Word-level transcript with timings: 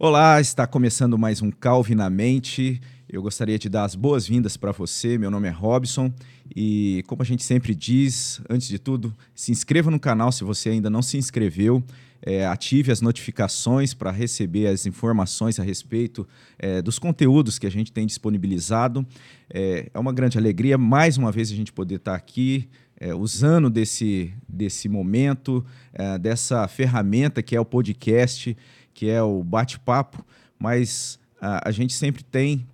Olá, 0.00 0.40
está 0.40 0.64
começando 0.64 1.18
mais 1.18 1.42
um 1.42 1.50
Calvinamente. 1.50 2.80
Eu 3.08 3.20
gostaria 3.20 3.58
de 3.58 3.68
dar 3.68 3.82
as 3.82 3.96
boas-vindas 3.96 4.56
para 4.56 4.70
você. 4.70 5.18
Meu 5.18 5.28
nome 5.28 5.48
é 5.48 5.50
Robson 5.50 6.12
e, 6.54 7.02
como 7.08 7.20
a 7.20 7.24
gente 7.24 7.42
sempre 7.42 7.74
diz, 7.74 8.40
antes 8.48 8.68
de 8.68 8.78
tudo, 8.78 9.12
se 9.34 9.50
inscreva 9.50 9.90
no 9.90 9.98
canal 9.98 10.30
se 10.30 10.44
você 10.44 10.68
ainda 10.68 10.88
não 10.88 11.02
se 11.02 11.18
inscreveu. 11.18 11.82
É, 12.22 12.46
ative 12.46 12.92
as 12.92 13.00
notificações 13.00 13.92
para 13.92 14.12
receber 14.12 14.68
as 14.68 14.86
informações 14.86 15.58
a 15.58 15.64
respeito 15.64 16.24
é, 16.60 16.80
dos 16.80 16.96
conteúdos 17.00 17.58
que 17.58 17.66
a 17.66 17.70
gente 17.70 17.90
tem 17.90 18.06
disponibilizado. 18.06 19.04
É, 19.52 19.90
é, 19.92 19.98
uma 19.98 20.12
grande 20.12 20.38
alegria, 20.38 20.78
mais 20.78 21.18
uma 21.18 21.32
vez, 21.32 21.50
a 21.50 21.56
gente 21.56 21.72
poder 21.72 21.96
estar 21.96 22.14
aqui 22.14 22.68
é, 23.00 23.12
usando 23.12 23.68
desse, 23.68 24.32
desse 24.48 24.88
momento, 24.88 25.66
é, 25.92 26.16
dessa 26.18 26.68
ferramenta 26.68 27.42
que 27.42 27.56
é 27.56 27.60
o 27.60 27.64
podcast 27.64 28.56
que 28.98 29.08
é 29.08 29.22
o 29.22 29.44
bate-papo, 29.44 30.26
mas 30.58 31.20
a, 31.40 31.68
a 31.68 31.70
gente 31.70 31.92
sempre 31.92 32.24
tem 32.24 32.66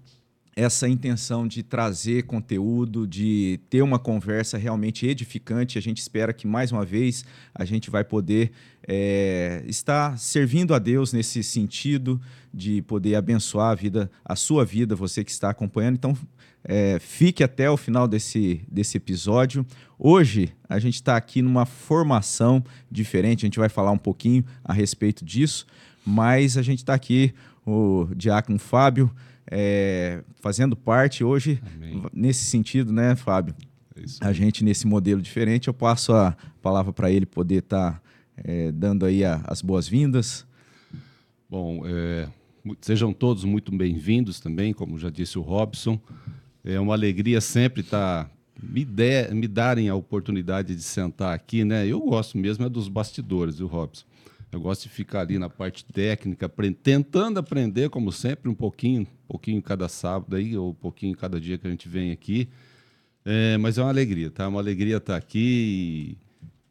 essa 0.56 0.88
intenção 0.88 1.46
de 1.46 1.62
trazer 1.62 2.22
conteúdo, 2.22 3.06
de 3.06 3.60
ter 3.68 3.82
uma 3.82 3.98
conversa 3.98 4.56
realmente 4.56 5.06
edificante. 5.06 5.76
A 5.76 5.82
gente 5.82 5.98
espera 5.98 6.32
que, 6.32 6.46
mais 6.46 6.72
uma 6.72 6.82
vez, 6.82 7.26
a 7.54 7.66
gente 7.66 7.90
vai 7.90 8.02
poder 8.04 8.52
é, 8.88 9.62
estar 9.66 10.18
servindo 10.18 10.74
a 10.74 10.78
Deus 10.78 11.12
nesse 11.12 11.42
sentido 11.42 12.18
de 12.54 12.80
poder 12.80 13.16
abençoar 13.16 13.72
a 13.72 13.74
vida, 13.74 14.10
a 14.24 14.34
sua 14.34 14.64
vida, 14.64 14.96
você 14.96 15.22
que 15.22 15.30
está 15.30 15.50
acompanhando. 15.50 15.96
Então, 15.96 16.16
é, 16.64 16.98
fique 17.00 17.44
até 17.44 17.68
o 17.68 17.77
final 17.77 18.08
desse, 18.08 18.62
desse 18.72 18.96
episódio. 18.96 19.66
Hoje, 19.98 20.54
a 20.70 20.78
gente 20.78 20.94
está 20.94 21.18
aqui 21.18 21.42
numa 21.42 21.66
formação 21.66 22.64
diferente, 22.91 23.44
a 23.44 23.46
gente 23.46 23.58
vai 23.58 23.68
falar 23.68 23.91
um 23.91 23.98
pouquinho 23.98 24.42
a 24.64 24.72
respeito 24.72 25.22
disso, 25.22 25.66
mas 26.04 26.56
a 26.56 26.62
gente 26.62 26.78
está 26.78 26.94
aqui, 26.94 27.34
o 27.66 28.08
Diácono 28.14 28.58
Fábio, 28.58 29.10
é, 29.50 30.22
fazendo 30.41 30.77
parte 30.77 31.22
hoje, 31.22 31.62
Amém. 31.74 32.02
nesse 32.12 32.44
sentido, 32.44 32.92
né, 32.92 33.14
Fábio? 33.14 33.55
É 33.97 34.27
a 34.27 34.32
gente 34.32 34.64
nesse 34.64 34.86
modelo 34.86 35.22
diferente. 35.22 35.69
Eu 35.69 35.75
passo 35.75 36.12
a 36.12 36.36
palavra 36.60 36.92
para 36.92 37.10
ele 37.10 37.27
poder 37.27 37.60
estar 37.60 37.92
tá, 37.92 38.02
é, 38.36 38.72
dando 38.72 39.06
aí 39.06 39.25
a, 39.25 39.41
as 39.47 39.62
boas-vindas. 39.62 40.44
Bom, 41.48 41.82
é, 41.86 42.28
sejam 42.80 43.12
todos 43.12 43.44
muito 43.44 43.70
bem-vindos 43.70 44.41
também, 44.41 44.72
como 44.72 44.98
já 44.98 45.10
disse 45.10 45.38
o 45.38 45.42
Robson. 45.42 46.00
É 46.64 46.80
uma 46.80 46.94
alegria 46.94 47.41
sempre 47.41 47.82
estar. 47.82 48.25
Tá, 48.25 48.30
me, 48.62 48.84
de, 48.84 49.28
me 49.32 49.47
darem 49.47 49.88
a 49.88 49.94
oportunidade 49.94 50.75
de 50.75 50.82
sentar 50.82 51.34
aqui, 51.34 51.64
né? 51.64 51.86
Eu 51.86 52.00
gosto 52.00 52.38
mesmo 52.38 52.64
é 52.64 52.69
dos 52.69 52.88
bastidores, 52.88 53.58
viu, 53.58 53.66
Robson? 53.66 54.05
Eu 54.55 54.60
gosto 54.60 54.84
de 54.84 54.88
ficar 54.88 55.22
ali 55.22 55.36
na 55.36 55.50
parte 55.50 55.84
técnica, 55.84 56.48
tentando 56.80 57.41
aprender, 57.41 57.91
como 57.91 58.12
sempre, 58.12 58.48
um 58.48 58.55
pouquinho, 58.55 59.02
um 59.02 59.27
pouquinho 59.27 59.60
cada 59.60 59.88
sábado 59.88 60.36
aí, 60.36 60.56
ou 60.56 60.70
um 60.70 60.74
pouquinho 60.74 61.16
cada 61.16 61.41
dia 61.41 61.58
que 61.58 61.66
a 61.66 61.70
gente 61.70 61.88
vem 61.88 62.12
aqui. 62.12 62.48
É, 63.25 63.58
mas 63.58 63.78
é 63.78 63.82
uma 63.82 63.91
alegria, 63.91 64.30
tá? 64.30 64.44
É 64.44 64.47
uma 64.47 64.60
alegria 64.60 64.98
estar 64.98 65.16
aqui 65.16 66.16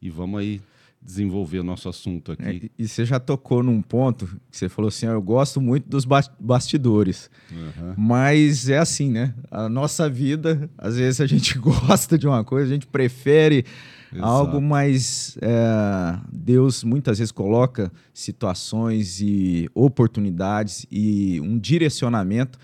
e, 0.02 0.08
e 0.08 0.10
vamos 0.10 0.40
aí 0.40 0.62
desenvolver 1.02 1.60
o 1.60 1.64
nosso 1.64 1.90
assunto 1.90 2.32
aqui. 2.32 2.72
É, 2.74 2.82
e 2.82 2.88
você 2.88 3.04
já 3.04 3.20
tocou 3.20 3.62
num 3.62 3.82
ponto 3.82 4.28
que 4.50 4.58
você 4.58 4.70
falou 4.70 4.88
assim: 4.88 5.08
eu 5.08 5.22
gosto 5.22 5.60
muito 5.60 5.90
dos 5.90 6.06
bastidores. 6.40 7.30
Uhum. 7.52 7.96
Mas 7.98 8.70
é 8.70 8.78
assim, 8.78 9.10
né? 9.10 9.34
A 9.52 9.68
nossa 9.68 10.10
vida, 10.10 10.70
às 10.78 10.96
vezes 10.96 11.20
a 11.20 11.28
gente 11.28 11.58
gosta 11.60 12.18
de 12.18 12.28
uma 12.28 12.46
coisa, 12.46 12.70
a 12.70 12.74
gente 12.74 12.88
prefere 12.88 13.66
Exato. 14.14 14.26
algo, 14.26 14.62
mas 14.62 15.38
é, 15.42 16.20
Deus 16.32 16.84
muitas 16.84 17.20
vezes 17.20 17.32
coloca 17.32 17.92
situações 18.14 19.22
e 19.22 19.70
oportunidades 19.74 20.86
e 20.92 21.40
um 21.42 21.58
direcionamento 21.58 22.60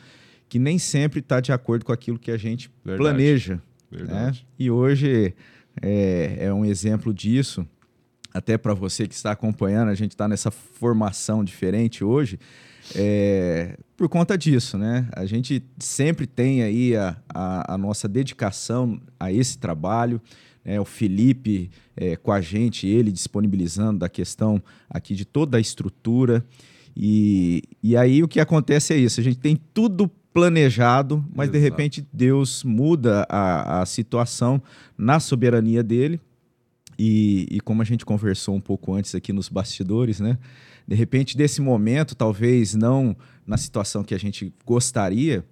que 0.48 0.60
nem 0.60 0.80
sempre 0.80 1.20
está 1.20 1.40
de 1.40 1.52
acordo 1.52 1.86
com 1.86 1.92
aquilo 1.92 2.18
que 2.18 2.32
a 2.32 2.38
gente 2.38 2.72
Verdade. 2.84 3.10
planeja. 3.10 3.62
Né? 3.92 4.34
E 4.58 4.70
hoje 4.70 5.34
é, 5.82 6.38
é 6.40 6.54
um 6.54 6.64
exemplo 6.66 7.14
disso 7.14 7.66
até 8.34 8.58
para 8.58 8.74
você 8.74 9.08
que 9.08 9.14
está 9.14 9.32
acompanhando, 9.32 9.90
a 9.90 9.96
gente 9.96 10.12
está 10.12 10.28
nessa 10.28 10.52
formação 10.52 11.44
diferente 11.44 12.04
hoje, 12.04 12.40
é, 12.96 13.78
por 13.98 14.08
conta 14.08 14.38
disso, 14.38 14.78
né? 14.78 15.08
A 15.12 15.26
gente 15.26 15.64
sempre 15.78 16.26
tem 16.26 16.64
aí 16.64 16.96
a, 16.96 17.18
a, 17.28 17.74
a 17.74 17.78
nossa 17.78 18.08
dedicação 18.08 19.00
a 19.20 19.32
esse 19.32 19.58
trabalho, 19.58 20.22
né? 20.64 20.80
o 20.80 20.86
Felipe 20.86 21.70
é, 21.96 22.16
com 22.16 22.32
a 22.32 22.42
gente, 22.42 22.88
ele 22.88 23.12
disponibilizando 23.12 24.00
da 24.00 24.10
questão 24.10 24.62
aqui 24.90 25.16
de 25.16 25.26
toda 25.26 25.58
a 25.58 25.62
estrutura. 25.62 26.46
E, 26.96 27.64
e 27.82 27.96
aí 27.96 28.24
o 28.24 28.28
que 28.28 28.40
acontece 28.40 28.94
é 28.94 28.98
isso: 28.98 29.20
a 29.20 29.24
gente 29.24 29.40
tem 29.40 29.60
tudo 29.74 30.10
planejado, 30.34 31.26
mas 31.34 31.50
Exato. 31.50 31.58
de 31.58 31.60
repente 31.60 32.08
Deus 32.14 32.64
muda 32.64 33.26
a, 33.30 33.82
a 33.82 33.86
situação 33.86 34.62
na 34.98 35.20
soberania 35.20 35.82
dele 35.82 36.20
e, 37.00 37.48
e, 37.50 37.60
como 37.62 37.82
a 37.82 37.86
gente 37.86 38.06
conversou 38.06 38.54
um 38.54 38.60
pouco 38.60 38.94
antes 38.94 39.16
aqui 39.16 39.32
nos 39.32 39.48
bastidores, 39.48 40.20
né? 40.20 40.38
De 40.86 40.96
repente, 40.96 41.38
desse 41.38 41.62
momento, 41.62 42.14
talvez 42.14 42.76
não 42.76 43.16
na 43.48 43.56
situação 43.56 44.04
que 44.04 44.14
a 44.14 44.18
gente 44.18 44.54
gostaria, 44.66 45.46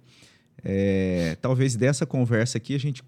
é, 0.62 1.38
talvez 1.40 1.74
dessa 1.74 2.04
conversa 2.04 2.58
aqui 2.58 2.74
a 2.74 2.78
gente 2.78 3.02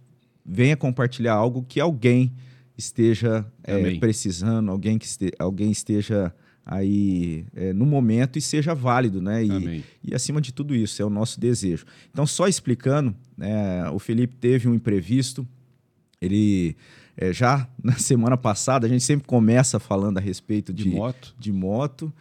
venha 0.44 0.76
compartilhar 0.76 1.34
algo 1.34 1.62
que 1.62 1.80
alguém 1.80 2.32
esteja 2.76 3.46
é, 3.62 3.98
precisando, 3.98 4.70
alguém 4.70 4.98
que 4.98 5.04
este, 5.06 5.32
alguém 5.38 5.70
esteja 5.70 6.34
aí 6.64 7.44
é, 7.54 7.72
no 7.72 7.84
momento 7.84 8.38
e 8.38 8.42
seja 8.42 8.74
válido, 8.74 9.20
né? 9.20 9.44
E, 9.44 9.84
e, 10.04 10.14
acima 10.14 10.40
de 10.40 10.52
tudo 10.52 10.74
isso, 10.74 11.00
é 11.02 11.04
o 11.04 11.10
nosso 11.10 11.40
desejo. 11.40 11.84
Então, 12.10 12.26
só 12.26 12.46
explicando, 12.46 13.14
né, 13.36 13.88
o 13.90 13.98
Felipe 13.98 14.36
teve 14.36 14.68
um 14.68 14.74
imprevisto, 14.74 15.46
ele 16.20 16.76
é, 17.16 17.32
já 17.32 17.68
na 17.82 17.94
semana 17.94 18.36
passada, 18.36 18.86
a 18.86 18.90
gente 18.90 19.04
sempre 19.04 19.26
começa 19.26 19.78
falando 19.78 20.18
a 20.18 20.20
respeito 20.20 20.72
de, 20.72 20.84
de 20.84 20.90
moto. 20.90 21.34
De 21.38 21.52
moto. 21.52 22.12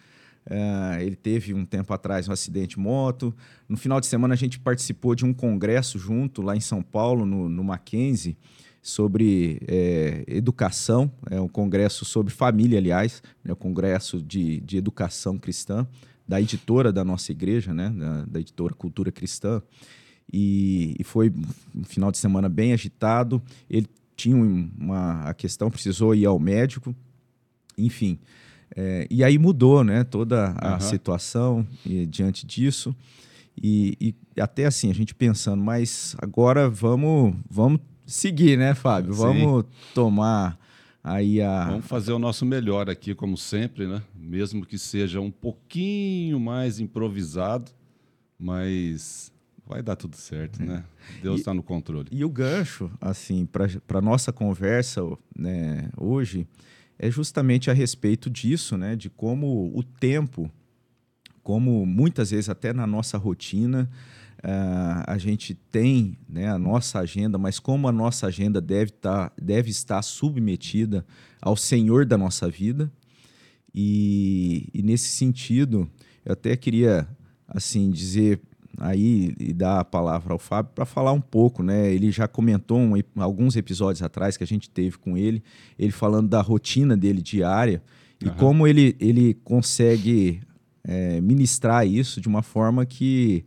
É, 0.49 1.03
ele 1.03 1.15
teve 1.15 1.53
um 1.53 1.63
tempo 1.63 1.93
atrás 1.93 2.27
um 2.27 2.31
acidente 2.31 2.75
de 2.75 2.79
moto. 2.79 3.33
No 3.67 3.77
final 3.77 3.99
de 3.99 4.07
semana, 4.07 4.33
a 4.33 4.37
gente 4.37 4.59
participou 4.59 5.13
de 5.13 5.23
um 5.23 5.33
congresso 5.33 5.99
junto 5.99 6.41
lá 6.41 6.55
em 6.55 6.59
São 6.59 6.81
Paulo, 6.81 7.25
no, 7.25 7.47
no 7.47 7.63
Mackenzie, 7.63 8.35
sobre 8.81 9.61
é, 9.67 10.23
educação. 10.27 11.11
É 11.29 11.39
um 11.39 11.47
congresso 11.47 12.03
sobre 12.03 12.33
família, 12.33 12.79
aliás, 12.79 13.21
é 13.45 13.53
um 13.53 13.55
congresso 13.55 14.21
de, 14.21 14.59
de 14.61 14.77
educação 14.77 15.38
cristã, 15.38 15.88
da 16.27 16.41
editora 16.41 16.91
da 16.91 17.03
nossa 17.03 17.31
igreja, 17.31 17.73
né, 17.73 17.89
da, 17.89 18.25
da 18.25 18.39
editora 18.39 18.73
Cultura 18.73 19.11
Cristã. 19.11 19.61
E, 20.31 20.95
e, 20.99 21.03
foi 21.03 21.33
um 21.75 21.83
final 21.83 22.11
de 22.11 22.19
semana 22.19 22.47
bem 22.47 22.71
agitado. 22.71 23.41
Ele 23.67 23.88
tinha 24.15 24.35
uma 24.35 25.23
a 25.23 25.33
questão, 25.33 25.71
precisou 25.71 26.13
ir 26.13 26.25
ao 26.25 26.39
médico, 26.39 26.95
enfim. 27.77 28.19
É, 28.75 29.07
e 29.09 29.24
aí 29.24 29.38
mudou 29.38 29.84
né, 29.84 30.03
toda 30.03 30.53
a 30.57 30.74
uhum. 30.74 30.80
situação 30.80 31.68
e, 31.85 32.06
diante 32.06 32.46
disso. 32.46 32.96
E, 33.62 33.97
e, 34.00 34.41
até 34.41 34.66
assim, 34.66 34.90
a 34.90 34.94
gente 34.94 35.13
pensando, 35.13 35.62
mas 35.62 36.16
agora 36.19 36.69
vamos, 36.69 37.35
vamos 37.50 37.81
seguir, 38.06 38.57
né, 38.57 38.74
Fábio? 38.74 39.13
Sim. 39.13 39.19
Vamos 39.19 39.66
tomar 39.94 40.57
aí 41.03 41.41
a. 41.41 41.66
Vamos 41.66 41.85
fazer 41.85 42.13
o 42.13 42.19
nosso 42.19 42.46
melhor 42.46 42.90
aqui, 42.90 43.13
como 43.13 43.38
sempre, 43.38 43.88
né? 43.88 44.02
Mesmo 44.16 44.66
que 44.66 44.78
seja 44.78 45.19
um 45.19 45.31
pouquinho 45.31 46.40
mais 46.40 46.80
improvisado, 46.80 47.72
mas 48.40 49.31
vai 49.69 49.84
dar 49.84 49.96
tudo 49.96 50.16
certo, 50.16 50.62
é. 50.62 50.66
né? 50.66 50.84
Deus 51.22 51.40
está 51.40 51.53
no 51.53 51.62
controle. 51.62 52.07
E 52.12 52.25
o 52.25 52.30
gancho, 52.30 52.90
assim, 53.00 53.46
para 53.46 54.01
nossa 54.01 54.34
conversa 54.34 55.01
né, 55.38 55.90
hoje, 55.96 56.47
é 56.99 57.09
justamente 57.09 57.71
a 57.71 57.73
respeito 57.73 58.29
disso, 58.29 58.77
né? 58.77 58.95
De 58.95 59.09
como 59.09 59.71
o 59.73 59.81
tempo, 59.81 60.51
como 61.41 61.85
muitas 61.85 62.31
vezes 62.31 62.50
até 62.50 62.74
na 62.74 62.85
nossa 62.85 63.18
rotina, 63.18 63.89
uh, 64.39 65.03
a 65.07 65.18
gente 65.18 65.53
tem 65.53 66.18
né, 66.27 66.50
a 66.50 66.59
nossa 66.59 67.00
agenda, 67.00 67.38
mas 67.38 67.57
como 67.57 67.88
a 67.88 67.91
nossa 67.91 68.27
agenda 68.27 68.59
deve, 68.59 68.91
tá, 68.91 69.31
deve 69.41 69.69
estar 69.69 70.01
submetida 70.01 71.06
ao 71.41 71.56
Senhor 71.56 72.06
da 72.06 72.18
nossa 72.18 72.50
vida. 72.50 72.91
E, 73.74 74.68
e 74.74 74.83
nesse 74.83 75.07
sentido, 75.07 75.89
eu 76.25 76.33
até 76.33 76.57
queria 76.57 77.07
assim 77.47 77.89
dizer 77.89 78.41
aí 78.77 79.33
e 79.39 79.54
dar 79.54 79.80
a 79.80 79.86
palavra 79.86 80.33
ao 80.33 80.39
Fábio 80.39 80.71
para 80.74 80.86
falar 80.86 81.12
um 81.12 81.21
pouco, 81.21 81.63
né? 81.63 81.92
Ele 81.94 82.12
já 82.12 82.27
comentou 82.27 82.80
um, 82.80 82.94
alguns 83.18 83.56
episódios 83.56 84.01
atrás 84.01 84.38
que 84.38 84.44
a 84.44 84.48
gente 84.48 84.69
teve 84.69 84.98
com 84.98 85.18
ele, 85.18 85.44
ele 85.77 85.92
falando 85.92 86.30
da 86.30 86.42
rotina 86.42 86.95
dele 86.95 87.21
diária 87.21 87.81
e 88.21 88.27
uhum. 88.27 88.36
como 88.36 88.68
ele, 88.68 88.95
ele 89.00 89.33
consegue 89.44 90.42
é, 90.83 91.21
ministrar 91.21 91.88
isso 91.88 92.19
de 92.19 92.27
uma 92.27 92.42
forma 92.42 92.86
que, 92.86 93.45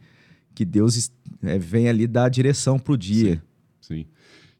que 0.55 0.65
Deus 0.65 1.11
é, 1.43 1.59
vem 1.59 1.89
ali 1.89 2.07
dar 2.07 2.25
a 2.25 2.29
direção 2.29 2.79
para 2.79 2.93
o 2.93 2.97
dia. 2.97 3.43
Sim, 3.81 3.97
sim. 3.97 4.07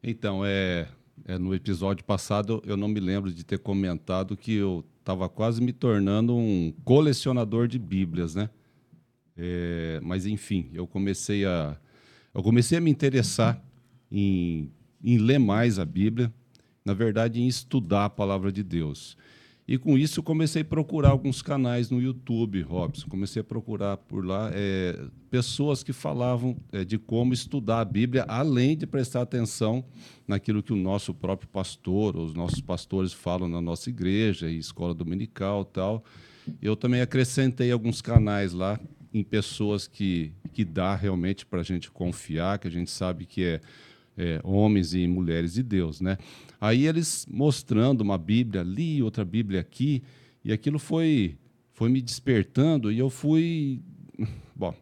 Então, 0.03 0.43
é, 0.45 0.87
é, 1.25 1.37
no 1.37 1.53
episódio 1.53 2.03
passado 2.03 2.61
eu 2.65 2.77
não 2.77 2.87
me 2.87 2.99
lembro 2.99 3.31
de 3.31 3.43
ter 3.43 3.59
comentado 3.59 4.35
que 4.35 4.53
eu 4.53 4.83
estava 4.99 5.27
quase 5.27 5.61
me 5.61 5.73
tornando 5.73 6.35
um 6.35 6.73
colecionador 6.83 7.67
de 7.67 7.77
Bíblias, 7.77 8.35
né? 8.35 8.49
É, 9.37 9.99
mas 10.03 10.25
enfim, 10.25 10.69
eu 10.73 10.85
comecei 10.85 11.45
a 11.45 11.77
eu 12.33 12.41
comecei 12.41 12.77
a 12.77 12.81
me 12.81 12.89
interessar 12.89 13.63
em, 14.11 14.71
em 15.03 15.17
ler 15.17 15.39
mais 15.39 15.77
a 15.77 15.85
Bíblia, 15.85 16.33
na 16.83 16.93
verdade 16.93 17.39
em 17.39 17.47
estudar 17.47 18.05
a 18.05 18.09
palavra 18.09 18.51
de 18.51 18.63
Deus. 18.63 19.15
E 19.65 19.77
com 19.77 19.97
isso 19.97 20.21
comecei 20.21 20.61
a 20.61 20.65
procurar 20.65 21.09
alguns 21.09 21.41
canais 21.41 21.89
no 21.89 22.01
YouTube, 22.01 22.61
Robson. 22.63 23.07
Comecei 23.07 23.39
a 23.39 23.43
procurar 23.45 23.95
por 23.95 24.25
lá 24.25 24.51
é, 24.53 25.05
pessoas 25.29 25.83
que 25.83 25.93
falavam 25.93 26.57
é, 26.71 26.83
de 26.83 26.97
como 26.97 27.33
estudar 27.33 27.79
a 27.79 27.85
Bíblia, 27.85 28.25
além 28.27 28.75
de 28.75 28.85
prestar 28.85 29.21
atenção 29.21 29.85
naquilo 30.27 30.61
que 30.61 30.73
o 30.73 30.75
nosso 30.75 31.13
próprio 31.13 31.47
pastor, 31.47 32.17
os 32.17 32.33
nossos 32.33 32.59
pastores 32.59 33.13
falam 33.13 33.47
na 33.47 33.61
nossa 33.61 33.89
igreja 33.89 34.49
e 34.49 34.57
escola 34.57 34.93
dominical 34.93 35.63
tal. 35.63 36.03
Eu 36.61 36.75
também 36.75 36.99
acrescentei 36.99 37.71
alguns 37.71 38.01
canais 38.01 38.51
lá 38.51 38.77
em 39.13 39.23
pessoas 39.23 39.87
que, 39.87 40.33
que 40.53 40.65
dá 40.65 40.95
realmente 40.95 41.45
para 41.45 41.59
a 41.59 41.63
gente 41.63 41.91
confiar, 41.91 42.57
que 42.59 42.67
a 42.67 42.71
gente 42.71 42.89
sabe 42.89 43.25
que 43.25 43.43
é 43.43 43.61
é, 44.17 44.39
homens 44.43 44.93
e 44.93 45.07
mulheres 45.07 45.53
de 45.53 45.63
Deus, 45.63 45.99
né? 45.99 46.17
Aí 46.59 46.87
eles 46.87 47.25
mostrando 47.29 48.01
uma 48.01 48.17
Bíblia 48.17 48.61
ali, 48.61 49.01
outra 49.01 49.25
Bíblia 49.25 49.59
aqui, 49.59 50.03
e 50.43 50.51
aquilo 50.51 50.79
foi 50.79 51.37
foi 51.73 51.89
me 51.89 52.01
despertando 52.01 52.91
e 52.91 52.99
eu 52.99 53.09
fui, 53.09 53.81
bom, 54.55 54.75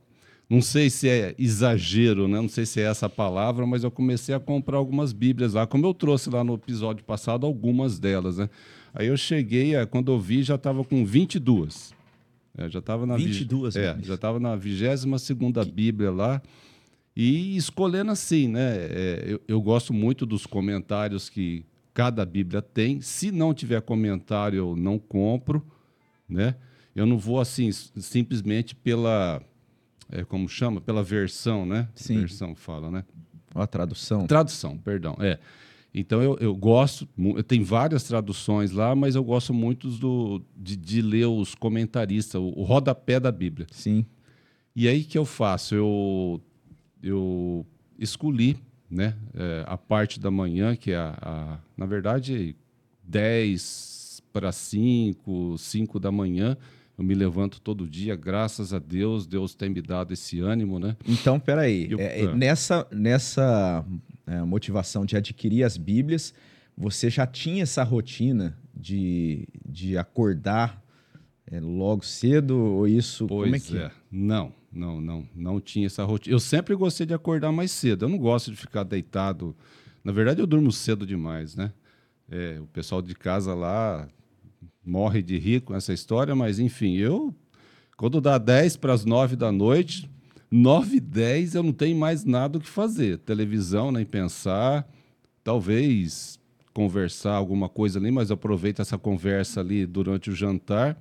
não 0.50 0.62
sei 0.62 0.90
se 0.90 1.08
é 1.08 1.34
exagero, 1.40 2.28
né? 2.28 2.42
Não 2.42 2.50
sei 2.50 2.66
se 2.66 2.82
é 2.82 2.84
essa 2.84 3.10
palavra, 3.10 3.66
mas 3.66 3.84
eu 3.84 3.92
comecei 3.92 4.36
a 4.36 4.40
comprar 4.40 4.78
algumas 4.78 5.14
Bíblias 5.14 5.54
lá, 5.54 5.66
como 5.66 5.86
eu 5.86 5.94
trouxe 5.94 6.30
lá 6.30 6.44
no 6.44 6.56
episódio 6.56 7.04
passado 7.06 7.46
algumas 7.46 7.98
delas, 7.98 8.38
né? 8.38 8.50
Aí 8.94 9.08
eu 9.08 9.16
cheguei, 9.16 9.74
quando 9.90 10.12
eu 10.12 10.20
vi, 10.20 10.44
já 10.44 10.56
estava 10.56 10.84
com 10.84 11.06
22. 11.06 11.94
É, 12.58 12.70
já 12.70 12.80
estava 12.80 13.06
na 13.06 13.16
22, 13.16 13.76
é, 13.76 13.98
já 14.02 14.16
estava 14.16 14.40
na 14.40 14.56
22 14.56 15.22
segunda 15.22 15.64
Bíblia 15.64 16.12
lá. 16.12 16.42
E 17.16 17.58
escolhendo 17.58 18.12
assim, 18.12 18.48
né? 18.48 18.76
É, 18.76 19.24
eu, 19.26 19.42
eu, 19.48 19.62
gosto 19.62 19.94
muito 19.94 20.26
dos 20.26 20.46
comentários 20.46 21.30
que 21.30 21.66
cada 21.94 22.26
Bíblia 22.26 22.62
tem. 22.62 23.02
Se 23.02 23.32
não 23.32 23.54
tiver 23.54 23.82
comentário, 23.82 24.58
eu 24.58 24.76
não 24.76 24.98
compro, 24.98 25.66
né? 26.28 26.56
Eu 26.96 27.06
não 27.06 27.18
vou 27.18 27.40
assim 27.40 27.72
simplesmente 27.72 28.76
pela, 28.76 29.42
é, 30.10 30.24
como 30.24 30.48
chama, 30.48 30.80
pela 30.80 31.04
versão, 31.04 31.66
né? 31.66 31.88
Sim. 31.96 32.20
Versão 32.20 32.56
fala, 32.56 32.90
né? 32.90 33.06
A 33.54 33.68
tradução. 33.68 34.26
Tradução, 34.26 34.78
perdão. 34.78 35.18
É. 35.20 35.38
Então 35.94 36.22
eu, 36.22 36.38
eu 36.40 36.56
gosto, 36.56 37.08
tem 37.48 37.64
várias 37.64 38.04
traduções 38.04 38.72
lá, 38.72 38.96
mas 38.96 39.16
eu 39.16 39.24
gosto 39.24 39.54
muito 39.54 39.90
do, 39.90 40.42
de, 40.56 40.78
de 40.78 41.02
ler 41.02 41.26
os 41.26 41.54
comentaristas, 41.54 42.40
o, 42.40 42.54
o 42.56 42.64
rodapé 42.64 43.20
da 43.20 43.32
Bíblia. 43.32 43.68
Sim. 43.72 44.06
E 44.74 44.88
aí 44.88 45.04
que 45.04 45.18
eu 45.18 45.26
faço? 45.26 45.76
Eu 45.76 46.42
eu 47.04 47.66
escolhi 47.98 48.58
né, 48.90 49.16
é, 49.34 49.64
a 49.66 49.78
parte 49.78 50.20
da 50.20 50.30
manhã, 50.30 50.76
que 50.76 50.92
é, 50.92 50.98
a, 50.98 51.18
a 51.22 51.58
na 51.76 51.86
verdade, 51.86 52.56
10 53.04 54.22
para 54.32 54.52
5, 54.52 55.58
5 55.58 56.00
da 56.00 56.12
manhã. 56.12 56.58
Eu 56.98 57.04
me 57.04 57.16
levanto 57.16 57.60
todo 57.60 57.88
dia, 57.88 58.16
graças 58.16 58.74
a 58.74 58.80
Deus, 58.80 59.26
Deus 59.26 59.56
tem 59.56 59.70
me 59.70 59.82
dado 59.82 60.14
esse 60.14 60.40
ânimo, 60.40 60.78
né? 60.78 60.96
Então, 61.08 61.40
peraí, 61.40 61.88
eu, 61.90 62.00
é, 62.00 62.22
é. 62.22 62.36
nessa, 62.36 62.86
nessa 62.92 63.84
é, 64.26 64.42
motivação 64.42 65.06
de 65.06 65.16
adquirir 65.18 65.64
as 65.64 65.78
Bíblias, 65.78 66.34
você 66.78 67.10
já 67.10 67.28
tinha 67.28 67.64
essa 67.64 67.84
rotina 67.84 68.58
de, 68.74 69.48
de 69.68 69.98
acordar 69.98 70.84
é, 71.46 71.60
logo 71.60 72.06
cedo 72.06 72.58
ou 72.58 72.88
isso? 72.88 73.28
Pois 73.28 73.44
como 73.44 73.56
é 73.56 73.60
que 73.60 73.78
é? 73.78 73.92
Não, 74.12 74.54
não, 74.72 75.02
não, 75.02 75.28
não 75.36 75.60
tinha 75.60 75.86
essa 75.86 76.04
rotina. 76.04 76.34
Eu 76.34 76.40
sempre 76.40 76.76
gostei 76.76 77.06
de 77.06 77.14
acordar 77.14 77.52
mais 77.52 77.72
cedo. 77.72 78.06
Eu 78.06 78.10
não 78.10 78.18
gosto 78.18 78.52
de 78.52 78.58
ficar 78.58 78.84
deitado. 78.84 79.56
Na 80.04 80.12
verdade, 80.12 80.40
eu 80.40 80.48
durmo 80.48 80.72
cedo 80.72 81.06
demais, 81.06 81.56
né? 81.56 81.72
É, 82.30 82.60
o 82.62 82.68
pessoal 82.68 83.02
de 83.02 83.14
casa 83.14 83.54
lá 83.54 84.08
morre 84.84 85.22
de 85.22 85.38
rir 85.38 85.62
com 85.62 85.76
essa 85.76 85.94
história, 85.94 86.34
mas 86.34 86.58
enfim, 86.60 86.96
eu 86.96 87.36
quando 88.02 88.20
dá 88.20 88.40
10 88.40 88.78
para 88.78 88.94
as 88.94 89.06
9 89.06 89.36
da 89.36 89.52
noite, 89.52 90.10
9 90.52 90.98
e 90.98 91.00
10 91.00 91.56
eu 91.56 91.64
não 91.64 91.72
tenho 91.72 91.98
mais 91.98 92.26
nada 92.26 92.58
o 92.58 92.62
que 92.62 92.68
fazer. 92.68 93.20
Televisão, 93.20 93.92
nem 93.92 94.06
pensar. 94.06 94.86
Talvez 95.44 96.38
conversar 96.74 97.36
alguma 97.36 97.70
coisa 97.70 98.00
ali, 98.00 98.12
mas 98.12 98.32
aproveito 98.32 98.82
essa 98.82 98.98
conversa 98.98 99.62
ali 99.62 99.86
durante 99.86 100.30
o 100.30 100.36
jantar 100.36 100.98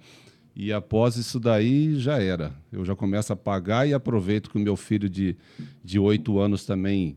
e 0.55 0.73
após 0.73 1.17
isso 1.17 1.39
daí 1.39 1.95
já 1.97 2.21
era. 2.21 2.53
Eu 2.73 2.85
já 2.85 2.95
começo 2.95 3.33
a 3.33 3.37
pagar 3.37 3.89
e 3.89 3.95
aproveito 3.95 4.51
que 4.51 4.57
o 4.57 4.61
meu 4.61 4.77
filho 4.77 5.09
de, 5.09 5.37
de 5.83 5.99
8 5.99 6.39
anos 6.39 6.65
também 6.65 7.17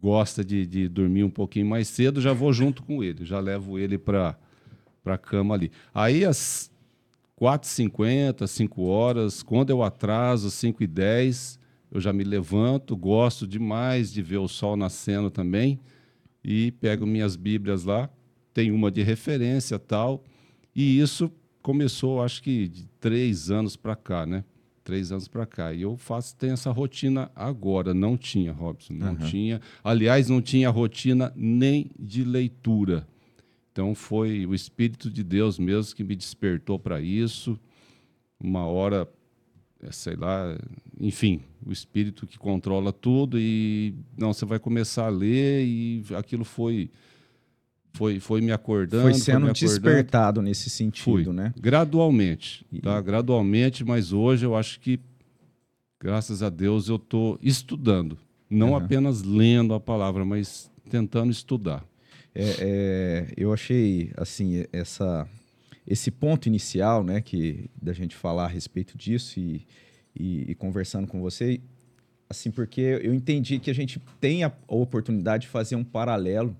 gosta 0.00 0.44
de, 0.44 0.66
de 0.66 0.88
dormir 0.88 1.24
um 1.24 1.30
pouquinho 1.30 1.66
mais 1.66 1.88
cedo, 1.88 2.20
já 2.20 2.32
vou 2.32 2.52
junto 2.52 2.82
com 2.82 3.02
ele, 3.02 3.24
já 3.24 3.40
levo 3.40 3.78
ele 3.78 3.98
para 3.98 4.36
a 5.04 5.18
cama 5.18 5.54
ali. 5.54 5.72
Aí 5.92 6.24
às 6.24 6.70
4h50, 7.40 8.46
5 8.46 8.82
horas, 8.82 9.42
quando 9.42 9.70
eu 9.70 9.82
atraso, 9.82 10.50
5 10.50 10.82
e 10.82 10.86
10 10.86 11.66
eu 11.90 12.00
já 12.00 12.12
me 12.12 12.24
levanto, 12.24 12.96
gosto 12.96 13.46
demais 13.46 14.12
de 14.12 14.20
ver 14.22 14.38
o 14.38 14.48
sol 14.48 14.76
nascendo 14.76 15.30
também 15.30 15.80
e 16.44 16.70
pego 16.72 17.06
minhas 17.06 17.36
bíblias 17.36 17.84
lá, 17.84 18.10
tem 18.52 18.70
uma 18.70 18.90
de 18.90 19.02
referência 19.02 19.78
tal, 19.78 20.22
e 20.74 21.00
isso 21.00 21.32
começou, 21.62 22.22
acho 22.22 22.42
que 22.42 22.68
de 22.68 22.86
três 23.00 23.50
anos 23.50 23.76
para 23.76 23.96
cá, 23.96 24.26
né? 24.26 24.44
Três 24.84 25.10
anos 25.10 25.26
para 25.26 25.44
cá. 25.44 25.72
E 25.72 25.82
eu 25.82 25.96
faço, 25.96 26.36
tenho 26.36 26.52
essa 26.52 26.70
rotina 26.70 27.28
agora. 27.34 27.92
Não 27.92 28.16
tinha, 28.16 28.52
Robson, 28.52 28.92
não 28.92 29.08
uhum. 29.08 29.16
tinha. 29.16 29.60
Aliás, 29.82 30.28
não 30.28 30.40
tinha 30.40 30.70
rotina 30.70 31.32
nem 31.34 31.90
de 31.98 32.22
leitura. 32.22 33.04
Então 33.76 33.94
foi 33.94 34.46
o 34.46 34.54
Espírito 34.54 35.10
de 35.10 35.22
Deus 35.22 35.58
mesmo 35.58 35.94
que 35.94 36.02
me 36.02 36.16
despertou 36.16 36.78
para 36.78 36.98
isso. 36.98 37.60
Uma 38.40 38.64
hora, 38.64 39.06
é, 39.82 39.92
sei 39.92 40.16
lá, 40.16 40.56
enfim, 40.98 41.42
o 41.62 41.70
Espírito 41.70 42.26
que 42.26 42.38
controla 42.38 42.90
tudo 42.90 43.38
e 43.38 43.94
não, 44.16 44.32
você 44.32 44.46
vai 44.46 44.58
começar 44.58 45.04
a 45.04 45.10
ler 45.10 45.62
e 45.66 46.02
aquilo 46.16 46.42
foi 46.42 46.88
foi, 47.92 48.18
foi 48.18 48.40
me 48.40 48.50
acordando. 48.50 49.02
Foi 49.02 49.12
sendo 49.12 49.44
foi 49.44 49.52
despertado 49.52 50.40
nesse 50.40 50.70
sentido, 50.70 51.24
Fui. 51.24 51.32
né? 51.34 51.52
Gradualmente, 51.60 52.64
e... 52.72 52.80
tá? 52.80 52.98
Gradualmente, 53.02 53.84
mas 53.84 54.10
hoje 54.10 54.46
eu 54.46 54.56
acho 54.56 54.80
que, 54.80 54.98
graças 56.00 56.42
a 56.42 56.48
Deus, 56.48 56.88
eu 56.88 56.96
estou 56.96 57.38
estudando. 57.42 58.16
Não 58.48 58.70
uhum. 58.70 58.76
apenas 58.76 59.22
lendo 59.22 59.74
a 59.74 59.80
palavra, 59.80 60.24
mas 60.24 60.70
tentando 60.88 61.30
estudar. 61.30 61.84
É, 62.38 62.56
é, 62.60 63.26
eu 63.34 63.50
achei, 63.50 64.12
assim, 64.14 64.66
essa, 64.70 65.26
esse 65.86 66.10
ponto 66.10 66.46
inicial, 66.46 67.02
né, 67.02 67.22
que 67.22 67.70
da 67.80 67.94
gente 67.94 68.14
falar 68.14 68.44
a 68.44 68.48
respeito 68.48 68.98
disso 68.98 69.40
e, 69.40 69.66
e, 70.14 70.50
e 70.50 70.54
conversando 70.54 71.06
com 71.06 71.18
você, 71.18 71.62
assim, 72.28 72.50
porque 72.50 73.00
eu 73.02 73.14
entendi 73.14 73.58
que 73.58 73.70
a 73.70 73.74
gente 73.74 73.98
tem 74.20 74.44
a 74.44 74.52
oportunidade 74.68 75.42
de 75.42 75.48
fazer 75.48 75.76
um 75.76 75.84
paralelo 75.84 76.54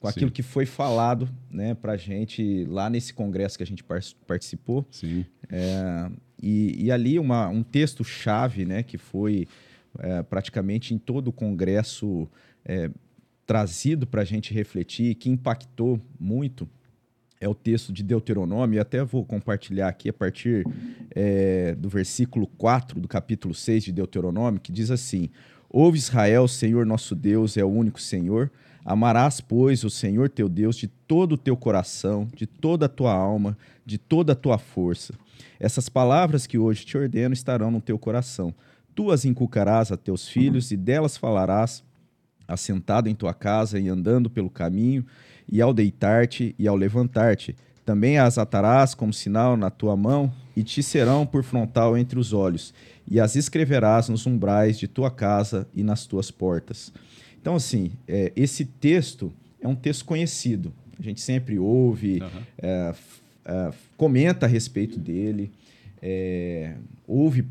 com 0.00 0.08
aquilo 0.08 0.28
Sim. 0.28 0.34
que 0.34 0.42
foi 0.42 0.64
falado 0.64 1.28
né, 1.50 1.74
para 1.74 1.92
a 1.92 1.96
gente 1.96 2.64
lá 2.64 2.88
nesse 2.88 3.12
congresso 3.12 3.58
que 3.58 3.64
a 3.64 3.66
gente 3.66 3.84
participou. 4.26 4.86
Sim. 4.90 5.26
É, 5.50 6.10
e, 6.40 6.86
e, 6.86 6.90
ali 6.90 7.18
uma, 7.18 7.48
um 7.48 7.62
texto-chave 7.62 8.64
né, 8.64 8.82
que 8.82 8.96
foi 8.96 9.46
é, 9.98 10.22
praticamente 10.22 10.94
em 10.94 10.98
todo 10.98 11.28
o 11.28 11.32
congresso 11.32 12.28
é, 12.64 12.88
trazido 13.48 14.06
para 14.06 14.20
a 14.20 14.24
gente 14.26 14.52
refletir, 14.52 15.14
que 15.14 15.30
impactou 15.30 15.98
muito, 16.20 16.68
é 17.40 17.48
o 17.48 17.54
texto 17.54 17.94
de 17.94 18.02
Deuteronômio, 18.02 18.76
e 18.76 18.78
até 18.78 19.02
vou 19.02 19.24
compartilhar 19.24 19.88
aqui 19.88 20.10
a 20.10 20.12
partir 20.12 20.66
é, 21.14 21.74
do 21.74 21.88
versículo 21.88 22.46
4 22.46 23.00
do 23.00 23.08
capítulo 23.08 23.54
6 23.54 23.84
de 23.84 23.92
Deuteronômio, 23.92 24.60
que 24.60 24.70
diz 24.70 24.90
assim: 24.90 25.30
Ouve 25.70 25.96
Israel, 25.96 26.46
Senhor 26.46 26.84
nosso 26.84 27.14
Deus 27.14 27.56
é 27.56 27.64
o 27.64 27.68
único 27.68 27.98
Senhor. 27.98 28.50
Amarás, 28.84 29.40
pois, 29.40 29.82
o 29.82 29.88
Senhor 29.88 30.28
teu 30.28 30.46
Deus 30.46 30.76
de 30.76 30.86
todo 30.86 31.32
o 31.32 31.38
teu 31.38 31.56
coração, 31.56 32.28
de 32.34 32.46
toda 32.46 32.84
a 32.84 32.88
tua 32.88 33.14
alma, 33.14 33.56
de 33.86 33.96
toda 33.96 34.32
a 34.32 34.36
tua 34.36 34.58
força. 34.58 35.14
Essas 35.58 35.88
palavras 35.88 36.46
que 36.46 36.58
hoje 36.58 36.84
te 36.84 36.98
ordeno 36.98 37.32
estarão 37.32 37.70
no 37.70 37.80
teu 37.80 37.98
coração. 37.98 38.54
Tu 38.94 39.10
as 39.10 39.24
inculcarás 39.24 39.90
a 39.90 39.96
teus 39.96 40.28
filhos 40.28 40.70
e 40.70 40.76
delas 40.76 41.16
falarás, 41.16 41.82
assentado 42.48 43.08
em 43.08 43.14
tua 43.14 43.34
casa 43.34 43.78
e 43.78 43.88
andando 43.88 44.30
pelo 44.30 44.50
caminho, 44.50 45.04
e 45.46 45.60
ao 45.60 45.72
deitar-te 45.72 46.54
e 46.58 46.66
ao 46.66 46.74
levantar-te. 46.74 47.54
Também 47.84 48.18
as 48.18 48.36
atarás 48.38 48.94
como 48.94 49.12
sinal 49.12 49.56
na 49.56 49.70
tua 49.70 49.96
mão 49.96 50.32
e 50.56 50.62
te 50.62 50.82
serão 50.82 51.24
por 51.24 51.44
frontal 51.44 51.96
entre 51.96 52.18
os 52.18 52.32
olhos, 52.32 52.74
e 53.06 53.20
as 53.20 53.36
escreverás 53.36 54.08
nos 54.08 54.26
umbrais 54.26 54.78
de 54.78 54.88
tua 54.88 55.10
casa 55.10 55.66
e 55.74 55.82
nas 55.82 56.06
tuas 56.06 56.30
portas. 56.30 56.92
Então, 57.40 57.54
assim, 57.54 57.92
é, 58.06 58.32
esse 58.34 58.64
texto 58.64 59.32
é 59.60 59.68
um 59.68 59.74
texto 59.74 60.04
conhecido. 60.04 60.72
A 60.98 61.02
gente 61.02 61.20
sempre 61.20 61.58
ouve, 61.58 62.20
uhum. 62.20 62.42
é, 62.58 62.94
é, 63.44 63.70
comenta 63.96 64.46
a 64.46 64.48
respeito 64.48 64.98
dele, 64.98 65.50
é, 66.02 66.74
ouve 67.06 67.46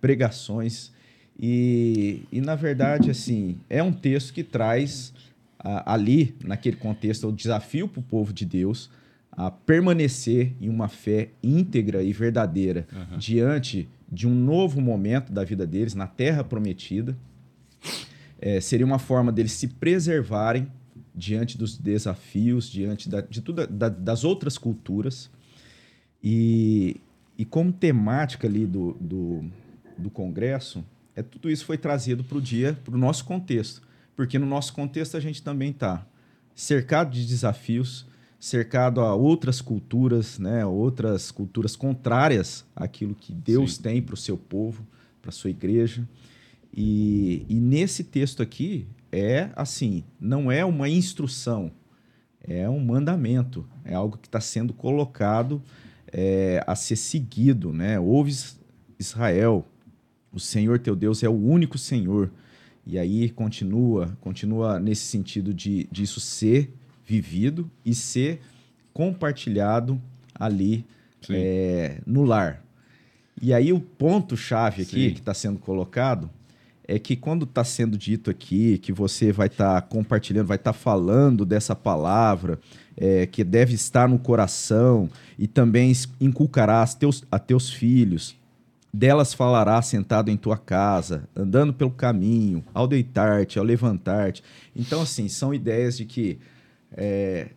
pregações. 0.00 0.90
E, 1.38 2.22
e, 2.32 2.40
na 2.40 2.54
verdade, 2.54 3.10
assim, 3.10 3.58
é 3.68 3.82
um 3.82 3.92
texto 3.92 4.32
que 4.32 4.42
traz 4.42 5.12
a, 5.58 5.92
ali, 5.92 6.34
naquele 6.42 6.76
contexto, 6.76 7.28
o 7.28 7.32
desafio 7.32 7.86
para 7.88 8.00
o 8.00 8.02
povo 8.02 8.32
de 8.32 8.44
Deus 8.44 8.90
a 9.30 9.50
permanecer 9.50 10.54
em 10.60 10.68
uma 10.68 10.88
fé 10.88 11.28
íntegra 11.42 12.02
e 12.02 12.10
verdadeira 12.10 12.86
uhum. 12.90 13.18
diante 13.18 13.86
de 14.10 14.26
um 14.26 14.34
novo 14.34 14.80
momento 14.80 15.30
da 15.30 15.44
vida 15.44 15.66
deles 15.66 15.94
na 15.94 16.06
terra 16.06 16.42
prometida. 16.42 17.14
É, 18.40 18.60
seria 18.60 18.86
uma 18.86 18.98
forma 18.98 19.30
deles 19.30 19.52
se 19.52 19.68
preservarem 19.68 20.68
diante 21.14 21.58
dos 21.58 21.76
desafios, 21.76 22.70
diante 22.70 23.08
da, 23.08 23.20
de 23.20 23.42
tudo, 23.42 23.66
da, 23.66 23.88
das 23.90 24.24
outras 24.24 24.56
culturas. 24.56 25.30
E, 26.22 27.00
e 27.36 27.44
como 27.44 27.72
temática 27.72 28.46
ali 28.46 28.66
do, 28.66 28.96
do, 29.00 29.44
do 29.98 30.10
congresso, 30.10 30.84
é, 31.16 31.22
tudo 31.22 31.50
isso 31.50 31.64
foi 31.64 31.78
trazido 31.78 32.22
para 32.22 32.36
o 32.36 32.42
dia, 32.42 32.78
para 32.84 32.94
o 32.94 32.98
nosso 32.98 33.24
contexto. 33.24 33.80
Porque 34.14 34.38
no 34.38 34.46
nosso 34.46 34.74
contexto 34.74 35.16
a 35.16 35.20
gente 35.20 35.42
também 35.42 35.70
está 35.70 36.06
cercado 36.54 37.10
de 37.10 37.26
desafios, 37.26 38.06
cercado 38.38 39.00
a 39.00 39.14
outras 39.14 39.62
culturas, 39.62 40.38
né, 40.38 40.64
outras 40.64 41.30
culturas 41.30 41.74
contrárias 41.74 42.64
àquilo 42.76 43.14
que 43.14 43.32
Deus 43.32 43.76
Sim. 43.76 43.82
tem 43.82 44.02
para 44.02 44.14
o 44.14 44.16
seu 44.16 44.36
povo, 44.36 44.86
para 45.22 45.30
a 45.30 45.32
sua 45.32 45.50
igreja. 45.50 46.06
E, 46.72 47.46
e 47.48 47.54
nesse 47.54 48.04
texto 48.04 48.42
aqui 48.42 48.86
é 49.10 49.50
assim, 49.56 50.04
não 50.20 50.52
é 50.52 50.64
uma 50.64 50.88
instrução, 50.88 51.70
é 52.42 52.68
um 52.68 52.80
mandamento, 52.80 53.66
é 53.84 53.94
algo 53.94 54.18
que 54.18 54.28
está 54.28 54.40
sendo 54.40 54.74
colocado 54.74 55.62
é, 56.12 56.62
a 56.66 56.74
ser 56.74 56.96
seguido, 56.96 57.72
né? 57.72 57.98
Ouves 57.98 58.60
Israel, 58.98 59.66
o 60.36 60.40
Senhor 60.40 60.78
teu 60.78 60.94
Deus 60.94 61.22
é 61.22 61.28
o 61.28 61.32
único 61.32 61.78
Senhor. 61.78 62.30
E 62.86 62.98
aí 62.98 63.30
continua, 63.30 64.16
continua 64.20 64.78
nesse 64.78 65.06
sentido 65.06 65.52
de 65.52 65.88
disso 65.90 66.20
ser 66.20 66.70
vivido 67.04 67.70
e 67.84 67.94
ser 67.94 68.40
compartilhado 68.92 70.00
ali 70.34 70.84
é, 71.30 72.00
no 72.06 72.22
lar. 72.22 72.62
E 73.40 73.52
aí 73.52 73.72
o 73.72 73.80
ponto-chave 73.80 74.82
aqui 74.82 75.08
Sim. 75.08 75.14
que 75.14 75.20
está 75.20 75.32
sendo 75.32 75.58
colocado 75.58 76.30
é 76.86 76.98
que 76.98 77.16
quando 77.16 77.44
está 77.44 77.64
sendo 77.64 77.96
dito 77.96 78.30
aqui 78.30 78.78
que 78.78 78.92
você 78.92 79.32
vai 79.32 79.48
estar 79.48 79.80
tá 79.80 79.82
compartilhando, 79.82 80.46
vai 80.46 80.56
estar 80.56 80.72
tá 80.72 80.78
falando 80.78 81.44
dessa 81.44 81.74
palavra, 81.74 82.60
é, 82.96 83.26
que 83.26 83.42
deve 83.42 83.74
estar 83.74 84.06
no 84.08 84.18
coração 84.18 85.08
e 85.38 85.46
também 85.46 85.92
inculcarás 86.20 86.94
teus, 86.94 87.24
a 87.30 87.38
teus 87.38 87.70
filhos, 87.70 88.36
delas 88.96 89.34
falará 89.34 89.80
sentado 89.82 90.30
em 90.30 90.36
tua 90.38 90.56
casa, 90.56 91.28
andando 91.36 91.74
pelo 91.74 91.90
caminho, 91.90 92.64
ao 92.72 92.88
deitar-te, 92.88 93.58
ao 93.58 93.64
levantar-te. 93.64 94.42
Então, 94.74 95.02
assim, 95.02 95.28
são 95.28 95.52
ideias 95.52 95.98
de 95.98 96.06
que 96.06 96.38
é, 96.92 97.50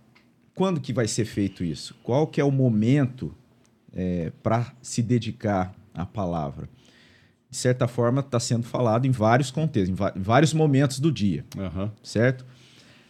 quando 0.54 0.82
que 0.82 0.92
vai 0.92 1.08
ser 1.08 1.24
feito 1.24 1.64
isso? 1.64 1.96
Qual 2.04 2.28
que 2.28 2.42
é 2.42 2.44
o 2.44 2.52
momento 2.52 3.34
é, 3.96 4.34
para 4.44 4.74
se 4.82 5.02
dedicar 5.02 5.74
à 5.94 6.06
palavra? 6.06 6.68
De 7.50 7.56
certa 7.56 7.88
forma, 7.88 8.20
está 8.20 8.40
sendo 8.40 8.64
falado 8.64 9.08
em 9.08 9.12
vários 9.12 9.50
contextos, 9.50 9.98
em, 9.98 10.20
em 10.20 10.22
vários 10.22 10.54
momentos 10.54 11.00
do 11.00 11.10
dia, 11.10 11.46
uhum. 11.58 11.90
certo? 12.04 12.46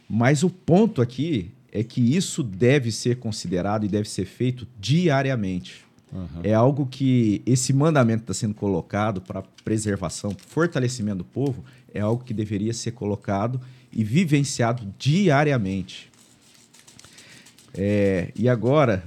Mas 0.07 0.43
o 0.43 0.51
ponto 0.51 1.01
aqui 1.01 1.51
é 1.71 1.83
que 1.83 2.15
isso 2.15 2.43
deve 2.43 2.91
ser 2.91 3.17
considerado 3.17 3.85
e 3.85 3.89
deve 3.89 4.07
ser 4.07 4.25
feito 4.25 4.67
diariamente. 4.79 5.88
Uhum. 6.11 6.41
É 6.43 6.53
algo 6.53 6.85
que 6.85 7.41
esse 7.45 7.71
mandamento 7.71 8.23
está 8.23 8.33
sendo 8.33 8.55
colocado 8.55 9.21
para 9.21 9.43
preservação, 9.63 10.35
fortalecimento 10.47 11.19
do 11.19 11.25
povo, 11.25 11.63
é 11.93 11.99
algo 11.99 12.23
que 12.23 12.33
deveria 12.33 12.73
ser 12.73 12.91
colocado 12.91 13.61
e 13.91 14.03
vivenciado 14.03 14.93
diariamente. 14.97 16.09
É, 17.73 18.31
e 18.35 18.49
agora, 18.49 19.03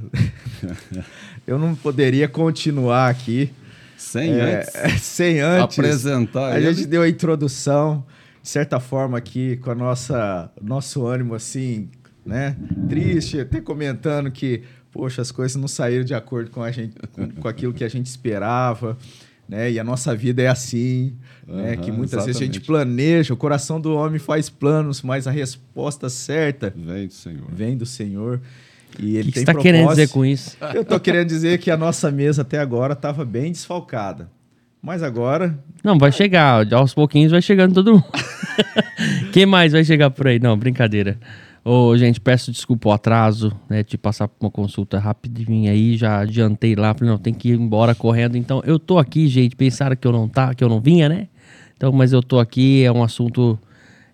eu 1.46 1.58
não 1.58 1.74
poderia 1.74 2.28
continuar 2.28 3.08
aqui 3.08 3.50
sem 3.96 4.32
é, 4.32 4.60
antes, 4.60 5.02
sem 5.02 5.40
antes 5.40 5.78
apresentar. 5.78 6.52
A 6.52 6.60
ele. 6.60 6.72
gente 6.72 6.86
deu 6.86 7.02
a 7.02 7.08
introdução, 7.08 8.04
de 8.42 8.48
certa 8.48 8.78
forma, 8.78 9.18
aqui 9.18 9.56
com 9.56 9.70
a 9.70 9.74
nossa 9.74 10.50
nosso 10.60 11.06
ânimo 11.06 11.34
assim, 11.34 11.88
né, 12.24 12.56
triste, 12.88 13.40
até 13.40 13.60
comentando 13.60 14.30
que 14.30 14.62
poxa, 14.92 15.22
as 15.22 15.32
coisas 15.32 15.56
não 15.56 15.66
saíram 15.66 16.04
de 16.04 16.14
acordo 16.14 16.50
com, 16.50 16.62
a 16.62 16.70
gente, 16.70 16.94
com, 17.12 17.28
com 17.30 17.48
aquilo 17.48 17.72
que 17.72 17.82
a 17.82 17.88
gente 17.88 18.06
esperava. 18.06 18.96
Né? 19.48 19.72
E 19.72 19.80
a 19.80 19.84
nossa 19.84 20.14
vida 20.14 20.40
é 20.40 20.46
assim, 20.46 21.14
uhum, 21.48 21.56
né? 21.56 21.76
que 21.76 21.90
muitas 21.90 22.12
exatamente. 22.12 22.26
vezes 22.26 22.42
a 22.42 22.44
gente 22.44 22.60
planeja, 22.60 23.34
o 23.34 23.36
coração 23.36 23.80
do 23.80 23.94
homem 23.94 24.18
faz 24.18 24.48
planos, 24.48 25.02
mas 25.02 25.26
a 25.26 25.30
resposta 25.30 26.08
certa 26.08 26.72
vem 26.76 27.06
do 27.06 27.12
Senhor. 27.12 27.50
Vem 27.50 27.76
do 27.76 27.86
Senhor. 27.86 28.40
E 28.98 29.16
ele 29.16 29.28
que 29.28 29.32
tem 29.32 29.32
que 29.32 29.38
você 29.38 29.40
está 29.40 29.54
querendo 29.54 29.88
dizer 29.88 30.08
com 30.10 30.24
isso? 30.24 30.56
Eu 30.74 30.82
estou 30.82 31.00
querendo 31.00 31.26
dizer 31.26 31.58
que 31.58 31.70
a 31.70 31.76
nossa 31.76 32.10
mesa 32.10 32.42
até 32.42 32.58
agora 32.58 32.92
estava 32.92 33.24
bem 33.24 33.50
desfalcada. 33.50 34.30
Mas 34.82 35.02
agora. 35.02 35.58
Não, 35.82 35.96
vai 35.96 36.10
chegar. 36.10 36.70
Aos 36.72 36.92
pouquinhos 36.92 37.30
vai 37.30 37.40
chegando 37.40 37.74
todo 37.74 37.92
mundo. 37.92 38.04
Quem 39.32 39.46
mais 39.46 39.72
vai 39.72 39.84
chegar 39.84 40.10
por 40.10 40.26
aí? 40.26 40.38
Não, 40.38 40.56
brincadeira. 40.56 41.18
Ô, 41.64 41.96
gente, 41.96 42.20
peço 42.20 42.50
desculpa 42.50 42.88
o 42.88 42.92
atraso, 42.92 43.52
né? 43.68 43.84
De 43.84 43.96
passar 43.96 44.28
uma 44.40 44.50
consulta 44.50 44.98
rapidinho 44.98 45.70
aí, 45.70 45.96
já 45.96 46.20
adiantei 46.20 46.74
lá, 46.74 46.92
falei, 46.92 47.10
não, 47.10 47.18
tem 47.18 47.32
que 47.32 47.50
ir 47.50 47.60
embora 47.60 47.94
correndo. 47.94 48.36
Então, 48.36 48.60
eu 48.64 48.80
tô 48.80 48.98
aqui, 48.98 49.28
gente. 49.28 49.54
Pensaram 49.54 49.94
que 49.94 50.06
eu 50.06 50.12
não 50.12 50.28
tá, 50.28 50.54
que 50.54 50.64
eu 50.64 50.68
não 50.68 50.80
vinha, 50.80 51.08
né? 51.08 51.28
Então, 51.76 51.92
mas 51.92 52.12
eu 52.12 52.22
tô 52.22 52.40
aqui, 52.40 52.82
é 52.84 52.90
um 52.90 53.02
assunto 53.02 53.56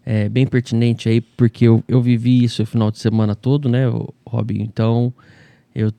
é, 0.05 0.29
bem 0.29 0.47
pertinente 0.47 1.09
aí, 1.09 1.21
porque 1.23 1.67
eu, 1.67 1.83
eu 1.89 2.03
vivi 2.03 2.45
isso 2.45 2.63
o 2.63 2.67
final 2.67 2.91
de 2.91 2.99
semana 2.99 3.35
todo, 3.35 3.69
né, 3.69 3.85
Robinho? 4.27 4.63
Então, 4.63 5.13
eu 5.75 5.91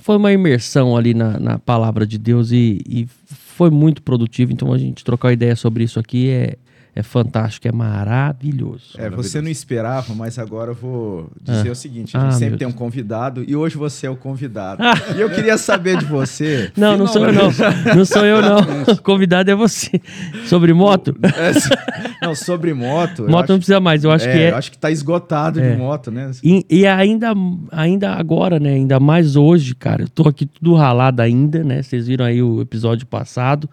foi 0.00 0.16
uma 0.16 0.32
imersão 0.32 0.96
ali 0.96 1.14
na, 1.14 1.38
na 1.38 1.58
palavra 1.58 2.06
de 2.06 2.18
Deus 2.18 2.50
e, 2.50 2.80
e 2.88 3.06
foi 3.26 3.70
muito 3.70 4.02
produtivo. 4.02 4.52
Então, 4.52 4.72
a 4.72 4.78
gente 4.78 5.04
trocar 5.04 5.32
ideia 5.32 5.54
sobre 5.54 5.84
isso 5.84 6.00
aqui 6.00 6.30
é, 6.30 6.56
é 6.98 7.02
fantástico, 7.02 7.68
é 7.68 7.70
maravilhoso. 7.70 8.94
É, 8.98 9.08
você 9.08 9.40
não 9.40 9.48
esperava, 9.48 10.12
mas 10.16 10.36
agora 10.36 10.72
eu 10.72 10.74
vou 10.74 11.30
dizer 11.40 11.68
ah. 11.68 11.72
o 11.72 11.74
seguinte: 11.76 12.16
a 12.16 12.20
gente 12.20 12.34
ah, 12.34 12.36
sempre 12.36 12.58
tem 12.58 12.66
um 12.66 12.72
convidado 12.72 13.44
e 13.46 13.54
hoje 13.54 13.76
você 13.76 14.08
é 14.08 14.10
o 14.10 14.16
convidado. 14.16 14.82
Ah. 14.82 14.94
E 15.16 15.20
eu 15.20 15.30
queria 15.30 15.56
saber 15.56 15.96
de 15.96 16.04
você. 16.04 16.72
Não, 16.76 16.96
não 16.96 17.06
sou 17.06 17.24
eu 17.24 17.32
não. 17.32 17.50
Não 17.94 18.04
sou 18.04 18.24
eu 18.24 18.42
não. 18.42 18.58
O 18.92 19.02
convidado 19.02 19.50
é 19.50 19.54
você. 19.54 20.00
Sobre 20.46 20.72
moto? 20.72 21.14
É, 21.22 22.24
não, 22.24 22.34
sobre 22.34 22.74
moto. 22.74 23.28
Moto 23.28 23.50
não 23.50 23.58
precisa 23.58 23.80
mais, 23.80 24.02
eu 24.02 24.10
acho 24.10 24.28
é, 24.28 24.32
que 24.32 24.38
é. 24.38 24.50
acho 24.50 24.70
que 24.70 24.78
tá 24.78 24.90
esgotado 24.90 25.60
é. 25.60 25.70
de 25.70 25.76
moto, 25.76 26.10
né? 26.10 26.30
E, 26.42 26.64
e, 26.68 26.86
ainda, 26.86 27.32
ainda 27.70 28.12
agora, 28.14 28.58
né? 28.58 28.74
Ainda 28.74 28.98
mais 28.98 29.36
hoje, 29.36 29.74
cara, 29.74 30.02
eu 30.02 30.08
tô 30.08 30.28
aqui 30.28 30.46
tudo 30.46 30.74
ralado 30.74 31.22
ainda, 31.22 31.62
né? 31.62 31.82
Vocês 31.82 32.06
viram 32.06 32.24
aí 32.24 32.42
o 32.42 32.60
episódio 32.60 33.06
passado 33.06 33.68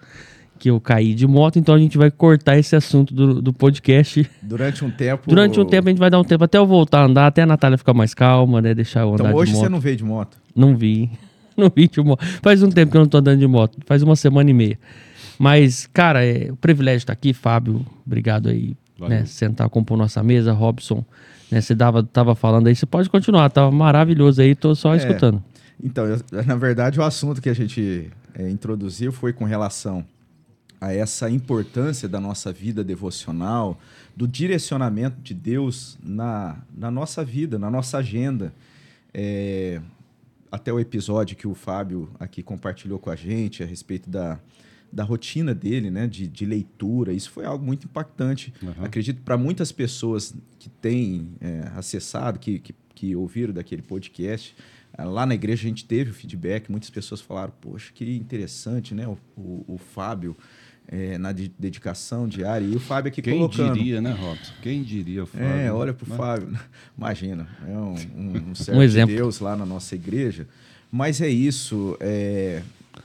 que 0.65 0.69
eu 0.71 0.81
caí 0.81 1.13
de 1.13 1.27
moto, 1.27 1.59
então 1.59 1.75
a 1.75 1.77
gente 1.77 1.95
vai 1.95 2.09
cortar 2.09 2.57
esse 2.57 2.75
assunto 2.75 3.13
do, 3.13 3.39
do 3.39 3.53
podcast. 3.53 4.27
Durante 4.41 4.83
um 4.83 4.89
tempo. 4.89 5.29
Durante 5.29 5.59
um 5.59 5.65
tempo 5.65 5.87
a 5.87 5.91
gente 5.91 5.99
vai 5.99 6.09
dar 6.09 6.19
um 6.19 6.23
tempo 6.23 6.43
até 6.43 6.57
eu 6.57 6.65
voltar 6.65 7.01
a 7.01 7.05
andar, 7.05 7.27
até 7.27 7.43
a 7.43 7.45
Natália 7.45 7.77
ficar 7.77 7.93
mais 7.93 8.15
calma, 8.15 8.63
né? 8.63 8.73
Deixar 8.73 9.01
eu 9.01 9.13
então, 9.13 9.27
andar 9.27 9.37
hoje 9.37 9.51
de 9.51 9.57
moto. 9.57 9.63
você 9.63 9.69
não 9.69 9.79
veio 9.79 9.95
de 9.95 10.03
moto? 10.03 10.37
Não 10.55 10.75
vi. 10.75 11.11
Não 11.55 11.71
vi 11.73 11.87
de 11.87 12.01
moto. 12.01 12.25
Faz 12.41 12.61
um 12.63 12.69
tempo 12.69 12.91
que 12.91 12.97
eu 12.97 13.01
não 13.01 13.07
tô 13.07 13.19
andando 13.19 13.39
de 13.39 13.47
moto. 13.47 13.77
Faz 13.85 14.03
uma 14.03 14.17
semana 14.17 14.49
e 14.49 14.53
meia. 14.53 14.77
Mas, 15.39 15.87
cara, 15.93 16.25
é 16.25 16.51
o 16.51 16.55
privilégio 16.57 16.97
estar 16.97 17.13
aqui, 17.13 17.31
Fábio. 17.31 17.85
Obrigado 18.05 18.49
aí, 18.49 18.75
né? 18.99 19.23
Sentar, 19.23 19.69
compor 19.69 19.97
nossa 19.97 20.21
mesa, 20.21 20.51
Robson. 20.51 21.05
Né, 21.49 21.61
você 21.61 21.73
dava, 21.73 22.03
tava 22.03 22.35
falando 22.35 22.67
aí, 22.67 22.75
você 22.75 22.85
pode 22.85 23.09
continuar, 23.09 23.49
tava 23.51 23.71
maravilhoso 23.71 24.41
aí, 24.41 24.53
tô 24.53 24.75
só 24.75 24.95
é, 24.95 24.97
escutando. 24.97 25.41
Então, 25.81 26.05
eu, 26.05 26.19
na 26.45 26.57
verdade, 26.57 26.99
o 26.99 27.03
assunto 27.03 27.41
que 27.41 27.47
a 27.47 27.53
gente 27.53 28.11
é, 28.33 28.49
introduziu 28.49 29.13
foi 29.13 29.31
com 29.31 29.45
relação 29.45 30.05
a 30.85 30.93
essa 30.93 31.27
importância 31.31 32.07
da 32.07 32.19
nossa 32.19 32.53
vida 32.53 32.83
devocional, 32.83 33.79
do 34.15 34.27
direcionamento 34.27 35.19
de 35.19 35.33
Deus 35.33 35.97
na, 36.03 36.61
na 36.77 36.91
nossa 36.91 37.25
vida, 37.25 37.57
na 37.57 37.71
nossa 37.71 37.97
agenda. 37.97 38.53
É, 39.11 39.81
até 40.51 40.71
o 40.71 40.79
episódio 40.79 41.35
que 41.35 41.47
o 41.47 41.55
Fábio 41.55 42.11
aqui 42.19 42.43
compartilhou 42.43 42.99
com 42.99 43.09
a 43.09 43.15
gente 43.15 43.63
a 43.63 43.65
respeito 43.65 44.07
da, 44.07 44.39
da 44.93 45.03
rotina 45.03 45.55
dele, 45.55 45.89
né, 45.89 46.05
de, 46.05 46.27
de 46.27 46.45
leitura. 46.45 47.11
Isso 47.11 47.31
foi 47.31 47.45
algo 47.45 47.65
muito 47.65 47.85
impactante. 47.85 48.53
Uhum. 48.61 48.85
Acredito 48.85 49.23
para 49.23 49.37
muitas 49.37 49.71
pessoas 49.71 50.35
que 50.59 50.69
têm 50.69 51.31
é, 51.41 51.71
acessado, 51.75 52.37
que, 52.37 52.59
que, 52.59 52.75
que, 52.93 53.15
ouviram 53.15 53.55
daquele 53.55 53.81
podcast. 53.81 54.55
Lá 54.99 55.25
na 55.25 55.33
igreja 55.33 55.63
a 55.65 55.67
gente 55.67 55.83
teve 55.83 56.11
o 56.11 56.13
feedback, 56.13 56.69
muitas 56.69 56.91
pessoas 56.91 57.21
falaram, 57.21 57.53
poxa, 57.59 57.91
que 57.91 58.15
interessante, 58.15 58.93
né? 58.93 59.07
O, 59.07 59.17
o, 59.35 59.65
o 59.67 59.77
Fábio 59.79 60.37
é, 60.87 61.17
na 61.17 61.31
de 61.31 61.51
dedicação 61.57 62.27
diária. 62.27 62.65
E 62.65 62.75
o 62.75 62.79
Fábio 62.79 63.09
aqui 63.09 63.21
Quem 63.21 63.37
colocando. 63.37 63.73
Quem 63.73 63.83
diria, 63.83 64.01
né, 64.01 64.11
Robson? 64.11 64.53
Quem 64.61 64.83
diria 64.83 65.23
o 65.23 65.25
Fábio? 65.25 65.47
É, 65.47 65.71
olha 65.71 65.93
para 65.93 66.03
o 66.03 66.15
Fábio. 66.15 66.59
Imagina, 66.97 67.47
é 67.67 67.71
um, 67.71 67.95
um, 68.15 68.49
um 68.51 68.55
servo 68.55 68.81
um 68.81 68.87
de 68.87 69.05
Deus 69.05 69.39
lá 69.39 69.55
na 69.55 69.65
nossa 69.65 69.95
igreja. 69.95 70.47
Mas 70.91 71.21
é 71.21 71.29
isso. 71.29 71.97
É, 71.99 72.61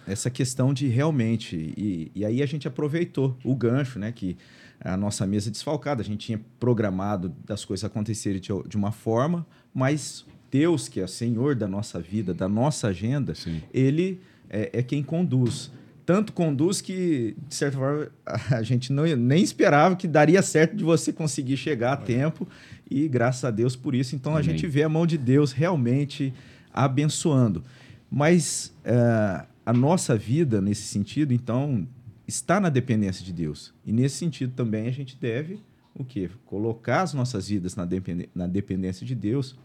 essa 0.06 0.30
questão 0.30 0.72
de 0.72 0.86
realmente. 0.88 1.56
E, 1.76 2.10
e 2.14 2.24
aí 2.24 2.42
a 2.42 2.46
gente 2.46 2.68
aproveitou 2.68 3.36
o 3.44 3.54
gancho, 3.54 3.98
né? 3.98 4.12
Que 4.12 4.36
a 4.80 4.96
nossa 4.96 5.26
mesa 5.26 5.50
desfalcada, 5.50 6.00
a 6.00 6.04
gente 6.04 6.26
tinha 6.26 6.40
programado 6.58 7.34
das 7.44 7.64
coisas 7.64 7.84
acontecerem 7.84 8.40
de, 8.40 8.48
de 8.66 8.76
uma 8.76 8.90
forma, 8.90 9.46
mas 9.74 10.24
Deus, 10.50 10.88
que 10.88 11.00
é 11.00 11.04
o 11.04 11.08
Senhor 11.08 11.54
da 11.54 11.68
nossa 11.68 12.00
vida, 12.00 12.32
da 12.32 12.48
nossa 12.48 12.88
agenda, 12.88 13.34
Sim. 13.34 13.62
ele 13.72 14.20
é, 14.48 14.70
é, 14.72 14.82
quem 14.82 15.02
conduz. 15.02 15.70
Tanto 16.10 16.32
conduz 16.32 16.80
que, 16.80 17.36
de 17.46 17.54
certa 17.54 17.78
forma, 17.78 18.08
a 18.50 18.64
gente 18.64 18.92
não, 18.92 19.04
nem 19.04 19.44
esperava 19.44 19.94
que 19.94 20.08
daria 20.08 20.42
certo 20.42 20.74
de 20.74 20.82
você 20.82 21.12
conseguir 21.12 21.56
chegar 21.56 21.92
a 21.92 21.96
tempo. 21.96 22.48
E 22.90 23.06
graças 23.06 23.44
a 23.44 23.50
Deus 23.52 23.76
por 23.76 23.94
isso. 23.94 24.16
Então 24.16 24.32
Amém. 24.32 24.40
a 24.40 24.42
gente 24.42 24.66
vê 24.66 24.82
a 24.82 24.88
mão 24.88 25.06
de 25.06 25.16
Deus 25.16 25.52
realmente 25.52 26.34
abençoando. 26.74 27.62
Mas 28.10 28.74
uh, 28.84 29.46
a 29.64 29.72
nossa 29.72 30.16
vida, 30.16 30.60
nesse 30.60 30.82
sentido, 30.82 31.32
então, 31.32 31.86
está 32.26 32.58
na 32.58 32.70
dependência 32.70 33.24
de 33.24 33.32
Deus. 33.32 33.72
E 33.86 33.92
nesse 33.92 34.16
sentido 34.16 34.52
também 34.52 34.88
a 34.88 34.92
gente 34.92 35.16
deve 35.16 35.60
o 35.94 36.04
quê? 36.04 36.28
Colocar 36.44 37.02
as 37.02 37.14
nossas 37.14 37.46
vidas 37.46 37.76
na, 37.76 37.86
na 38.34 38.48
dependência 38.48 39.06
de 39.06 39.14
Deus. 39.14 39.56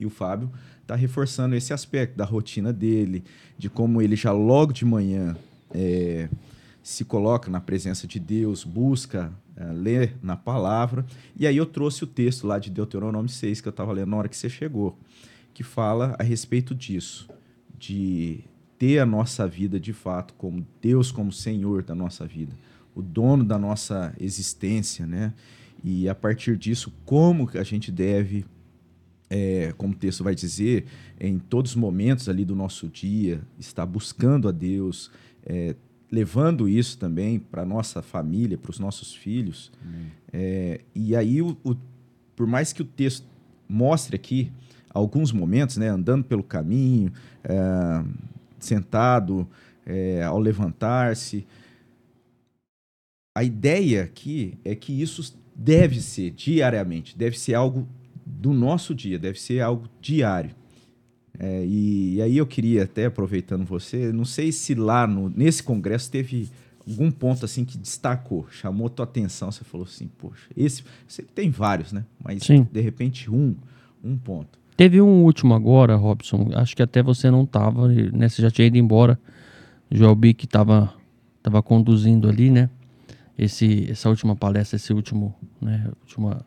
E 0.00 0.04
o 0.04 0.10
Fábio 0.10 0.50
está 0.82 0.96
reforçando 0.96 1.54
esse 1.54 1.72
aspecto 1.72 2.16
da 2.16 2.24
rotina 2.24 2.72
dele, 2.72 3.22
de 3.56 3.70
como 3.70 4.02
ele 4.02 4.16
já 4.16 4.32
logo 4.32 4.72
de 4.72 4.84
manhã 4.84 5.36
é, 5.74 6.28
se 6.82 7.04
coloca 7.04 7.50
na 7.50 7.60
presença 7.60 8.06
de 8.06 8.20
Deus, 8.20 8.62
busca 8.62 9.32
é, 9.56 9.64
ler 9.72 10.16
na 10.22 10.36
palavra. 10.36 11.04
E 11.36 11.46
aí 11.46 11.56
eu 11.56 11.66
trouxe 11.66 12.04
o 12.04 12.06
texto 12.06 12.46
lá 12.46 12.58
de 12.58 12.70
Deuteronômio 12.70 13.28
6, 13.28 13.60
que 13.60 13.68
eu 13.68 13.70
estava 13.70 13.92
lendo 13.92 14.10
na 14.10 14.16
hora 14.16 14.28
que 14.28 14.36
você 14.36 14.48
chegou, 14.48 14.98
que 15.52 15.62
fala 15.62 16.14
a 16.18 16.22
respeito 16.22 16.74
disso, 16.74 17.28
de 17.78 18.44
ter 18.78 18.98
a 18.98 19.06
nossa 19.06 19.46
vida 19.46 19.80
de 19.80 19.92
fato 19.92 20.34
como 20.34 20.66
Deus 20.80 21.10
como 21.10 21.32
Senhor 21.32 21.82
da 21.82 21.94
nossa 21.94 22.26
vida, 22.26 22.52
o 22.94 23.00
dono 23.00 23.44
da 23.44 23.58
nossa 23.58 24.14
existência, 24.20 25.06
né? 25.06 25.32
E 25.82 26.08
a 26.08 26.14
partir 26.14 26.56
disso, 26.56 26.92
como 27.04 27.48
a 27.54 27.62
gente 27.62 27.92
deve, 27.92 28.44
é, 29.28 29.72
como 29.76 29.92
o 29.92 29.96
texto 29.96 30.24
vai 30.24 30.34
dizer, 30.34 30.86
em 31.20 31.38
todos 31.38 31.72
os 31.72 31.76
momentos 31.76 32.28
ali 32.28 32.44
do 32.44 32.54
nosso 32.54 32.88
dia, 32.88 33.42
estar 33.58 33.84
buscando 33.84 34.48
a 34.48 34.52
Deus, 34.52 35.10
é, 35.46 35.74
levando 36.10 36.68
isso 36.68 36.98
também 36.98 37.38
para 37.38 37.64
nossa 37.64 38.02
família, 38.02 38.56
para 38.56 38.70
os 38.70 38.78
nossos 38.78 39.14
filhos. 39.14 39.72
É, 40.32 40.80
e 40.94 41.14
aí, 41.16 41.42
o, 41.42 41.56
o, 41.64 41.74
por 42.36 42.46
mais 42.46 42.72
que 42.72 42.82
o 42.82 42.84
texto 42.84 43.26
mostre 43.68 44.16
aqui 44.16 44.52
alguns 44.90 45.32
momentos, 45.32 45.76
né, 45.76 45.88
andando 45.88 46.24
pelo 46.24 46.42
caminho, 46.42 47.12
é, 47.42 48.04
sentado, 48.58 49.46
é, 49.84 50.22
ao 50.22 50.38
levantar-se. 50.38 51.46
A 53.36 53.42
ideia 53.42 54.04
aqui 54.04 54.56
é 54.64 54.74
que 54.76 54.92
isso 55.02 55.36
deve 55.54 56.00
ser 56.00 56.30
diariamente, 56.30 57.18
deve 57.18 57.38
ser 57.38 57.54
algo 57.54 57.86
do 58.24 58.52
nosso 58.52 58.94
dia, 58.94 59.18
deve 59.18 59.40
ser 59.40 59.60
algo 59.60 59.88
diário. 60.00 60.54
É, 61.38 61.64
e, 61.64 62.14
e, 62.14 62.22
aí 62.22 62.36
eu 62.36 62.46
queria 62.46 62.84
até 62.84 63.06
aproveitando 63.06 63.64
você, 63.64 64.12
não 64.12 64.24
sei 64.24 64.52
se 64.52 64.74
lá 64.74 65.06
no, 65.06 65.28
nesse 65.28 65.62
congresso 65.62 66.10
teve 66.10 66.48
algum 66.88 67.10
ponto 67.10 67.44
assim 67.44 67.64
que 67.64 67.76
destacou, 67.76 68.46
chamou 68.50 68.88
tua 68.88 69.04
atenção, 69.04 69.50
você 69.50 69.64
falou 69.64 69.86
assim, 69.86 70.08
poxa, 70.18 70.48
esse 70.56 70.84
você 71.08 71.22
tem 71.22 71.50
vários, 71.50 71.92
né? 71.92 72.04
Mas 72.22 72.44
Sim. 72.44 72.68
de 72.70 72.80
repente 72.80 73.30
um, 73.30 73.56
um 74.02 74.16
ponto. 74.16 74.58
Teve 74.76 75.00
um 75.00 75.24
último 75.24 75.54
agora, 75.54 75.96
Robson. 75.96 76.50
Acho 76.54 76.74
que 76.76 76.82
até 76.82 77.02
você 77.02 77.30
não 77.30 77.44
estava, 77.44 77.88
né? 77.88 78.28
Você 78.28 78.42
já 78.42 78.50
tinha 78.50 78.66
ido 78.66 78.76
embora. 78.76 79.18
Joel 79.90 80.14
Bic 80.16 80.44
estava 80.44 80.92
tava 81.42 81.62
conduzindo 81.62 82.28
ali, 82.28 82.50
né? 82.50 82.70
Esse, 83.36 83.90
essa 83.90 84.08
última 84.08 84.34
palestra, 84.34 84.76
esse 84.76 84.92
último, 84.92 85.34
né? 85.60 85.90
Última, 86.02 86.44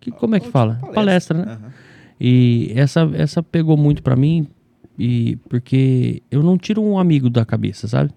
que, 0.00 0.10
como 0.10 0.34
é 0.34 0.40
que 0.40 0.48
fala? 0.48 0.76
Palestra, 0.76 0.94
palestra 0.94 1.38
né? 1.38 1.58
Uhum. 1.62 1.70
E 2.20 2.72
essa, 2.74 3.10
essa 3.14 3.42
pegou 3.42 3.76
muito 3.76 4.02
para 4.02 4.14
mim, 4.14 4.46
e 4.98 5.36
porque 5.48 6.22
eu 6.30 6.42
não 6.42 6.58
tiro 6.58 6.82
um 6.82 6.98
amigo 6.98 7.30
da 7.30 7.44
cabeça, 7.44 7.88
sabe? 7.88 8.10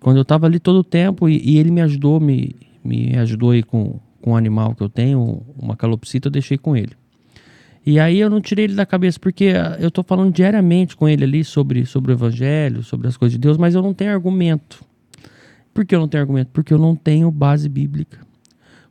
Quando 0.00 0.16
eu 0.16 0.24
tava 0.24 0.46
ali 0.46 0.58
todo 0.58 0.80
o 0.80 0.84
tempo 0.84 1.28
e, 1.28 1.40
e 1.44 1.58
ele 1.58 1.70
me 1.70 1.80
ajudou, 1.80 2.18
me, 2.18 2.56
me 2.84 3.16
ajudou 3.18 3.52
aí 3.52 3.62
com, 3.62 4.00
com 4.20 4.32
um 4.32 4.36
animal 4.36 4.74
que 4.74 4.82
eu 4.82 4.88
tenho, 4.88 5.42
uma 5.56 5.76
calopsita, 5.76 6.26
eu 6.26 6.32
deixei 6.32 6.58
com 6.58 6.76
ele. 6.76 6.92
E 7.86 8.00
aí 8.00 8.18
eu 8.18 8.28
não 8.28 8.40
tirei 8.40 8.64
ele 8.64 8.74
da 8.74 8.86
cabeça, 8.86 9.18
porque 9.20 9.52
ah, 9.56 9.76
eu 9.78 9.90
tô 9.90 10.02
falando 10.02 10.32
diariamente 10.32 10.96
com 10.96 11.08
ele 11.08 11.22
ali 11.22 11.44
sobre, 11.44 11.86
sobre 11.86 12.12
o 12.12 12.14
evangelho, 12.14 12.82
sobre 12.82 13.06
as 13.06 13.16
coisas 13.16 13.32
de 13.32 13.38
Deus, 13.38 13.56
mas 13.56 13.74
eu 13.74 13.82
não 13.82 13.94
tenho 13.94 14.12
argumento. 14.12 14.84
Por 15.72 15.84
que 15.84 15.94
eu 15.94 16.00
não 16.00 16.08
tenho 16.08 16.22
argumento? 16.22 16.50
Porque 16.52 16.72
eu 16.72 16.78
não 16.78 16.96
tenho 16.96 17.30
base 17.30 17.68
bíblica. 17.68 18.18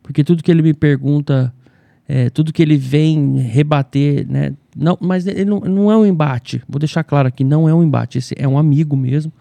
Porque 0.02 0.24
tudo 0.24 0.44
que 0.44 0.52
ele 0.52 0.62
me 0.62 0.74
pergunta, 0.74 1.54
é, 2.14 2.30
tudo 2.30 2.52
que 2.52 2.62
ele 2.62 2.76
vem 2.76 3.38
rebater, 3.38 4.28
né? 4.30 4.54
Não, 4.76 4.98
mas 5.00 5.26
ele 5.26 5.46
não, 5.46 5.62
não 5.62 5.90
é 5.90 5.96
um 5.96 6.06
embate. 6.06 6.62
Vou 6.68 6.78
deixar 6.78 7.06
claro 7.06 7.30
aqui, 7.30 7.42
não 7.42 7.70
é 7.70 7.74
um 7.74 7.82
embate. 7.82 8.18
Esse 8.18 8.36
é 8.38 8.46
um 8.46 8.58
amigo 8.58 8.98
mesmo. 8.98 9.32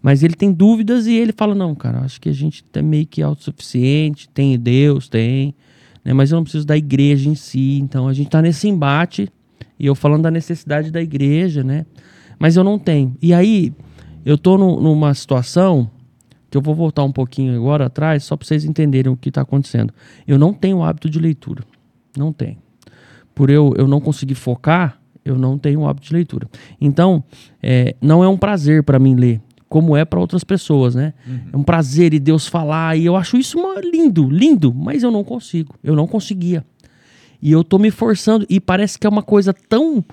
Mas 0.00 0.22
ele 0.22 0.34
tem 0.34 0.52
dúvidas 0.52 1.08
e 1.08 1.14
ele 1.14 1.32
fala: 1.32 1.56
não, 1.56 1.74
cara, 1.74 1.98
acho 2.02 2.20
que 2.20 2.28
a 2.28 2.32
gente 2.32 2.64
é 2.72 2.80
meio 2.80 3.04
que 3.04 3.20
autossuficiente, 3.20 4.28
tem 4.28 4.56
Deus, 4.56 5.08
tem 5.08 5.56
né? 6.04 6.12
mas 6.12 6.30
eu 6.30 6.36
não 6.36 6.44
preciso 6.44 6.64
da 6.64 6.76
igreja 6.76 7.28
em 7.28 7.34
si. 7.34 7.80
Então 7.80 8.06
a 8.06 8.12
gente 8.12 8.26
está 8.26 8.40
nesse 8.40 8.68
embate, 8.68 9.28
e 9.76 9.86
eu 9.86 9.96
falando 9.96 10.22
da 10.22 10.30
necessidade 10.30 10.92
da 10.92 11.02
igreja, 11.02 11.64
né? 11.64 11.84
Mas 12.38 12.56
eu 12.56 12.62
não 12.62 12.78
tenho. 12.78 13.16
E 13.20 13.34
aí, 13.34 13.72
eu 14.24 14.36
estou 14.36 14.56
numa 14.56 15.12
situação 15.14 15.90
que 16.48 16.56
eu 16.56 16.62
vou 16.62 16.76
voltar 16.76 17.02
um 17.02 17.10
pouquinho 17.12 17.56
agora 17.56 17.86
atrás, 17.86 18.22
só 18.22 18.36
para 18.36 18.46
vocês 18.46 18.64
entenderem 18.64 19.12
o 19.12 19.16
que 19.16 19.30
está 19.30 19.40
acontecendo. 19.40 19.92
Eu 20.28 20.38
não 20.38 20.54
tenho 20.54 20.84
hábito 20.84 21.10
de 21.10 21.18
leitura. 21.18 21.64
Não 22.16 22.32
tenho. 22.32 22.58
Por 23.34 23.50
eu, 23.50 23.72
eu 23.76 23.86
não 23.86 24.00
conseguir 24.00 24.34
focar, 24.34 25.00
eu 25.24 25.36
não 25.36 25.58
tenho 25.58 25.80
o 25.80 25.88
hábito 25.88 26.08
de 26.08 26.14
leitura. 26.14 26.48
Então, 26.80 27.22
é, 27.62 27.94
não 28.00 28.22
é 28.24 28.28
um 28.28 28.36
prazer 28.36 28.82
para 28.82 28.98
mim 28.98 29.14
ler 29.14 29.40
como 29.70 29.96
é 29.96 30.04
para 30.04 30.18
outras 30.18 30.42
pessoas, 30.42 30.96
né? 30.96 31.14
Uhum. 31.24 31.40
É 31.52 31.56
um 31.56 31.62
prazer 31.62 32.12
e 32.12 32.18
Deus 32.18 32.48
falar 32.48 32.96
e 32.96 33.06
eu 33.06 33.14
acho 33.14 33.36
isso 33.36 33.56
uma, 33.56 33.80
lindo, 33.80 34.28
lindo, 34.28 34.74
mas 34.74 35.04
eu 35.04 35.12
não 35.12 35.22
consigo, 35.22 35.76
eu 35.82 35.94
não 35.94 36.08
conseguia. 36.08 36.66
E 37.40 37.52
eu 37.52 37.62
tô 37.62 37.78
me 37.78 37.90
forçando 37.90 38.44
e 38.50 38.58
parece 38.58 38.98
que 38.98 39.06
é 39.06 39.10
uma 39.10 39.22
coisa 39.22 39.54
tão, 39.54 40.04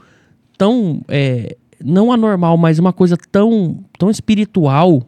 tão, 0.58 1.02
é, 1.08 1.58
não 1.84 2.12
anormal, 2.12 2.56
mas 2.56 2.78
uma 2.78 2.94
coisa 2.94 3.18
tão, 3.32 3.84
tão 3.98 4.12
espiritual 4.12 5.02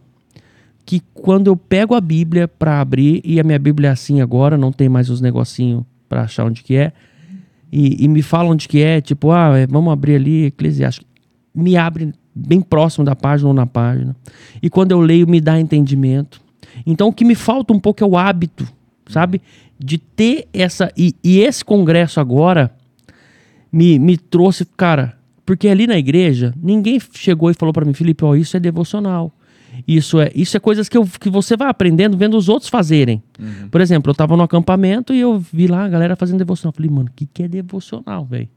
que 0.84 1.00
quando 1.14 1.46
eu 1.46 1.56
pego 1.56 1.94
a 1.94 2.02
Bíblia 2.02 2.48
para 2.48 2.82
abrir 2.82 3.22
e 3.24 3.40
a 3.40 3.44
minha 3.44 3.60
Bíblia 3.60 3.90
é 3.90 3.92
assim 3.92 4.20
agora, 4.20 4.58
não 4.58 4.72
tem 4.72 4.90
mais 4.90 5.12
os 5.12 5.22
negocinhos 5.22 5.84
para 6.10 6.24
achar 6.24 6.46
onde 6.46 6.64
que 6.64 6.76
é. 6.76 6.92
E, 7.72 8.04
e, 8.04 8.08
me 8.08 8.24
falam 8.24 8.52
onde 8.52 8.68
que 8.68 8.82
é, 8.82 9.00
tipo, 9.00 9.32
ah, 9.32 9.58
é, 9.58 9.68
vamos 9.68 9.94
abrir 9.94 10.16
ali 10.16 10.46
Eclesiastes. 10.46 11.06
Me 11.54 11.78
abre 11.78 12.12
bem 12.34 12.62
próximo 12.62 13.06
da 13.06 13.16
página 13.16 13.48
ou 13.48 13.54
na 13.54 13.68
página. 13.68 14.16
E 14.62 14.70
quando 14.70 14.92
eu 14.92 15.00
leio, 15.00 15.28
me 15.28 15.40
dá 15.40 15.60
entendimento. 15.60 16.42
Então, 16.86 17.08
o 17.08 17.14
que 17.14 17.24
me 17.24 17.36
falta 17.36 17.72
um 17.72 17.80
pouco 17.80 18.04
é 18.04 18.08
o 18.08 18.18
hábito, 18.18 18.68
sabe? 19.08 19.42
De 19.78 20.00
ter 20.00 20.48
essa. 20.52 20.92
E, 20.98 21.16
e 21.24 21.40
esse 21.40 21.64
congresso 21.64 22.20
agora 22.20 22.72
me, 23.72 24.00
me 24.00 24.18
trouxe, 24.18 24.66
cara, 24.66 25.16
porque 25.46 25.68
ali 25.68 25.86
na 25.86 25.98
igreja, 25.98 26.54
ninguém 26.62 27.00
chegou 27.14 27.52
e 27.52 27.54
falou 27.54 27.74
para 27.74 27.86
mim, 27.86 27.94
Felipe, 27.94 28.24
ó, 28.26 28.36
isso 28.36 28.58
é 28.58 28.60
devocional. 28.60 29.32
Isso 29.88 30.20
é, 30.20 30.32
isso 30.36 30.56
é 30.56 30.60
coisas 30.60 30.88
que, 30.90 30.98
eu, 30.98 31.08
que 31.20 31.30
você 31.30 31.56
vai 31.58 31.70
aprendendo 31.70 32.18
vendo 32.18 32.38
os 32.38 32.50
outros 32.50 32.70
fazerem. 32.70 33.22
Uhum. 33.40 33.70
Por 33.70 33.82
exemplo, 33.82 34.12
eu 34.12 34.16
tava 34.16 34.36
no 34.36 34.44
acampamento 34.44 35.14
e 35.14 35.20
eu 35.20 35.40
vi 35.40 35.68
lá 35.68 35.86
a 35.86 35.90
galera 35.90 36.16
fazendo 36.16 36.40
devocional. 36.40 36.72
Eu 36.72 36.76
falei, 36.76 36.92
mano, 36.92 37.10
o 37.10 37.14
que, 37.14 37.26
que 37.26 37.44
é 37.44 37.48
devocional, 37.48 38.26
velho? 38.26 38.50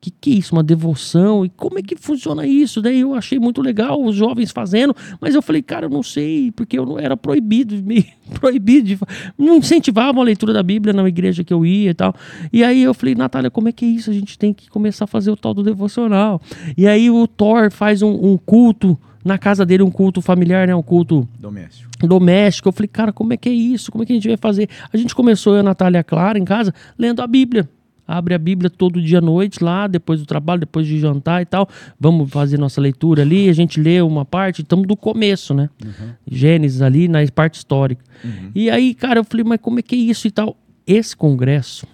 que, 0.00 0.10
que 0.10 0.30
é 0.32 0.34
isso? 0.36 0.54
Uma 0.54 0.62
devoção? 0.62 1.44
E 1.44 1.50
como 1.50 1.78
é 1.78 1.82
que 1.82 1.94
funciona 1.96 2.46
isso? 2.46 2.80
Daí 2.80 3.00
eu 3.00 3.14
achei 3.14 3.38
muito 3.38 3.60
legal 3.60 4.02
os 4.02 4.16
jovens 4.16 4.50
fazendo, 4.50 4.96
mas 5.20 5.34
eu 5.34 5.42
falei, 5.42 5.60
cara, 5.60 5.86
eu 5.86 5.90
não 5.90 6.02
sei, 6.02 6.50
porque 6.52 6.78
eu 6.78 6.86
não 6.86 6.98
era 6.98 7.16
proibido, 7.16 7.76
meio 7.82 8.04
proibido, 8.40 8.88
de, 8.88 8.98
não 9.36 9.58
incentivavam 9.58 10.22
a 10.22 10.24
leitura 10.24 10.52
da 10.52 10.62
Bíblia 10.62 10.94
na 10.94 11.06
igreja 11.06 11.44
que 11.44 11.52
eu 11.52 11.66
ia 11.66 11.90
e 11.90 11.94
tal. 11.94 12.14
E 12.52 12.64
aí 12.64 12.82
eu 12.82 12.94
falei, 12.94 13.14
Natália, 13.14 13.50
como 13.50 13.68
é 13.68 13.72
que 13.72 13.84
é 13.84 13.88
isso? 13.88 14.10
A 14.10 14.14
gente 14.14 14.38
tem 14.38 14.54
que 14.54 14.70
começar 14.70 15.04
a 15.04 15.08
fazer 15.08 15.30
o 15.30 15.36
tal 15.36 15.52
do 15.52 15.62
devocional. 15.62 16.40
E 16.76 16.86
aí 16.86 17.10
o 17.10 17.26
Thor 17.26 17.70
faz 17.70 18.00
um, 18.00 18.32
um 18.32 18.38
culto 18.38 18.98
na 19.24 19.38
casa 19.38 19.66
dele 19.66 19.82
um 19.82 19.90
culto 19.90 20.20
familiar, 20.20 20.66
né? 20.66 20.74
Um 20.74 20.82
culto 20.82 21.28
doméstico. 21.38 21.90
Doméstico. 22.06 22.68
Eu 22.68 22.72
falei, 22.72 22.88
cara, 22.88 23.12
como 23.12 23.32
é 23.32 23.36
que 23.36 23.48
é 23.48 23.52
isso? 23.52 23.90
Como 23.92 24.02
é 24.02 24.06
que 24.06 24.12
a 24.12 24.16
gente 24.16 24.28
vai 24.28 24.36
fazer? 24.36 24.68
A 24.92 24.96
gente 24.96 25.14
começou, 25.14 25.54
eu 25.54 25.58
e 25.58 25.60
a 25.60 25.62
Natália 25.62 26.02
Clara, 26.02 26.38
em 26.38 26.44
casa, 26.44 26.72
lendo 26.98 27.20
a 27.20 27.26
Bíblia 27.26 27.68
abre 28.10 28.34
a 28.34 28.38
Bíblia 28.38 28.68
todo 28.68 29.00
dia 29.00 29.18
à 29.18 29.20
noite 29.20 29.62
lá, 29.62 29.86
depois 29.86 30.18
do 30.18 30.26
trabalho, 30.26 30.60
depois 30.60 30.84
de 30.84 30.98
jantar 30.98 31.42
e 31.42 31.46
tal. 31.46 31.68
Vamos 31.98 32.28
fazer 32.28 32.58
nossa 32.58 32.80
leitura 32.80 33.22
ali, 33.22 33.48
a 33.48 33.52
gente 33.52 33.80
lê 33.80 34.02
uma 34.02 34.24
parte, 34.24 34.62
estamos 34.62 34.86
do 34.88 34.96
começo, 34.96 35.54
né? 35.54 35.70
Uhum. 35.84 36.10
Gênesis 36.26 36.82
ali, 36.82 37.06
na 37.06 37.20
parte 37.32 37.54
histórica. 37.54 38.04
Uhum. 38.24 38.50
E 38.52 38.68
aí, 38.68 38.94
cara, 38.94 39.20
eu 39.20 39.24
falei, 39.24 39.44
mas 39.44 39.60
como 39.60 39.78
é 39.78 39.82
que 39.82 39.94
é 39.94 39.98
isso 39.98 40.26
e 40.26 40.30
tal? 40.32 40.56
Esse 40.84 41.16
congresso, 41.16 41.86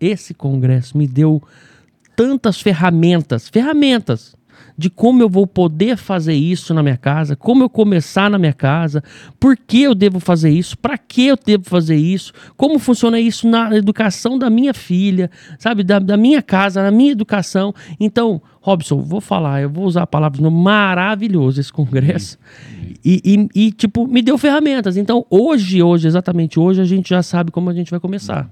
esse 0.00 0.34
congresso 0.34 0.98
me 0.98 1.06
deu 1.06 1.40
tantas 2.16 2.60
ferramentas, 2.60 3.48
ferramentas, 3.48 4.34
de 4.76 4.88
como 4.88 5.22
eu 5.22 5.28
vou 5.28 5.46
poder 5.46 5.96
fazer 5.96 6.34
isso 6.34 6.72
na 6.72 6.82
minha 6.82 6.96
casa, 6.96 7.34
como 7.34 7.64
eu 7.64 7.68
começar 7.68 8.30
na 8.30 8.38
minha 8.38 8.52
casa, 8.52 9.02
por 9.40 9.56
que 9.56 9.82
eu 9.82 9.94
devo 9.94 10.20
fazer 10.20 10.50
isso, 10.50 10.78
para 10.78 10.96
que 10.96 11.26
eu 11.26 11.36
devo 11.36 11.64
fazer 11.64 11.96
isso, 11.96 12.32
como 12.56 12.78
funciona 12.78 13.18
isso 13.18 13.48
na 13.48 13.76
educação 13.76 14.38
da 14.38 14.48
minha 14.48 14.72
filha, 14.72 15.30
sabe, 15.58 15.82
da, 15.82 15.98
da 15.98 16.16
minha 16.16 16.42
casa, 16.42 16.82
na 16.82 16.90
minha 16.90 17.12
educação. 17.12 17.74
Então, 17.98 18.40
Robson, 18.60 19.00
vou 19.02 19.20
falar, 19.20 19.62
eu 19.62 19.70
vou 19.70 19.84
usar 19.84 20.02
a 20.02 20.06
palavra 20.06 20.40
no 20.42 20.50
maravilhoso 20.50 21.60
esse 21.60 21.72
congresso. 21.72 22.38
E, 23.04 23.48
e, 23.54 23.66
e, 23.66 23.72
tipo, 23.72 24.06
me 24.06 24.22
deu 24.22 24.36
ferramentas. 24.36 24.96
Então, 24.96 25.24
hoje, 25.30 25.82
hoje, 25.82 26.06
exatamente 26.06 26.58
hoje, 26.58 26.80
a 26.80 26.84
gente 26.84 27.08
já 27.08 27.22
sabe 27.22 27.50
como 27.50 27.70
a 27.70 27.74
gente 27.74 27.90
vai 27.90 28.00
começar. 28.00 28.50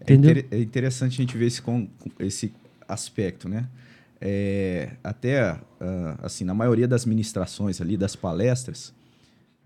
É 0.00 0.14
Entendeu? 0.14 0.44
É, 0.50 0.56
é 0.56 0.60
interessante 0.60 1.14
a 1.14 1.24
gente 1.24 1.36
ver 1.36 1.46
esse, 1.46 1.62
esse 2.20 2.52
aspecto, 2.88 3.48
né? 3.48 3.66
É, 4.20 4.96
até, 5.02 5.52
uh, 5.54 6.18
assim, 6.22 6.44
na 6.44 6.52
maioria 6.52 6.86
das 6.86 7.06
ministrações 7.06 7.80
ali, 7.80 7.96
das 7.96 8.14
palestras, 8.14 8.92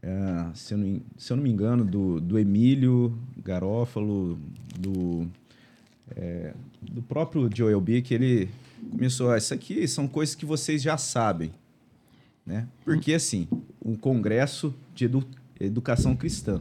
uh, 0.02 0.54
se, 0.54 0.74
eu 0.74 0.78
não, 0.78 1.00
se, 1.16 1.32
eu 1.32 1.36
não, 1.36 1.42
me 1.42 1.50
engano, 1.50 1.84
do, 1.84 2.20
do 2.20 2.38
Emílio 2.38 3.18
Garófalo, 3.42 4.38
do, 4.78 5.26
é, 6.14 6.54
do 6.80 7.02
próprio 7.02 7.50
Joel 7.52 7.80
B, 7.80 8.00
que 8.00 8.14
ele 8.14 8.48
começou, 8.90 9.30
ah, 9.30 9.38
isso 9.38 9.52
aqui 9.52 9.86
são 9.88 10.06
coisas 10.06 10.34
que 10.34 10.46
vocês 10.46 10.80
já 10.80 10.96
sabem, 10.96 11.50
né? 12.46 12.68
Porque, 12.84 13.14
assim, 13.14 13.48
um 13.84 13.96
congresso 13.96 14.74
de 14.94 15.06
edu 15.06 15.26
educação 15.60 16.16
cristã. 16.16 16.60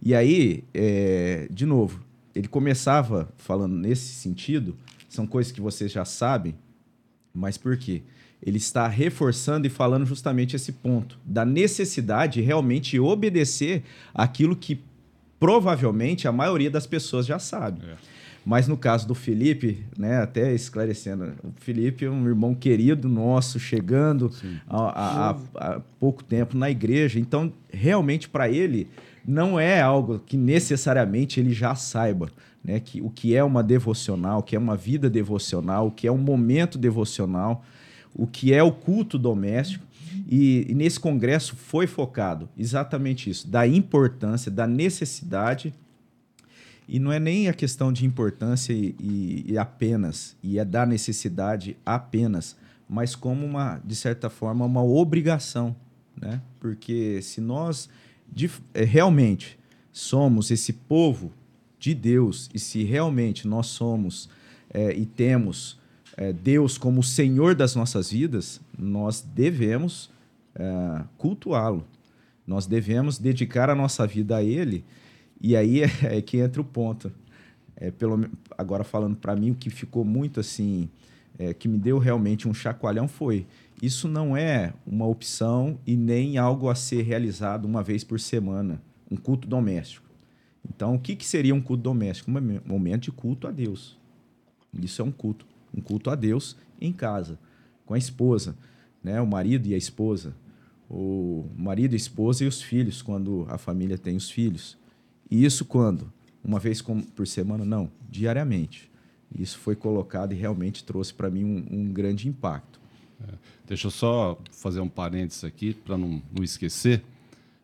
E 0.00 0.14
aí, 0.14 0.64
é, 0.72 1.46
de 1.50 1.66
novo, 1.66 2.02
ele 2.34 2.48
começava 2.48 3.32
falando 3.36 3.74
nesse 3.74 4.14
sentido, 4.14 4.76
são 5.08 5.26
coisas 5.26 5.52
que 5.52 5.60
vocês 5.60 5.92
já 5.92 6.04
sabem, 6.04 6.54
mas 7.34 7.58
por 7.58 7.76
quê? 7.76 8.02
Ele 8.42 8.58
está 8.58 8.86
reforçando 8.86 9.66
e 9.66 9.70
falando 9.70 10.06
justamente 10.06 10.54
esse 10.54 10.72
ponto 10.72 11.18
da 11.24 11.44
necessidade 11.44 12.34
de 12.34 12.40
realmente 12.42 12.98
obedecer 13.00 13.82
aquilo 14.14 14.54
que 14.54 14.80
provavelmente 15.40 16.28
a 16.28 16.32
maioria 16.32 16.70
das 16.70 16.86
pessoas 16.86 17.26
já 17.26 17.38
sabe. 17.38 17.80
É. 17.84 17.96
Mas 18.44 18.68
no 18.68 18.76
caso 18.76 19.08
do 19.08 19.14
Felipe, 19.14 19.84
né, 19.96 20.18
até 20.18 20.52
esclarecendo, 20.52 21.32
o 21.42 21.52
Felipe 21.60 22.04
é 22.04 22.10
um 22.10 22.26
irmão 22.26 22.54
querido 22.54 23.08
nosso, 23.08 23.58
chegando 23.58 24.30
há, 24.68 25.34
pouco 25.98 26.22
tempo 26.22 26.56
na 26.56 26.70
igreja. 26.70 27.18
Então, 27.18 27.50
realmente, 27.72 28.28
para 28.28 28.48
ele, 28.48 28.86
não 29.26 29.58
é 29.58 29.80
algo 29.80 30.18
que 30.18 30.36
necessariamente 30.36 31.40
ele 31.40 31.54
já 31.54 31.74
saiba. 31.74 32.30
Né, 32.64 32.80
que, 32.80 33.02
o 33.02 33.10
que 33.10 33.36
é 33.36 33.44
uma 33.44 33.62
devocional, 33.62 34.38
o 34.38 34.42
que 34.42 34.56
é 34.56 34.58
uma 34.58 34.74
vida 34.76 35.10
devocional, 35.10 35.88
o 35.88 35.90
que 35.90 36.06
é 36.06 36.12
um 36.12 36.18
momento 36.18 36.78
devocional, 36.78 37.62
o 38.14 38.26
que 38.26 38.54
é 38.54 38.62
o 38.62 38.72
culto 38.72 39.18
doméstico. 39.18 39.84
E, 40.26 40.66
e 40.70 40.74
nesse 40.74 40.98
congresso 40.98 41.54
foi 41.56 41.86
focado 41.86 42.48
exatamente 42.56 43.28
isso, 43.28 43.46
da 43.48 43.66
importância, 43.66 44.50
da 44.50 44.66
necessidade 44.66 45.74
e 46.88 46.98
não 46.98 47.12
é 47.12 47.18
nem 47.18 47.48
a 47.48 47.54
questão 47.54 47.92
de 47.92 48.04
importância 48.04 48.72
e, 48.72 48.94
e, 49.00 49.52
e, 49.52 49.58
apenas, 49.58 50.36
e 50.42 50.58
é 50.58 50.64
da 50.64 50.84
necessidade 50.84 51.76
apenas, 51.84 52.56
mas 52.88 53.14
como 53.14 53.44
uma, 53.44 53.80
de 53.84 53.96
certa 53.96 54.28
forma, 54.28 54.64
uma 54.64 54.82
obrigação, 54.82 55.74
né? 56.20 56.40
Porque 56.60 57.20
se 57.22 57.40
nós 57.40 57.88
de, 58.30 58.50
é, 58.74 58.84
realmente 58.84 59.58
somos 59.92 60.50
esse 60.50 60.72
povo 60.72 61.32
de 61.84 61.94
Deus 61.94 62.48
e 62.54 62.58
se 62.58 62.82
realmente 62.82 63.46
nós 63.46 63.66
somos 63.66 64.30
é, 64.72 64.94
e 64.94 65.04
temos 65.04 65.78
é, 66.16 66.32
Deus 66.32 66.78
como 66.78 67.02
Senhor 67.02 67.54
das 67.54 67.74
nossas 67.74 68.10
vidas, 68.10 68.58
nós 68.78 69.20
devemos 69.20 70.10
é, 70.54 71.02
cultuá-lo. 71.18 71.84
Nós 72.46 72.66
devemos 72.66 73.18
dedicar 73.18 73.68
a 73.68 73.74
nossa 73.74 74.06
vida 74.06 74.36
a 74.36 74.42
Ele 74.42 74.82
e 75.42 75.54
aí 75.54 75.82
é, 75.82 75.90
é 76.16 76.22
que 76.22 76.38
entra 76.38 76.62
o 76.62 76.64
ponto. 76.64 77.12
É, 77.76 77.90
pelo, 77.90 78.30
agora 78.56 78.82
falando 78.82 79.16
para 79.16 79.36
mim, 79.36 79.50
o 79.50 79.54
que 79.54 79.68
ficou 79.68 80.06
muito 80.06 80.40
assim, 80.40 80.88
é, 81.38 81.52
que 81.52 81.68
me 81.68 81.76
deu 81.76 81.98
realmente 81.98 82.48
um 82.48 82.54
chacoalhão 82.54 83.06
foi: 83.06 83.46
isso 83.82 84.08
não 84.08 84.34
é 84.34 84.72
uma 84.86 85.06
opção 85.06 85.78
e 85.86 85.96
nem 85.96 86.38
algo 86.38 86.70
a 86.70 86.74
ser 86.74 87.02
realizado 87.02 87.66
uma 87.66 87.82
vez 87.82 88.02
por 88.02 88.18
semana, 88.18 88.80
um 89.10 89.16
culto 89.16 89.46
doméstico. 89.46 90.03
Então, 90.68 90.94
o 90.94 90.98
que, 90.98 91.14
que 91.14 91.26
seria 91.26 91.54
um 91.54 91.60
culto 91.60 91.82
doméstico? 91.82 92.30
Um 92.30 92.60
momento 92.64 93.04
de 93.04 93.12
culto 93.12 93.46
a 93.46 93.50
Deus. 93.50 93.98
Isso 94.72 95.02
é 95.02 95.04
um 95.04 95.12
culto, 95.12 95.46
um 95.76 95.80
culto 95.80 96.10
a 96.10 96.14
Deus 96.14 96.56
em 96.80 96.92
casa, 96.92 97.38
com 97.86 97.94
a 97.94 97.98
esposa, 97.98 98.56
né? 99.02 99.20
o 99.20 99.26
marido 99.26 99.66
e 99.66 99.74
a 99.74 99.76
esposa, 99.76 100.34
o 100.90 101.46
marido, 101.56 101.94
a 101.94 101.96
esposa 101.96 102.44
e 102.44 102.46
os 102.46 102.62
filhos, 102.62 103.02
quando 103.02 103.46
a 103.48 103.58
família 103.58 103.96
tem 103.96 104.16
os 104.16 104.30
filhos. 104.30 104.76
E 105.30 105.44
isso 105.44 105.64
quando? 105.64 106.12
Uma 106.42 106.58
vez 106.58 106.82
por 106.82 107.26
semana? 107.26 107.64
Não, 107.64 107.90
diariamente. 108.08 108.90
Isso 109.36 109.58
foi 109.58 109.74
colocado 109.74 110.32
e 110.32 110.36
realmente 110.36 110.84
trouxe 110.84 111.12
para 111.12 111.30
mim 111.30 111.44
um, 111.44 111.80
um, 111.80 111.92
grande 111.92 112.28
impacto. 112.28 112.80
É. 113.26 113.32
Deixa 113.66 113.86
eu 113.86 113.90
só 113.90 114.38
fazer 114.52 114.80
um 114.80 114.88
parênteses 114.88 115.42
aqui 115.42 115.74
para 115.74 115.96
não, 115.96 116.22
não, 116.32 116.44
esquecer. 116.44 117.02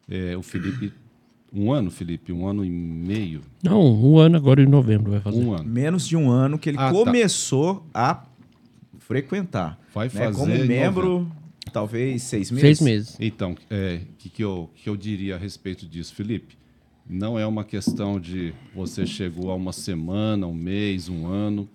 É, 0.08 0.36
o 0.36 0.42
Felipe, 0.42 0.92
um 1.52 1.72
ano, 1.72 1.90
Felipe, 1.90 2.32
um 2.32 2.46
ano 2.46 2.64
e 2.64 2.70
meio. 2.70 3.42
Não, 3.62 3.80
um 3.80 4.18
ano 4.18 4.36
agora 4.36 4.62
em 4.62 4.66
novembro 4.66 5.10
vai 5.10 5.20
fazer. 5.20 5.44
Um 5.44 5.52
ano. 5.52 5.68
Menos 5.68 6.06
de 6.06 6.16
um 6.16 6.30
ano 6.30 6.58
que 6.58 6.68
ele 6.68 6.78
ah, 6.78 6.86
tá. 6.86 6.92
começou 6.92 7.86
tá. 7.92 8.10
a 8.10 8.26
frequentar. 8.98 9.78
Vai 9.92 10.06
né? 10.06 10.10
fazer. 10.10 10.38
Como 10.38 10.54
membro, 10.64 11.30
talvez 11.72 12.22
seis 12.22 12.50
meses. 12.50 12.78
Seis 12.78 12.80
meses. 12.80 13.16
Então, 13.20 13.52
o 13.52 13.56
é, 13.68 14.02
que, 14.18 14.28
que, 14.28 14.44
eu, 14.44 14.70
que 14.74 14.88
eu 14.88 14.96
diria 14.96 15.34
a 15.34 15.38
respeito 15.38 15.86
disso, 15.86 16.14
Felipe? 16.14 16.56
Não 17.08 17.36
é 17.36 17.44
uma 17.44 17.64
questão 17.64 18.20
de 18.20 18.54
você 18.72 19.04
chegou 19.04 19.50
a 19.50 19.54
uma 19.56 19.72
semana, 19.72 20.46
um 20.46 20.54
mês, 20.54 21.08
um 21.08 21.26
ano. 21.26 21.68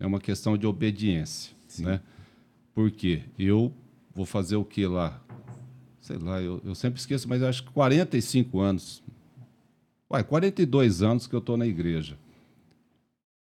É 0.00 0.06
uma 0.06 0.18
questão 0.20 0.58
de 0.58 0.66
obediência, 0.66 1.54
Sim. 1.68 1.84
né? 1.84 2.00
Porque 2.74 3.22
eu 3.38 3.72
vou 4.14 4.26
fazer 4.26 4.56
o 4.56 4.64
que 4.64 4.86
lá? 4.86 5.22
Sei 6.06 6.18
lá, 6.18 6.40
eu, 6.40 6.62
eu 6.64 6.72
sempre 6.72 7.00
esqueço, 7.00 7.28
mas 7.28 7.42
eu 7.42 7.48
acho 7.48 7.64
que 7.64 7.70
45 7.72 8.60
anos. 8.60 9.02
Uai, 10.08 10.22
42 10.22 11.02
anos 11.02 11.26
que 11.26 11.34
eu 11.34 11.40
estou 11.40 11.56
na 11.56 11.66
igreja. 11.66 12.16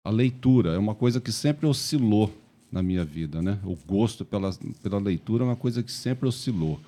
A 0.03 0.09
leitura 0.09 0.73
é 0.73 0.77
uma 0.79 0.95
coisa 0.95 1.21
que 1.21 1.31
sempre 1.31 1.67
oscilou 1.67 2.35
na 2.71 2.81
minha 2.81 3.05
vida, 3.05 3.43
né? 3.43 3.59
O 3.63 3.75
gosto 3.75 4.25
pela, 4.25 4.49
pela 4.81 4.97
leitura 4.97 5.43
é 5.43 5.45
uma 5.45 5.55
coisa 5.55 5.83
que 5.83 5.91
sempre 5.91 6.27
oscilou. 6.27 6.79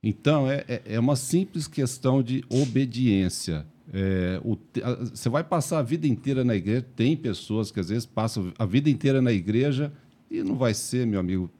Então, 0.00 0.48
é, 0.48 0.64
é, 0.68 0.82
é 0.84 1.00
uma 1.00 1.16
simples 1.16 1.66
questão 1.66 2.22
de 2.22 2.44
obediência. 2.48 3.66
É, 3.92 4.40
o, 4.44 4.56
a, 4.84 5.04
você 5.06 5.28
vai 5.28 5.42
passar 5.42 5.80
a 5.80 5.82
vida 5.82 6.06
inteira 6.06 6.44
na 6.44 6.54
igreja. 6.54 6.86
Tem 6.94 7.16
pessoas 7.16 7.72
que 7.72 7.80
às 7.80 7.88
vezes 7.88 8.06
passam 8.06 8.52
a 8.56 8.64
vida 8.64 8.88
inteira 8.88 9.20
na 9.20 9.32
igreja 9.32 9.92
e 10.30 10.44
não 10.44 10.54
vai 10.54 10.74
ser, 10.74 11.08
meu 11.08 11.18
amigo, 11.18 11.50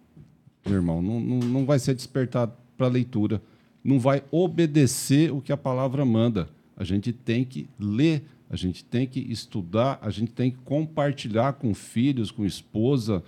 meu 0.65 0.77
irmão, 0.77 1.03
não, 1.03 1.19
não, 1.19 1.39
não 1.41 1.67
vai 1.67 1.81
ser 1.81 1.93
despertado 1.93 2.60
para 2.81 2.87
a 2.87 2.91
leitura. 2.91 3.43
Não 3.85 4.01
vai 4.01 4.23
obedecer 4.31 5.31
o 5.31 5.43
que 5.43 5.53
a 5.53 5.57
palavra 5.57 6.03
manda. 6.03 6.49
A 6.75 6.83
gente 6.83 7.13
tem 7.13 7.45
que 7.45 7.69
ler, 7.79 8.25
a 8.49 8.57
gente 8.57 8.83
tem 8.83 9.07
que 9.07 9.21
estudar, 9.21 9.99
a 10.01 10.09
gente 10.09 10.33
tem 10.33 10.51
que 10.51 10.57
compartilhar 10.65 11.53
com 11.53 11.75
filhos, 11.75 12.31
com 12.31 12.43
esposa, 12.43 13.23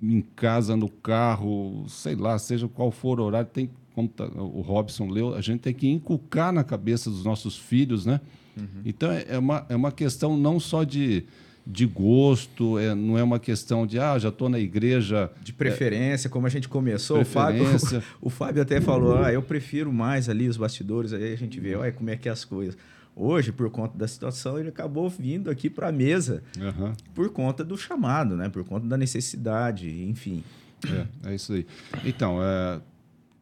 em 0.00 0.20
casa, 0.20 0.76
no 0.76 0.88
carro, 0.88 1.84
sei 1.88 2.14
lá, 2.14 2.38
seja 2.38 2.68
qual 2.68 2.92
for 2.92 3.18
o 3.18 3.24
horário, 3.24 3.50
tem 3.52 3.68
como 3.96 4.08
tá, 4.08 4.24
o 4.26 4.60
Robson 4.60 5.08
leu, 5.08 5.34
a 5.34 5.40
gente 5.40 5.60
tem 5.60 5.74
que 5.74 5.88
inculcar 5.88 6.52
na 6.52 6.62
cabeça 6.62 7.10
dos 7.10 7.24
nossos 7.24 7.58
filhos, 7.58 8.06
né? 8.06 8.20
Uhum. 8.56 8.82
Então 8.84 9.10
é, 9.10 9.26
é 9.28 9.38
uma, 9.38 9.66
é 9.68 9.74
uma 9.74 9.90
questão 9.90 10.36
não 10.36 10.60
só 10.60 10.84
de, 10.84 11.24
de 11.66 11.86
gosto, 11.86 12.78
é, 12.78 12.94
não 12.94 13.16
é 13.16 13.22
uma 13.22 13.38
questão 13.38 13.86
de 13.86 13.98
ah, 13.98 14.18
já 14.18 14.28
estou 14.30 14.48
na 14.48 14.58
igreja. 14.58 15.30
De 15.42 15.52
preferência, 15.52 16.28
é, 16.28 16.30
como 16.30 16.46
a 16.46 16.50
gente 16.50 16.68
começou, 16.68 17.20
o 17.20 17.24
Fábio, 17.24 17.64
o, 17.64 18.02
o, 18.26 18.30
Fábio 18.30 18.62
até 18.62 18.80
falou, 18.80 19.16
ah, 19.16 19.32
eu 19.32 19.42
prefiro 19.42 19.92
mais 19.92 20.28
ali 20.28 20.48
os 20.48 20.56
bastidores, 20.56 21.12
aí 21.12 21.32
a 21.32 21.36
gente 21.36 21.60
vê, 21.60 21.74
olha 21.74 21.92
como 21.92 22.10
é 22.10 22.16
que 22.16 22.28
é 22.28 22.32
as 22.32 22.44
coisas. 22.44 22.76
Hoje, 23.14 23.52
por 23.52 23.70
conta 23.70 23.96
da 23.96 24.08
situação, 24.08 24.58
ele 24.58 24.70
acabou 24.70 25.08
vindo 25.08 25.50
aqui 25.50 25.68
para 25.68 25.88
a 25.88 25.92
mesa 25.92 26.42
uhum. 26.58 26.94
por 27.14 27.28
conta 27.28 27.62
do 27.62 27.76
chamado, 27.76 28.36
né? 28.36 28.48
por 28.48 28.64
conta 28.64 28.86
da 28.86 28.96
necessidade, 28.96 29.88
enfim. 30.04 30.42
É, 31.24 31.30
é 31.30 31.34
isso 31.34 31.52
aí. 31.52 31.66
Então, 32.04 32.42
é, 32.42 32.80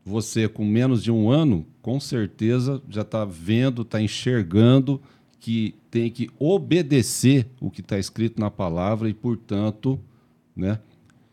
você 0.04 0.48
com 0.48 0.64
menos 0.64 1.02
de 1.02 1.12
um 1.12 1.30
ano, 1.30 1.64
com 1.80 2.00
certeza 2.00 2.82
já 2.88 3.02
está 3.02 3.24
vendo, 3.24 3.82
está 3.82 4.02
enxergando 4.02 5.00
que 5.38 5.74
tem 5.90 6.10
que 6.10 6.30
obedecer 6.38 7.46
o 7.60 7.70
que 7.70 7.80
está 7.80 7.98
escrito 7.98 8.40
na 8.40 8.50
palavra 8.50 9.08
e, 9.08 9.14
portanto, 9.14 9.98
né, 10.54 10.78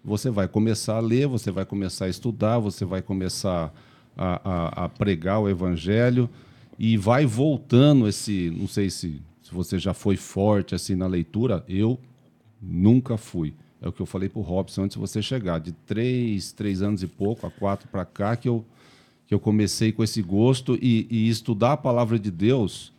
você 0.04 0.30
vai 0.30 0.48
começar 0.48 0.96
a 0.96 1.00
ler, 1.00 1.28
você 1.28 1.52
vai 1.52 1.66
começar 1.66 2.06
a 2.06 2.10
estudar, 2.10 2.60
você 2.60 2.86
vai 2.86 3.02
começar 3.02 3.74
a, 4.18 4.42
a, 4.44 4.86
a 4.86 4.90
pregar 4.90 5.40
o 5.40 5.50
evangelho 5.50 6.30
e 6.80 6.98
vai 6.98 7.26
voltando 7.26 8.08
esse, 8.08 8.50
não 8.58 8.68
sei 8.68 8.90
se, 8.90 9.22
se 9.42 9.54
você 9.54 9.78
já 9.78 9.94
foi 9.94 10.16
forte 10.16 10.74
assim 10.74 10.96
na 10.96 11.08
leitura, 11.08 11.64
eu 11.68 12.00
nunca 12.62 13.18
fui. 13.18 13.54
É 13.82 13.88
o 13.88 13.92
que 13.92 14.02
eu 14.02 14.06
falei 14.06 14.28
para 14.28 14.40
o 14.40 14.44
Robson 14.44 14.84
antes 14.84 14.96
de 14.96 15.00
você 15.00 15.22
chegar. 15.22 15.60
De 15.60 15.72
três, 15.72 16.52
três 16.52 16.82
anos 16.82 17.04
e 17.04 17.08
pouco, 17.08 17.46
a 17.46 17.52
quatro 17.52 17.88
para 17.88 18.06
cá, 18.06 18.36
que 18.36 18.50
eu, 18.50 18.66
que 19.28 19.34
eu 19.34 19.40
comecei 19.40 19.92
com 19.92 20.04
esse 20.04 20.22
gosto 20.22 20.78
e, 20.82 21.08
e 21.10 21.30
estudar 21.30 21.74
a 21.74 21.78
palavra 21.78 22.18
de 22.18 22.32
Deus. 22.32 22.92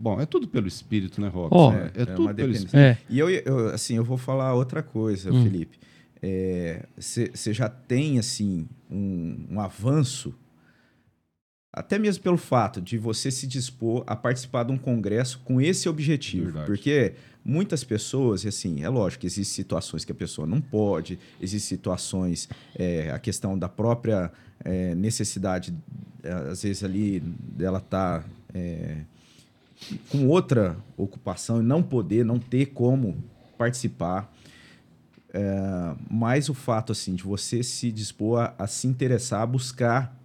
Bom, 0.00 0.20
é 0.20 0.26
tudo 0.26 0.48
pelo 0.48 0.66
Espírito, 0.66 1.20
né, 1.20 1.28
Robson? 1.28 1.68
Oh, 1.68 1.72
é, 1.72 1.92
é, 1.94 2.02
é 2.02 2.06
tudo 2.06 2.34
pelo 2.34 2.52
Espírito. 2.52 2.76
É. 2.76 2.98
E 3.08 3.18
eu, 3.18 3.30
eu, 3.30 3.68
assim, 3.68 3.96
eu 3.96 4.04
vou 4.04 4.16
falar 4.16 4.52
outra 4.54 4.82
coisa, 4.82 5.32
Hum. 5.32 5.42
Felipe. 5.42 5.78
Você 6.96 7.52
já 7.52 7.68
tem, 7.68 8.18
assim, 8.18 8.66
um, 8.90 9.46
um 9.50 9.60
avanço, 9.60 10.34
até 11.72 11.98
mesmo 11.98 12.22
pelo 12.22 12.36
fato 12.36 12.80
de 12.80 12.96
você 12.96 13.30
se 13.30 13.46
dispor 13.46 14.04
a 14.06 14.14
participar 14.16 14.64
de 14.64 14.72
um 14.72 14.78
congresso 14.78 15.40
com 15.44 15.60
esse 15.60 15.88
objetivo. 15.88 16.46
Verdade. 16.46 16.66
Porque 16.66 17.14
muitas 17.44 17.84
pessoas, 17.84 18.46
assim, 18.46 18.82
é 18.82 18.88
lógico 18.88 19.22
que 19.22 19.26
existem 19.26 19.64
situações 19.64 20.04
que 20.04 20.12
a 20.12 20.14
pessoa 20.14 20.46
não 20.46 20.60
pode, 20.60 21.18
existem 21.40 21.76
situações, 21.76 22.48
é, 22.74 23.10
a 23.10 23.18
questão 23.18 23.58
da 23.58 23.68
própria 23.68 24.32
é, 24.64 24.94
necessidade, 24.94 25.74
é, 26.22 26.32
às 26.32 26.62
vezes 26.62 26.82
ali, 26.82 27.20
dela 27.20 27.78
estar 27.78 28.24
com 30.08 30.28
outra 30.28 30.76
ocupação 30.96 31.60
e 31.60 31.64
não 31.64 31.82
poder, 31.82 32.24
não 32.24 32.38
ter 32.38 32.66
como 32.66 33.22
participar. 33.56 34.32
É, 35.32 35.94
mas 36.08 36.48
o 36.48 36.54
fato 36.54 36.92
assim 36.92 37.14
de 37.14 37.24
você 37.24 37.62
se 37.62 37.90
dispor 37.90 38.40
a, 38.40 38.54
a 38.58 38.66
se 38.66 38.86
interessar, 38.86 39.42
a 39.42 39.46
buscar 39.46 40.16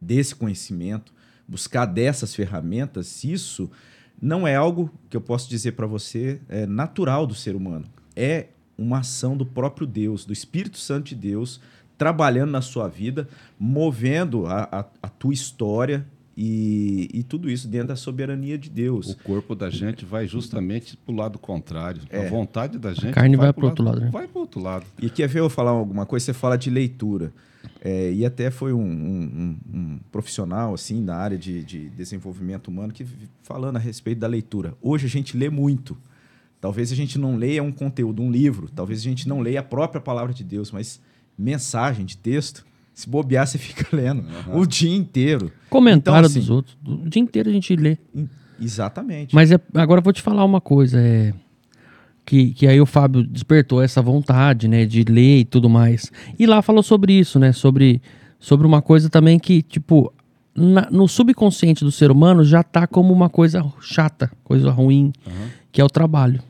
desse 0.00 0.34
conhecimento, 0.34 1.12
buscar 1.48 1.86
dessas 1.86 2.34
ferramentas, 2.34 3.24
isso 3.24 3.70
não 4.20 4.46
é 4.46 4.54
algo 4.54 4.92
que 5.08 5.16
eu 5.16 5.20
posso 5.20 5.48
dizer 5.48 5.72
para 5.72 5.86
você 5.86 6.40
é 6.48 6.66
natural 6.66 7.26
do 7.26 7.34
ser 7.34 7.56
humano. 7.56 7.86
É 8.14 8.48
uma 8.76 8.98
ação 8.98 9.36
do 9.36 9.46
próprio 9.46 9.86
Deus, 9.86 10.24
do 10.24 10.32
Espírito 10.32 10.78
Santo 10.78 11.08
de 11.08 11.14
Deus, 11.14 11.60
trabalhando 11.96 12.50
na 12.50 12.60
sua 12.60 12.88
vida, 12.88 13.28
movendo 13.58 14.46
a, 14.46 14.68
a, 14.70 14.84
a 15.02 15.08
tua 15.08 15.32
história 15.32 16.06
e, 16.36 17.08
e 17.12 17.22
tudo 17.22 17.48
isso 17.50 17.68
dentro 17.68 17.88
da 17.88 17.96
soberania 17.96 18.58
de 18.58 18.68
Deus. 18.70 19.10
O 19.10 19.16
corpo 19.18 19.54
da 19.54 19.70
gente 19.70 20.04
vai 20.04 20.26
justamente 20.26 20.96
para 20.96 21.12
o 21.12 21.16
lado 21.16 21.38
contrário. 21.38 22.02
É. 22.10 22.26
A 22.26 22.30
vontade 22.30 22.78
da 22.78 22.92
gente. 22.92 23.12
carne 23.12 23.36
vai 23.36 23.52
pro 23.52 23.60
pro 23.60 23.68
outro 23.68 23.84
lado, 23.84 24.00
né? 24.00 24.10
Vai 24.10 24.26
para 24.26 24.40
outro 24.40 24.60
lado. 24.60 24.86
E 25.00 25.08
quer 25.08 25.28
ver 25.28 25.40
eu 25.40 25.48
falar 25.50 25.70
alguma 25.70 26.04
coisa? 26.06 26.26
Você 26.26 26.32
fala 26.32 26.56
de 26.56 26.70
leitura. 26.70 27.32
É, 27.80 28.12
e 28.12 28.24
até 28.24 28.50
foi 28.50 28.72
um, 28.72 28.80
um- 28.82 29.56
um- 29.72 29.78
um 29.78 29.98
profissional 30.10 30.74
assim 30.74 31.04
da 31.04 31.16
área 31.16 31.36
de, 31.38 31.62
de 31.62 31.88
desenvolvimento 31.90 32.68
humano 32.68 32.92
que 32.92 33.06
falando 33.42 33.76
a 33.76 33.78
respeito 33.78 34.18
da 34.18 34.26
leitura. 34.26 34.74
Hoje 34.82 35.06
a 35.06 35.08
gente 35.10 35.36
lê 35.36 35.48
muito. 35.50 35.96
Talvez 36.60 36.90
a 36.90 36.94
gente 36.94 37.18
não 37.18 37.36
leia 37.36 37.62
um 37.62 37.70
conteúdo, 37.72 38.22
um 38.22 38.30
livro. 38.30 38.68
Talvez 38.74 39.00
a 39.00 39.02
gente 39.02 39.28
não 39.28 39.40
leia 39.40 39.60
a 39.60 39.62
própria 39.62 40.00
palavra 40.00 40.32
de 40.32 40.42
Deus, 40.42 40.70
mas 40.72 40.98
mensagem 41.38 42.06
de 42.06 42.16
texto. 42.16 42.64
Se 42.94 43.08
bobear, 43.10 43.46
você 43.46 43.58
fica 43.58 43.84
lendo 43.94 44.24
o 44.54 44.64
dia 44.64 44.94
inteiro. 44.94 45.50
Comentário 45.68 46.18
Então, 46.20 46.26
assim, 46.30 46.38
dos 46.40 46.50
outros. 46.50 46.76
O 46.86 47.08
dia 47.08 47.20
inteiro 47.20 47.50
a 47.50 47.52
gente 47.52 47.74
lê. 47.74 47.98
Exatamente. 48.60 49.34
Mas 49.34 49.50
é- 49.50 49.58
agora 49.74 49.98
eu 49.98 50.02
vou 50.04 50.12
te 50.12 50.22
falar 50.22 50.44
uma 50.44 50.60
coisa. 50.60 51.00
É, 51.00 51.34
que, 52.24 52.52
que 52.52 52.66
aí 52.66 52.80
o 52.80 52.86
Fábio 52.86 53.22
despertou 53.22 53.82
essa 53.82 54.00
vontade, 54.00 54.68
né? 54.68 54.86
De 54.86 55.02
ler 55.04 55.40
e 55.40 55.44
tudo 55.44 55.68
mais. 55.68 56.10
E 56.38 56.46
lá 56.46 56.62
falou 56.62 56.82
sobre 56.82 57.12
isso, 57.12 57.38
né? 57.38 57.52
Sobre, 57.52 58.00
sobre 58.38 58.66
uma 58.66 58.80
coisa 58.80 59.10
também 59.10 59.38
que, 59.38 59.60
tipo, 59.60 60.12
na- 60.54 60.88
no 60.90 61.06
subconsciente 61.08 61.84
do 61.84 61.90
ser 61.92 62.10
humano 62.10 62.44
já 62.44 62.62
tá 62.62 62.86
como 62.86 63.12
uma 63.12 63.28
coisa 63.28 63.64
chata, 63.80 64.30
coisa 64.44 64.70
ruim, 64.70 65.12
que 65.72 65.80
é 65.80 65.84
o 65.84 65.90
trabalho, 65.90 66.40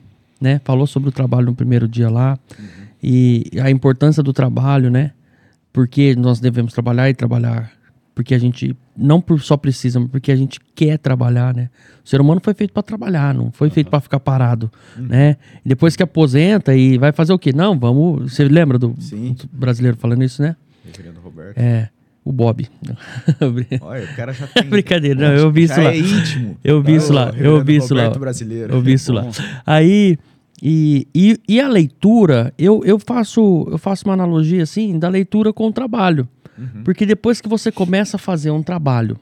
né? 0.40 0.60
Falou 0.64 0.86
sobre 0.86 1.08
o 1.08 1.12
trabalho 1.12 1.46
no 1.46 1.54
primeiro 1.54 1.88
dia 1.88 2.10
lá. 2.10 2.38
E 3.02 3.50
a 3.60 3.70
importância 3.70 4.22
do 4.22 4.32
trabalho, 4.32 4.90
né? 4.90 5.12
Porque 5.74 6.14
nós 6.14 6.38
devemos 6.38 6.72
trabalhar 6.72 7.10
e 7.10 7.14
trabalhar. 7.14 7.70
Porque 8.14 8.32
a 8.32 8.38
gente 8.38 8.76
não 8.96 9.20
por 9.20 9.40
só 9.42 9.56
precisa, 9.56 9.98
mas 9.98 10.08
porque 10.08 10.30
a 10.30 10.36
gente 10.36 10.60
quer 10.72 10.96
trabalhar, 10.98 11.52
né? 11.52 11.68
O 12.04 12.08
ser 12.08 12.20
humano 12.20 12.40
foi 12.42 12.54
feito 12.54 12.72
para 12.72 12.84
trabalhar, 12.84 13.34
não 13.34 13.50
foi 13.50 13.68
feito 13.70 13.90
para 13.90 13.98
ficar 13.98 14.20
parado, 14.20 14.70
né? 14.96 15.36
E 15.64 15.68
depois 15.68 15.96
que 15.96 16.02
aposenta 16.04 16.76
e 16.76 16.96
vai 16.96 17.10
fazer 17.10 17.32
o 17.32 17.38
quê? 17.38 17.52
Não, 17.52 17.76
vamos. 17.76 18.32
Você 18.32 18.44
lembra 18.44 18.78
do, 18.78 18.94
brasileiro 19.52 19.96
falando 19.96 20.22
isso, 20.22 20.40
né? 20.40 20.54
Reverendo 20.86 21.18
Roberto. 21.18 21.58
É, 21.58 21.88
o 22.24 22.32
Bob. 22.32 22.68
Olha, 23.82 24.04
o 24.04 24.14
cara 24.14 24.32
já 24.32 24.46
tem. 24.54 24.62
Brincadeira, 24.62 25.28
não, 25.28 25.34
eu 25.36 25.50
vi 25.50 25.64
isso 25.64 25.80
lá. 25.80 25.92
É 25.92 25.98
íntimo. 25.98 26.56
Eu 26.62 26.80
vi 26.80 26.92
Ah, 26.92 26.96
isso 26.96 27.12
lá, 27.12 27.34
eu 27.36 27.64
vi 27.64 27.76
isso 27.78 27.94
lá. 27.94 28.12
Eu 28.68 28.80
vi 28.80 28.92
isso 28.92 29.12
lá. 29.12 29.26
Aí, 29.66 30.16
e, 30.64 31.06
e, 31.14 31.38
e 31.46 31.60
a 31.60 31.68
leitura, 31.68 32.54
eu, 32.56 32.82
eu, 32.86 32.98
faço, 32.98 33.68
eu 33.70 33.76
faço 33.76 34.06
uma 34.06 34.14
analogia 34.14 34.62
assim 34.62 34.98
da 34.98 35.10
leitura 35.10 35.52
com 35.52 35.66
o 35.68 35.72
trabalho. 35.72 36.26
Porque 36.84 37.04
depois 37.04 37.40
que 37.40 37.48
você 37.48 37.70
começa 37.70 38.16
a 38.16 38.18
fazer 38.18 38.50
um 38.50 38.62
trabalho 38.62 39.18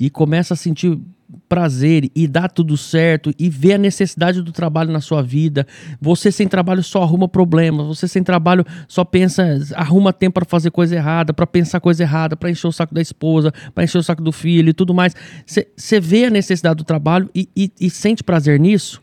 e 0.00 0.08
começa 0.08 0.54
a 0.54 0.56
sentir 0.56 0.98
prazer 1.46 2.10
e 2.14 2.26
dá 2.26 2.48
tudo 2.48 2.74
certo 2.76 3.34
e 3.38 3.50
vê 3.50 3.74
a 3.74 3.78
necessidade 3.78 4.40
do 4.40 4.50
trabalho 4.50 4.90
na 4.90 5.00
sua 5.00 5.20
vida, 5.22 5.66
você 6.00 6.32
sem 6.32 6.48
trabalho 6.48 6.82
só 6.82 7.02
arruma 7.02 7.28
problemas, 7.28 7.86
você 7.86 8.08
sem 8.08 8.22
trabalho 8.22 8.64
só 8.86 9.04
pensa, 9.04 9.44
arruma 9.74 10.10
tempo 10.10 10.34
para 10.34 10.46
fazer 10.46 10.70
coisa 10.70 10.94
errada, 10.96 11.34
para 11.34 11.46
pensar 11.46 11.80
coisa 11.80 12.02
errada, 12.02 12.34
para 12.34 12.50
encher 12.50 12.68
o 12.68 12.72
saco 12.72 12.94
da 12.94 13.02
esposa, 13.02 13.52
para 13.74 13.84
encher 13.84 13.98
o 13.98 14.02
saco 14.02 14.22
do 14.22 14.32
filho 14.32 14.70
e 14.70 14.72
tudo 14.72 14.94
mais. 14.94 15.14
Você 15.44 16.00
vê 16.00 16.24
a 16.26 16.30
necessidade 16.30 16.76
do 16.78 16.84
trabalho 16.84 17.28
e, 17.34 17.46
e- 17.54 17.72
e 17.78 17.90
sente 17.90 18.24
prazer 18.24 18.58
nisso. 18.58 19.02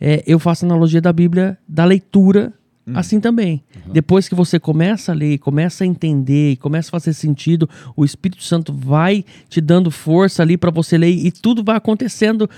É, 0.00 0.22
eu 0.26 0.38
faço 0.38 0.64
analogia 0.64 1.00
da 1.00 1.12
Bíblia, 1.12 1.58
da 1.68 1.84
leitura, 1.84 2.52
assim 2.92 3.18
também. 3.18 3.62
Depois 3.86 4.28
que 4.28 4.34
você 4.34 4.58
começa 4.60 5.12
a 5.12 5.14
ler, 5.14 5.38
começa 5.38 5.84
a 5.84 5.86
entender, 5.86 6.52
e 6.52 6.56
começa 6.56 6.88
a 6.88 6.90
fazer 6.90 7.14
sentido, 7.14 7.68
o 7.96 8.04
Espírito 8.04 8.42
Santo 8.42 8.72
vai 8.72 9.24
te 9.48 9.60
dando 9.60 9.90
força 9.90 10.42
ali 10.42 10.58
para 10.58 10.70
você 10.70 10.98
ler 10.98 11.10
e 11.10 11.30
tudo 11.30 11.64
vai 11.64 11.76
acontecendo. 11.76 12.48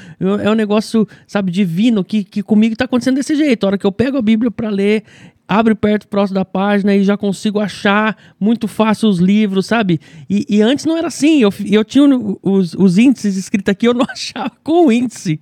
É 0.43 0.51
um 0.51 0.55
negócio, 0.55 1.07
sabe, 1.27 1.53
divino 1.53 2.03
que, 2.03 2.25
que 2.25 2.43
comigo 2.43 2.75
tá 2.75 2.87
acontecendo 2.87 3.17
desse 3.17 3.37
jeito. 3.37 3.65
A 3.65 3.67
hora 3.69 3.79
que 3.79 3.87
eu 3.87 3.93
pego 3.93 4.17
a 4.17 4.23
Bíblia 4.23 4.51
para 4.51 4.69
ler, 4.69 5.05
abre 5.49 5.75
perto, 5.75 6.09
próximo 6.09 6.35
da 6.35 6.45
página 6.45 6.95
e 6.95 7.05
já 7.05 7.17
consigo 7.17 7.61
achar 7.61 8.17
muito 8.39 8.67
fácil 8.67 9.09
os 9.09 9.19
livros, 9.19 9.67
sabe? 9.67 10.01
E, 10.29 10.45
e 10.49 10.63
antes 10.63 10.85
não 10.85 10.97
era 10.97 11.09
assim. 11.09 11.41
Eu, 11.41 11.53
eu 11.65 11.85
tinha 11.85 12.05
os, 12.43 12.75
os 12.75 12.99
índices 12.99 13.37
escritos 13.37 13.71
aqui, 13.71 13.87
eu 13.87 13.95
não 13.95 14.07
achava 14.11 14.53
com 14.63 14.87
o 14.87 14.93
índice, 14.93 15.41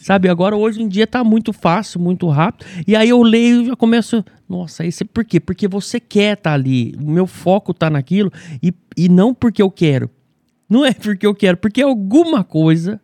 sabe? 0.00 0.28
Agora, 0.28 0.56
hoje 0.56 0.82
em 0.82 0.88
dia, 0.88 1.06
tá 1.06 1.24
muito 1.24 1.52
fácil, 1.52 2.00
muito 2.00 2.28
rápido. 2.28 2.66
E 2.86 2.94
aí 2.94 3.08
eu 3.08 3.22
leio 3.22 3.62
e 3.62 3.66
já 3.66 3.76
começo. 3.76 4.24
Nossa, 4.48 4.84
isso 4.84 5.02
é 5.02 5.06
por 5.06 5.24
quê? 5.24 5.40
Porque 5.40 5.66
você 5.66 5.98
quer 5.98 6.36
estar 6.36 6.52
ali. 6.52 6.94
O 7.00 7.10
meu 7.10 7.26
foco 7.26 7.72
tá 7.72 7.88
naquilo 7.90 8.30
e, 8.62 8.72
e 8.96 9.08
não 9.08 9.34
porque 9.34 9.62
eu 9.62 9.70
quero. 9.70 10.10
Não 10.68 10.84
é 10.84 10.92
porque 10.92 11.26
eu 11.26 11.34
quero, 11.34 11.56
porque 11.56 11.80
alguma 11.80 12.42
coisa, 12.42 13.00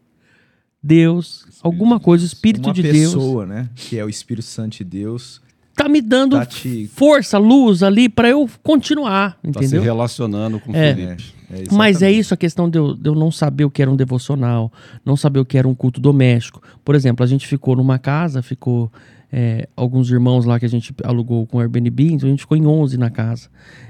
Deus, 0.83 1.47
alguma 1.63 2.01
coisa, 2.01 2.25
o 2.25 2.27
Espírito 2.27 2.67
Uma 2.67 2.75
de 2.75 2.83
Deus 2.83 3.15
pessoa, 3.15 3.47
né? 3.47 3.71
Que 3.77 3.99
é 3.99 4.05
o 4.05 4.09
Espírito 4.09 4.45
Santo 4.45 4.79
de 4.79 4.85
Deus. 4.85 5.41
Tá 5.75 5.89
me 5.89 6.01
dando 6.01 6.37
Tá 6.37 6.47
te- 6.47 6.87
força, 6.95 7.39
luz 7.39 7.83
ali 7.83 8.09
pra 8.09 8.29
eu 8.29 8.49
continuar, 8.63 9.39
Está 9.43 9.53
Tá 9.55 9.61
se 9.61 9.67
entendeu? 9.67 9.83
relacionando 9.83 10.59
com 10.61 10.73
o 10.73 10.77
É. 10.77 10.95
Felipe. 10.95 11.25
É 11.51 11.65
Mas 11.75 12.01
é 12.01 12.11
isso 12.11 12.33
a 12.33 12.37
questão 12.37 12.69
de 12.69 12.79
eu, 12.79 12.95
de 12.95 13.09
eu 13.11 13.15
não 13.15 13.31
saber 13.31 13.65
o 13.67 13.71
que 13.71 13.83
era 13.83 13.91
um 13.91 13.97
devocional, 13.97 14.73
não 15.05 15.17
saber 15.19 15.39
o 15.41 15.45
que 15.45 15.59
era 15.59 15.69
um 15.69 15.75
culto 15.75 16.01
doméstico. 16.01 16.63
Por 16.83 16.95
exemplo, 16.95 17.23
a 17.23 17.27
gente 17.27 17.47
ficou 17.47 17.77
numa 17.77 17.99
casa, 17.99 18.41
ficou 18.43 18.91
é, 19.31 19.69
alguns 19.77 20.11
irmãos 20.11 20.45
lá 20.47 20.59
que 20.59 20.65
a 20.65 20.69
gente 20.69 20.95
alugou 21.05 21.47
com 21.47 21.59
Airbnb, 21.61 22.13
então 22.13 22.27
a 22.27 22.31
gente 22.31 22.41
ficou 22.41 22.57
em 22.57 22.67
11 22.67 22.97
na 22.99 23.11
casa. 23.11 23.49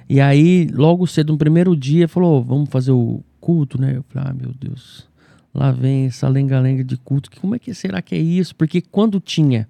E 0.08 0.20
aí, 0.20 0.68
logo 0.72 1.06
cedo, 1.06 1.32
no 1.32 1.38
primeiro 1.38 1.76
dia, 1.76 2.06
falou, 2.08 2.42
vamos 2.42 2.68
fazer 2.68 2.92
o 2.92 3.20
culto, 3.40 3.80
né? 3.80 3.96
Eu 3.96 4.04
falei, 4.08 4.28
ah, 4.30 4.34
meu 4.34 4.52
Deus, 4.60 5.06
lá 5.54 5.70
vem 5.72 6.06
essa 6.06 6.28
lenga-lenga 6.28 6.82
de 6.84 6.96
culto. 6.96 7.30
que- 7.30 7.40
Como 7.40 7.54
é 7.54 7.58
que 7.60 7.72
será 7.74 8.00
que 8.02 8.14
é 8.14 8.18
isso? 8.18 8.54
Porque 8.56 8.80
quando 8.80 9.18
tinha 9.20 9.68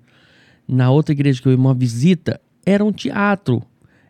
na 0.73 0.91
outra 0.91 1.13
igreja 1.13 1.41
que 1.41 1.49
eu 1.49 1.53
ia 1.53 1.59
uma 1.59 1.75
visita, 1.75 2.41
era 2.65 2.85
um 2.85 2.93
teatro. 2.93 3.63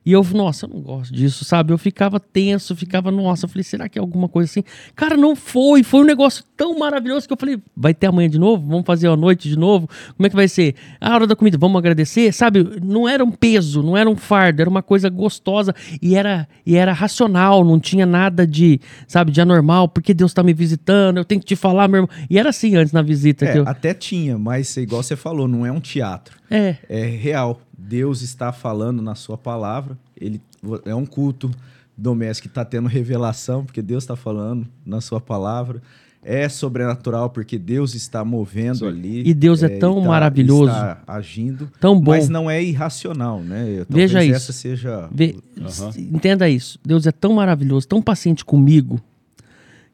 E 0.05 0.13
eu, 0.13 0.27
nossa, 0.35 0.67
eu 0.67 0.71
não 0.71 0.81
gosto 0.81 1.13
disso, 1.13 1.45
sabe? 1.45 1.73
Eu 1.73 1.79
ficava 1.79 2.19
tenso, 2.19 2.75
ficava, 2.75 3.11
nossa, 3.11 3.45
eu 3.45 3.49
falei, 3.49 3.63
será 3.63 3.89
que 3.89 3.99
é 3.99 4.01
alguma 4.01 4.29
coisa 4.29 4.51
assim? 4.51 4.65
Cara, 4.97 5.17
não 5.17 5.37
foi, 5.37 5.85
foi 5.85 6.01
um 6.01 6.05
negócio 6.05 6.45
tão 6.57 6.77
maravilhoso 6.77 7.27
que 7.27 7.33
eu 7.33 7.37
falei, 7.37 7.59
vai 7.77 7.95
ter 7.95 8.09
amanhã 8.09 8.29
de 8.29 8.39
novo? 8.39 8.67
Vamos 8.67 8.85
fazer 8.85 9.09
a 9.09 9.17
noite 9.17 9.49
de 9.49 9.57
novo? 9.57 9.89
Como 10.17 10.27
é 10.27 10.31
que 10.31 10.35
vai 10.35 10.49
ser? 10.49 10.75
A 11.01 11.15
hora 11.15 11.27
da 11.27 11.37
comida, 11.37 11.57
vamos 11.57 11.79
agradecer? 11.79 12.33
Sabe? 12.33 12.81
Não 12.83 13.09
era 13.09 13.25
um 13.25 13.31
peso, 13.31 13.81
não 13.83 13.97
era 13.97 14.11
um 14.11 14.17
fardo, 14.17 14.61
era 14.61 14.69
uma 14.69 14.83
coisa 14.83 15.09
gostosa 15.09 15.73
e 16.01 16.17
era, 16.17 16.49
e 16.67 16.77
era 16.77 16.93
racional, 16.93 17.65
não 17.65 17.79
tinha 17.79 18.05
nada 18.05 18.45
de, 18.45 18.81
sabe, 19.07 19.31
de 19.31 19.41
anormal, 19.41 19.89
porque 19.89 20.13
Deus 20.13 20.35
tá 20.35 20.43
me 20.43 20.53
visitando, 20.53 21.19
eu 21.19 21.25
tenho 21.25 21.41
que 21.41 21.47
te 21.47 21.57
falar, 21.57 21.87
meu 21.87 22.03
irmão. 22.03 22.11
E 22.29 22.39
era 22.39 22.51
assim 22.51 22.75
antes 22.75 22.93
na 22.93 23.03
visita. 23.03 23.45
É, 23.45 23.59
eu... 23.59 23.69
até 23.69 23.95
tinha, 23.95 24.37
mas 24.37 24.77
igual 24.77 25.03
você 25.03 25.15
falou, 25.15 25.47
não 25.47 25.65
é 25.65 25.71
um 25.71 25.81
teatro. 25.81 26.37
é. 26.51 26.77
É 26.89 27.05
real. 27.07 27.61
Deus 27.89 28.23
está 28.23 28.53
falando 28.53 29.03
na 29.03 29.15
sua 29.15 29.37
palavra. 29.37 29.99
Ele 30.19 30.41
é 30.85 30.95
um 30.95 31.05
culto 31.05 31.51
doméstico 31.97 32.49
que 32.49 32.51
está 32.51 32.65
tendo 32.65 32.89
revelação, 32.89 33.65
porque 33.65 33.83
Deus 33.83 34.05
está 34.05 34.17
falando 34.17 34.67
na 34.85 35.01
sua 35.01 35.21
palavra. 35.21 35.83
é 36.25 36.49
sobrenatural 36.49 37.31
porque 37.31 37.59
Deus 37.59 37.95
está 37.95 38.25
movendo 38.25 38.79
Sim. 38.79 38.87
ali. 38.87 39.29
E 39.29 39.35
Deus 39.35 39.63
é, 39.63 39.67
é 39.67 39.79
tão 39.79 40.01
tá, 40.01 40.07
maravilhoso. 40.07 40.71
Está 40.71 41.03
agindo. 41.07 41.69
Tão 41.81 42.01
bom. 42.01 42.13
Mas 42.13 42.29
não 42.29 42.49
é 42.49 42.63
irracional, 42.63 43.41
né? 43.41 43.85
Talvez 43.89 44.13
Veja 44.13 44.25
isso. 44.25 44.37
essa 44.37 44.53
seja. 44.53 45.09
Ve... 45.11 45.37
Uhum. 45.59 46.17
Entenda 46.17 46.49
isso. 46.49 46.79
Deus 46.85 47.07
é 47.07 47.13
tão 47.13 47.35
maravilhoso, 47.35 47.89
tão 47.89 48.01
paciente 48.01 48.45
comigo, 48.45 49.01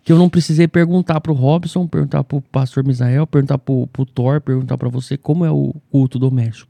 que 0.04 0.12
eu 0.12 0.18
não 0.18 0.28
precisei 0.28 0.68
perguntar 0.68 1.20
para 1.20 1.32
o 1.32 1.34
Robson, 1.34 1.86
perguntar 1.86 2.22
para 2.22 2.36
o 2.36 2.42
pastor 2.42 2.84
Misael, 2.84 3.26
perguntar 3.26 3.56
para 3.56 3.72
o 3.72 4.06
Thor, 4.06 4.40
perguntar 4.40 4.76
para 4.76 4.88
você 4.90 5.16
como 5.16 5.46
é 5.46 5.50
o 5.50 5.74
culto 5.90 6.18
doméstico. 6.18 6.67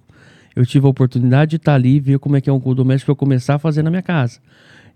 Eu 0.58 0.66
tive 0.66 0.86
a 0.86 0.88
oportunidade 0.88 1.50
de 1.50 1.56
estar 1.56 1.74
ali 1.74 1.94
e 1.94 2.00
ver 2.00 2.18
como 2.18 2.34
é 2.34 2.40
que 2.40 2.50
é 2.50 2.52
um 2.52 2.58
culto 2.58 2.82
doméstico 2.82 3.06
para 3.06 3.12
eu 3.12 3.16
começar 3.16 3.54
a 3.54 3.58
fazer 3.60 3.80
na 3.80 3.90
minha 3.90 4.02
casa. 4.02 4.40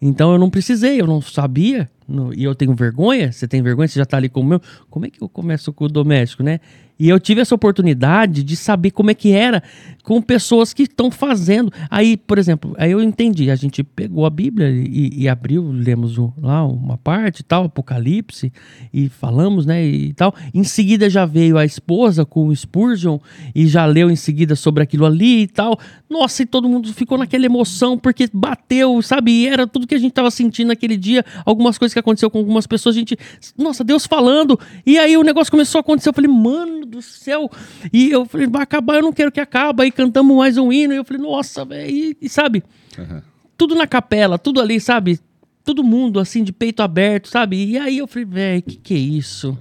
Então 0.00 0.32
eu 0.32 0.38
não 0.38 0.50
precisei, 0.50 1.00
eu 1.00 1.06
não 1.06 1.22
sabia, 1.22 1.88
no, 2.08 2.34
e 2.34 2.42
eu 2.42 2.52
tenho 2.52 2.74
vergonha. 2.74 3.30
Você 3.30 3.46
tem 3.46 3.62
vergonha? 3.62 3.86
Você 3.86 4.00
já 4.00 4.02
está 4.02 4.16
ali 4.16 4.28
com 4.28 4.40
o 4.40 4.44
meu. 4.44 4.60
Como 4.90 5.06
é 5.06 5.10
que 5.10 5.22
eu 5.22 5.28
começo 5.28 5.72
com 5.72 5.84
o 5.84 5.88
doméstico, 5.88 6.42
né? 6.42 6.58
E 7.02 7.08
eu 7.08 7.18
tive 7.18 7.40
essa 7.40 7.52
oportunidade 7.52 8.44
de 8.44 8.54
saber 8.54 8.92
como 8.92 9.10
é 9.10 9.14
que 9.14 9.32
era 9.32 9.60
com 10.04 10.22
pessoas 10.22 10.72
que 10.72 10.84
estão 10.84 11.10
fazendo. 11.10 11.72
Aí, 11.90 12.16
por 12.16 12.38
exemplo, 12.38 12.76
aí 12.78 12.92
eu 12.92 13.02
entendi. 13.02 13.50
A 13.50 13.56
gente 13.56 13.82
pegou 13.82 14.24
a 14.24 14.30
Bíblia 14.30 14.70
e, 14.70 15.22
e 15.22 15.28
abriu, 15.28 15.68
lemos 15.72 16.16
lá 16.40 16.64
uma 16.64 16.96
parte 16.96 17.42
tal, 17.42 17.64
Apocalipse, 17.64 18.52
e 18.94 19.08
falamos, 19.08 19.66
né, 19.66 19.84
e 19.84 20.12
tal. 20.12 20.32
Em 20.54 20.62
seguida 20.62 21.10
já 21.10 21.26
veio 21.26 21.58
a 21.58 21.64
esposa 21.64 22.24
com 22.24 22.46
o 22.46 22.54
Spurgeon 22.54 23.18
e 23.52 23.66
já 23.66 23.84
leu 23.84 24.08
em 24.08 24.14
seguida 24.14 24.54
sobre 24.54 24.84
aquilo 24.84 25.04
ali 25.04 25.42
e 25.42 25.46
tal. 25.48 25.80
Nossa, 26.08 26.44
e 26.44 26.46
todo 26.46 26.68
mundo 26.68 26.92
ficou 26.94 27.18
naquela 27.18 27.46
emoção 27.46 27.98
porque 27.98 28.28
bateu, 28.32 29.02
sabe? 29.02 29.32
E 29.32 29.48
era 29.48 29.66
tudo 29.66 29.88
que 29.88 29.94
a 29.96 29.98
gente 29.98 30.12
estava 30.12 30.30
sentindo 30.30 30.68
naquele 30.68 30.96
dia. 30.96 31.24
Algumas 31.44 31.78
coisas 31.78 31.92
que 31.92 31.98
aconteceu 31.98 32.30
com 32.30 32.38
algumas 32.38 32.64
pessoas, 32.64 32.94
a 32.94 32.98
gente, 33.00 33.18
nossa, 33.58 33.82
Deus 33.82 34.06
falando. 34.06 34.56
E 34.86 35.00
aí 35.00 35.16
o 35.16 35.24
negócio 35.24 35.50
começou 35.50 35.80
a 35.80 35.80
acontecer. 35.80 36.08
Eu 36.08 36.14
falei, 36.14 36.30
mano 36.30 36.91
do 36.92 37.02
céu. 37.02 37.50
E 37.92 38.10
eu 38.10 38.24
falei, 38.26 38.46
vai 38.46 38.62
acabar, 38.62 38.96
eu 38.96 39.02
não 39.02 39.12
quero 39.12 39.32
que 39.32 39.40
acabe. 39.40 39.82
Aí 39.82 39.90
cantamos 39.90 40.36
mais 40.36 40.56
um 40.58 40.72
hino. 40.72 40.92
E 40.92 40.96
eu 40.96 41.04
falei, 41.04 41.22
nossa, 41.22 41.64
velho. 41.64 42.16
E, 42.20 42.28
sabe? 42.28 42.62
Uhum. 42.96 43.22
Tudo 43.56 43.74
na 43.74 43.86
capela, 43.86 44.38
tudo 44.38 44.60
ali, 44.60 44.78
sabe? 44.78 45.18
Todo 45.64 45.82
mundo 45.82 46.20
assim, 46.20 46.44
de 46.44 46.52
peito 46.52 46.82
aberto, 46.82 47.28
sabe? 47.28 47.64
E 47.64 47.78
aí 47.78 47.98
eu 47.98 48.06
falei, 48.06 48.26
velho, 48.26 48.62
que 48.62 48.76
que 48.76 48.94
é 48.94 48.98
isso? 48.98 49.58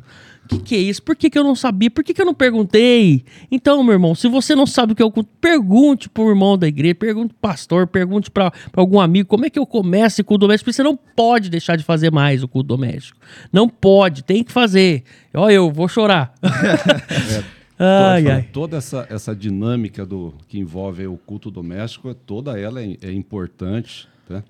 Que, 0.51 0.59
que 0.59 0.75
é 0.75 0.79
isso? 0.79 1.01
Por 1.01 1.15
que, 1.15 1.29
que 1.29 1.39
eu 1.39 1.43
não 1.43 1.55
sabia? 1.55 1.89
Por 1.89 2.03
que, 2.03 2.13
que 2.13 2.21
eu 2.21 2.25
não 2.25 2.33
perguntei? 2.33 3.23
Então, 3.49 3.81
meu 3.83 3.93
irmão, 3.93 4.13
se 4.13 4.27
você 4.27 4.53
não 4.53 4.65
sabe 4.65 4.93
o 4.93 4.95
que 4.95 5.01
é 5.01 5.05
o 5.05 5.11
culto, 5.11 5.29
pergunte 5.39 6.09
pro 6.09 6.29
irmão 6.29 6.57
da 6.57 6.67
igreja, 6.67 6.95
pergunte 6.95 7.33
pro 7.33 7.49
pastor, 7.49 7.87
pergunte 7.87 8.29
para 8.29 8.51
algum 8.73 8.99
amigo 8.99 9.29
como 9.29 9.45
é 9.45 9.49
que 9.49 9.57
eu 9.57 9.65
começo 9.65 10.21
o 10.21 10.25
culto 10.25 10.41
doméstico, 10.41 10.65
porque 10.65 10.75
você 10.75 10.83
não 10.83 10.97
pode 10.97 11.49
deixar 11.49 11.77
de 11.77 11.83
fazer 11.83 12.11
mais 12.11 12.43
o 12.43 12.47
culto 12.47 12.67
doméstico. 12.67 13.17
Não 13.51 13.69
pode, 13.69 14.23
tem 14.23 14.43
que 14.43 14.51
fazer. 14.51 15.03
Ó, 15.33 15.49
eu 15.49 15.71
vou 15.71 15.87
chorar. 15.87 16.33
é. 16.43 17.61
Ai, 17.83 18.27
ai. 18.27 18.43
Toda 18.53 18.77
essa, 18.77 19.07
essa 19.09 19.35
dinâmica 19.35 20.05
do 20.05 20.35
que 20.47 20.59
envolve 20.59 21.07
o 21.07 21.17
culto 21.17 21.49
doméstico, 21.49 22.13
toda 22.13 22.59
ela 22.59 22.79
é, 22.79 22.95
é 23.01 23.11
importante, 23.11 24.07
tá? 24.27 24.43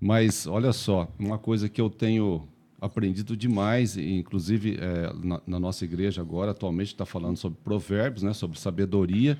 Mas 0.00 0.44
olha 0.48 0.72
só, 0.72 1.08
uma 1.16 1.38
coisa 1.38 1.68
que 1.68 1.80
eu 1.80 1.88
tenho 1.88 2.48
aprendido 2.84 3.36
demais, 3.36 3.96
inclusive 3.96 4.78
é, 4.78 5.12
na, 5.26 5.40
na, 5.46 5.58
nossa 5.58 5.84
igreja 5.84 6.20
agora, 6.20 6.50
atualmente 6.50 6.88
está 6.88 7.06
falando 7.06 7.36
sobre 7.36 7.58
provérbios, 7.64 8.22
né, 8.22 8.32
sobre 8.34 8.58
sabedoria. 8.60 9.38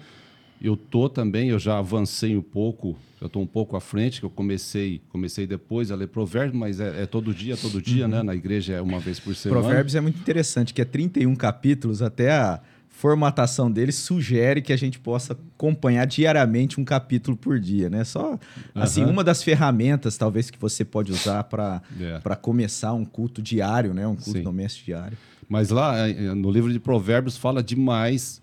Eu 0.63 0.77
tô 0.77 1.11
também, 1.11 1.51
eu 1.51 1.59
já 1.59 1.79
avancei 1.79 2.35
um 2.37 2.43
pouco, 2.43 2.97
eu 3.21 3.27
estou 3.27 3.43
um 3.43 3.47
pouco 3.47 3.77
à 3.77 3.81
frente, 3.81 4.21
que 4.21 4.25
eu 4.25 4.31
comecei, 4.31 5.03
comecei 5.11 5.47
depois 5.47 5.91
a 5.91 5.97
ler 5.97 6.09
provérbios, 6.09 6.57
mas 6.57 6.81
é, 6.81 7.03
é 7.03 7.07
todo 7.07 7.35
dia, 7.35 7.57
todo 7.57 7.83
dia, 7.83 8.09
né? 8.09 8.19
uhum. 8.19 8.23
né? 8.23 8.33
Na 8.33 8.35
igreja 8.35 8.73
é 8.73 8.81
uma 8.81 8.99
vez 8.99 9.21
por 9.21 9.35
semana. 9.35 9.61
Provérbios 9.61 9.95
é 9.95 10.01
muito 10.01 10.19
interessante, 10.19 10.73
que 10.73 10.81
é 10.81 10.85
31 10.85 11.35
capítulos, 11.35 12.01
até 12.01 12.33
a 12.33 12.63
formatação 12.97 13.71
dele 13.71 13.93
sugere 13.93 14.63
que 14.63 14.73
a 14.73 14.77
gente 14.77 14.99
possa 14.99 15.35
acompanhar 15.35 16.07
diariamente 16.07 16.81
um 16.81 16.85
capítulo 16.85 17.37
por 17.37 17.59
dia, 17.59 17.91
né? 17.91 18.05
Só 18.05 18.39
assim, 18.75 19.03
uhum. 19.03 19.11
uma 19.11 19.25
das 19.25 19.43
ferramentas 19.43 20.17
talvez 20.17 20.49
que 20.49 20.59
você 20.59 20.85
pode 20.85 21.13
usar 21.13 21.45
para 21.45 21.83
yeah. 21.99 22.23
É. 22.25 22.37
começar 22.37 22.93
um 22.93 23.05
culto 23.05 23.43
diário, 23.43 23.93
né? 23.93 24.07
Um 24.07 24.15
culto 24.15 24.39
Sim. 24.39 24.43
doméstico 24.43 24.87
diário. 24.87 25.19
Mas 25.49 25.71
lá 25.71 26.09
eh, 26.09 26.35
no 26.35 26.51
livro 26.51 26.73
de 26.73 26.79
Provérbios 26.79 27.37
fala 27.37 27.63
demais, 27.63 28.41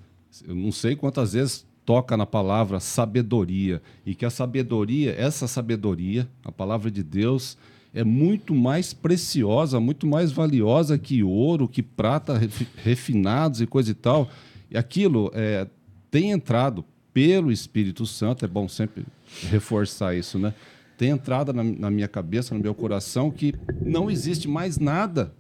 eu 0.48 0.54
não 0.54 0.72
sei 0.72 0.96
quantas 0.96 1.34
vezes 1.34 1.66
toca 1.86 2.16
na 2.16 2.26
palavra 2.26 2.80
sabedoria 2.80 3.82
e 4.06 4.14
que 4.14 4.26
a 4.26 4.30
sabedoria, 4.30 5.16
essa 5.18 5.48
sabedoria, 5.48 6.28
a 6.44 6.52
palavra 6.52 6.92
de 6.92 7.02
Deus, 7.02 7.58
é 7.94 8.04
muito 8.04 8.56
mais 8.56 8.94
preciosa, 8.94 9.80
muito 9.80 10.08
mais 10.08 10.32
valiosa 10.32 10.98
que 10.98 11.24
ouro, 11.24 11.68
que 11.68 11.84
prata 11.84 12.40
refinados 12.78 13.62
e 13.62 13.68
coisa 13.68 13.92
e 13.92 13.94
tal. 13.94 14.30
E 14.70 14.78
aquilo 14.78 15.30
é, 15.34 15.68
tem 16.10 16.32
entrado 16.32 16.86
pelo 17.14 17.52
Espírito 17.52 18.06
Santo, 18.06 18.46
é 18.46 18.48
bom 18.48 18.68
sempre 18.70 19.06
reforçar 19.50 20.16
isso, 20.16 20.40
né? 20.40 20.54
Tem 20.98 21.10
entrado 21.10 21.52
na, 21.52 21.64
na 21.64 21.92
minha 21.92 22.08
cabeça, 22.08 22.54
no 22.54 22.62
meu 22.62 22.74
coração, 22.74 23.30
que 23.30 23.54
não 23.84 24.10
existe 24.10 24.48
mais 24.48 24.78
nada 24.78 25.34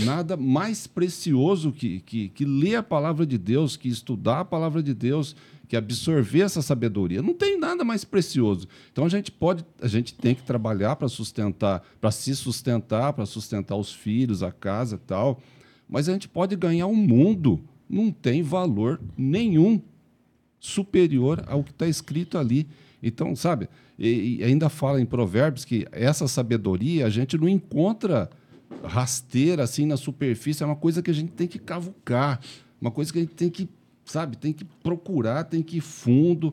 nada 0.00 0.36
mais 0.36 0.86
precioso 0.86 1.70
que, 1.70 2.00
que, 2.00 2.28
que 2.30 2.44
ler 2.44 2.76
a 2.76 2.82
palavra 2.82 3.24
de 3.24 3.38
Deus, 3.38 3.76
que 3.76 3.88
estudar 3.88 4.40
a 4.40 4.44
palavra 4.44 4.82
de 4.82 4.92
Deus, 4.92 5.36
que 5.68 5.76
absorver 5.76 6.40
essa 6.40 6.62
sabedoria. 6.62 7.20
Não 7.20 7.34
tem 7.34 7.58
nada 7.58 7.84
mais 7.84 8.04
precioso. 8.04 8.66
Então 8.90 9.04
a 9.04 9.08
gente 9.08 9.30
pode, 9.30 9.64
a 9.80 9.86
gente 9.86 10.14
tem 10.14 10.34
que 10.34 10.42
trabalhar 10.42 10.96
para 10.96 11.08
sustentar, 11.08 11.84
para 12.00 12.10
se 12.10 12.34
sustentar, 12.34 13.12
para 13.12 13.26
sustentar 13.26 13.76
os 13.76 13.92
filhos, 13.92 14.42
a 14.42 14.50
casa 14.50 14.98
tal. 15.06 15.40
Mas 15.88 16.08
a 16.08 16.12
gente 16.12 16.28
pode 16.28 16.56
ganhar 16.56 16.86
um 16.86 16.96
mundo. 16.96 17.62
Não 17.88 18.10
tem 18.10 18.42
valor 18.42 19.00
nenhum 19.16 19.80
superior 20.58 21.44
ao 21.46 21.62
que 21.62 21.70
está 21.70 21.86
escrito 21.86 22.38
ali. 22.38 22.66
Então, 23.02 23.36
sabe? 23.36 23.68
E, 23.98 24.38
e 24.38 24.44
ainda 24.44 24.68
fala 24.68 25.00
em 25.00 25.06
Provérbios 25.06 25.64
que 25.64 25.86
essa 25.92 26.26
sabedoria 26.26 27.06
a 27.06 27.10
gente 27.10 27.36
não 27.36 27.48
encontra 27.48 28.30
rasteira 28.84 29.62
assim 29.62 29.86
na 29.86 29.96
superfície, 29.96 30.62
é 30.62 30.66
uma 30.66 30.76
coisa 30.76 31.02
que 31.02 31.10
a 31.10 31.14
gente 31.14 31.32
tem 31.32 31.46
que 31.48 31.58
cavucar, 31.58 32.40
uma 32.80 32.90
coisa 32.90 33.12
que 33.12 33.18
a 33.18 33.22
gente 33.22 33.34
tem 33.34 33.50
que 33.50 33.68
sabe? 34.10 34.36
Tem 34.36 34.52
que 34.52 34.64
procurar, 34.64 35.44
tem 35.44 35.62
que 35.62 35.78
ir 35.78 35.80
fundo, 35.80 36.52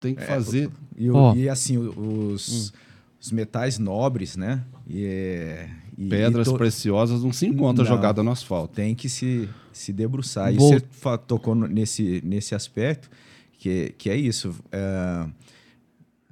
tem 0.00 0.14
que 0.14 0.22
é, 0.22 0.26
fazer. 0.26 0.70
E, 0.96 1.10
oh. 1.10 1.34
e 1.34 1.48
assim, 1.48 1.76
os, 1.78 1.96
hum. 1.96 2.78
os, 3.20 3.32
metais 3.32 3.78
nobres, 3.78 4.36
né? 4.36 4.64
E, 4.88 5.66
e 5.96 6.08
Pedras 6.08 6.48
to... 6.48 6.56
preciosas 6.56 7.22
não 7.22 7.32
se 7.32 7.46
encontram 7.46 7.84
jogada 7.84 8.22
no 8.22 8.30
asfalto. 8.30 8.74
Tem 8.74 8.94
que 8.94 9.08
se, 9.08 9.48
se 9.72 9.92
debruçar. 9.92 10.52
Vou... 10.54 10.74
E 10.74 10.78
você 10.78 11.18
tocou 11.26 11.54
nesse, 11.54 12.22
nesse 12.24 12.54
aspecto, 12.54 13.10
que, 13.58 13.94
que 13.98 14.10
é 14.10 14.16
isso. 14.16 14.54
É, 14.72 15.26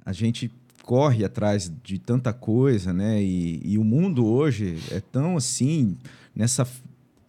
a 0.05 0.13
gente 0.13 0.51
corre 0.83 1.25
atrás 1.25 1.71
de 1.83 1.97
tanta 1.97 2.31
coisa, 2.31 2.93
né? 2.93 3.21
E, 3.21 3.59
e 3.63 3.77
o 3.77 3.83
mundo 3.83 4.25
hoje 4.25 4.77
é 4.91 4.99
tão 4.99 5.35
assim, 5.35 5.97
nessa 6.35 6.65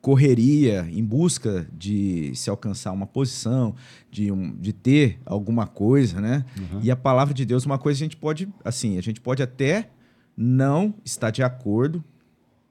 correria 0.06 0.86
em 0.88 1.02
busca 1.02 1.66
de 1.72 2.30
se 2.32 2.48
alcançar 2.48 2.92
uma 2.92 3.08
posição, 3.08 3.74
de, 4.08 4.30
um, 4.30 4.54
de 4.54 4.72
ter 4.72 5.18
alguma 5.26 5.66
coisa, 5.66 6.20
né? 6.20 6.44
Uhum. 6.56 6.78
E 6.80 6.92
a 6.92 6.94
palavra 6.94 7.34
de 7.34 7.44
Deus, 7.44 7.66
uma 7.66 7.76
coisa 7.76 7.98
a 7.98 8.04
gente 8.04 8.16
pode, 8.16 8.48
assim, 8.64 8.98
a 8.98 9.00
gente 9.00 9.20
pode 9.20 9.42
até 9.42 9.90
não 10.36 10.94
estar 11.04 11.32
de 11.32 11.42
acordo, 11.42 12.04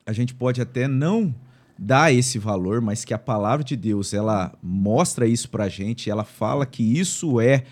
a 0.06 0.14
gente 0.14 0.34
pode 0.34 0.62
até 0.62 0.88
não 0.88 1.36
dar 1.78 2.14
esse 2.14 2.40
valor, 2.40 2.80
mas 2.80 3.04
que 3.04 3.14
a 3.14 3.20
palavra 3.20 3.66
de 3.66 3.76
Deus, 3.76 4.14
ela 4.14 4.58
mostra 4.64 5.28
isso 5.28 5.50
pra 5.50 5.68
gente, 5.68 6.10
ela 6.10 6.24
fala 6.24 6.66
que 6.66 6.84
isso 6.98 7.42
é 7.42 7.66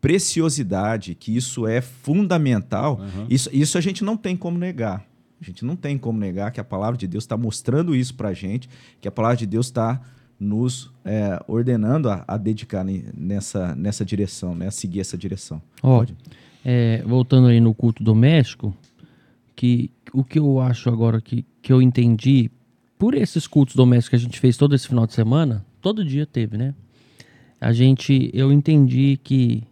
preciosidade, 0.00 1.14
que 1.14 1.36
isso 1.36 1.68
é 1.68 1.80
fundamental, 1.80 2.98
uhum. 2.98 3.26
isso, 3.30 3.48
isso 3.52 3.78
a 3.78 3.80
gente 3.80 4.02
não 4.02 4.16
tem 4.16 4.36
como 4.36 4.58
negar. 4.58 5.06
A 5.44 5.46
gente 5.46 5.64
não 5.64 5.76
tem 5.76 5.98
como 5.98 6.18
negar 6.18 6.50
que 6.50 6.58
a 6.58 6.64
palavra 6.64 6.96
de 6.96 7.06
Deus 7.06 7.24
está 7.24 7.36
mostrando 7.36 7.94
isso 7.94 8.14
para 8.14 8.30
a 8.30 8.34
gente, 8.34 8.68
que 8.98 9.06
a 9.06 9.10
palavra 9.10 9.36
de 9.36 9.46
Deus 9.46 9.66
está 9.66 10.00
nos 10.40 10.90
é, 11.04 11.38
ordenando 11.46 12.08
a, 12.08 12.24
a, 12.26 12.38
dedicar 12.38 12.84
nessa, 12.84 13.74
nessa 13.74 14.04
direção, 14.04 14.54
né? 14.54 14.68
a 14.68 14.70
seguir 14.70 15.00
essa 15.00 15.18
direção. 15.18 15.60
Oh, 15.82 16.02
é, 16.64 17.02
voltando 17.02 17.48
aí 17.48 17.60
no 17.60 17.74
culto 17.74 18.02
doméstico, 18.02 18.74
que 19.54 19.90
o 20.14 20.24
que 20.24 20.38
eu 20.38 20.60
acho 20.60 20.88
agora 20.88 21.20
que, 21.20 21.44
que 21.60 21.72
eu 21.72 21.82
entendi 21.82 22.50
por 22.98 23.14
esses 23.14 23.46
cultos 23.46 23.76
domésticos 23.76 24.10
que 24.10 24.16
a 24.16 24.26
gente 24.26 24.40
fez 24.40 24.56
todo 24.56 24.74
esse 24.74 24.88
final 24.88 25.06
de 25.06 25.12
semana, 25.12 25.64
todo 25.80 26.04
dia 26.04 26.24
teve, 26.24 26.56
né? 26.56 26.74
A 27.60 27.72
gente, 27.72 28.30
eu 28.32 28.50
entendi 28.50 29.18
que, 29.22 29.62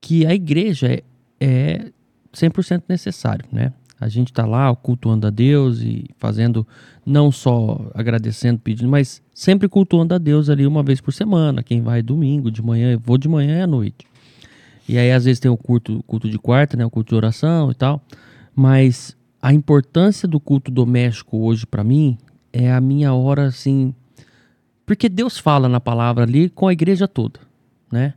que 0.00 0.26
a 0.26 0.34
igreja 0.34 0.92
é, 0.92 1.02
é 1.40 1.92
100% 2.34 2.84
necessário, 2.88 3.44
né? 3.50 3.72
A 4.02 4.08
gente 4.08 4.32
está 4.32 4.44
lá 4.44 4.74
cultuando 4.74 5.28
a 5.28 5.30
Deus 5.30 5.80
e 5.80 6.10
fazendo, 6.18 6.66
não 7.06 7.30
só 7.30 7.88
agradecendo, 7.94 8.58
pedindo, 8.58 8.90
mas 8.90 9.22
sempre 9.32 9.68
cultuando 9.68 10.12
a 10.12 10.18
Deus 10.18 10.50
ali 10.50 10.66
uma 10.66 10.82
vez 10.82 11.00
por 11.00 11.12
semana. 11.12 11.62
Quem 11.62 11.80
vai 11.80 12.02
domingo, 12.02 12.50
de 12.50 12.60
manhã, 12.60 12.98
vou 13.00 13.16
de 13.16 13.28
manhã 13.28 13.58
e 13.58 13.62
à 13.62 13.66
noite. 13.66 14.04
E 14.88 14.98
aí, 14.98 15.12
às 15.12 15.24
vezes, 15.24 15.38
tem 15.38 15.48
o 15.48 15.56
culto, 15.56 16.02
culto 16.04 16.28
de 16.28 16.36
quarta, 16.36 16.76
né? 16.76 16.84
O 16.84 16.90
culto 16.90 17.10
de 17.10 17.14
oração 17.14 17.70
e 17.70 17.74
tal. 17.74 18.02
Mas 18.56 19.16
a 19.40 19.54
importância 19.54 20.26
do 20.26 20.40
culto 20.40 20.68
doméstico 20.68 21.38
hoje, 21.38 21.64
para 21.64 21.84
mim, 21.84 22.18
é 22.52 22.72
a 22.72 22.80
minha 22.80 23.14
hora, 23.14 23.46
assim. 23.46 23.94
Porque 24.84 25.08
Deus 25.08 25.38
fala 25.38 25.68
na 25.68 25.78
palavra 25.78 26.24
ali 26.24 26.50
com 26.50 26.66
a 26.66 26.72
igreja 26.72 27.06
toda, 27.06 27.38
né? 27.90 28.14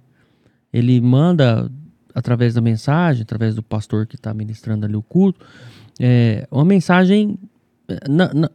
Ele 0.73 0.99
manda 0.99 1.71
através 2.15 2.53
da 2.53 2.61
mensagem, 2.61 3.23
através 3.23 3.53
do 3.53 3.61
pastor 3.61 4.07
que 4.07 4.15
está 4.15 4.33
ministrando 4.33 4.85
ali 4.85 4.95
o 4.95 5.03
culto, 5.03 5.45
é, 5.99 6.47
uma 6.49 6.65
mensagem 6.65 7.37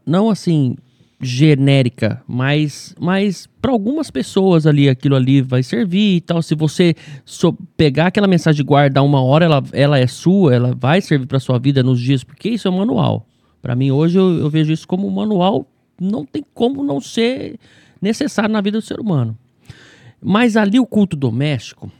não 0.04 0.30
assim 0.30 0.76
genérica, 1.22 2.22
mas, 2.26 2.94
mas 2.98 3.46
para 3.60 3.70
algumas 3.70 4.10
pessoas 4.10 4.66
ali 4.66 4.88
aquilo 4.88 5.14
ali 5.14 5.42
vai 5.42 5.62
servir 5.62 6.16
e 6.16 6.20
tal. 6.22 6.40
Se 6.40 6.54
você 6.54 6.94
so, 7.24 7.52
pegar 7.76 8.06
aquela 8.06 8.26
mensagem 8.26 8.62
e 8.62 8.64
guardar 8.64 9.04
uma 9.04 9.22
hora, 9.22 9.44
ela, 9.44 9.62
ela 9.72 9.98
é 9.98 10.06
sua, 10.06 10.54
ela 10.54 10.74
vai 10.74 11.00
servir 11.02 11.26
para 11.26 11.38
sua 11.38 11.58
vida 11.58 11.82
nos 11.82 12.00
dias, 12.00 12.24
porque 12.24 12.48
isso 12.48 12.66
é 12.66 12.70
um 12.70 12.78
manual. 12.78 13.26
Para 13.60 13.76
mim 13.76 13.90
hoje 13.90 14.18
eu, 14.18 14.38
eu, 14.38 14.48
vejo 14.48 14.72
isso 14.72 14.88
como 14.88 15.06
um 15.06 15.10
manual, 15.10 15.66
não 16.00 16.24
tem 16.24 16.42
como 16.54 16.82
não 16.82 17.00
ser 17.00 17.58
necessário 18.00 18.50
na 18.50 18.62
vida 18.62 18.78
do 18.78 18.84
ser 18.84 18.98
humano. 18.98 19.36
Mas 20.22 20.56
ali 20.56 20.80
o 20.80 20.86
culto 20.86 21.16
doméstico 21.16 21.92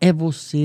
é 0.00 0.12
você 0.12 0.58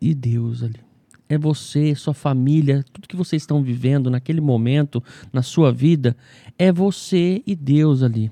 e, 0.00 0.14
Deus 0.14 0.62
ali 0.62 0.84
é 1.28 1.38
você, 1.38 1.94
sua 1.94 2.14
família, 2.14 2.84
tudo 2.92 3.08
que 3.08 3.16
vocês 3.16 3.42
estão 3.42 3.62
vivendo 3.62 4.10
naquele 4.10 4.40
momento, 4.40 5.02
na 5.32 5.42
sua 5.42 5.72
vida, 5.72 6.16
é 6.58 6.70
você 6.72 7.42
e 7.46 7.54
Deus 7.54 8.02
ali. 8.02 8.30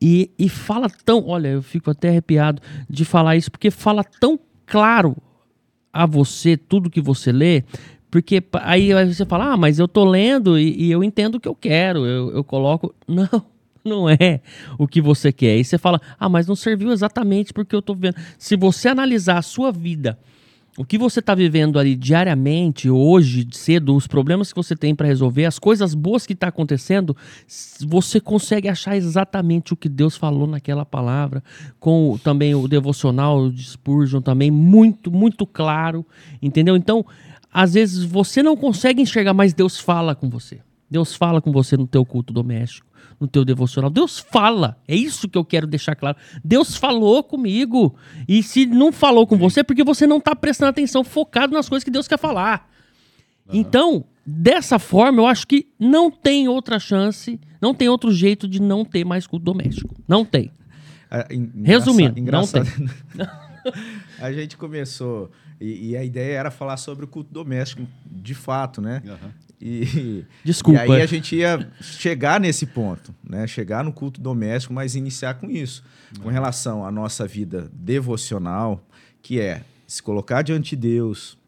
E, 0.00 0.30
e 0.38 0.48
fala 0.48 0.90
tão, 1.04 1.26
olha, 1.26 1.48
eu 1.48 1.62
fico 1.62 1.90
até 1.90 2.08
arrepiado 2.08 2.60
de 2.88 3.04
falar 3.04 3.36
isso, 3.36 3.50
porque 3.50 3.70
fala 3.70 4.02
tão 4.02 4.38
claro 4.66 5.16
a 5.92 6.06
você 6.06 6.56
tudo 6.56 6.90
que 6.90 7.00
você 7.00 7.30
lê, 7.30 7.64
porque 8.10 8.42
aí 8.54 8.92
você 9.06 9.24
fala, 9.24 9.52
ah, 9.52 9.56
mas 9.56 9.78
eu 9.78 9.88
tô 9.88 10.04
lendo 10.04 10.58
e, 10.58 10.86
e 10.86 10.90
eu 10.90 11.02
entendo 11.02 11.36
o 11.36 11.40
que 11.40 11.48
eu 11.48 11.54
quero, 11.54 12.04
eu, 12.04 12.30
eu 12.30 12.44
coloco. 12.44 12.94
Não, 13.08 13.28
não 13.84 14.08
é 14.08 14.40
o 14.78 14.86
que 14.86 15.00
você 15.00 15.32
quer. 15.32 15.56
E 15.56 15.64
você 15.64 15.78
fala, 15.78 16.00
ah, 16.18 16.28
mas 16.28 16.46
não 16.46 16.56
serviu 16.56 16.92
exatamente 16.92 17.52
porque 17.52 17.74
eu 17.74 17.82
tô 17.82 17.94
vendo. 17.94 18.16
Se 18.38 18.56
você 18.56 18.88
analisar 18.88 19.38
a 19.38 19.42
sua 19.42 19.70
vida 19.70 20.18
o 20.78 20.86
que 20.86 20.96
você 20.96 21.20
está 21.20 21.34
vivendo 21.34 21.78
ali 21.78 21.94
diariamente, 21.94 22.88
hoje, 22.88 23.46
cedo, 23.52 23.94
os 23.94 24.06
problemas 24.06 24.50
que 24.52 24.56
você 24.56 24.74
tem 24.74 24.94
para 24.94 25.06
resolver, 25.06 25.44
as 25.44 25.58
coisas 25.58 25.94
boas 25.94 26.26
que 26.26 26.32
está 26.32 26.48
acontecendo, 26.48 27.14
você 27.86 28.18
consegue 28.18 28.68
achar 28.68 28.96
exatamente 28.96 29.74
o 29.74 29.76
que 29.76 29.88
Deus 29.88 30.16
falou 30.16 30.46
naquela 30.46 30.86
palavra, 30.86 31.44
com 31.78 32.18
também 32.24 32.54
o 32.54 32.66
devocional 32.66 33.50
de 33.50 33.64
Spurgeon 33.64 34.22
também 34.22 34.50
muito, 34.50 35.12
muito 35.12 35.44
claro, 35.44 36.06
entendeu? 36.40 36.74
Então, 36.74 37.04
às 37.52 37.74
vezes 37.74 38.02
você 38.02 38.42
não 38.42 38.56
consegue 38.56 39.02
enxergar, 39.02 39.34
mas 39.34 39.52
Deus 39.52 39.78
fala 39.78 40.14
com 40.14 40.30
você. 40.30 40.60
Deus 40.90 41.14
fala 41.14 41.42
com 41.42 41.52
você 41.52 41.76
no 41.76 41.86
teu 41.86 42.04
culto 42.04 42.32
doméstico 42.32 42.91
no 43.22 43.28
teu 43.28 43.44
devocional. 43.44 43.88
Deus 43.88 44.18
fala. 44.18 44.76
É 44.86 44.96
isso 44.96 45.28
que 45.28 45.38
eu 45.38 45.44
quero 45.44 45.66
deixar 45.66 45.94
claro. 45.94 46.16
Deus 46.44 46.76
falou 46.76 47.22
comigo. 47.22 47.94
E 48.28 48.42
se 48.42 48.66
não 48.66 48.90
falou 48.90 49.26
com 49.28 49.36
você, 49.36 49.60
é 49.60 49.62
porque 49.62 49.84
você 49.84 50.08
não 50.08 50.18
está 50.18 50.34
prestando 50.34 50.70
atenção, 50.70 51.04
focado 51.04 51.54
nas 51.54 51.68
coisas 51.68 51.84
que 51.84 51.90
Deus 51.90 52.08
quer 52.08 52.18
falar. 52.18 52.68
Uhum. 53.48 53.60
Então, 53.60 54.04
dessa 54.26 54.76
forma, 54.78 55.20
eu 55.20 55.26
acho 55.26 55.46
que 55.46 55.68
não 55.78 56.10
tem 56.10 56.48
outra 56.48 56.80
chance, 56.80 57.40
não 57.60 57.72
tem 57.72 57.88
outro 57.88 58.10
jeito 58.10 58.48
de 58.48 58.60
não 58.60 58.84
ter 58.84 59.04
mais 59.04 59.24
culto 59.24 59.44
doméstico. 59.44 59.94
Não 60.08 60.24
tem. 60.24 60.50
É, 61.08 61.28
Resumindo, 61.62 62.18
engraçado. 62.18 62.66
não 63.14 63.26
tem. 63.26 63.72
a 64.18 64.32
gente 64.32 64.56
começou, 64.56 65.30
e, 65.60 65.90
e, 65.90 65.96
a 65.96 66.02
ideia 66.02 66.38
era 66.38 66.50
falar 66.50 66.76
sobre 66.76 67.04
o 67.04 67.08
culto 67.08 67.32
doméstico, 67.32 67.86
de 68.04 68.34
fato, 68.34 68.80
né? 68.82 69.00
Uhum. 69.06 69.30
E, 69.64 70.24
Desculpa. 70.42 70.84
E 70.84 70.90
aí 70.90 71.02
a 71.02 71.06
gente 71.06 71.36
ia 71.36 71.70
chegar 71.80 72.40
nesse 72.40 72.66
ponto, 72.66 73.14
né? 73.22 73.46
Chegar 73.46 73.84
no 73.84 73.92
culto 73.92 74.20
doméstico, 74.20 74.74
mas 74.74 74.96
iniciar 74.96 75.34
com 75.34 75.48
isso. 75.48 75.84
Com 76.20 76.28
relação 76.28 76.84
à 76.84 76.90
nossa 76.90 77.26
vida 77.26 77.70
devocional, 77.72 78.84
que 79.22 79.40
é 79.40 79.62
se 79.86 80.02
colocar 80.02 80.42
diante 80.42 80.70
de 80.70 80.88
Deus, 80.88 81.38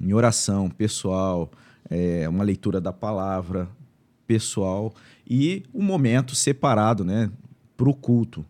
em 0.00 0.12
oração 0.12 0.68
pessoal, 0.68 1.50
é, 1.88 2.28
uma 2.28 2.42
leitura 2.42 2.80
da 2.80 2.92
palavra 2.92 3.68
pessoal 4.26 4.92
e 5.28 5.62
um 5.72 5.82
momento 5.82 6.34
separado, 6.34 7.04
né? 7.04 7.30
Para 7.76 7.88
o 7.88 7.94
culto, 7.94 8.44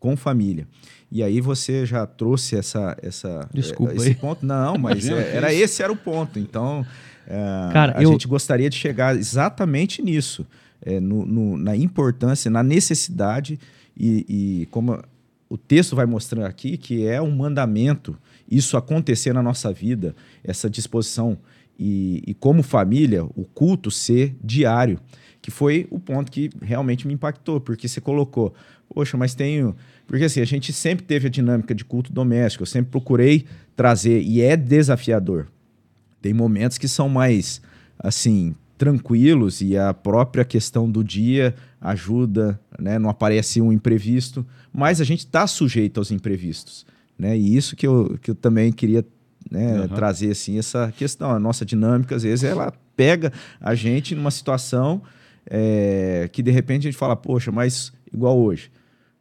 com 0.00 0.16
família. 0.16 0.66
E 1.10 1.22
aí 1.22 1.40
você 1.40 1.86
já 1.86 2.04
trouxe 2.04 2.56
essa, 2.56 2.96
essa 3.00 3.48
Desculpa 3.54 3.94
esse 3.94 4.08
aí. 4.08 4.14
ponto. 4.16 4.44
Não, 4.44 4.76
mas 4.76 5.08
é, 5.08 5.36
era 5.36 5.54
esse 5.54 5.80
era 5.82 5.92
o 5.92 5.96
ponto. 5.96 6.38
Então 6.40 6.84
é, 7.26 7.72
Cara, 7.72 7.98
a 7.98 8.02
eu... 8.02 8.10
gente 8.10 8.26
gostaria 8.26 8.68
de 8.68 8.76
chegar 8.76 9.16
exatamente 9.16 10.02
nisso, 10.02 10.46
é, 10.82 11.00
no, 11.00 11.24
no, 11.24 11.56
na 11.56 11.76
importância, 11.76 12.50
na 12.50 12.62
necessidade 12.62 13.58
e, 13.96 14.26
e, 14.62 14.66
como 14.66 15.00
o 15.48 15.56
texto 15.56 15.94
vai 15.94 16.06
mostrando 16.06 16.46
aqui, 16.46 16.76
que 16.76 17.06
é 17.06 17.20
um 17.22 17.30
mandamento 17.30 18.16
isso 18.50 18.76
acontecer 18.76 19.32
na 19.32 19.42
nossa 19.42 19.72
vida, 19.72 20.14
essa 20.42 20.68
disposição 20.68 21.38
e, 21.78 22.22
e 22.26 22.34
como 22.34 22.62
família, 22.62 23.24
o 23.24 23.44
culto 23.44 23.90
ser 23.90 24.36
diário, 24.42 24.98
que 25.40 25.50
foi 25.50 25.86
o 25.90 25.98
ponto 25.98 26.30
que 26.30 26.50
realmente 26.62 27.06
me 27.06 27.14
impactou, 27.14 27.60
porque 27.60 27.88
você 27.88 28.00
colocou, 28.00 28.54
poxa, 28.88 29.16
mas 29.16 29.34
tenho. 29.34 29.74
Porque 30.06 30.24
assim, 30.24 30.40
a 30.40 30.44
gente 30.44 30.72
sempre 30.72 31.04
teve 31.04 31.26
a 31.26 31.30
dinâmica 31.30 31.74
de 31.74 31.84
culto 31.84 32.12
doméstico, 32.12 32.62
eu 32.62 32.66
sempre 32.66 32.90
procurei 32.90 33.44
trazer, 33.74 34.22
e 34.22 34.40
é 34.40 34.56
desafiador, 34.56 35.48
tem 36.24 36.32
momentos 36.32 36.78
que 36.78 36.88
são 36.88 37.06
mais, 37.06 37.60
assim, 37.98 38.54
tranquilos 38.78 39.60
e 39.60 39.76
a 39.76 39.92
própria 39.92 40.42
questão 40.42 40.90
do 40.90 41.04
dia 41.04 41.54
ajuda, 41.78 42.58
né? 42.78 42.98
Não 42.98 43.10
aparece 43.10 43.60
um 43.60 43.70
imprevisto, 43.70 44.46
mas 44.72 45.02
a 45.02 45.04
gente 45.04 45.18
está 45.18 45.46
sujeito 45.46 45.98
aos 45.98 46.10
imprevistos, 46.10 46.86
né? 47.18 47.36
E 47.36 47.54
isso 47.54 47.76
que 47.76 47.86
eu, 47.86 48.18
que 48.22 48.30
eu 48.30 48.34
também 48.34 48.72
queria 48.72 49.04
né, 49.50 49.82
uhum. 49.82 49.88
trazer, 49.88 50.30
assim, 50.30 50.58
essa 50.58 50.90
questão. 50.96 51.30
A 51.30 51.38
nossa 51.38 51.62
dinâmica, 51.62 52.16
às 52.16 52.22
vezes, 52.22 52.42
ela 52.42 52.72
pega 52.96 53.30
a 53.60 53.74
gente 53.74 54.14
numa 54.14 54.30
situação 54.30 55.02
é, 55.44 56.30
que, 56.32 56.42
de 56.42 56.50
repente, 56.50 56.88
a 56.88 56.90
gente 56.90 56.98
fala, 56.98 57.14
poxa, 57.14 57.52
mas 57.52 57.92
igual 58.10 58.38
hoje. 58.38 58.72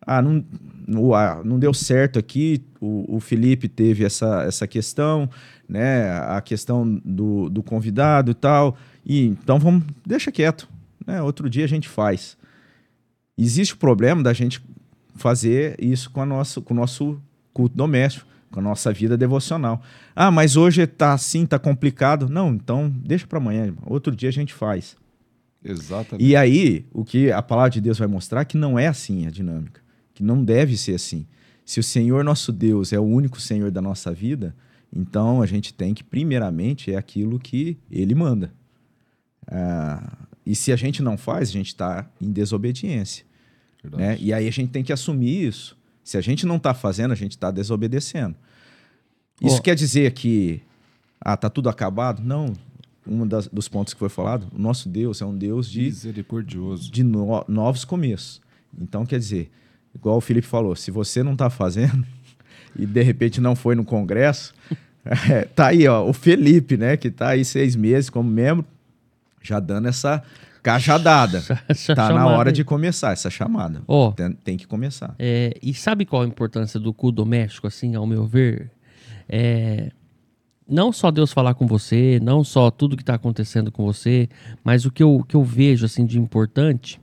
Ah, 0.08 0.22
não, 0.22 0.42
não, 0.88 1.14
ah, 1.14 1.42
não 1.44 1.60
deu 1.60 1.74
certo 1.74 2.18
aqui, 2.18 2.64
o, 2.80 3.18
o 3.18 3.20
Felipe 3.20 3.68
teve 3.68 4.06
essa, 4.06 4.44
essa 4.44 4.66
questão, 4.66 5.30
né? 5.74 6.20
A 6.28 6.40
questão 6.40 7.02
do, 7.04 7.50
do 7.50 7.64
convidado 7.64 8.30
e 8.30 8.36
tal. 8.36 8.78
E 9.04 9.26
então 9.26 9.58
vamos, 9.58 9.84
deixa 10.06 10.32
quieto. 10.32 10.70
Né? 11.06 11.20
Outro 11.20 11.50
dia 11.50 11.66
a 11.66 11.68
gente 11.68 11.90
faz. 11.90 12.38
Existe 13.36 13.74
o 13.74 13.78
problema 13.78 14.22
da 14.22 14.34
gente 14.34 14.64
fazer 15.16 15.76
isso 15.80 16.12
com, 16.12 16.22
a 16.22 16.26
nossa, 16.28 16.62
com 16.62 16.76
o 16.76 16.78
nosso 16.78 17.20
culto 17.52 17.76
doméstico, 17.76 18.28
com 18.52 18.60
a 18.60 18.64
nossa 18.64 18.94
vida 18.94 19.18
devocional. 19.18 19.82
Ah, 20.16 20.30
mas 20.30 20.56
hoje 20.56 20.84
está 20.84 21.14
assim, 21.14 21.44
está 21.44 21.58
complicado. 21.58 22.30
Não, 22.30 22.54
então 22.54 22.94
deixa 22.96 23.26
para 23.26 23.40
amanhã. 23.40 23.74
Outro 23.88 24.16
dia 24.16 24.30
a 24.30 24.34
gente 24.34 24.54
faz. 24.54 24.96
Exatamente. 25.66 26.24
E 26.24 26.36
aí, 26.36 26.86
o 26.94 27.04
que 27.04 27.32
a 27.32 27.42
palavra 27.42 27.72
de 27.72 27.82
Deus 27.82 27.98
vai 27.98 28.08
mostrar 28.08 28.42
é 28.42 28.46
que 28.46 28.58
não 28.58 28.78
é 28.78 28.86
assim 28.86 29.26
a 29.26 29.32
dinâmica, 29.32 29.82
que 30.14 30.22
não 30.22 30.44
deve 30.44 30.78
ser 30.78 30.94
assim. 30.94 31.26
Se 31.66 31.80
o 31.80 31.84
Senhor 31.84 32.24
nosso 32.24 32.52
Deus 32.52 32.94
é 32.94 33.00
o 33.00 33.04
único 33.04 33.42
Senhor 33.42 33.72
da 33.72 33.82
nossa 33.82 34.14
vida, 34.14 34.56
então 34.96 35.42
a 35.42 35.46
gente 35.46 35.74
tem 35.74 35.94
que, 35.94 36.04
primeiramente, 36.04 36.94
é 36.94 36.96
aquilo 36.96 37.40
que 37.40 37.78
ele 37.90 38.14
manda. 38.14 38.54
Ah, 39.48 40.18
e 40.46 40.56
se 40.56 40.72
a 40.72 40.76
gente 40.76 41.02
não 41.02 41.18
faz, 41.18 41.50
a 41.50 41.52
gente 41.52 41.68
está 41.68 42.10
em 42.22 42.32
desobediência. 42.32 43.26
Né? 43.84 44.18
E 44.20 44.32
aí 44.32 44.48
a 44.48 44.52
gente 44.52 44.70
tem 44.70 44.84
que 44.84 44.94
assumir 44.94 45.48
isso. 45.48 45.78
Se 46.04 46.18
a 46.18 46.22
gente 46.22 46.46
não 46.46 46.58
está 46.58 46.74
fazendo, 46.74 47.12
a 47.12 47.16
gente 47.16 47.32
está 47.32 47.50
desobedecendo. 47.50 48.36
Isso 49.42 49.58
oh. 49.58 49.62
quer 49.62 49.76
dizer 49.76 50.12
que 50.12 50.62
ah, 51.20 51.36
tá 51.36 51.50
tudo 51.50 51.70
acabado? 51.70 52.22
Não. 52.22 52.54
Um 53.06 53.28
das, 53.28 53.48
dos 53.48 53.68
pontos 53.68 53.94
que 53.94 54.00
foi 54.00 54.08
falado, 54.08 54.48
o 54.54 54.60
nosso 54.60 54.88
Deus 54.88 55.22
é 55.22 55.26
um 55.26 55.36
Deus 55.36 55.70
de 55.70 55.82
misericordioso, 55.82 56.90
de 56.90 57.04
no, 57.04 57.44
novos 57.50 57.84
começos. 57.84 58.42
Então 58.80 59.06
quer 59.06 59.20
dizer, 59.20 59.52
igual 59.94 60.18
o 60.18 60.22
Felipe 60.22 60.48
falou, 60.48 60.74
se 60.74 60.90
você 60.90 61.22
não 61.22 61.34
está 61.34 61.50
fazendo, 61.50 62.06
e 62.78 62.86
de 62.86 63.02
repente 63.02 63.40
não 63.40 63.56
foi 63.56 63.76
no 63.76 63.84
Congresso, 63.84 64.54
é, 65.30 65.44
tá 65.44 65.68
aí, 65.68 65.88
ó, 65.88 66.08
o 66.08 66.14
Felipe, 66.14 66.78
né, 66.78 66.98
que 66.98 67.12
tá 67.12 67.30
aí 67.30 67.46
seis 67.46 67.76
meses 67.76 68.10
como 68.10 68.30
membro, 68.30 68.66
já 69.42 69.60
dando 69.60 69.88
essa 69.88 70.24
cajadada. 70.62 71.44
Essa 71.68 71.94
tá 71.94 72.14
na 72.14 72.26
hora 72.26 72.50
aí. 72.50 72.54
de 72.54 72.64
começar 72.64 73.12
essa 73.12 73.30
chamada. 73.30 73.82
Oh, 73.86 74.14
tem, 74.16 74.32
tem, 74.32 74.58
que 74.58 74.66
começar. 74.66 75.14
É, 75.20 75.54
e 75.62 75.74
sabe 75.74 76.06
qual 76.06 76.22
a 76.22 76.26
importância 76.26 76.80
do 76.80 76.94
cu 76.94 77.12
doméstico, 77.12 77.68
assim, 77.68 77.96
ao 77.96 78.08
meu 78.08 78.26
ver? 78.26 78.72
É, 79.28 79.92
não 80.66 80.94
só 80.94 81.12
Deus 81.12 81.34
falar 81.34 81.54
com 81.56 81.68
você, 81.68 82.18
não 82.24 82.46
só 82.46 82.72
tudo 82.72 82.96
que 82.96 83.04
está 83.04 83.16
acontecendo 83.16 83.74
com 83.74 83.84
você, 83.84 84.30
mas 84.64 84.86
o 84.86 84.92
que 84.92 85.04
eu, 85.04 85.26
que 85.28 85.36
eu 85.36 85.44
vejo, 85.44 85.86
assim, 85.86 86.06
de 86.06 86.18
importante 86.18 87.00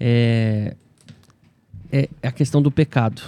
é, 0.00 0.76
é 1.92 2.08
a 2.22 2.32
questão 2.32 2.60
do 2.60 2.70
pecado 2.70 3.22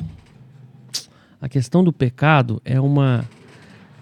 a 1.40 1.48
questão 1.48 1.82
do 1.82 1.92
pecado 1.92 2.60
é 2.64 2.80
uma 2.80 3.24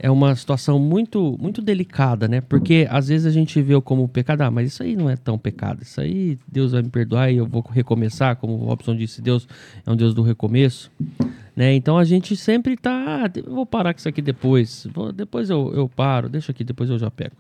é 0.01 0.11
uma 0.11 0.35
situação 0.37 0.79
muito 0.79 1.37
muito 1.41 1.61
delicada, 1.61 2.29
né? 2.29 2.41
Porque 2.41 2.87
às 2.91 3.09
vezes 3.09 3.27
a 3.27 3.31
gente 3.31 3.61
vê 3.61 3.81
como 3.81 4.09
pecado, 4.09 4.43
ah, 4.43 4.51
mas 4.51 4.69
isso 4.69 4.83
aí 4.83 4.97
não 4.97 5.11
é 5.11 5.17
tão 5.17 5.39
pecado. 5.39 5.83
Isso 5.83 6.01
aí 6.01 6.39
Deus 6.47 6.73
vai 6.73 6.83
me 6.83 6.91
perdoar 6.91 7.33
e 7.33 7.37
eu 7.37 7.47
vou 7.47 7.65
recomeçar, 7.69 8.37
como 8.37 8.55
o 8.55 8.65
Robson 8.65 8.97
disse, 8.97 9.21
Deus 9.21 9.49
é 9.85 9.91
um 9.91 9.97
Deus 9.97 10.15
do 10.15 10.23
recomeço, 10.23 10.91
né? 11.57 11.75
Então 11.75 11.99
a 11.99 12.05
gente 12.05 12.37
sempre 12.37 12.77
tá, 12.77 13.25
ah, 13.25 13.51
vou 13.51 13.67
parar 13.67 13.93
com 13.93 13.99
isso 13.99 14.09
aqui 14.09 14.23
depois, 14.23 14.87
vou, 14.93 15.13
depois 15.13 15.51
eu, 15.51 15.73
eu 15.75 15.89
paro, 15.89 16.29
deixa 16.29 16.53
aqui, 16.53 16.63
depois 16.63 16.91
eu 16.91 16.99
já 16.99 17.11
pego. 17.11 17.37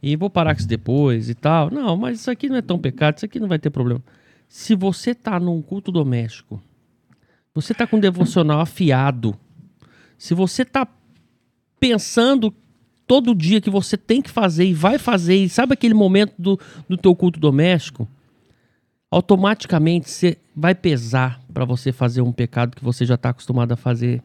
E 0.00 0.14
vou 0.14 0.30
parar 0.30 0.54
com 0.54 0.60
isso 0.60 0.68
depois 0.68 1.28
e 1.28 1.34
tal. 1.34 1.70
Não, 1.70 1.96
mas 1.96 2.20
isso 2.20 2.30
aqui 2.30 2.48
não 2.48 2.56
é 2.56 2.62
tão 2.62 2.78
pecado, 2.78 3.16
isso 3.16 3.24
aqui 3.26 3.40
não 3.40 3.48
vai 3.48 3.58
ter 3.58 3.70
problema. 3.70 4.00
Se 4.48 4.76
você 4.76 5.14
tá 5.14 5.40
num 5.40 5.60
culto 5.60 5.90
doméstico, 5.90 6.62
você 7.60 7.74
tá 7.74 7.86
com 7.86 7.96
um 7.96 8.00
devocional 8.00 8.60
afiado, 8.60 9.36
se 10.16 10.32
você 10.34 10.64
tá 10.64 10.86
pensando 11.80 12.54
todo 13.06 13.34
dia 13.34 13.60
que 13.60 13.70
você 13.70 13.96
tem 13.96 14.22
que 14.22 14.30
fazer 14.30 14.64
e 14.64 14.74
vai 14.74 14.98
fazer, 14.98 15.36
e 15.36 15.48
sabe 15.48 15.72
aquele 15.72 15.94
momento 15.94 16.34
do, 16.38 16.60
do 16.88 16.96
teu 16.96 17.16
culto 17.16 17.40
doméstico? 17.40 18.06
Automaticamente 19.10 20.08
você 20.08 20.36
vai 20.54 20.74
pesar 20.74 21.40
para 21.52 21.64
você 21.64 21.90
fazer 21.90 22.22
um 22.22 22.32
pecado 22.32 22.76
que 22.76 22.84
você 22.84 23.04
já 23.04 23.14
está 23.14 23.30
acostumado 23.30 23.72
a 23.72 23.76
fazer. 23.76 24.22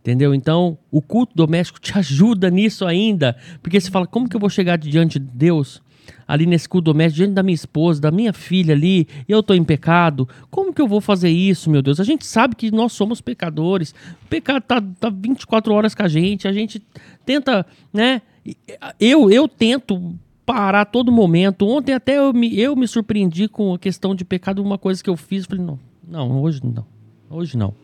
Entendeu? 0.00 0.34
Então, 0.34 0.78
o 0.90 1.02
culto 1.02 1.34
doméstico 1.34 1.80
te 1.80 1.92
ajuda 1.98 2.50
nisso 2.50 2.86
ainda. 2.86 3.36
Porque 3.62 3.80
você 3.80 3.90
fala, 3.90 4.06
como 4.06 4.28
que 4.28 4.36
eu 4.36 4.40
vou 4.40 4.50
chegar 4.50 4.76
diante 4.78 5.18
de 5.18 5.26
Deus 5.26 5.82
ali 6.26 6.46
nesse 6.46 6.68
culto 6.68 6.92
doméstico, 6.92 7.18
diante 7.18 7.34
da 7.34 7.42
minha 7.42 7.54
esposa, 7.54 8.00
da 8.00 8.10
minha 8.10 8.32
filha 8.32 8.74
ali, 8.74 9.06
eu 9.28 9.40
estou 9.40 9.54
em 9.54 9.64
pecado. 9.64 10.28
Como 10.50 10.72
que 10.72 10.80
eu 10.80 10.88
vou 10.88 11.00
fazer 11.00 11.30
isso, 11.30 11.70
meu 11.70 11.82
Deus? 11.82 12.00
A 12.00 12.04
gente 12.04 12.26
sabe 12.26 12.54
que 12.56 12.70
nós 12.70 12.92
somos 12.92 13.20
pecadores. 13.20 13.94
O 14.24 14.28
pecado 14.28 14.62
tá, 14.62 14.82
tá 15.00 15.10
24 15.10 15.72
horas 15.72 15.94
com 15.94 16.02
a 16.02 16.08
gente. 16.08 16.48
A 16.48 16.52
gente 16.52 16.82
tenta, 17.24 17.66
né? 17.92 18.22
Eu, 18.98 19.30
eu 19.30 19.48
tento 19.48 20.14
parar 20.44 20.84
todo 20.84 21.10
momento. 21.10 21.66
Ontem 21.66 21.92
até 21.92 22.18
eu 22.18 22.32
me, 22.32 22.58
eu 22.58 22.76
me 22.76 22.86
surpreendi 22.86 23.48
com 23.48 23.74
a 23.74 23.78
questão 23.78 24.14
de 24.14 24.24
pecado, 24.24 24.62
uma 24.62 24.78
coisa 24.78 25.02
que 25.02 25.10
eu 25.10 25.16
fiz. 25.16 25.46
Falei, 25.46 25.64
não, 25.64 25.78
não, 26.06 26.42
hoje 26.42 26.60
não. 26.62 26.86
Hoje 27.30 27.56
não. 27.56 27.74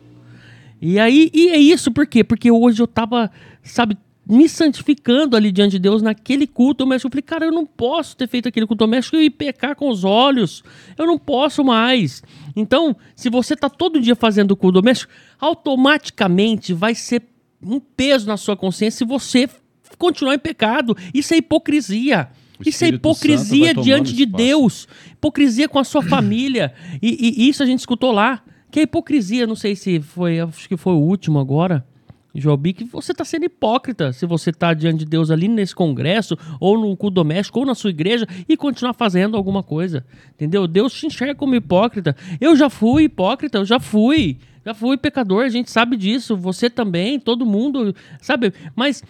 E 0.81 0.99
aí, 0.99 1.29
e 1.33 1.49
é 1.49 1.57
isso 1.57 1.91
por 1.91 2.07
quê? 2.07 2.23
Porque 2.23 2.49
hoje 2.49 2.81
eu 2.81 2.87
tava, 2.87 3.29
sabe, 3.61 3.97
me 4.25 4.47
santificando 4.47 5.35
ali 5.35 5.51
diante 5.51 5.71
de 5.71 5.79
Deus 5.79 6.01
naquele 6.01 6.45
culto 6.45 6.83
doméstico. 6.83 7.07
Eu 7.07 7.11
falei, 7.11 7.23
cara, 7.23 7.45
eu 7.45 7.51
não 7.51 7.65
posso 7.65 8.15
ter 8.15 8.27
feito 8.27 8.47
aquele 8.47 8.67
culto 8.67 8.85
doméstico 8.85 9.17
e 9.17 9.29
pecar 9.29 9.75
com 9.75 9.89
os 9.89 10.03
olhos. 10.03 10.63
Eu 10.97 11.05
não 11.05 11.17
posso 11.17 11.63
mais. 11.63 12.23
Então, 12.55 12.95
se 13.15 13.29
você 13.29 13.53
está 13.53 13.69
todo 13.69 13.99
dia 13.99 14.15
fazendo 14.15 14.51
o 14.51 14.55
culto 14.55 14.79
doméstico, 14.79 15.11
automaticamente 15.39 16.73
vai 16.73 16.93
ser 16.93 17.23
um 17.61 17.79
peso 17.79 18.27
na 18.27 18.37
sua 18.37 18.55
consciência 18.55 18.99
se 18.99 19.05
você 19.05 19.49
continuar 19.97 20.35
em 20.35 20.39
pecado. 20.39 20.95
Isso 21.13 21.33
é 21.33 21.37
hipocrisia. 21.37 22.29
Isso 22.63 22.85
é 22.85 22.89
hipocrisia 22.89 23.73
diante 23.73 24.13
de 24.13 24.25
Deus. 24.25 24.87
Hipocrisia 25.13 25.67
com 25.67 25.79
a 25.79 25.83
sua 25.83 26.03
família. 26.03 26.73
E, 27.01 27.43
e, 27.43 27.49
isso 27.49 27.63
a 27.63 27.65
gente 27.65 27.79
escutou 27.79 28.11
lá. 28.11 28.43
Que 28.69 28.79
é 28.79 28.83
hipocrisia, 28.83 29.45
não 29.45 29.55
sei 29.55 29.75
se 29.75 29.99
foi, 29.99 30.39
acho 30.39 30.69
que 30.69 30.77
foi 30.77 30.93
o 30.93 30.99
último 30.99 31.39
agora 31.39 31.85
Jobi, 32.33 32.73
que 32.73 32.83
você 32.85 33.11
está 33.11 33.25
sendo 33.25 33.45
hipócrita 33.45 34.13
se 34.13 34.25
você 34.25 34.51
está 34.51 34.73
diante 34.73 34.99
de 34.99 35.05
Deus 35.05 35.29
ali 35.29 35.47
nesse 35.47 35.75
congresso, 35.75 36.37
ou 36.59 36.79
no 36.79 36.95
culto 36.95 37.15
doméstico, 37.15 37.59
ou 37.59 37.65
na 37.65 37.75
sua 37.75 37.89
igreja, 37.89 38.27
e 38.47 38.55
continuar 38.55 38.93
fazendo 38.93 39.35
alguma 39.35 39.61
coisa. 39.61 40.05
Entendeu? 40.33 40.67
Deus 40.67 40.93
te 40.93 41.05
enxerga 41.05 41.35
como 41.35 41.55
hipócrita. 41.55 42.15
Eu 42.39 42.55
já 42.55 42.69
fui 42.69 43.03
hipócrita, 43.03 43.57
eu 43.57 43.65
já 43.65 43.79
fui. 43.79 44.37
Já 44.63 44.75
fui 44.75 44.95
pecador, 44.95 45.43
a 45.43 45.49
gente 45.49 45.71
sabe 45.71 45.97
disso. 45.97 46.37
Você 46.37 46.69
também, 46.69 47.19
todo 47.19 47.45
mundo, 47.45 47.95
sabe? 48.21 48.53
Mas 48.75 49.03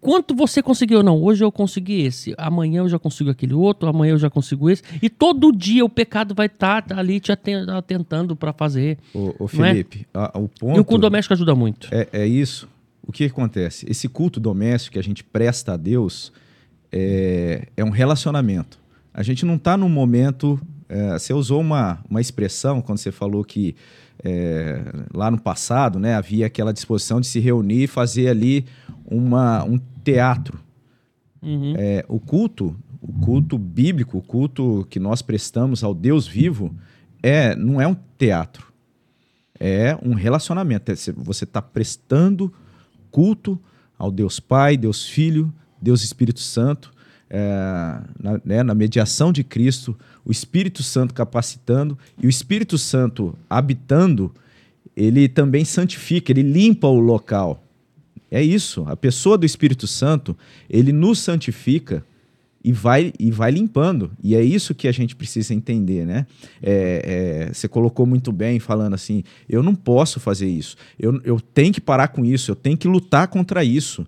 quanto 0.00 0.34
você 0.34 0.62
conseguiu? 0.62 1.02
Não, 1.02 1.22
hoje 1.22 1.44
eu 1.44 1.50
consegui 1.50 2.02
esse, 2.02 2.34
amanhã 2.36 2.80
eu 2.80 2.88
já 2.88 2.98
consigo 2.98 3.30
aquele 3.30 3.54
outro, 3.54 3.88
amanhã 3.88 4.12
eu 4.12 4.18
já 4.18 4.30
consigo 4.30 4.70
esse. 4.70 4.82
E 5.02 5.08
todo 5.08 5.52
dia 5.52 5.84
o 5.84 5.88
pecado 5.88 6.34
vai 6.34 6.46
estar 6.46 6.82
tá 6.82 6.98
ali 6.98 7.20
te 7.20 7.32
atentando 7.32 8.36
para 8.36 8.52
fazer. 8.52 8.98
Ô, 9.14 9.34
ô 9.38 9.44
é? 9.44 9.48
Felipe, 9.48 10.06
é? 10.14 10.18
a, 10.18 10.38
o 10.38 10.48
ponto. 10.48 10.76
E 10.76 10.80
o 10.80 10.84
culto 10.84 11.02
doméstico 11.02 11.34
ajuda 11.34 11.54
muito. 11.54 11.88
É, 11.90 12.08
é 12.12 12.26
isso. 12.26 12.68
O 13.02 13.12
que 13.12 13.24
acontece? 13.24 13.86
Esse 13.88 14.08
culto 14.08 14.38
doméstico 14.38 14.94
que 14.94 14.98
a 14.98 15.02
gente 15.02 15.24
presta 15.24 15.72
a 15.72 15.76
Deus 15.76 16.32
é, 16.92 17.68
é 17.76 17.84
um 17.84 17.90
relacionamento. 17.90 18.78
A 19.12 19.22
gente 19.22 19.44
não 19.44 19.56
está 19.56 19.76
num 19.76 19.88
momento. 19.88 20.60
É, 20.88 21.12
você 21.12 21.32
usou 21.32 21.60
uma, 21.60 22.00
uma 22.08 22.20
expressão 22.20 22.80
quando 22.80 22.98
você 22.98 23.10
falou 23.10 23.44
que 23.44 23.74
é, 24.24 24.80
lá 25.14 25.30
no 25.30 25.38
passado, 25.38 25.98
né, 25.98 26.14
havia 26.14 26.46
aquela 26.46 26.72
disposição 26.72 27.20
de 27.20 27.26
se 27.26 27.38
reunir 27.40 27.84
e 27.84 27.86
fazer 27.86 28.28
ali 28.28 28.66
uma, 29.10 29.64
um 29.64 29.78
teatro. 30.04 30.60
Uhum. 31.42 31.74
É, 31.76 32.04
o 32.08 32.18
culto, 32.18 32.76
o 33.00 33.12
culto 33.24 33.56
bíblico, 33.56 34.18
o 34.18 34.22
culto 34.22 34.86
que 34.90 34.98
nós 34.98 35.22
prestamos 35.22 35.82
ao 35.82 35.94
Deus 35.94 36.26
vivo, 36.26 36.74
é 37.22 37.54
não 37.54 37.80
é 37.80 37.86
um 37.86 37.96
teatro, 38.16 38.72
é 39.58 39.96
um 40.02 40.14
relacionamento. 40.14 40.92
É, 40.92 40.94
você 41.16 41.44
está 41.44 41.62
prestando 41.62 42.52
culto 43.10 43.58
ao 43.98 44.10
Deus 44.10 44.38
Pai, 44.38 44.76
Deus 44.76 45.06
Filho, 45.06 45.52
Deus 45.80 46.02
Espírito 46.02 46.40
Santo, 46.40 46.92
é, 47.30 48.00
na, 48.18 48.40
né, 48.44 48.62
na, 48.62 48.74
mediação 48.74 49.32
de 49.32 49.44
Cristo, 49.44 49.96
o 50.24 50.30
Espírito 50.30 50.82
Santo 50.82 51.12
capacitando 51.12 51.98
e 52.20 52.26
o 52.26 52.30
Espírito 52.30 52.78
Santo 52.78 53.36
habitando, 53.50 54.32
ele 54.96 55.28
também 55.28 55.64
santifica, 55.64 56.32
ele 56.32 56.42
limpa 56.42 56.86
o 56.86 56.98
local. 56.98 57.62
É 58.30 58.42
isso, 58.42 58.84
a 58.86 58.96
pessoa 58.96 59.38
do 59.38 59.46
Espírito 59.46 59.86
Santo, 59.86 60.36
ele 60.68 60.92
nos 60.92 61.18
santifica 61.18 62.04
e 62.62 62.72
vai, 62.72 63.12
e 63.18 63.30
vai 63.30 63.50
limpando. 63.50 64.10
E 64.22 64.34
é 64.34 64.42
isso 64.42 64.74
que 64.74 64.88
a 64.88 64.92
gente 64.92 65.16
precisa 65.16 65.54
entender, 65.54 66.04
né? 66.04 66.26
É, 66.62 67.46
é, 67.48 67.52
você 67.52 67.68
colocou 67.68 68.04
muito 68.04 68.30
bem 68.30 68.58
falando 68.58 68.94
assim: 68.94 69.22
eu 69.48 69.62
não 69.62 69.74
posso 69.74 70.20
fazer 70.20 70.48
isso, 70.48 70.76
eu, 70.98 71.20
eu 71.24 71.40
tenho 71.40 71.72
que 71.72 71.80
parar 71.80 72.08
com 72.08 72.24
isso, 72.24 72.50
eu 72.50 72.56
tenho 72.56 72.76
que 72.76 72.88
lutar 72.88 73.28
contra 73.28 73.64
isso. 73.64 74.06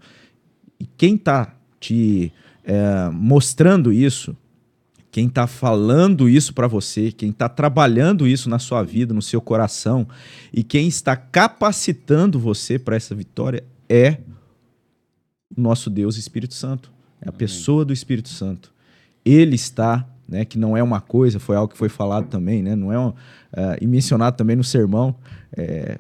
E 0.79 0.87
quem 0.97 1.15
está 1.15 1.55
te 1.79 2.33
é, 2.65 3.11
mostrando 3.13 3.93
isso, 3.93 4.37
quem 5.11 5.27
está 5.27 5.47
falando 5.47 6.29
isso 6.29 6.55
para 6.55 6.69
você, 6.69 7.11
quem 7.11 7.31
está 7.31 7.49
trabalhando 7.49 8.29
isso 8.29 8.49
na 8.49 8.59
sua 8.59 8.83
vida, 8.83 9.13
no 9.13 9.23
seu 9.23 9.41
coração, 9.41 10.07
e 10.53 10.63
quem 10.63 10.87
está 10.87 11.17
capacitando 11.17 12.39
você 12.39 12.79
para 12.79 12.97
essa 12.97 13.15
vitória 13.15 13.65
é 13.91 14.19
o 15.55 15.61
nosso 15.61 15.91
Deus 15.91 16.17
Espírito 16.17 16.55
Santo. 16.55 16.93
É 17.21 17.29
a 17.29 17.33
pessoa 17.33 17.85
do 17.85 17.93
Espírito 17.93 18.29
Santo. 18.29 18.73
Ele 19.25 19.57
está, 19.57 20.09
né, 20.27 20.45
que 20.45 20.57
não 20.57 20.77
é 20.77 20.83
uma 20.83 21.01
coisa, 21.01 21.41
foi 21.41 21.57
algo 21.57 21.73
que 21.73 21.79
foi 21.79 21.89
falado 21.89 22.29
também, 22.29 22.63
né, 22.63 22.77
não 22.77 22.93
é 22.93 22.99
um, 22.99 23.09
uh, 23.09 23.15
e 23.81 23.87
mencionado 23.87 24.37
também 24.37 24.55
no 24.55 24.65
sermão. 24.65 25.15
É, 25.55 25.99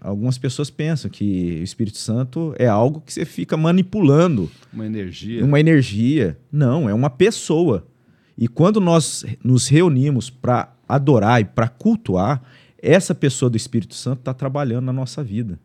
algumas 0.00 0.38
pessoas 0.38 0.70
pensam 0.70 1.10
que 1.10 1.58
o 1.60 1.62
Espírito 1.62 1.98
Santo 1.98 2.54
é 2.58 2.66
algo 2.66 3.02
que 3.02 3.12
você 3.12 3.26
fica 3.26 3.56
manipulando. 3.56 4.50
Uma 4.72 4.86
energia. 4.86 5.44
Uma 5.44 5.60
energia. 5.60 6.38
Não, 6.50 6.88
é 6.88 6.94
uma 6.94 7.10
pessoa. 7.10 7.86
E 8.36 8.48
quando 8.48 8.80
nós 8.80 9.24
nos 9.44 9.68
reunimos 9.68 10.30
para 10.30 10.74
adorar 10.88 11.40
e 11.40 11.44
para 11.44 11.68
cultuar, 11.68 12.42
essa 12.82 13.14
pessoa 13.14 13.50
do 13.50 13.56
Espírito 13.56 13.94
Santo 13.94 14.20
está 14.20 14.32
trabalhando 14.34 14.86
na 14.86 14.92
nossa 14.92 15.22
vida. 15.22 15.58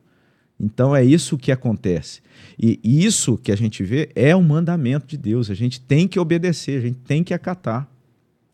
Então 0.62 0.95
é 0.95 1.03
isso 1.03 1.39
que 1.39 1.51
acontece. 1.51 2.22
E 2.59 2.80
isso 2.84 3.36
que 3.36 3.51
a 3.51 3.57
gente 3.57 3.84
vê 3.84 4.12
é 4.14 4.36
um 4.36 4.43
mandamento 4.43 5.07
de 5.07 5.18
Deus. 5.18 5.49
A 5.49 5.55
gente 5.55 5.82
tem 5.82 6.07
que 6.07 6.20
obedecer, 6.20 6.78
a 6.78 6.82
gente 6.82 6.99
tem 6.99 7.24
que 7.24 7.34
acatar. 7.34 7.89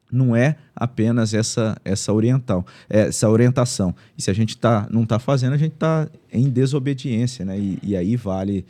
Não 0.10 0.34
é 0.34 0.55
apenas 0.74 1.34
essa 1.34 1.76
essa 1.84 2.14
oriental, 2.14 2.66
essa 2.89 3.30
orientação. 3.30 3.93
E 4.18 4.22
se 4.22 4.32
a 4.32 4.34
gente 4.34 4.58
tá, 4.58 4.88
não 4.89 5.03
está 5.03 5.20
fazendo, 5.20 5.51
a 5.51 5.58
gente 5.58 5.74
está 5.74 6.10
em 6.32 6.49
desobediência, 6.49 7.43
né? 7.43 7.60
E, 7.60 7.78
e, 7.84 7.97
aí 7.97 8.16
vale 8.16 8.66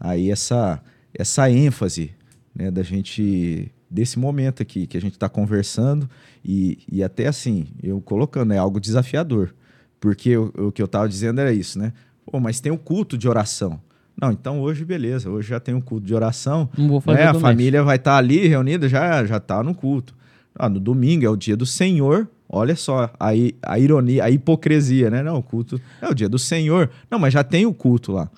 aí 0.00 0.32
essa 0.32 0.82
essa 1.14 1.48
ênfase 1.48 2.10
né, 2.52 2.72
da 2.72 2.82
gente 2.82 3.70
desse 3.88 4.18
momento 4.18 4.62
aqui 4.62 4.88
que 4.88 4.96
a 4.96 5.00
gente 5.00 5.14
está 5.14 5.28
conversando 5.28 6.10
e, 6.44 6.78
e 6.90 7.04
até 7.04 7.28
assim 7.28 7.66
eu 7.82 8.00
colocando 8.00 8.52
é 8.52 8.58
algo 8.58 8.80
desafiador 8.80 9.54
porque 10.00 10.36
o, 10.36 10.52
o 10.56 10.72
que 10.72 10.80
eu 10.80 10.86
estava 10.86 11.08
dizendo 11.08 11.40
era 11.40 11.52
isso, 11.52 11.78
né? 11.78 11.92
Pô, 12.26 12.38
mas 12.40 12.60
tem 12.60 12.72
o 12.72 12.78
culto 12.78 13.16
de 13.16 13.28
oração. 13.28 13.80
Não, 14.20 14.30
então 14.30 14.60
hoje 14.60 14.84
beleza, 14.84 15.30
hoje 15.30 15.48
já 15.48 15.58
tem 15.58 15.74
um 15.74 15.80
culto 15.80 16.06
de 16.06 16.14
oração. 16.14 16.68
Não 16.76 16.88
vou 16.88 17.00
fazer 17.00 17.20
né? 17.20 17.26
A 17.28 17.34
família 17.34 17.82
vai 17.82 17.96
estar 17.96 18.12
tá 18.12 18.18
ali 18.18 18.46
reunida, 18.46 18.88
já 18.88 19.24
já 19.24 19.38
está 19.38 19.62
no 19.62 19.74
culto. 19.74 20.14
Ah, 20.54 20.68
no 20.68 20.78
domingo 20.78 21.24
é 21.24 21.28
o 21.28 21.36
dia 21.36 21.56
do 21.56 21.64
Senhor. 21.64 22.28
Olha 22.48 22.74
só 22.76 23.10
a, 23.18 23.30
a 23.62 23.78
ironia, 23.78 24.24
a 24.24 24.30
hipocrisia, 24.30 25.08
né? 25.08 25.22
Não, 25.22 25.36
o 25.36 25.42
culto 25.42 25.80
é 26.02 26.08
o 26.08 26.14
dia 26.14 26.28
do 26.28 26.38
Senhor. 26.38 26.90
Não, 27.10 27.18
mas 27.18 27.32
já 27.32 27.44
tem 27.44 27.64
o 27.64 27.72
culto 27.72 28.12
lá. 28.12 28.28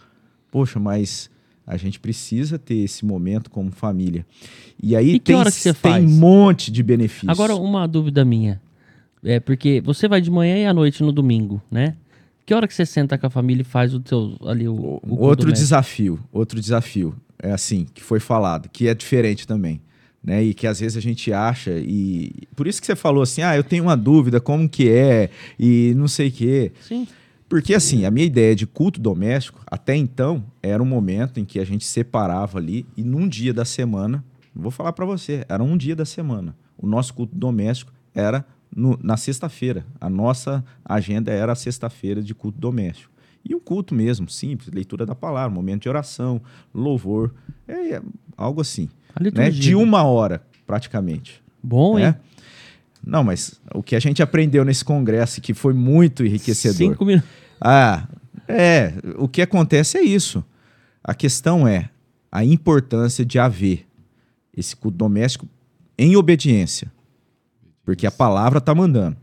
Poxa, 0.51 0.79
mas 0.79 1.31
a 1.67 1.77
gente 1.77 1.99
precisa 1.99 2.59
ter 2.59 2.77
esse 2.77 3.05
momento 3.05 3.51
como 3.51 3.71
família. 3.71 4.27
E 4.81 4.95
aí 4.95 5.15
e 5.15 5.21
tem, 5.21 5.37
tem 5.83 6.05
um 6.05 6.09
monte 6.09 6.71
de 6.71 6.83
benefícios. 6.83 7.31
Agora, 7.31 7.57
uma 7.57 7.87
dúvida 7.89 8.25
minha. 8.25 8.61
É 9.25 9.41
porque 9.41 9.81
você 9.81 10.09
vai 10.09 10.21
de 10.21 10.31
manhã 10.31 10.59
e 10.59 10.67
à 10.67 10.75
noite 10.75 11.03
no 11.03 11.13
domingo, 11.13 11.63
né? 11.71 11.97
Que 12.45 12.55
hora 12.55 12.67
que 12.67 12.75
você 12.75 12.85
senta 12.85 13.17
com 13.17 13.27
a 13.27 13.31
família 13.31 13.63
e 13.63 13.65
faz 13.65 13.95
o 13.95 14.01
teu 14.01 14.37
ali 14.45 14.69
o, 14.69 15.01
o 15.03 15.21
outro 15.21 15.53
desafio, 15.53 16.19
outro 16.33 16.61
desafio, 16.61 17.15
é 17.39 17.53
assim, 17.53 17.87
que 17.93 18.03
foi 18.03 18.19
falado, 18.19 18.69
que 18.69 18.89
é 18.89 18.95
diferente 18.95 19.47
também, 19.47 19.81
né? 20.23 20.43
E 20.43 20.53
que 20.55 20.67
às 20.67 20.81
vezes 20.81 20.97
a 20.97 21.01
gente 21.01 21.33
acha 21.33 21.71
e 21.79 22.33
por 22.57 22.67
isso 22.67 22.81
que 22.81 22.87
você 22.87 22.97
falou 22.97 23.23
assim: 23.23 23.43
"Ah, 23.43 23.57
eu 23.57 23.63
tenho 23.63 23.85
uma 23.85 23.97
dúvida 23.97 24.41
como 24.41 24.69
que 24.69 24.91
é" 24.91 25.31
e 25.59 25.95
não 25.97 26.09
sei 26.09 26.29
o 26.29 26.33
quê. 26.33 26.73
Sim. 26.81 27.07
Porque 27.49 27.75
assim, 27.75 28.07
a 28.07 28.11
minha 28.11 28.25
ideia 28.25 28.57
de 28.57 28.67
culto 28.67 28.99
doméstico, 28.99 29.61
até 29.67 29.95
então, 29.95 30.43
era 30.63 30.83
um 30.83 30.87
momento 30.87 31.39
em 31.39 31.45
que 31.45 31.61
a 31.61 31.65
gente 31.65 31.85
separava 31.85 32.59
ali 32.59 32.87
e 32.97 33.05
num 33.05 33.29
dia 33.29 33.53
da 33.53 33.65
semana, 33.65 34.25
vou 34.55 34.71
falar 34.71 34.95
para 34.95 35.05
você, 35.05 35.45
era 35.49 35.63
um 35.63 35.77
dia 35.77 35.95
da 35.95 36.07
semana. 36.07 36.57
O 36.79 36.87
nosso 36.87 37.13
culto 37.13 37.37
doméstico 37.37 37.93
era 38.15 38.45
no- 38.75 38.99
na 39.03 39.17
sexta-feira. 39.17 39.85
A 40.01 40.09
nossa 40.11 40.65
agenda 40.85 41.31
era 41.33 41.53
a 41.53 41.57
sexta-feira 41.57 42.23
de 42.23 42.35
culto 42.35 42.59
doméstico. 42.59 43.11
E 43.45 43.55
um 43.55 43.61
culto 43.61 43.95
mesmo, 43.95 44.29
simples, 44.29 44.71
leitura 44.73 45.05
da 45.05 45.15
palavra, 45.15 45.51
momento 45.53 45.83
de 45.83 45.89
oração, 45.89 46.41
louvor, 46.73 47.35
é, 47.67 47.95
é 47.95 48.03
algo 48.37 48.61
assim. 48.61 48.89
Né? 49.21 49.51
De 49.51 49.75
uma 49.75 50.05
hora, 50.05 50.43
praticamente. 50.67 51.43
Bom, 51.63 51.99
hein? 51.99 52.05
né? 52.07 52.17
Não, 53.05 53.25
mas 53.25 53.61
o 53.75 53.83
que 53.83 53.97
a 53.97 54.01
gente 54.01 54.23
aprendeu 54.23 54.65
nesse 54.65 54.85
congresso, 54.85 55.41
que 55.41 55.53
foi 55.55 55.73
muito 55.73 56.25
enriquecedor. 56.25 56.77
Cinco 56.77 57.05
minutos. 57.05 57.29
Ah, 57.61 58.07
é. 58.47 58.95
O 59.19 59.27
que 59.27 59.43
acontece 59.43 59.99
é 59.99 60.03
isso. 60.03 60.45
A 61.03 61.13
questão 61.13 61.67
é 61.67 61.91
a 62.31 62.45
importância 62.45 63.25
de 63.25 63.41
haver 63.41 63.85
esse 64.57 64.77
culto 64.77 64.97
doméstico 64.99 65.49
em 65.99 66.15
obediência. 66.15 66.92
Porque 67.85 68.07
a 68.07 68.11
palavra 68.11 68.59
está 68.59 68.75
mandando. 68.75 69.17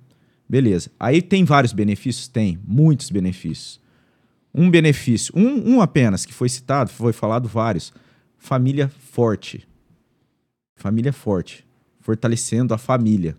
Beleza. 0.47 0.91
Aí 0.99 1.21
tem 1.21 1.43
vários 1.45 1.73
benefícios? 1.73 2.27
Tem, 2.27 2.59
muitos 2.65 3.09
benefícios. 3.09 3.79
Um 4.53 4.69
benefício, 4.69 5.31
um, 5.37 5.75
um 5.75 5.81
apenas 5.81 6.25
que 6.25 6.33
foi 6.33 6.49
citado, 6.49 6.89
foi 6.89 7.13
falado 7.13 7.47
vários. 7.47 7.93
Família 8.37 8.89
forte. 8.89 9.67
Família 10.75 11.13
forte. 11.13 11.65
Fortalecendo 11.99 12.73
a 12.73 12.77
família. 12.77 13.37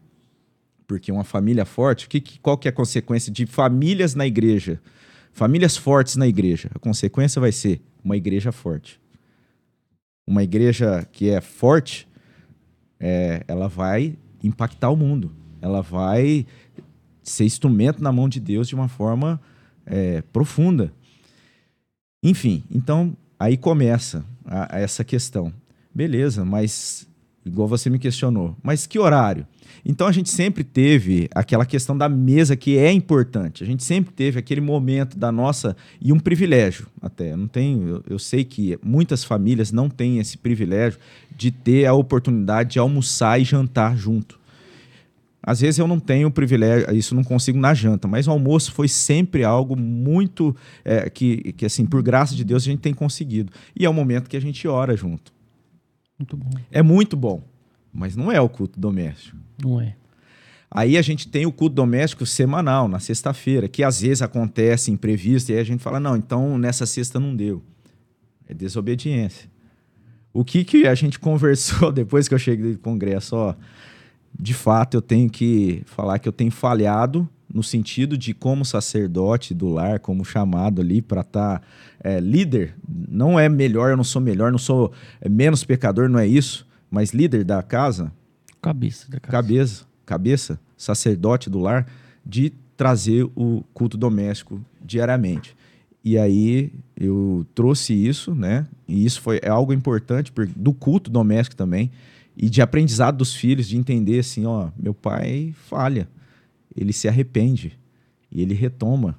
Porque 0.87 1.11
uma 1.11 1.25
família 1.25 1.65
forte, 1.65 2.09
que, 2.09 2.21
que- 2.21 2.39
qual 2.39 2.57
que 2.57 2.69
é 2.69 2.71
a 2.71 2.73
consequência 2.75 3.33
de 3.33 3.45
famílias 3.47 4.15
na 4.15 4.27
igreja? 4.27 4.81
Famílias 5.33 5.77
fortes 5.77 6.17
na 6.17 6.27
igreja. 6.27 6.71
A 6.75 6.79
consequência 6.79 7.41
vai 7.41 7.53
ser 7.53 7.81
uma 8.05 8.17
igreja 8.17 8.53
forte. 8.53 9.01
Uma 10.27 10.43
igreja 10.45 11.07
que 11.13 11.29
é 11.31 11.41
forte, 11.41 12.07
é, 12.99 13.43
ela 13.49 13.69
vai 13.69 14.17
impactar 14.43 14.91
o 14.91 14.97
mundo. 14.97 15.33
Ela 15.61 15.83
vai 15.83 16.47
ser 17.23 17.45
instrumento 17.45 18.03
na 18.03 18.11
mão 18.13 18.29
de 18.29 18.41
Deus 18.41 18.69
de 18.69 18.75
uma 18.75 18.89
forma 18.89 19.41
é, 19.87 20.23
profunda. 20.33 20.93
Enfim, 22.23 22.63
então 22.71 23.17
aí 23.39 23.57
começa 23.57 24.25
a- 24.45 24.77
a 24.77 24.79
essa 24.81 25.03
questão. 25.05 25.53
Beleza, 25.95 26.45
mas 26.45 27.09
igual 27.45 27.67
você 27.67 27.89
me 27.89 27.99
questionou, 27.99 28.57
mas 28.63 28.87
que 28.87 28.99
horário? 28.99 29.47
Então 29.85 30.07
a 30.07 30.13
gente 30.13 30.29
sempre 30.29 30.63
teve 30.63 31.29
aquela 31.35 31.65
questão 31.65 31.97
da 31.97 32.09
mesa 32.09 32.57
que 32.57 32.77
é 32.77 32.93
importante. 32.93 33.63
A 33.63 33.67
gente 33.67 33.83
sempre 33.83 34.13
teve 34.13 34.39
aquele 34.39 34.61
momento 34.61 35.19
da 35.19 35.33
nossa 35.33 35.77
e 36.01 36.13
um 36.13 36.19
privilégio 36.19 36.87
até. 37.01 37.35
Não 37.35 37.49
tenho, 37.49 37.89
eu, 37.89 38.05
eu 38.11 38.19
sei 38.19 38.45
que 38.45 38.79
muitas 38.85 39.25
famílias 39.25 39.73
não 39.73 39.89
têm 39.89 40.19
esse 40.19 40.37
privilégio 40.37 40.99
de 41.35 41.51
ter 41.51 41.87
a 41.87 41.95
oportunidade 41.95 42.73
de 42.73 42.79
almoçar 42.79 43.41
e 43.41 43.45
jantar 43.45 43.97
junto. 43.97 44.39
Às 45.43 45.63
vezes 45.63 45.79
eu 45.79 45.87
não 45.87 45.99
tenho 45.99 46.29
o 46.29 46.31
privilégio, 46.31 46.95
isso 46.95 47.15
não 47.15 47.25
consigo 47.25 47.59
na 47.59 47.73
janta, 47.73 48.07
mas 48.07 48.29
o 48.29 48.31
almoço 48.31 48.73
foi 48.73 48.89
sempre 48.89 49.43
algo 49.43 49.75
muito 49.75 50.55
é, 50.85 51.09
que, 51.09 51.55
que, 51.55 51.65
assim, 51.65 51.87
por 51.87 52.03
graça 52.03 52.35
de 52.35 52.45
Deus, 52.45 52.63
a 52.63 52.67
gente 52.67 52.81
tem 52.81 52.93
conseguido. 52.93 53.51
E 53.75 53.87
é 53.87 53.89
o 53.89 53.95
momento 53.95 54.29
que 54.29 54.37
a 54.37 54.41
gente 54.41 54.69
ora 54.69 54.95
junto. 54.95 55.33
Muito 56.21 56.37
bom. 56.37 56.51
É 56.71 56.83
muito 56.83 57.17
bom, 57.17 57.43
mas 57.91 58.15
não 58.15 58.31
é 58.31 58.39
o 58.39 58.49
culto 58.49 58.79
doméstico. 58.79 59.39
Não 59.63 59.81
é. 59.81 59.97
Aí 60.71 60.99
a 60.99 61.03
gente 61.03 61.27
tem 61.27 61.47
o 61.47 61.53
culto 61.53 61.75
doméstico 61.75 62.27
semanal, 62.27 62.87
na 62.87 63.01
sexta-feira, 63.01 63.67
que 63.69 63.83
às 63.83 64.03
vezes 64.03 64.21
acontece 64.21 64.91
imprevisto, 64.91 65.51
e 65.51 65.55
aí 65.55 65.61
a 65.61 65.65
gente 65.65 65.83
fala, 65.83 65.99
não, 65.99 66.15
então 66.15 66.59
nessa 66.59 66.85
sexta 66.85 67.19
não 67.19 67.35
deu. 67.35 67.63
É 68.47 68.53
desobediência. 68.53 69.51
O 70.31 70.45
que, 70.45 70.63
que 70.63 70.87
a 70.87 70.95
gente 70.95 71.19
conversou 71.19 71.91
depois 71.91 72.29
que 72.29 72.35
eu 72.35 72.39
cheguei 72.39 72.73
do 72.75 72.79
congresso? 72.79 73.35
Ó, 73.35 73.55
de 74.39 74.53
fato, 74.53 74.99
eu 74.99 75.03
tenho 75.03 75.31
que 75.31 75.83
falar 75.87 76.19
que 76.19 76.29
eu 76.29 76.33
tenho 76.33 76.51
falhado 76.51 77.27
no 77.53 77.63
sentido 77.63 78.17
de 78.17 78.33
como 78.33 78.65
sacerdote 78.65 79.53
do 79.55 79.69
lar, 79.69 79.99
como 80.01 80.25
chamado 80.25 80.81
ali 80.81 81.03
para 81.03 81.23
estar 81.23 81.63
líder. 82.23 82.75
Não 83.09 83.39
é 83.39 83.49
melhor, 83.49 83.91
eu 83.91 83.97
não 83.97 84.05
sou 84.05 84.23
melhor, 84.23 84.51
não 84.53 84.59
sou 84.59 84.93
é, 85.21 85.29
menos 85.29 85.65
pecador, 85.65 86.09
não 86.09 86.19
é 86.19 86.27
isso, 86.27 86.67
mas 86.91 87.11
líder 87.13 87.45
da 87.45 87.63
casa, 87.63 88.13
Cabeça 88.63 89.11
da 89.11 89.19
casa. 89.21 89.31
cabeça, 89.33 89.85
cabeça, 90.07 90.61
sacerdote 90.77 91.49
do 91.51 91.59
lar, 91.59 91.87
de 92.25 92.53
trazer 92.77 93.25
o 93.35 93.63
culto 93.75 93.97
doméstico 93.99 94.61
diariamente. 94.85 95.57
E 96.05 96.17
aí 96.17 96.73
eu 96.97 97.47
trouxe 97.55 97.93
isso, 97.93 98.35
né? 98.35 98.67
E 98.89 99.05
isso 99.05 99.21
foi 99.21 99.39
é 99.43 99.49
algo 99.51 99.73
importante 99.73 100.33
por- 100.33 100.47
do 100.47 100.73
culto 100.73 101.11
doméstico 101.11 101.57
também 101.57 101.91
e 102.37 102.49
de 102.49 102.63
aprendizado 102.63 103.19
dos 103.19 103.35
filhos, 103.35 103.69
de 103.69 103.77
entender 103.77 104.19
assim, 104.21 104.47
ó, 104.47 104.69
meu 104.79 104.95
pai 104.95 105.53
falha, 105.69 106.09
ele 106.81 106.93
se 106.93 107.07
arrepende 107.07 107.79
e 108.31 108.41
ele 108.41 108.55
retoma. 108.55 109.19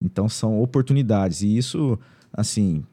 Então 0.00 0.28
são 0.28 0.60
oportunidades 0.62 1.42
e 1.42 1.56
isso, 1.56 1.98
assim, 2.32 2.84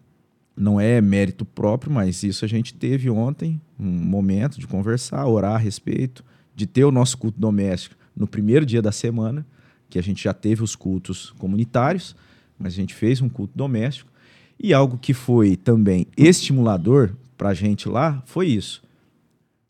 não 0.56 0.80
é 0.80 1.00
mérito 1.02 1.46
próprio, 1.46 1.92
mas 1.92 2.24
isso 2.24 2.44
a 2.44 2.48
gente 2.48 2.74
teve 2.74 3.10
ontem, 3.10 3.62
um 3.80 3.86
momento 3.86 4.60
de 4.60 4.68
conversar, 4.68 5.26
orar 5.28 5.56
a 5.56 5.58
respeito, 5.58 6.24
de 6.56 6.66
ter 6.66 6.84
o 6.84 6.92
nosso 6.92 7.18
culto 7.18 7.40
doméstico 7.40 7.96
no 8.16 8.28
primeiro 8.28 8.66
dia 8.66 8.82
da 8.82 8.92
semana, 8.92 9.46
que 9.90 10.00
a 10.00 10.04
gente 10.04 10.24
já 10.24 10.34
teve 10.34 10.64
os 10.64 10.76
cultos 10.76 11.32
comunitários, 11.38 12.16
mas 12.58 12.74
a 12.74 12.76
gente 12.76 12.94
fez 12.94 13.22
um 13.22 13.30
culto 13.30 13.54
doméstico. 13.56 14.10
E 14.60 14.74
algo 14.74 14.98
que 14.98 15.14
foi 15.14 15.56
também 15.56 16.06
estimulador 16.16 17.16
para 17.38 17.50
a 17.50 17.54
gente 17.54 17.90
lá 17.90 18.22
foi 18.26 18.48
isso. 18.48 18.84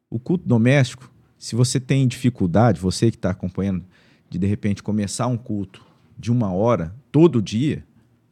O 0.10 0.20
culto 0.20 0.48
doméstico, 0.48 1.11
se 1.42 1.56
você 1.56 1.80
tem 1.80 2.08
dificuldade, 2.08 2.80
você 2.80 3.10
que 3.10 3.18
está 3.18 3.32
acompanhando, 3.32 3.84
de 4.30 4.38
de 4.38 4.46
repente 4.46 4.84
começar 4.84 5.26
um 5.26 5.36
culto 5.36 5.84
de 6.16 6.32
uma 6.32 6.54
hora 6.54 6.94
todo 7.12 7.42
dia, 7.42 7.84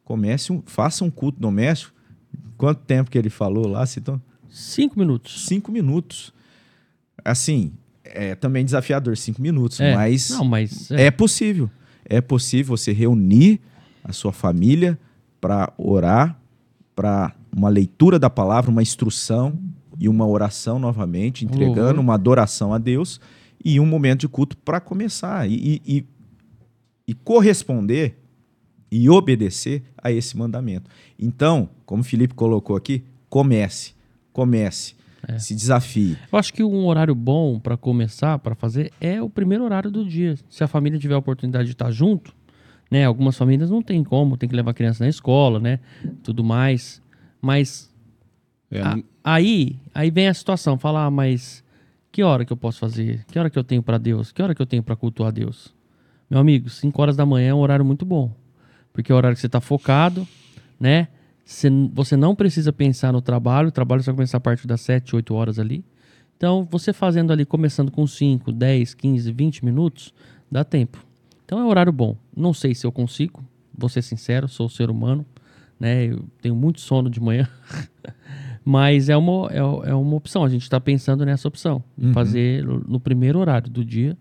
comece 0.05 0.53
um, 0.53 0.61
faça 0.63 1.03
um 1.03 1.09
culto 1.09 1.39
doméstico. 1.39 1.91
Quanto 2.55 2.81
tempo 2.81 3.09
que 3.09 3.17
ele 3.17 3.31
falou 3.31 3.67
lá, 3.67 3.83
Citou? 3.87 4.21
Cinco 4.47 4.99
minutos. 4.99 5.47
Cinco 5.47 5.71
minutos. 5.71 6.31
Assim, 7.25 7.73
é 8.03 8.35
também 8.35 8.63
desafiador, 8.63 9.17
cinco 9.17 9.41
minutos, 9.41 9.79
É. 9.79 9.95
mas 9.95 10.29
Não, 10.29 10.45
mas. 10.45 10.91
é 10.91 11.09
possível. 11.09 11.67
É 12.05 12.21
possível 12.21 12.77
você 12.77 12.91
reunir 12.91 13.59
a 14.03 14.13
sua 14.13 14.31
família 14.31 14.99
para 15.41 15.73
orar, 15.79 16.39
para 16.95 17.33
uma 17.51 17.69
leitura 17.69 18.19
da 18.19 18.29
palavra, 18.29 18.69
uma 18.69 18.83
instrução 18.83 19.57
e 19.99 20.07
uma 20.07 20.25
oração 20.25 20.79
novamente, 20.79 21.43
entregando 21.45 21.87
Louvor. 21.87 21.99
uma 21.99 22.13
adoração 22.13 22.73
a 22.73 22.77
Deus 22.77 23.19
e 23.63 23.79
um 23.79 23.85
momento 23.85 24.21
de 24.21 24.27
culto 24.29 24.55
para 24.57 24.79
começar 24.79 25.49
e, 25.49 25.81
e- 25.85 26.05
e- 27.07 27.13
corresponder 27.13 28.17
e 28.91 29.09
obedecer 29.09 29.83
a 30.01 30.11
esse 30.11 30.37
mandamento. 30.37 30.89
Então, 31.17 31.69
como 31.85 32.01
o 32.01 32.05
Felipe 32.05 32.33
colocou 32.33 32.75
aqui, 32.75 33.03
comece, 33.29 33.93
comece, 34.31 34.95
se 35.37 35.53
desafie. 35.53 36.17
Eu 36.31 36.39
acho 36.39 36.53
que 36.53 36.63
um 36.63 36.85
horário 36.87 37.13
bom 37.13 37.59
para 37.59 37.75
começar, 37.75 38.39
para 38.39 38.55
fazer, 38.55 38.91
é 39.01 39.21
o 39.21 39.29
primeiro 39.29 39.63
horário 39.63 39.91
do 39.91 40.05
dia. 40.07 40.35
Se 40.49 40.63
a 40.63 40.67
família 40.67 40.97
tiver 40.97 41.13
a 41.13 41.17
oportunidade 41.19 41.65
de 41.65 41.73
estar 41.73 41.91
junto, 41.91 42.33
né? 42.89 43.05
Algumas 43.05 43.37
famílias 43.37 43.69
não 43.69 43.81
tem 43.81 44.03
como, 44.03 44.37
tem 44.37 44.49
que 44.49 44.55
levar 44.55 44.71
a 44.71 44.73
criança 44.73 45.03
na 45.03 45.09
escola, 45.09 45.59
né? 45.59 45.79
Tudo 46.23 46.43
mais. 46.43 47.01
Mas 47.41 47.88
É, 48.71 48.81
a- 48.81 48.97
aí, 49.23 49.77
aí 49.93 50.11
vem 50.11 50.27
a 50.27 50.33
situação, 50.33 50.77
falar, 50.77 51.05
ah, 51.05 51.11
mas 51.11 51.63
que 52.11 52.23
hora 52.23 52.43
que 52.45 52.53
eu 52.53 52.57
posso 52.57 52.79
fazer? 52.79 53.25
Que 53.31 53.37
hora 53.39 53.49
que 53.49 53.57
eu 53.57 53.63
tenho 53.63 53.81
para 53.83 53.97
Deus? 53.97 54.31
Que 54.31 54.41
hora 54.41 54.53
que 54.55 54.61
eu 54.61 54.65
tenho 54.65 54.83
para 54.83 54.95
cultuar 54.95 55.31
Deus? 55.31 55.73
Meu 56.29 56.39
amigo, 56.39 56.69
5 56.69 57.01
horas 57.01 57.15
da 57.15 57.25
manhã 57.25 57.49
é 57.49 57.53
um 57.53 57.59
horário 57.59 57.83
muito 57.85 58.05
bom. 58.05 58.31
Porque 58.93 59.11
é 59.11 59.15
o 59.15 59.17
horário 59.17 59.35
que 59.35 59.41
você 59.41 59.47
está 59.47 59.59
focado, 59.61 60.27
né? 60.79 61.07
Você, 61.45 61.69
você 61.93 62.15
não 62.15 62.35
precisa 62.35 62.71
pensar 62.71 63.11
no 63.11 63.21
trabalho, 63.21 63.69
o 63.69 63.71
trabalho 63.71 64.03
só 64.03 64.11
começa 64.13 64.37
a 64.37 64.39
partir 64.39 64.67
das 64.67 64.81
7, 64.81 65.15
8 65.15 65.33
horas 65.33 65.57
ali. 65.57 65.83
Então, 66.37 66.67
você 66.69 66.93
fazendo 66.93 67.33
ali, 67.33 67.45
começando 67.45 67.91
com 67.91 68.05
5, 68.05 68.51
10, 68.51 68.93
15, 68.93 69.31
20 69.31 69.65
minutos, 69.65 70.13
dá 70.51 70.63
tempo. 70.63 71.03
Então 71.45 71.59
é 71.59 71.63
um 71.63 71.67
horário 71.67 71.91
bom. 71.91 72.15
Não 72.35 72.53
sei 72.53 72.75
se 72.75 72.85
eu 72.85 72.91
consigo, 72.91 73.43
vou 73.75 73.89
ser 73.89 74.03
sincero, 74.03 74.47
sou 74.47 74.69
ser 74.69 74.89
humano, 74.89 75.25
né? 75.79 76.05
Eu 76.05 76.23
tenho 76.41 76.55
muito 76.55 76.79
sono 76.79 77.09
de 77.09 77.19
manhã. 77.19 77.47
Mas 78.63 79.09
é 79.09 79.17
uma, 79.17 79.49
é, 79.51 79.57
é 79.57 79.93
uma 79.93 80.15
opção. 80.15 80.43
A 80.43 80.49
gente 80.49 80.63
está 80.63 80.79
pensando 80.79 81.25
nessa 81.25 81.47
opção. 81.47 81.83
de 81.97 82.11
Fazer 82.13 82.63
no 82.65 82.99
primeiro 82.99 83.39
horário 83.39 83.69
do 83.69 83.83
dia, 83.83 84.17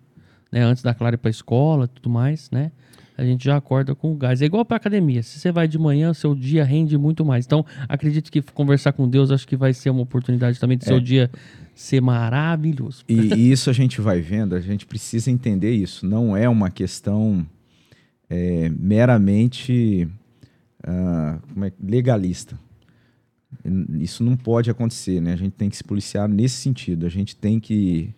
né? 0.50 0.62
Antes 0.62 0.82
da 0.82 0.94
Clara 0.94 1.14
ir 1.14 1.18
para 1.18 1.28
a 1.28 1.30
escola 1.30 1.84
e 1.84 1.88
tudo 1.88 2.08
mais, 2.08 2.50
né? 2.50 2.72
a 3.18 3.24
gente 3.24 3.44
já 3.44 3.56
acorda 3.56 3.96
com 3.96 4.12
o 4.12 4.14
gás. 4.14 4.40
É 4.40 4.44
igual 4.44 4.64
para 4.64 4.76
academia. 4.76 5.24
Se 5.24 5.40
você 5.40 5.50
vai 5.50 5.66
de 5.66 5.76
manhã, 5.76 6.14
seu 6.14 6.36
dia 6.36 6.62
rende 6.62 6.96
muito 6.96 7.24
mais. 7.24 7.44
Então, 7.44 7.66
acredito 7.88 8.30
que 8.30 8.40
conversar 8.40 8.92
com 8.92 9.08
Deus 9.08 9.32
acho 9.32 9.46
que 9.46 9.56
vai 9.56 9.74
ser 9.74 9.90
uma 9.90 10.02
oportunidade 10.02 10.60
também 10.60 10.78
de 10.78 10.84
seu 10.84 10.98
é. 10.98 11.00
dia 11.00 11.30
ser 11.74 12.00
maravilhoso. 12.00 13.02
E, 13.08 13.34
e, 13.34 13.50
isso 13.50 13.68
a 13.68 13.72
gente 13.72 14.00
vai 14.00 14.20
vendo, 14.20 14.54
a 14.54 14.60
gente 14.60 14.86
precisa 14.86 15.32
entender 15.32 15.72
isso. 15.72 16.06
Não 16.06 16.36
é 16.36 16.48
uma 16.48 16.70
questão 16.70 17.44
é, 18.30 18.70
meramente 18.78 20.08
uh, 20.86 21.64
é, 21.64 21.72
legalista. 21.82 22.56
Isso 23.98 24.22
não 24.22 24.36
pode 24.36 24.70
acontecer, 24.70 25.20
né? 25.20 25.32
A 25.32 25.36
gente 25.36 25.52
tem 25.52 25.70
que 25.70 25.76
se 25.76 25.84
policiar 25.84 26.28
nesse 26.28 26.56
sentido. 26.56 27.06
A 27.06 27.08
gente 27.08 27.34
tem 27.34 27.58
que 27.58 28.14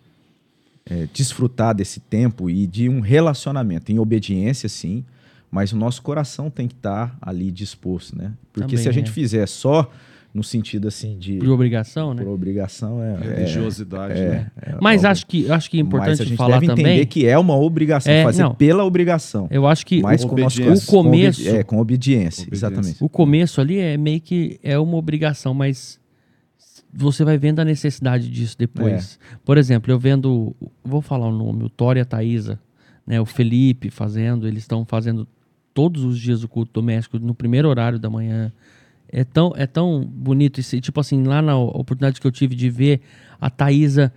é, 0.85 1.07
desfrutar 1.13 1.73
desse 1.73 1.99
tempo 1.99 2.49
e 2.49 2.67
de 2.67 2.89
um 2.89 2.99
relacionamento 2.99 3.91
em 3.91 3.99
obediência, 3.99 4.67
sim, 4.67 5.05
mas 5.49 5.73
o 5.73 5.77
nosso 5.77 6.01
coração 6.01 6.49
tem 6.49 6.67
que 6.67 6.73
estar 6.73 7.09
tá 7.09 7.17
ali 7.21 7.51
disposto, 7.51 8.17
né? 8.17 8.33
Porque 8.53 8.75
Também 8.75 8.83
se 8.83 8.89
a 8.89 8.91
gente 8.91 9.09
é. 9.09 9.13
fizer 9.13 9.47
só 9.47 9.91
no 10.33 10.43
sentido 10.43 10.87
assim 10.87 11.17
de 11.17 11.37
por 11.37 11.49
obrigação, 11.49 12.13
né? 12.13 12.23
Por 12.23 12.31
obrigação 12.31 13.03
é, 13.03 13.13
é 13.13 13.35
religiosidade, 13.35 14.19
é, 14.19 14.29
né? 14.29 14.51
É, 14.61 14.75
mas 14.81 15.03
acho 15.03 15.27
que 15.27 15.51
acho 15.51 15.69
que 15.69 15.77
é 15.77 15.81
importante 15.81 16.09
mas 16.09 16.21
a 16.21 16.23
gente 16.23 16.37
falar 16.37 16.59
deve 16.59 16.67
também 16.67 16.85
entender 16.85 17.05
que 17.07 17.25
é 17.25 17.37
uma 17.37 17.57
obrigação 17.57 18.11
é, 18.11 18.23
fazer 18.23 18.43
não, 18.43 18.55
pela 18.55 18.83
obrigação. 18.85 19.47
Eu 19.51 19.67
acho 19.67 19.85
que 19.85 20.01
mas 20.01 20.23
o, 20.23 20.27
com 20.27 20.35
o 20.35 20.37
começo 20.37 21.43
com 21.43 21.49
é 21.49 21.63
com 21.63 21.79
obediência, 21.79 22.43
obediência, 22.43 22.47
exatamente. 22.51 23.03
O 23.03 23.09
começo 23.09 23.59
ali 23.59 23.77
é 23.79 23.97
meio 23.97 24.21
que 24.21 24.59
é 24.63 24.79
uma 24.79 24.95
obrigação, 24.95 25.53
mas 25.53 25.99
você 26.93 27.23
vai 27.23 27.37
vendo 27.37 27.59
a 27.59 27.65
necessidade 27.65 28.29
disso 28.29 28.57
depois. 28.57 29.19
É. 29.21 29.37
Por 29.45 29.57
exemplo, 29.57 29.91
eu 29.91 29.99
vendo, 29.99 30.55
vou 30.83 31.01
falar 31.01 31.27
o 31.27 31.31
nome, 31.31 31.63
o 31.63 31.69
Tória 31.69 31.99
e 31.99 32.03
a 32.03 32.05
Thaisa, 32.05 32.59
né, 33.05 33.19
o 33.19 33.25
Felipe 33.25 33.89
fazendo, 33.89 34.47
eles 34.47 34.63
estão 34.63 34.85
fazendo 34.85 35.27
todos 35.73 36.03
os 36.03 36.19
dias 36.19 36.43
o 36.43 36.47
culto 36.47 36.71
doméstico 36.73 37.17
no 37.19 37.33
primeiro 37.33 37.67
horário 37.67 37.97
da 37.97 38.09
manhã. 38.09 38.51
É 39.11 39.23
tão, 39.23 39.53
é 39.55 39.67
tão 39.67 40.03
bonito 40.05 40.59
isso. 40.59 40.79
Tipo 40.79 40.99
assim, 40.99 41.23
lá 41.23 41.41
na 41.41 41.57
oportunidade 41.57 42.19
que 42.19 42.25
eu 42.25 42.31
tive 42.31 42.55
de 42.55 42.69
ver 42.69 43.01
a 43.39 43.49
Thaisa 43.49 44.13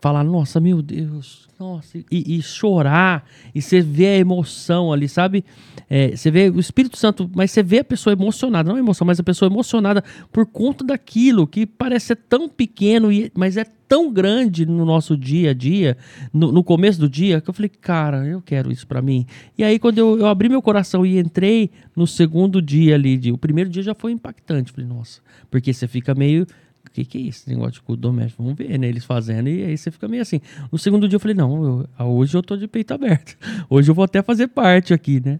falar, 0.00 0.24
nossa, 0.24 0.60
meu 0.60 0.80
Deus, 0.80 1.48
nossa, 1.58 1.98
e, 1.98 2.36
e 2.36 2.42
chorar, 2.42 3.24
e 3.54 3.60
você 3.60 3.80
vê 3.80 4.06
a 4.06 4.16
emoção 4.16 4.92
ali, 4.92 5.08
sabe? 5.08 5.44
É, 5.90 6.16
você 6.16 6.30
vê 6.30 6.50
o 6.50 6.60
Espírito 6.60 6.96
Santo, 6.96 7.28
mas 7.34 7.50
você 7.50 7.62
vê 7.62 7.80
a 7.80 7.84
pessoa 7.84 8.12
emocionada, 8.12 8.68
não 8.68 8.76
a 8.76 8.78
emoção, 8.78 9.06
mas 9.06 9.18
a 9.18 9.22
pessoa 9.22 9.50
emocionada 9.50 10.04
por 10.32 10.46
conta 10.46 10.84
daquilo 10.84 11.46
que 11.46 11.66
parece 11.66 12.06
ser 12.06 12.16
tão 12.16 12.48
pequeno, 12.48 13.08
mas 13.34 13.56
é 13.56 13.64
tão 13.88 14.12
grande 14.12 14.66
no 14.66 14.84
nosso 14.84 15.16
dia 15.16 15.50
a 15.50 15.54
dia, 15.54 15.96
no, 16.32 16.52
no 16.52 16.62
começo 16.62 17.00
do 17.00 17.08
dia, 17.08 17.40
que 17.40 17.48
eu 17.48 17.54
falei, 17.54 17.70
cara, 17.70 18.26
eu 18.26 18.42
quero 18.42 18.70
isso 18.70 18.86
para 18.86 19.00
mim. 19.00 19.26
E 19.56 19.64
aí, 19.64 19.78
quando 19.78 19.98
eu, 19.98 20.18
eu, 20.18 20.26
abri 20.26 20.48
meu 20.48 20.60
coração 20.60 21.06
e 21.06 21.18
entrei 21.18 21.70
no 21.96 22.06
segundo 22.06 22.60
dia 22.60 22.94
ali, 22.94 23.16
de, 23.16 23.32
o 23.32 23.38
primeiro 23.38 23.70
dia 23.70 23.82
já 23.82 23.94
foi 23.94 24.12
impactante, 24.12 24.70
falei, 24.70 24.86
nossa, 24.86 25.20
porque 25.50 25.72
você 25.72 25.88
fica 25.88 26.14
meio 26.14 26.46
o 26.88 26.90
que, 26.90 27.04
que 27.04 27.18
é 27.18 27.20
isso? 27.20 27.48
Negócio 27.48 27.74
de 27.74 27.82
culto 27.82 28.02
doméstico. 28.02 28.42
Vamos 28.42 28.58
ver, 28.58 28.78
né? 28.78 28.88
Eles 28.88 29.04
fazendo 29.04 29.48
e 29.48 29.64
aí 29.64 29.76
você 29.76 29.90
fica 29.90 30.08
meio 30.08 30.22
assim. 30.22 30.40
No 30.72 30.78
segundo 30.78 31.08
dia 31.08 31.16
eu 31.16 31.20
falei, 31.20 31.34
não, 31.34 31.64
eu, 31.64 31.88
ah, 31.96 32.04
hoje 32.04 32.36
eu 32.36 32.42
tô 32.42 32.56
de 32.56 32.66
peito 32.66 32.92
aberto. 32.92 33.36
Hoje 33.70 33.90
eu 33.90 33.94
vou 33.94 34.04
até 34.04 34.22
fazer 34.22 34.48
parte 34.48 34.94
aqui, 34.94 35.20
né? 35.24 35.38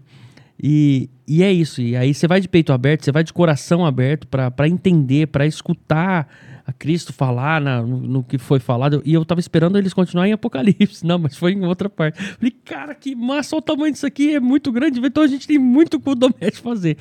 E, 0.61 1.09
e 1.27 1.41
é 1.41 1.51
isso. 1.51 1.81
E 1.81 1.95
aí 1.95 2.13
você 2.13 2.27
vai 2.27 2.41
de 2.41 2.47
peito 2.47 2.73
aberto, 2.73 3.05
você 3.05 3.11
vai 3.11 3.23
de 3.23 3.31
coração 3.31 3.85
aberto 3.85 4.27
para 4.27 4.67
entender, 4.67 5.27
para 5.27 5.45
escutar 5.45 6.27
a 6.65 6.73
Cristo 6.73 7.11
falar 7.11 7.59
na, 7.59 7.81
no, 7.81 7.99
no, 7.99 8.23
que 8.23 8.37
foi 8.37 8.59
falado. 8.59 9.01
E 9.03 9.13
eu 9.13 9.25
tava 9.25 9.39
esperando 9.39 9.77
eles 9.77 9.93
continuarem 9.93 10.31
em 10.31 10.33
Apocalipse. 10.33 11.03
Não, 11.07 11.17
mas 11.17 11.35
foi 11.35 11.53
em 11.53 11.65
outra 11.65 11.89
parte. 11.89 12.21
Falei, 12.21 12.51
cara, 12.63 12.93
que 12.93 13.15
massa, 13.15 13.55
o 13.55 13.61
tamanho 13.61 13.91
disso 13.91 14.05
aqui, 14.05 14.35
é 14.35 14.39
muito 14.39 14.71
grande. 14.71 14.99
Então 14.99 15.23
a 15.23 15.27
gente 15.27 15.47
tem 15.47 15.57
muito 15.57 15.99
culto 15.99 16.29
doméstico 16.29 16.69
fazer. 16.69 16.97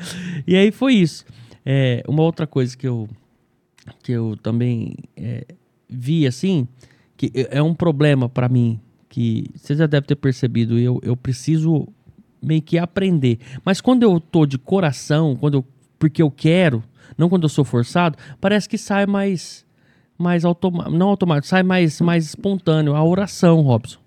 E 0.47 0.57
aí 0.57 0.71
foi 0.71 0.95
isso. 0.95 1.25
É, 1.67 2.03
uma 2.09 2.23
outra 2.23 2.47
coisa 2.47 2.77
que 2.77 2.87
eu 2.87 3.09
que 4.03 4.13
eu 4.13 4.37
também 4.43 4.95
é, 5.17 5.47
vi 5.89 6.27
assim, 6.27 6.67
que 7.17 7.31
é 7.35 7.63
um 7.63 7.75
problema 7.75 8.29
para 8.29 8.49
mim, 8.49 8.81
que 9.09 9.51
você 9.55 9.75
já 9.75 9.87
deve 9.87 10.07
ter 10.07 10.17
percebido, 10.17 10.79
eu, 10.79 11.01
eu 11.03 11.17
preciso 11.17 11.89
meio 12.43 12.63
que 12.63 12.79
aprender. 12.79 13.39
Mas 13.65 13.81
quando 13.81 14.03
eu 14.03 14.21
tô 14.21 14.47
de 14.47 14.59
coração, 14.59 15.37
quando 15.37 15.55
eu, 15.55 15.65
porque 15.99 16.23
eu 16.23 16.31
quero, 16.31 16.83
não 17.17 17.29
quando 17.29 17.45
eu 17.45 17.49
sou 17.49 17.65
forçado, 17.65 18.17
parece 18.41 18.69
que 18.69 18.79
sai 18.79 19.07
mais 19.07 19.67
mais 20.17 20.45
automático, 20.45 20.97
não 20.97 21.09
automático, 21.09 21.47
sai 21.47 21.63
mais 21.63 22.01
mais 22.01 22.27
espontâneo 22.27 22.95
a 22.95 23.05
oração, 23.05 23.61
Robson. 23.61 24.01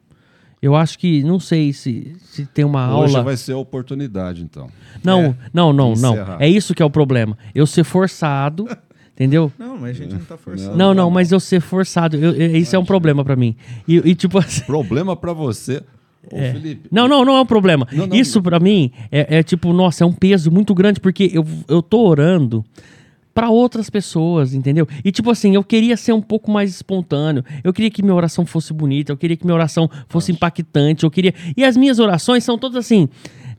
Eu 0.62 0.76
acho 0.76 1.00
que 1.00 1.24
não 1.24 1.40
sei 1.40 1.74
se, 1.74 2.16
se 2.20 2.46
tem 2.46 2.64
uma 2.64 2.86
Hoje 2.86 2.94
aula. 2.94 3.06
Hoje 3.06 3.22
vai 3.24 3.38
ser 3.38 3.54
a 3.54 3.58
oportunidade, 3.58 4.44
então. 4.44 4.70
Não, 5.04 5.22
é, 5.22 5.36
não, 5.52 5.74
não, 5.74 5.94
não. 5.94 6.16
É 6.40 6.48
isso 6.48 6.76
que 6.76 6.84
é 6.84 6.86
o 6.86 6.90
problema. 6.90 7.36
Eu 7.56 7.66
ser 7.66 7.84
forçado 7.84 8.68
Entendeu? 9.14 9.52
Não, 9.60 9.78
mas 9.78 9.92
a 9.92 9.94
gente 10.04 10.14
não 10.14 10.22
tá 10.22 10.38
forçando. 10.38 10.76
Não, 10.76 10.94
não, 10.94 11.12
mas 11.12 11.32
eu 11.32 11.40
ser 11.40 11.62
forçado, 11.62 12.16
eu, 12.16 12.32
eu, 12.32 12.56
isso 12.56 12.76
é 12.76 12.80
um 12.80 12.86
problema 12.86 13.24
para 13.24 13.36
mim. 13.36 13.56
E, 13.88 13.98
e, 13.98 14.16
tipo 14.16 14.38
assim... 14.40 14.64
Problema 14.64 15.16
para 15.16 15.34
você. 15.34 15.84
Ô, 16.32 16.38
é. 16.38 16.54
Felipe. 16.54 16.88
Não, 16.92 17.08
não, 17.08 17.26
não 17.26 17.36
é 17.36 17.42
um 17.42 17.46
problema. 17.46 17.88
Não, 17.92 18.08
não, 18.08 18.16
isso 18.16 18.42
para 18.42 18.60
mim 18.60 18.92
é, 19.12 19.40
é, 19.40 19.44
tipo, 19.44 19.74
nossa, 19.74 20.04
é 20.04 20.08
um 20.08 20.14
peso 20.14 20.52
muito 20.52 20.74
grande 20.74 21.00
porque 21.00 21.30
eu, 21.34 21.46
eu 21.68 21.82
tô 21.82 22.08
orando 22.08 22.64
para 23.34 23.50
outras 23.50 23.90
pessoas, 23.90 24.54
entendeu? 24.54 24.88
E 25.04 25.12
tipo 25.12 25.32
assim, 25.32 25.56
eu 25.56 25.64
queria 25.64 25.96
ser 25.96 26.14
um 26.14 26.22
pouco 26.22 26.52
mais 26.52 26.70
espontâneo. 26.70 27.44
Eu 27.64 27.74
queria 27.74 27.90
que 27.90 28.02
minha 28.02 28.14
oração 28.14 28.46
fosse 28.46 28.74
bonita, 28.74 29.12
eu 29.12 29.18
queria 29.18 29.38
que 29.38 29.46
minha 29.46 29.56
oração 29.56 29.90
fosse 30.08 30.32
Nossa. 30.32 30.38
impactante, 30.38 31.04
eu 31.04 31.12
queria. 31.12 31.34
E 31.56 31.64
as 31.64 31.78
minhas 31.78 32.00
orações 32.00 32.44
são 32.44 32.58
todas 32.58 32.78
assim: 32.78 33.08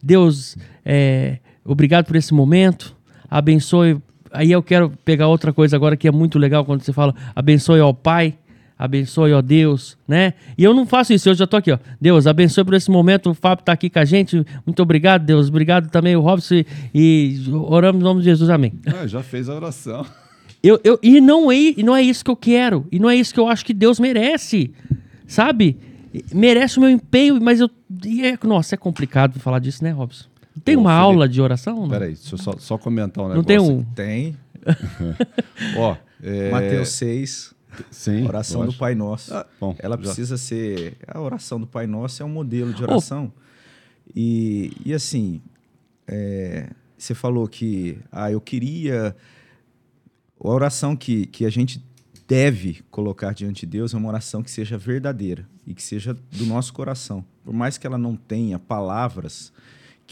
Deus, 0.03 0.57
é, 0.85 1.39
obrigado 1.65 2.07
por 2.07 2.17
esse 2.17 2.35
momento, 2.35 2.95
abençoe 3.31 4.01
aí 4.33 4.51
eu 4.51 4.63
quero 4.63 4.93
pegar 5.05 5.29
outra 5.29 5.53
coisa 5.53 5.77
agora 5.77 5.97
que 5.97 6.09
é 6.09 6.11
muito 6.11 6.39
legal 6.39 6.65
quando 6.65 6.83
você 6.83 6.93
fala 6.93 7.15
abençoe 7.35 7.81
ao 7.81 7.95
Pai, 7.95 8.35
abençoe 8.79 9.33
ao 9.33 9.43
Deus, 9.43 9.97
né? 10.09 10.35
E 10.59 10.65
eu 10.65 10.75
não 10.75 10.87
faço 10.87 11.13
isso, 11.13 11.29
eu 11.29 11.35
já 11.35 11.47
tô 11.47 11.57
aqui, 11.57 11.71
ó. 11.71 11.79
Deus, 12.01 12.27
abençoe 12.27 12.65
por 12.65 12.75
esse 12.75 12.91
momento, 12.91 13.31
o 13.31 13.35
Fábio 13.35 13.65
tá 13.65 13.73
aqui 13.73 13.89
com 13.89 13.99
a 13.99 14.05
gente. 14.05 14.45
Muito 14.67 14.83
obrigado, 14.83 15.25
Deus. 15.25 15.49
Obrigado 15.49 15.89
também 15.89 16.17
o 16.17 16.21
Robson 16.21 16.65
e, 16.95 17.37
oramos 17.53 18.01
em 18.01 18.05
nome 18.05 18.21
de 18.21 18.27
Jesus, 18.27 18.51
amém. 18.51 18.73
Ah, 18.87 19.07
já 19.07 19.23
fez 19.23 19.49
a 19.49 19.55
oração. 19.55 20.05
Eu, 20.65 20.81
eu, 20.85 20.97
e 21.03 21.21
não 21.21 21.51
é, 21.51 21.75
não 21.79 21.97
é 21.97 22.01
isso 22.01 22.25
que 22.25 22.31
eu 22.31 22.37
quero, 22.37 22.87
e 22.93 23.01
não 23.01 23.11
é 23.11 23.17
isso 23.17 23.35
que 23.35 23.41
eu 23.41 23.49
acho 23.49 23.65
que 23.65 23.75
Deus 23.75 23.99
merece, 23.99 24.73
sabe? 25.27 25.77
Merece 26.33 26.79
o 26.79 26.81
meu 26.81 26.89
empenho, 26.89 27.41
mas 27.43 27.59
eu. 27.59 27.69
É, 28.23 28.47
nossa, 28.47 28.77
é 28.77 28.79
complicado 28.79 29.41
falar 29.41 29.59
disso, 29.59 29.83
né, 29.83 29.91
Robson? 29.91 30.29
Tem 30.65 30.77
uma 30.77 30.91
Felipe, 30.91 31.03
aula 31.03 31.29
de 31.29 31.41
oração? 31.41 31.89
Peraí, 31.89 32.15
deixa 32.15 32.35
eu 32.35 32.39
só, 32.39 32.53
só 32.59 32.79
comentar 32.79 33.25
um 33.25 33.29
negócio. 33.29 33.39
Não 33.39 33.45
tem 33.45 33.59
um? 33.59 33.85
Tem. 33.95 34.37
Ó, 35.77 35.97
é... 36.23 36.51
Mateus 36.51 36.91
6. 36.91 37.55
Sim, 37.91 38.27
oração 38.27 38.67
do 38.67 38.73
Pai 38.75 38.95
Nosso. 38.95 39.35
Ah, 39.35 39.47
bom, 39.59 39.75
Ela 39.79 39.97
já. 39.97 40.03
precisa 40.03 40.37
ser. 40.37 40.97
A 41.07 41.21
oração 41.21 41.59
do 41.59 41.67
Pai 41.67 41.87
Nosso 41.87 42.23
é 42.23 42.27
um 42.27 42.29
modelo 42.29 42.73
de 42.73 42.83
oração. 42.83 43.33
Oh. 43.35 43.43
E, 44.15 44.73
e 44.85 44.93
assim, 44.93 45.41
é, 46.07 46.69
você 46.99 47.15
falou 47.15 47.49
que 47.49 47.99
ah, 48.11 48.31
eu 48.31 48.41
queria. 48.41 49.17
A 50.39 50.49
oração 50.49 50.95
que, 50.97 51.27
que 51.27 51.47
a 51.47 51.51
gente 51.51 51.83
deve 52.27 52.83
colocar 52.91 53.33
diante 53.33 53.61
de 53.61 53.73
Deus 53.73 53.95
é 53.95 53.97
uma 53.97 54.09
oração 54.09 54.43
que 54.43 54.51
seja 54.51 54.77
verdadeira 54.77 55.47
e 55.67 55.75
que 55.75 55.83
seja 55.83 56.15
do 56.15 56.47
nosso 56.47 56.73
coração. 56.73 57.25
Por 57.45 57.55
mais 57.55 57.79
que 57.79 57.87
ela 57.87 57.99
não 57.99 58.17
tenha 58.17 58.59
palavras 58.59 59.53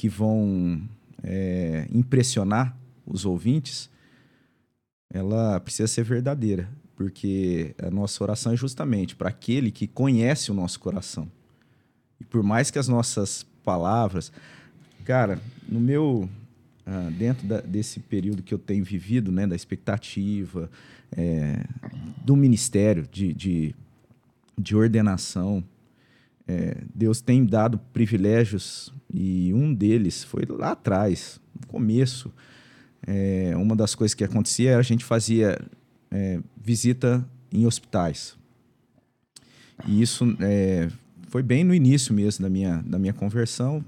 que 0.01 0.09
vão 0.09 0.81
é, 1.23 1.87
impressionar 1.93 2.75
os 3.07 3.27
ouvintes, 3.27 3.91
ela 5.13 5.61
precisa 5.61 5.87
ser 5.87 6.05
verdadeira, 6.05 6.71
porque 6.97 7.75
a 7.79 7.91
nossa 7.91 8.25
oração 8.25 8.55
é 8.55 8.57
justamente 8.57 9.15
para 9.15 9.29
aquele 9.29 9.71
que 9.71 9.87
conhece 9.87 10.51
o 10.51 10.55
nosso 10.55 10.81
coração. 10.81 11.31
E 12.19 12.25
por 12.25 12.43
mais 12.43 12.71
que 12.71 12.79
as 12.79 12.89
nossas 12.89 13.45
palavras, 13.63 14.33
cara, 15.05 15.39
no 15.69 15.79
meu 15.79 16.27
ah, 16.87 17.11
dentro 17.19 17.47
da, 17.47 17.61
desse 17.61 18.01
período 18.01 18.43
que 18.43 18.55
eu 18.55 18.59
tenho 18.59 18.83
vivido, 18.83 19.31
né, 19.31 19.47
da 19.47 19.55
expectativa, 19.55 20.71
é, 21.15 21.63
do 22.25 22.35
ministério 22.35 23.07
de, 23.13 23.35
de, 23.35 23.75
de 24.57 24.75
ordenação, 24.75 25.63
é, 26.49 26.79
Deus 26.95 27.21
tem 27.21 27.45
dado 27.45 27.79
privilégios 27.93 28.95
e 29.13 29.53
um 29.55 29.73
deles 29.75 30.25
foi 30.25 30.45
lá 30.49 30.73
atrás, 30.73 31.41
no 31.59 31.67
começo. 31.67 32.33
É, 33.07 33.55
uma 33.57 33.75
das 33.75 33.95
coisas 33.95 34.15
que 34.15 34.23
acontecia 34.23 34.73
era 34.73 34.81
a 34.81 34.85
gente 34.85 35.05
fazia 35.05 35.59
é, 36.11 36.41
visita 36.63 37.27
em 37.53 37.67
hospitais. 37.67 38.37
E 39.87 40.03
isso 40.03 40.37
é, 40.41 40.89
foi 41.29 41.43
bem 41.43 41.65
no 41.65 41.75
início 41.75 42.13
mesmo 42.13 42.43
da 42.43 42.51
minha, 42.51 42.83
da 42.87 42.99
minha 42.99 43.13
conversão. 43.13 43.85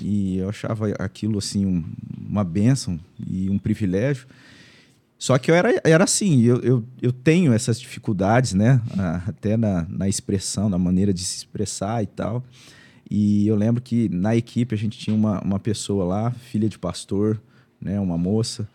E 0.00 0.38
eu 0.38 0.48
achava 0.48 0.88
aquilo 0.98 1.38
assim 1.38 1.64
um, 1.64 1.84
uma 2.28 2.44
bênção 2.44 2.98
e 3.26 3.48
um 3.48 3.58
privilégio. 3.58 4.26
Só 5.16 5.38
que 5.38 5.52
eu 5.52 5.54
era, 5.54 5.80
era 5.84 6.02
assim, 6.02 6.42
eu, 6.42 6.60
eu, 6.62 6.84
eu 7.00 7.12
tenho 7.12 7.52
essas 7.52 7.78
dificuldades, 7.78 8.54
né? 8.54 8.80
Até 9.24 9.56
na, 9.56 9.86
na 9.88 10.08
expressão, 10.08 10.68
na 10.68 10.78
maneira 10.78 11.14
de 11.14 11.24
se 11.24 11.36
expressar 11.36 12.02
e 12.02 12.06
tal. 12.06 12.44
E 13.14 13.46
eu 13.46 13.54
lembro 13.54 13.82
que 13.82 14.08
na 14.08 14.34
equipe 14.34 14.74
a 14.74 14.78
gente 14.78 14.98
tinha 14.98 15.14
uma, 15.14 15.38
uma 15.42 15.58
pessoa 15.58 16.02
lá, 16.02 16.30
filha 16.30 16.66
de 16.66 16.78
pastor, 16.78 17.38
né, 17.78 18.00
uma 18.00 18.16
moça. 18.16 18.66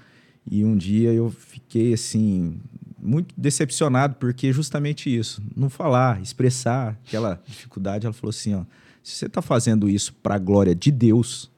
E 0.45 0.63
um 0.63 0.77
dia 0.77 1.11
eu 1.11 1.31
fiquei 1.31 1.91
assim 1.91 2.59
muito 2.99 3.33
decepcionado 3.35 4.13
porque 4.19 4.53
justamente 4.53 5.09
isso, 5.09 5.41
não 5.55 5.71
falar, 5.71 6.21
expressar 6.21 6.99
aquela 7.03 7.41
dificuldade. 7.47 8.05
Ela 8.05 8.13
falou 8.13 8.29
assim, 8.29 8.53
ó, 8.53 8.63
se 9.01 9.15
você 9.15 9.25
está 9.25 9.41
fazendo 9.41 9.89
isso 9.89 10.13
para 10.21 10.35
a 10.35 10.39
glória 10.39 10.75
de 10.75 10.91
Deus, 10.91 11.49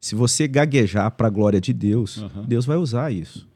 se 0.00 0.14
você 0.14 0.48
gaguejar 0.48 1.10
para 1.10 1.26
a 1.26 1.30
glória 1.30 1.60
de 1.60 1.74
Deus, 1.74 2.16
uhum. 2.16 2.46
Deus 2.46 2.64
vai 2.64 2.78
usar 2.78 3.12
isso. 3.12 3.46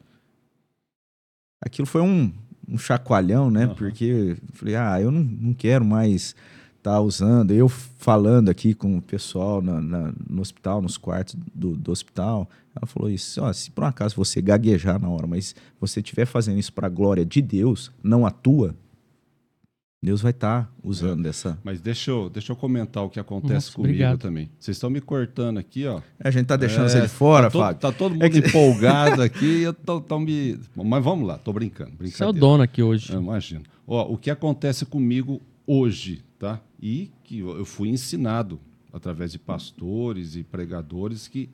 Aquilo 1.62 1.86
foi 1.86 2.03
um, 2.03 2.30
um 2.68 2.76
chacoalhão, 2.76 3.51
né? 3.51 3.68
Uhum. 3.68 3.74
Porque 3.74 4.05
eu 4.05 4.36
falei, 4.53 4.76
ah, 4.76 5.01
eu 5.01 5.11
não, 5.11 5.24
não 5.24 5.55
quero 5.55 5.82
mais 5.82 6.36
tá 6.85 7.01
usando. 7.01 7.53
Eu 7.53 7.66
falando 7.66 8.51
aqui 8.51 8.74
com 8.74 8.99
o 8.99 9.03
pessoal 9.03 9.62
na, 9.62 9.80
na, 9.80 10.12
no 10.28 10.43
hospital, 10.43 10.82
nos 10.82 10.99
quartos 10.99 11.35
do, 11.55 11.74
do 11.74 11.91
hospital, 11.91 12.49
ela 12.76 12.87
falou 12.87 13.11
isso: 13.11 13.43
ó, 13.43 13.51
se 13.53 13.70
por 13.70 13.85
um 13.85 13.87
acaso 13.87 14.14
você 14.14 14.43
gaguejar 14.43 15.01
na 15.01 15.09
hora, 15.09 15.26
mas 15.26 15.55
você 15.80 16.01
estiver 16.01 16.26
fazendo 16.26 16.59
isso 16.59 16.72
para 16.72 16.87
a 16.87 16.91
glória 16.91 17.24
de 17.24 17.41
Deus, 17.41 17.91
não 18.03 18.26
a 18.26 18.30
tua, 18.30 18.74
Deus 20.03 20.20
vai 20.20 20.32
estar 20.32 20.64
tá 20.64 20.70
usando 20.85 21.20
é. 21.20 21.22
dessa. 21.22 21.59
Mas 21.64 21.80
deixa 21.80 22.11
eu, 22.11 22.28
deixa 22.28 22.53
eu 22.53 22.57
comentar 22.57 23.03
o 23.03 23.09
que 23.09 23.18
acontece 23.18 23.55
Nossa, 23.55 23.72
comigo 23.72 23.95
obrigado. 23.95 24.18
também. 24.18 24.51
Vocês 24.61 24.76
estão 24.76 24.91
me 24.91 25.01
cortando 25.01 25.57
aqui, 25.57 25.87
ó. 25.87 26.03
A 26.20 26.30
gente 26.30 26.45
tá 26.45 26.57
deixando 26.57 26.91
é, 26.91 26.99
ele 26.99 27.09
fora, 27.09 27.47
tá 27.47 27.51
todo, 27.51 27.62
Fábio. 27.62 27.80
Tá 27.80 27.93
todo 27.93 28.12
mundo 28.12 28.24
é 28.24 28.28
que... 28.28 28.39
empolgado 28.47 29.22
aqui. 29.22 29.62
eu 29.62 29.72
tô, 29.72 30.03
tô 30.03 30.18
me... 30.18 30.61
Mas 30.76 31.03
vamos 31.03 31.26
lá, 31.26 31.39
tô 31.39 31.51
brincando. 31.51 31.93
Você 31.99 32.22
é 32.22 32.26
o 32.26 32.32
dono 32.32 32.62
aqui 32.62 32.82
hoje. 32.82 33.11
Eu 33.11 33.22
imagino. 33.22 33.62
Ó, 33.87 34.12
o 34.12 34.18
que 34.18 34.30
acontece 34.30 34.85
comigo 34.85 35.41
hoje, 35.66 36.22
tá? 36.38 36.60
E 36.80 37.10
que 37.22 37.40
eu 37.40 37.64
fui 37.64 37.88
ensinado 37.88 38.60
através 38.92 39.32
de 39.32 39.38
pastores 39.38 40.36
e 40.36 40.42
pregadores 40.42 41.26
que 41.26 41.48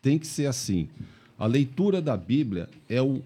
tem 0.00 0.18
que 0.18 0.26
ser 0.26 0.46
assim. 0.46 0.88
A 1.38 1.46
leitura 1.46 2.00
da 2.00 2.16
Bíblia 2.16 2.68
é 2.88 3.02
o 3.02 3.22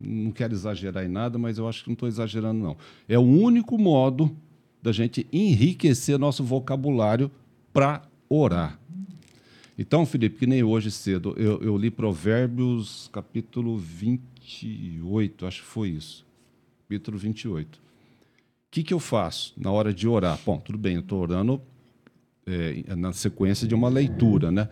não 0.00 0.30
quero 0.32 0.54
exagerar 0.54 1.04
em 1.04 1.08
nada, 1.08 1.38
mas 1.38 1.58
eu 1.58 1.68
acho 1.68 1.82
que 1.82 1.90
não 1.90 1.94
estou 1.94 2.08
exagerando, 2.08 2.58
não. 2.58 2.76
É 3.06 3.18
o 3.18 3.22
único 3.22 3.76
modo 3.76 4.34
da 4.82 4.92
gente 4.92 5.26
enriquecer 5.30 6.18
nosso 6.18 6.42
vocabulário 6.42 7.30
para 7.70 8.02
orar. 8.26 8.80
Então, 9.78 10.06
Felipe, 10.06 10.38
que 10.38 10.46
nem 10.46 10.62
hoje 10.62 10.90
cedo, 10.90 11.34
eu, 11.36 11.60
eu, 11.62 11.76
li 11.76 11.90
Provérbios 11.90 13.10
capítulo 13.12 13.76
28, 13.76 15.46
acho 15.46 15.60
que 15.60 15.66
foi 15.66 15.90
isso. 15.90 16.26
Capítulo 16.90 17.18
28. 17.18 17.76
O 17.76 17.80
que, 18.68 18.82
que 18.82 18.92
eu 18.92 18.98
faço 18.98 19.54
na 19.56 19.70
hora 19.70 19.94
de 19.94 20.08
orar? 20.08 20.36
Bom, 20.44 20.58
tudo 20.58 20.76
bem, 20.76 20.94
eu 20.94 21.00
estou 21.02 21.20
orando 21.20 21.62
é, 22.44 22.96
na 22.96 23.12
sequência 23.12 23.64
de 23.64 23.76
uma 23.76 23.88
leitura, 23.88 24.50
né? 24.50 24.68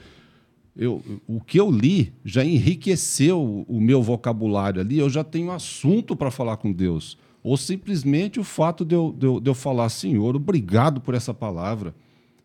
eu, 0.76 1.00
o 1.28 1.40
que 1.40 1.60
eu 1.60 1.70
li 1.70 2.12
já 2.24 2.44
enriqueceu 2.44 3.64
o 3.68 3.80
meu 3.80 4.02
vocabulário 4.02 4.80
ali, 4.80 4.98
eu 4.98 5.08
já 5.08 5.22
tenho 5.22 5.52
assunto 5.52 6.16
para 6.16 6.28
falar 6.28 6.56
com 6.56 6.72
Deus. 6.72 7.16
Ou 7.40 7.56
simplesmente 7.56 8.40
o 8.40 8.44
fato 8.44 8.84
de 8.84 8.96
eu, 8.96 9.14
de 9.16 9.24
eu, 9.24 9.38
de 9.38 9.48
eu 9.48 9.54
falar, 9.54 9.88
Senhor, 9.88 10.34
obrigado 10.34 11.00
por 11.00 11.14
essa 11.14 11.32
palavra. 11.32 11.94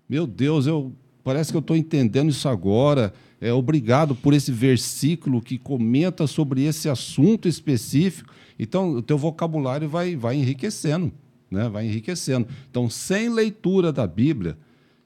Meu 0.07 0.27
Deus, 0.27 0.67
eu 0.67 0.93
parece 1.23 1.49
que 1.51 1.57
eu 1.57 1.61
estou 1.61 1.75
entendendo 1.75 2.29
isso 2.29 2.47
agora. 2.47 3.11
É, 3.43 3.51
obrigado 3.51 4.15
por 4.15 4.33
esse 4.33 4.53
versículo 4.53 5.41
que 5.41 5.57
comenta 5.57 6.25
sobre 6.25 6.63
esse 6.63 6.87
assunto 6.87 7.45
específico. 7.45 8.33
Então, 8.57 8.93
o 8.93 9.01
teu 9.01 9.17
vocabulário 9.17 9.89
vai, 9.89 10.15
vai 10.15 10.37
enriquecendo, 10.37 11.11
né? 11.51 11.67
vai 11.67 11.85
enriquecendo. 11.85 12.47
Então, 12.71 12.89
sem 12.89 13.27
leitura 13.27 13.91
da 13.91 14.07
Bíblia, 14.07 14.57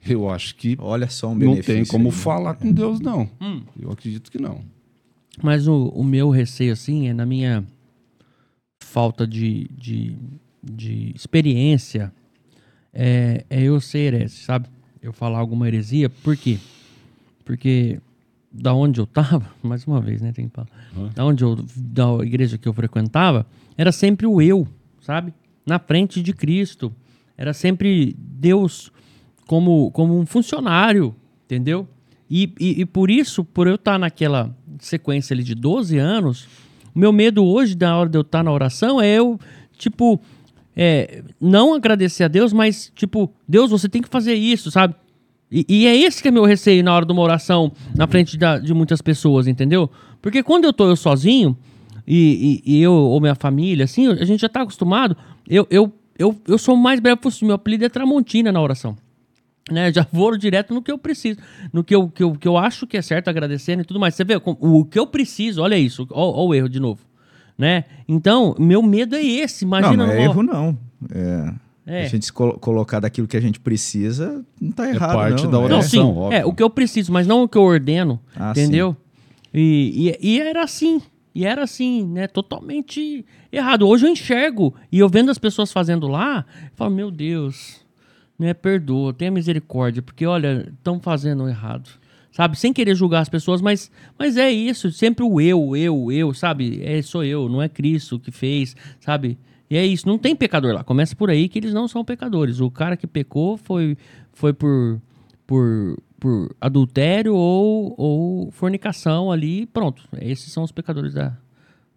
eu 0.08 0.30
acho 0.30 0.56
que 0.56 0.78
Olha 0.80 1.10
só 1.10 1.30
um 1.30 1.36
não 1.36 1.60
tem 1.60 1.84
como 1.84 2.10
aí, 2.10 2.16
né? 2.16 2.22
falar 2.22 2.54
com 2.54 2.72
Deus, 2.72 3.00
não. 3.00 3.28
Hum. 3.42 3.64
Eu 3.82 3.90
acredito 3.90 4.30
que 4.30 4.40
não. 4.40 4.62
Mas 5.42 5.68
o, 5.68 5.88
o 5.88 6.04
meu 6.04 6.30
receio, 6.30 6.74
assim, 6.74 7.08
é 7.08 7.14
na 7.16 7.26
minha 7.26 7.66
falta 8.80 9.26
de, 9.26 9.68
de, 9.76 10.16
de 10.64 11.12
experiência, 11.16 12.14
é, 12.94 13.44
é 13.50 13.64
eu 13.64 13.82
ser 13.82 14.14
herese, 14.14 14.36
sabe? 14.36 14.70
Eu 15.02 15.12
falar 15.12 15.40
alguma 15.40 15.68
heresia. 15.68 16.08
Por 16.08 16.38
quê? 16.38 16.60
Porque 17.44 18.00
da 18.52 18.74
onde 18.74 19.00
eu 19.00 19.06
tava, 19.06 19.46
mais 19.62 19.86
uma 19.86 20.00
vez, 20.00 20.22
né? 20.22 20.32
Tem 20.32 20.48
que 20.48 20.56
falar. 20.56 20.68
Uhum. 20.96 21.10
Da 21.14 21.26
onde 21.26 21.44
eu, 21.44 21.58
da 21.76 22.06
igreja 22.24 22.58
que 22.58 22.68
eu 22.68 22.74
frequentava, 22.74 23.46
era 23.78 23.92
sempre 23.92 24.26
o 24.26 24.42
eu, 24.42 24.68
sabe? 25.02 25.34
Na 25.66 25.80
frente 25.80 26.22
de 26.22 26.34
Cristo. 26.34 26.94
Era 27.38 27.54
sempre 27.54 28.16
Deus 28.18 28.92
como, 29.46 29.92
como 29.92 30.18
um 30.18 30.26
funcionário, 30.26 31.16
entendeu? 31.46 31.88
E, 32.30 32.52
e, 32.60 32.82
e 32.82 32.86
por 32.86 33.10
isso, 33.10 33.44
por 33.44 33.68
eu 33.68 33.76
estar 33.76 33.98
naquela 33.98 34.56
sequência 34.80 35.34
ali 35.34 35.44
de 35.44 35.56
12 35.56 35.98
anos, 35.98 36.48
o 36.94 37.00
meu 37.00 37.14
medo 37.14 37.46
hoje, 37.46 37.76
da 37.76 37.96
hora 37.96 38.10
de 38.10 38.18
eu 38.18 38.22
estar 38.22 38.44
na 38.44 38.52
oração, 38.52 39.00
é 39.00 39.08
eu, 39.08 39.40
tipo, 39.78 40.20
é, 40.76 41.24
não 41.40 41.74
agradecer 41.74 42.24
a 42.24 42.28
Deus, 42.28 42.52
mas, 42.52 42.92
tipo, 42.96 43.32
Deus, 43.48 43.72
você 43.72 43.88
tem 43.88 44.02
que 44.02 44.10
fazer 44.10 44.34
isso, 44.34 44.70
sabe? 44.70 44.96
E, 45.52 45.66
e, 45.68 45.88
é 45.88 45.96
esse 45.96 46.22
que 46.22 46.28
é 46.28 46.32
meu 46.32 46.44
receio 46.44 46.84
na 46.84 46.94
hora 46.94 47.06
de 47.06 47.12
uma 47.12 47.22
oração 47.22 47.72
na 47.96 48.06
frente 48.06 48.38
da, 48.38 48.60
de 48.60 48.74
muitas 48.74 49.02
pessoas, 49.02 49.48
entendeu? 49.48 49.90
Porque 50.22 50.44
quando 50.44 50.66
eu 50.66 50.74
tô 50.74 50.88
eu 50.88 50.96
sozinho, 50.96 51.58
e, 52.06 52.62
e, 52.66 52.78
e 52.78 52.82
eu 52.82 52.94
ou 52.94 53.20
minha 53.20 53.36
família, 53.36 53.86
assim, 53.86 54.08
a 54.08 54.26
gente 54.26 54.42
já 54.42 54.50
tá 54.50 54.62
acostumado, 54.62 55.16
eu, 55.48 55.68
eu, 55.70 55.94
eu, 56.18 56.36
eu 56.48 56.58
sou 56.58 56.76
mais 56.76 57.00
breve 57.00 57.18
possível. 57.18 57.48
Meu 57.48 57.56
apelido 57.56 57.86
é 57.86 57.90
Tramontina 57.90 58.52
na 58.52 58.62
oração. 58.62 58.96
Né, 59.70 59.92
já 59.92 60.08
vou 60.14 60.38
direto 60.38 60.74
no 60.74 60.82
que 60.82 60.90
eu 60.90 60.98
preciso, 60.98 61.40
no 61.74 61.84
que 61.84 61.94
eu, 61.94 62.08
que 62.08 62.24
eu, 62.24 62.32
que 62.32 62.48
eu 62.48 62.58
acho 62.58 62.88
que 62.88 62.96
é 62.96 63.02
certo, 63.02 63.28
agradecendo 63.28 63.82
e 63.82 63.86
tudo 63.86 64.00
mais. 64.00 64.16
Você 64.16 64.24
vê, 64.24 64.42
o 64.46 64.86
que 64.86 64.98
eu 64.98 65.06
preciso, 65.06 65.62
olha 65.62 65.78
isso, 65.78 66.08
olha 66.12 66.48
o 66.48 66.56
erro 66.56 66.70
de 66.70 66.80
novo. 66.80 67.02
Né? 67.58 67.84
Então, 68.08 68.56
meu 68.58 68.82
medo 68.82 69.16
é 69.16 69.22
esse. 69.22 69.66
Imagina. 69.66 69.98
Não, 69.98 70.08
não 70.08 70.14
é 70.14 70.24
erro, 70.24 70.44
não. 70.44 70.78
É. 71.12 71.54
É. 71.88 72.04
A 72.04 72.08
gente 72.08 72.26
se 72.26 72.34
col 72.34 72.60
colocar 72.60 73.00
daquilo 73.00 73.28
que 73.28 73.38
a 73.38 73.40
gente 73.40 73.60
precisa, 73.60 74.46
não 74.62 74.70
está 74.70 74.88
é 74.88 74.92
errado. 74.92 75.12
É 75.12 75.14
parte 75.14 75.44
não, 75.46 75.52
da 75.52 75.60
oração, 75.60 76.14
não, 76.14 76.30
sim, 76.30 76.36
É, 76.36 76.46
o 76.46 76.54
que 76.54 76.62
eu 76.62 76.70
preciso, 76.70 77.12
mas 77.12 77.26
não 77.26 77.44
o 77.44 77.48
que 77.48 77.58
eu 77.58 77.64
ordeno. 77.64 78.20
Ah, 78.36 78.52
entendeu? 78.52 78.96
E, 79.54 80.14
e, 80.22 80.36
e, 80.36 80.42
era 80.42 80.64
assim. 80.64 81.02
E 81.34 81.46
era 81.46 81.64
assim, 81.64 82.06
né? 82.06 82.28
Totalmente 82.28 83.26
errado. 83.52 83.88
Hoje 83.88 84.06
eu 84.06 84.12
enxergo 84.12 84.76
e 84.92 85.00
eu 85.00 85.08
vendo 85.08 85.32
as 85.32 85.38
pessoas 85.38 85.72
fazendo 85.72 86.08
lá, 86.08 86.46
eu 86.64 86.72
falo, 86.76 86.94
meu 86.94 87.10
Deus 87.10 87.88
né, 88.38 88.54
perdoa, 88.54 89.14
tenha 89.14 89.32
misericórdia, 89.32 90.02
porque 90.02 90.26
olha, 90.26 90.72
estão 90.78 91.00
fazendo 91.00 91.48
errado. 91.48 91.90
Sabe, 92.32 92.60
sem 92.60 92.72
querer 92.72 92.94
julgar 92.94 93.22
as 93.22 93.30
pessoas, 93.30 93.62
mas, 93.62 93.90
mas 94.18 94.38
é 94.38 94.52
isso, 94.52 94.92
sempre 94.92 95.26
o 95.26 95.42
eu, 95.42 95.76
eu, 95.76 96.12
eu, 96.12 96.34
sabe? 96.36 96.80
É, 96.84 97.02
sou 97.02 97.24
eu, 97.24 97.50
não 97.50 97.64
é 97.64 97.68
Cristo 97.68 98.20
que 98.20 98.30
fez, 98.30 98.76
sabe? 99.00 99.40
E 99.70 99.78
é 99.78 99.86
isso, 99.86 100.08
não 100.08 100.18
tem 100.18 100.36
pecador 100.36 100.74
lá. 100.74 100.84
Começa 100.84 101.16
por 101.16 101.30
aí 101.30 101.50
que 101.50 101.60
eles 101.60 101.74
não 101.74 101.88
são 101.88 102.04
pecadores. 102.04 102.60
O 102.60 102.72
cara 102.72 102.96
que 102.96 103.06
pecou 103.06 103.58
foi, 103.58 103.98
foi 104.34 104.54
por, 104.54 105.02
por, 105.46 105.98
por 106.20 106.56
adultério 106.62 107.36
ou, 107.36 107.94
ou 107.98 108.52
fornicação 108.52 109.32
ali, 109.32 109.66
pronto. 109.66 110.04
Esses 110.22 110.52
são 110.54 110.64
os 110.64 110.72
pecadores 110.72 111.14
da, 111.14 111.38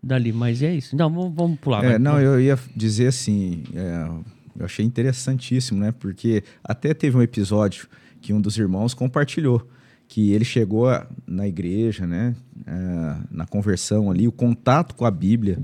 dali. 0.03 0.33
Mas 0.33 0.62
é 0.62 0.75
isso. 0.75 0.97
Não, 0.97 1.09
vamos, 1.09 1.35
vamos 1.35 1.61
pular. 1.61 1.85
É, 1.85 1.99
não, 1.99 2.21
eu 2.21 2.41
ia 2.41 2.59
dizer 2.75 3.07
assim. 3.07 3.62
É 3.75 4.41
eu 4.61 4.66
achei 4.66 4.85
interessantíssimo, 4.85 5.81
né? 5.81 5.93
Porque 5.93 6.45
até 6.62 6.93
teve 6.93 7.16
um 7.16 7.23
episódio 7.23 7.89
que 8.21 8.33
um 8.33 8.41
dos 8.41 8.59
irmãos 8.59 8.93
compartilhou 8.93 9.66
que 10.07 10.33
ele 10.33 10.45
chegou 10.45 10.87
na 11.27 11.47
igreja, 11.47 12.07
né? 12.07 12.35
É, 12.66 13.16
na 13.31 13.47
conversão 13.47 14.11
ali, 14.11 14.27
o 14.29 14.33
contato 14.33 14.95
com 14.95 15.07
a 15.07 15.11
Bíblia, 15.11 15.62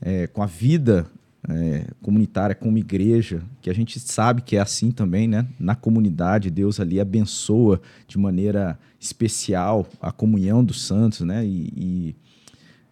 é, 0.00 0.26
com 0.26 0.42
a 0.42 0.46
vida 0.46 1.06
é, 1.48 1.86
comunitária, 2.00 2.54
como 2.54 2.78
igreja, 2.78 3.42
que 3.60 3.68
a 3.68 3.72
gente 3.74 3.98
sabe 3.98 4.42
que 4.42 4.56
é 4.56 4.60
assim 4.60 4.90
também, 4.90 5.26
né? 5.26 5.46
Na 5.58 5.74
comunidade, 5.74 6.50
Deus 6.50 6.78
ali 6.78 7.00
abençoa 7.00 7.80
de 8.06 8.16
maneira 8.18 8.78
especial 9.00 9.86
a 10.00 10.12
comunhão 10.12 10.64
dos 10.64 10.82
santos, 10.82 11.20
né? 11.20 11.44
E, 11.44 11.72
e 11.76 12.16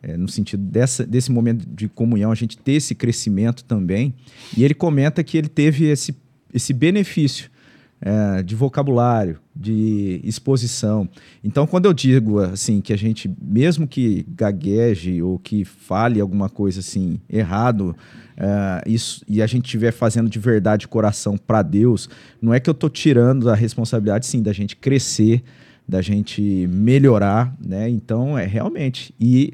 é, 0.03 0.17
no 0.17 0.29
sentido 0.29 0.63
dessa, 0.65 1.07
desse 1.07 1.31
momento 1.31 1.67
de 1.67 1.89
comunhão, 1.89 2.33
a 2.33 2.35
gente 2.35 2.59
ter 2.59 2.73
esse 2.73 2.95
crescimento 2.95 3.65
também. 3.65 4.15
E 4.57 4.65
ele 4.65 4.75
comenta 4.75 5.23
que 5.23 5.37
ele 5.39 5.49
teve 5.49 5.87
esse, 5.87 6.17
esse 6.53 6.73
benefício 6.73 7.51
é, 8.01 8.43
de 8.43 8.55
vocabulário, 8.55 9.39
de 9.55 10.21
exposição. 10.25 11.09
Então, 11.45 11.67
quando 11.67 11.85
eu 11.85 11.93
digo 11.93 12.41
assim 12.41 12.81
que 12.81 12.93
a 12.93 12.97
gente, 12.97 13.31
mesmo 13.41 13.87
que 13.87 14.25
gagueje 14.29 15.21
ou 15.23 15.39
que 15.39 15.65
fale 15.65 16.19
alguma 16.19 16.49
coisa 16.49 16.81
assim 16.81 17.21
errado, 17.29 17.95
é, 18.43 18.82
isso, 18.91 19.22
e 19.28 19.43
a 19.43 19.47
gente 19.47 19.66
estiver 19.66 19.93
fazendo 19.93 20.30
de 20.30 20.38
verdade 20.38 20.88
coração 20.88 21.36
para 21.36 21.61
Deus, 21.61 22.09
não 22.41 22.55
é 22.55 22.59
que 22.59 22.70
eu 22.70 22.72
estou 22.72 22.88
tirando 22.88 23.51
a 23.51 23.55
responsabilidade, 23.55 24.24
sim, 24.24 24.43
da 24.43 24.51
gente 24.51 24.74
crescer, 24.76 25.43
da 25.86 26.01
gente 26.01 26.66
melhorar, 26.66 27.55
né? 27.62 27.86
Então, 27.91 28.38
é 28.38 28.47
realmente. 28.47 29.14
E 29.20 29.53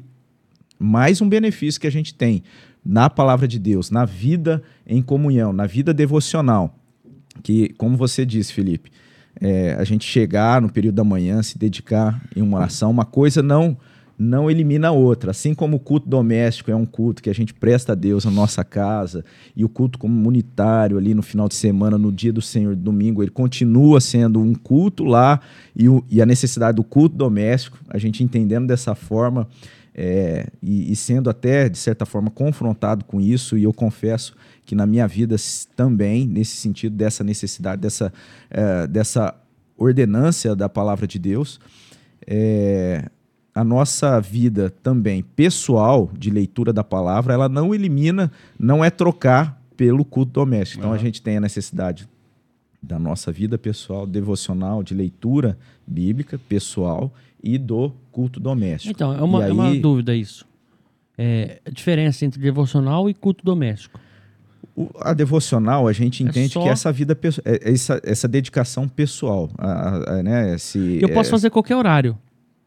mais 0.79 1.21
um 1.21 1.27
benefício 1.27 1.81
que 1.81 1.87
a 1.87 1.91
gente 1.91 2.13
tem 2.13 2.43
na 2.85 3.09
palavra 3.09 3.45
de 3.45 3.59
Deus, 3.59 3.91
na 3.91 4.05
vida 4.05 4.63
em 4.85 5.01
comunhão, 5.01 5.51
na 5.51 5.65
vida 5.65 5.93
devocional, 5.93 6.73
que, 7.43 7.73
como 7.77 7.97
você 7.97 8.25
disse, 8.25 8.53
Felipe, 8.53 8.89
é, 9.41 9.73
a 9.73 9.83
gente 9.83 10.05
chegar 10.05 10.61
no 10.61 10.71
período 10.71 10.95
da 10.95 11.03
manhã, 11.03 11.43
se 11.43 11.57
dedicar 11.57 12.21
em 12.33 12.41
uma 12.41 12.59
oração, 12.59 12.89
uma 12.89 13.05
coisa 13.05 13.43
não 13.43 13.77
não 14.17 14.49
elimina 14.49 14.87
a 14.87 14.91
outra. 14.91 15.31
Assim 15.31 15.53
como 15.53 15.77
o 15.77 15.79
culto 15.79 16.09
doméstico 16.09 16.71
é 16.71 16.75
um 16.75 16.85
culto 16.85 17.21
que 17.21 17.29
a 17.29 17.33
gente 17.33 17.53
presta 17.53 17.91
a 17.91 17.95
Deus 17.95 18.25
na 18.25 18.31
nossa 18.31 18.63
casa, 18.63 19.23
e 19.55 19.63
o 19.63 19.69
culto 19.69 19.99
comunitário 19.99 20.97
ali 20.97 21.13
no 21.13 21.21
final 21.21 21.47
de 21.47 21.55
semana, 21.55 21.97
no 21.97 22.11
dia 22.11 22.33
do 22.33 22.41
Senhor, 22.41 22.75
domingo, 22.75 23.21
ele 23.21 23.31
continua 23.31 24.01
sendo 24.01 24.39
um 24.39 24.53
culto 24.53 25.03
lá, 25.03 25.39
e, 25.75 25.87
o, 25.87 26.03
e 26.09 26.21
a 26.21 26.25
necessidade 26.25 26.77
do 26.77 26.83
culto 26.83 27.15
doméstico, 27.15 27.77
a 27.89 27.97
gente 27.97 28.23
entendendo 28.23 28.67
dessa 28.67 28.95
forma, 28.95 29.47
é, 29.93 30.47
e, 30.61 30.91
e, 30.91 30.95
sendo 30.95 31.29
até, 31.29 31.67
de 31.67 31.77
certa 31.77 32.05
forma, 32.05 32.29
confrontado 32.29 33.03
com 33.05 33.19
isso, 33.19 33.57
e 33.57 33.63
eu 33.63 33.73
confesso 33.73 34.35
que 34.63 34.75
na 34.75 34.85
minha 34.85 35.07
vida 35.07 35.35
também, 35.75 36.27
nesse 36.27 36.55
sentido 36.55 36.95
dessa 36.95 37.23
necessidade, 37.23 37.81
dessa, 37.81 38.13
é, 38.49 38.85
dessa 38.85 39.33
ordenância 39.75 40.55
da 40.55 40.69
palavra 40.69 41.07
de 41.07 41.17
Deus, 41.17 41.59
é, 42.27 43.09
a 43.57 43.63
nossa 43.63 44.21
vida 44.21 44.69
também 44.83 45.23
pessoal 45.23 46.11
de 46.15 46.29
leitura 46.29 46.71
da 46.71 46.83
palavra, 46.83 47.33
ela 47.33 47.49
não 47.49 47.73
elimina, 47.73 48.31
não 48.59 48.85
é 48.85 48.91
trocar 48.91 49.59
pelo 49.75 50.05
culto 50.05 50.31
doméstico. 50.33 50.81
Então 50.81 50.91
uhum. 50.91 50.95
a 50.95 50.99
gente 50.99 51.23
tem 51.23 51.37
a 51.37 51.41
necessidade 51.41 52.07
da 52.83 52.99
nossa 52.99 53.31
vida 53.31 53.57
pessoal, 53.57 54.05
devocional, 54.05 54.83
de 54.83 54.93
leitura 54.93 55.57
bíblica 55.87 56.37
pessoal 56.37 57.11
e 57.43 57.57
do 57.57 57.91
culto 58.11 58.39
doméstico. 58.39 58.91
Então, 58.91 59.11
é 59.11 59.23
uma, 59.23 59.43
aí, 59.43 59.49
é 59.49 59.53
uma 59.53 59.75
dúvida 59.75 60.15
isso. 60.15 60.45
É, 61.17 61.59
a 61.65 61.71
diferença 61.71 62.25
entre 62.25 62.39
devocional 62.39 63.09
e 63.09 63.13
culto 63.15 63.43
doméstico. 63.43 63.99
O, 64.75 64.87
a 64.99 65.15
devocional, 65.15 65.87
a 65.87 65.93
gente 65.93 66.23
é 66.23 66.27
entende 66.27 66.51
é 66.51 66.53
só... 66.53 66.61
que 66.61 66.69
essa 66.69 66.91
vida, 66.91 67.17
é, 67.43 67.71
essa, 67.71 67.99
essa 68.03 68.27
dedicação 68.27 68.87
pessoal, 68.87 69.49
a, 69.57 70.17
a, 70.19 70.21
né, 70.23 70.53
esse, 70.53 70.99
Eu 71.01 71.09
posso 71.09 71.31
fazer 71.31 71.49
qualquer 71.49 71.75
horário. 71.75 72.15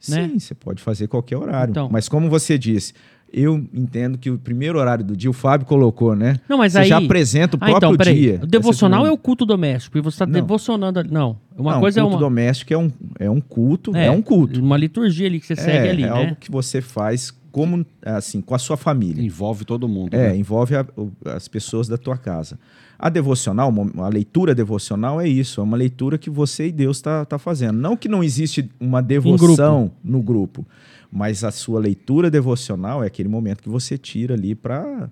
Né? 0.09 0.29
Sim, 0.29 0.39
você 0.39 0.55
pode 0.55 0.83
fazer 0.83 1.09
qualquer 1.09 1.37
horário. 1.37 1.71
Então, 1.71 1.89
mas 1.91 2.09
como 2.09 2.29
você 2.31 2.59
disse, 2.59 2.95
eu 3.33 3.65
entendo 3.73 4.19
que 4.19 4.31
o 4.31 4.39
primeiro 4.39 4.79
horário 4.79 5.05
do 5.05 5.17
dia, 5.17 5.31
o 5.31 5.33
Fábio 5.33 5.67
colocou, 5.67 6.17
né? 6.17 6.41
Não, 6.49 6.59
mas 6.59 6.73
você 6.73 6.79
aí... 6.81 6.89
já 6.89 6.99
apresenta 6.99 7.57
o 7.57 7.61
ah, 7.63 7.71
então, 7.71 7.95
próprio 7.95 8.13
então, 8.13 8.15
dia. 8.15 8.41
O 8.43 8.47
devocional 8.47 9.07
é 9.07 9.11
o 9.11 9.17
culto 9.17 9.47
doméstico 9.47 9.99
e 9.99 10.01
você 10.01 10.17
está 10.17 10.25
devocionando. 10.25 11.03
Não, 11.05 11.39
uma 11.57 11.75
não, 11.75 11.81
coisa 11.81 12.01
é 12.01 12.03
uma. 12.03 12.09
O 12.09 12.11
culto 12.13 12.25
doméstico 12.25 12.75
é 12.75 12.79
um, 12.79 12.91
é 13.19 13.31
um 13.31 13.41
culto, 13.41 13.97
é, 13.97 14.07
é 14.07 14.11
um 14.11 14.23
culto. 14.23 14.61
Uma 14.61 14.77
liturgia 14.77 15.27
ali 15.27 15.39
que 15.39 15.47
você 15.47 15.53
é, 15.53 15.57
segue 15.57 15.89
ali. 15.89 16.03
É 16.03 16.07
né? 16.07 16.13
algo 16.13 16.37
que 16.37 16.51
você 16.51 16.81
faz 16.81 17.33
como 17.53 17.85
assim 18.05 18.41
com 18.41 18.55
a 18.55 18.59
sua 18.59 18.77
família. 18.77 19.23
Envolve 19.23 19.65
todo 19.65 19.89
mundo. 19.89 20.15
É, 20.15 20.31
né? 20.31 20.37
envolve 20.37 20.75
a, 20.75 20.85
as 21.27 21.47
pessoas 21.47 21.89
da 21.89 21.97
tua 21.97 22.17
casa. 22.17 22.59
A 23.03 23.09
devocional, 23.09 23.73
a 23.99 24.09
leitura 24.09 24.55
devocional 24.55 25.19
é 25.21 25.27
isso, 25.27 25.63
é 25.63 25.65
uma 25.65 25.77
leitura 25.77 26.19
que 26.19 26.29
você 26.29 26.67
e 26.67 26.73
Deus 26.73 26.99
está 26.99 27.25
tá 27.25 27.39
fazendo. 27.39 27.79
Não 27.79 27.97
que 27.97 28.09
não 28.09 28.23
existe 28.23 28.71
uma 28.79 29.01
devoção 29.01 29.85
grupo. 29.85 29.97
no 30.05 30.23
grupo, 30.23 30.67
mas 31.11 31.43
a 31.43 31.51
sua 31.51 31.81
leitura 31.81 32.31
devocional 32.31 33.03
é 33.03 33.07
aquele 33.07 33.29
momento 33.29 33.63
que 33.63 33.71
você 33.71 33.97
tira 33.97 34.35
ali 34.35 34.55
para 34.55 35.09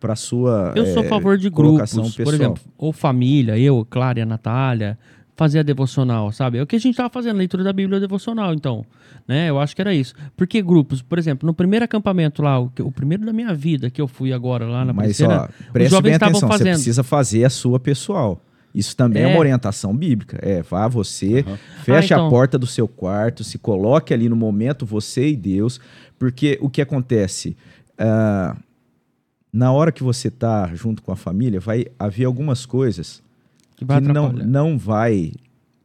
para 0.00 0.14
sua 0.14 0.72
Eu 0.76 0.86
sou 0.86 1.02
a 1.02 1.06
é, 1.06 1.08
favor 1.08 1.36
de 1.36 1.50
grupos, 1.50 1.90
pessoal. 1.90 2.08
por 2.24 2.32
exemplo, 2.34 2.62
ou 2.78 2.92
família, 2.92 3.58
eu, 3.58 3.84
Clara 3.84 4.20
e 4.20 4.22
a 4.22 4.26
Natália, 4.26 4.96
fazer 5.38 5.60
a 5.60 5.62
devocional, 5.62 6.32
sabe? 6.32 6.58
É 6.58 6.62
o 6.62 6.66
que 6.66 6.74
a 6.74 6.80
gente 6.80 6.94
estava 6.94 7.08
fazendo, 7.08 7.36
leitura 7.36 7.62
da 7.62 7.72
Bíblia 7.72 8.00
devocional, 8.00 8.52
então, 8.52 8.84
né? 9.26 9.48
Eu 9.48 9.60
acho 9.60 9.74
que 9.74 9.80
era 9.80 9.94
isso. 9.94 10.12
Porque 10.36 10.60
grupos, 10.60 11.00
por 11.00 11.16
exemplo, 11.16 11.46
no 11.46 11.54
primeiro 11.54 11.84
acampamento 11.84 12.42
lá, 12.42 12.60
o, 12.60 12.72
o 12.80 12.90
primeiro 12.90 13.24
da 13.24 13.32
minha 13.32 13.54
vida 13.54 13.88
que 13.88 14.00
eu 14.00 14.08
fui 14.08 14.32
agora 14.32 14.66
lá 14.66 14.84
na 14.84 14.92
Mas, 14.92 15.20
ó, 15.20 15.48
preste 15.72 16.02
bem 16.02 16.14
atenção, 16.14 16.48
fazendo. 16.48 16.66
você 16.66 16.72
precisa 16.72 17.04
fazer 17.04 17.44
a 17.44 17.50
sua 17.50 17.78
pessoal. 17.78 18.42
Isso 18.74 18.96
também 18.96 19.22
é, 19.22 19.26
é 19.26 19.28
uma 19.28 19.38
orientação 19.38 19.96
bíblica. 19.96 20.40
É, 20.42 20.60
vá 20.60 20.88
você, 20.88 21.44
uhum. 21.46 21.56
feche 21.84 22.12
ah, 22.12 22.16
então. 22.16 22.26
a 22.26 22.30
porta 22.30 22.58
do 22.58 22.66
seu 22.66 22.88
quarto, 22.88 23.44
se 23.44 23.58
coloque 23.58 24.12
ali 24.12 24.28
no 24.28 24.34
momento, 24.34 24.84
você 24.84 25.28
e 25.28 25.36
Deus, 25.36 25.80
porque 26.18 26.58
o 26.60 26.68
que 26.68 26.82
acontece? 26.82 27.56
Uh, 27.94 28.58
na 29.52 29.70
hora 29.70 29.92
que 29.92 30.02
você 30.02 30.26
está 30.26 30.68
junto 30.74 31.00
com 31.00 31.12
a 31.12 31.16
família, 31.16 31.60
vai 31.60 31.86
haver 31.96 32.24
algumas 32.24 32.66
coisas 32.66 33.22
que, 33.78 33.86
que 33.86 34.12
não, 34.12 34.32
não 34.32 34.78
vai 34.78 35.32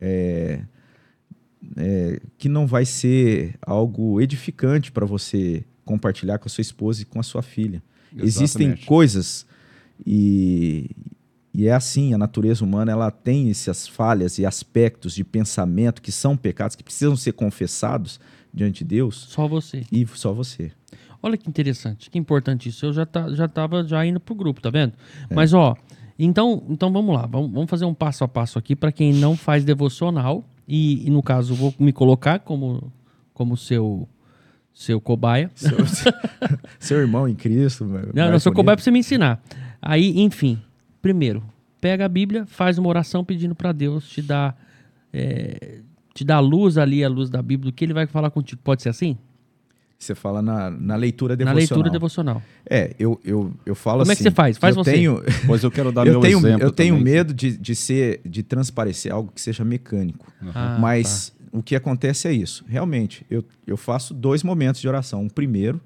é, 0.01 0.61
é, 1.77 2.19
que 2.37 2.49
não 2.49 2.67
vai 2.67 2.85
ser 2.85 3.55
algo 3.61 4.19
edificante 4.19 4.91
para 4.91 5.05
você 5.05 5.63
compartilhar 5.85 6.37
com 6.37 6.47
a 6.47 6.49
sua 6.49 6.61
esposa 6.61 7.01
e 7.01 7.05
com 7.05 7.19
a 7.19 7.23
sua 7.23 7.41
filha. 7.41 7.81
Exatamente. 8.11 8.27
Existem 8.27 8.75
coisas 8.85 9.45
e, 10.05 10.89
e 11.53 11.67
é 11.67 11.73
assim, 11.73 12.13
a 12.13 12.17
natureza 12.17 12.63
humana 12.63 12.91
ela 12.91 13.11
tem 13.11 13.49
essas 13.49 13.87
falhas 13.87 14.37
e 14.37 14.45
aspectos 14.45 15.13
de 15.13 15.23
pensamento 15.23 16.01
que 16.01 16.11
são 16.11 16.35
pecados 16.35 16.75
que 16.75 16.83
precisam 16.83 17.15
ser 17.15 17.33
confessados 17.33 18.19
diante 18.53 18.83
de 18.83 18.95
Deus. 18.95 19.27
Só 19.29 19.47
você. 19.47 19.83
E 19.91 20.05
só 20.13 20.33
você. 20.33 20.71
Olha 21.21 21.37
que 21.37 21.47
interessante, 21.47 22.09
que 22.09 22.19
importante 22.19 22.67
isso. 22.67 22.85
Eu 22.85 22.93
já 22.93 23.05
tá, 23.05 23.33
já 23.33 23.45
estava 23.45 23.83
já 23.85 24.05
indo 24.05 24.19
pro 24.19 24.35
grupo, 24.35 24.61
tá 24.61 24.69
vendo? 24.69 24.93
É. 25.29 25.33
Mas 25.33 25.53
ó, 25.53 25.75
então, 26.17 26.63
então 26.69 26.91
vamos 26.91 27.15
lá, 27.15 27.25
vamos, 27.25 27.51
vamos 27.51 27.69
fazer 27.69 27.85
um 27.85 27.93
passo 27.93 28.23
a 28.23 28.27
passo 28.27 28.59
aqui 28.59 28.75
para 28.75 28.91
quem 28.91 29.13
não 29.13 29.35
faz 29.35 29.63
devocional 29.63 30.43
e, 30.67 31.07
e, 31.07 31.09
no 31.09 31.23
caso 31.23 31.55
vou 31.55 31.73
me 31.79 31.91
colocar 31.91 32.39
como 32.39 32.91
como 33.33 33.57
seu 33.57 34.07
seu 34.73 34.99
cobaia. 34.99 35.51
Seu, 35.55 35.77
seu 36.79 36.99
irmão 36.99 37.27
em 37.27 37.35
Cristo. 37.35 37.85
Não, 38.13 38.31
não 38.31 38.39
sou 38.39 38.51
cobaia 38.51 38.75
para 38.75 38.83
você 38.83 38.91
me 38.91 38.99
ensinar. 38.99 39.43
Aí, 39.81 40.19
enfim, 40.19 40.59
primeiro, 41.01 41.43
pega 41.79 42.05
a 42.05 42.09
Bíblia, 42.09 42.45
faz 42.45 42.77
uma 42.77 42.89
oração 42.89 43.23
pedindo 43.23 43.53
para 43.53 43.71
Deus 43.71 44.07
te 44.09 44.21
dar 44.21 44.57
é, 45.11 45.79
te 46.13 46.23
dar 46.23 46.39
luz 46.39 46.77
ali, 46.77 47.03
a 47.03 47.09
luz 47.09 47.29
da 47.29 47.41
Bíblia, 47.41 47.71
do 47.71 47.75
que 47.75 47.83
ele 47.83 47.93
vai 47.93 48.07
falar 48.07 48.29
contigo. 48.29 48.61
Pode 48.63 48.81
ser 48.81 48.89
assim? 48.89 49.17
Você 50.03 50.15
fala 50.15 50.41
na, 50.41 50.69
na 50.69 50.95
leitura 50.95 51.35
devocional. 51.35 51.55
Na 51.55 51.59
leitura 51.59 51.89
devocional. 51.89 52.41
É, 52.69 52.95
eu, 52.99 53.19
eu, 53.23 53.53
eu 53.65 53.75
falo 53.75 53.99
Como 53.99 54.11
assim. 54.11 54.11
Como 54.11 54.11
é 54.11 54.15
que 54.15 54.21
você 54.23 54.27
assim, 54.27 54.35
faz? 54.35 54.57
Faz 54.57 54.75
você. 54.75 54.91
Tenho, 54.91 55.23
pois 55.47 55.63
eu 55.63 55.71
quero 55.71 55.91
dar 55.91 56.05
eu 56.07 56.13
meu 56.13 56.21
tenho, 56.21 56.37
exemplo 56.39 56.61
Eu 56.63 56.71
tenho 56.71 56.97
também. 56.97 57.13
medo 57.13 57.33
de, 57.33 57.57
de 57.57 57.75
ser, 57.75 58.21
de 58.25 58.43
transparecer 58.43 59.11
algo 59.13 59.31
que 59.33 59.41
seja 59.41 59.63
mecânico. 59.63 60.31
Uhum. 60.41 60.51
Ah, 60.53 60.77
Mas 60.79 61.29
tá. 61.29 61.57
o 61.59 61.63
que 61.63 61.75
acontece 61.75 62.27
é 62.27 62.33
isso. 62.33 62.65
Realmente, 62.67 63.25
eu, 63.29 63.43
eu 63.65 63.77
faço 63.77 64.13
dois 64.13 64.43
momentos 64.43 64.81
de 64.81 64.87
oração. 64.87 65.23
Um 65.23 65.29
primeiro, 65.29 65.79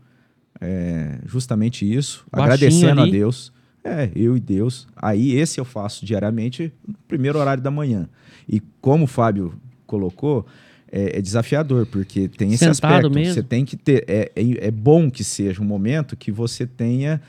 é 0.60 1.20
justamente 1.26 1.86
isso, 1.92 2.26
Baixinho 2.32 2.54
agradecendo 2.54 3.02
ali. 3.02 3.10
a 3.10 3.14
Deus. 3.14 3.54
É, 3.84 4.12
eu 4.16 4.36
e 4.36 4.40
Deus. 4.40 4.88
Aí 4.96 5.34
esse 5.34 5.60
eu 5.60 5.66
faço 5.66 6.06
diariamente 6.06 6.74
no 6.86 6.96
primeiro 7.08 7.40
horário 7.40 7.64
da 7.64 7.72
manhã. 7.72 8.10
E 8.50 8.60
como 8.82 9.06
o 9.06 9.08
Fábio 9.08 9.54
colocou, 9.86 10.46
é, 10.92 11.18
é, 11.18 11.22
desafiador, 11.22 11.86
porque 11.86 12.28
tem 12.28 12.50
esse 12.50 12.60
Sentado 12.60 12.94
aspecto. 12.94 13.12
Mesmo. 13.12 13.34
Você 13.34 13.44
tem 13.44 13.66
que 13.66 13.76
ter. 13.76 14.06
É, 14.08 14.32
é, 14.36 14.68
é, 14.68 14.72
bom 14.72 15.10
que 15.10 15.24
seja 15.24 15.62
um 15.62 15.66
momento 15.66 16.16
que 16.16 16.32
você 16.32 16.66
tenha 16.66 17.22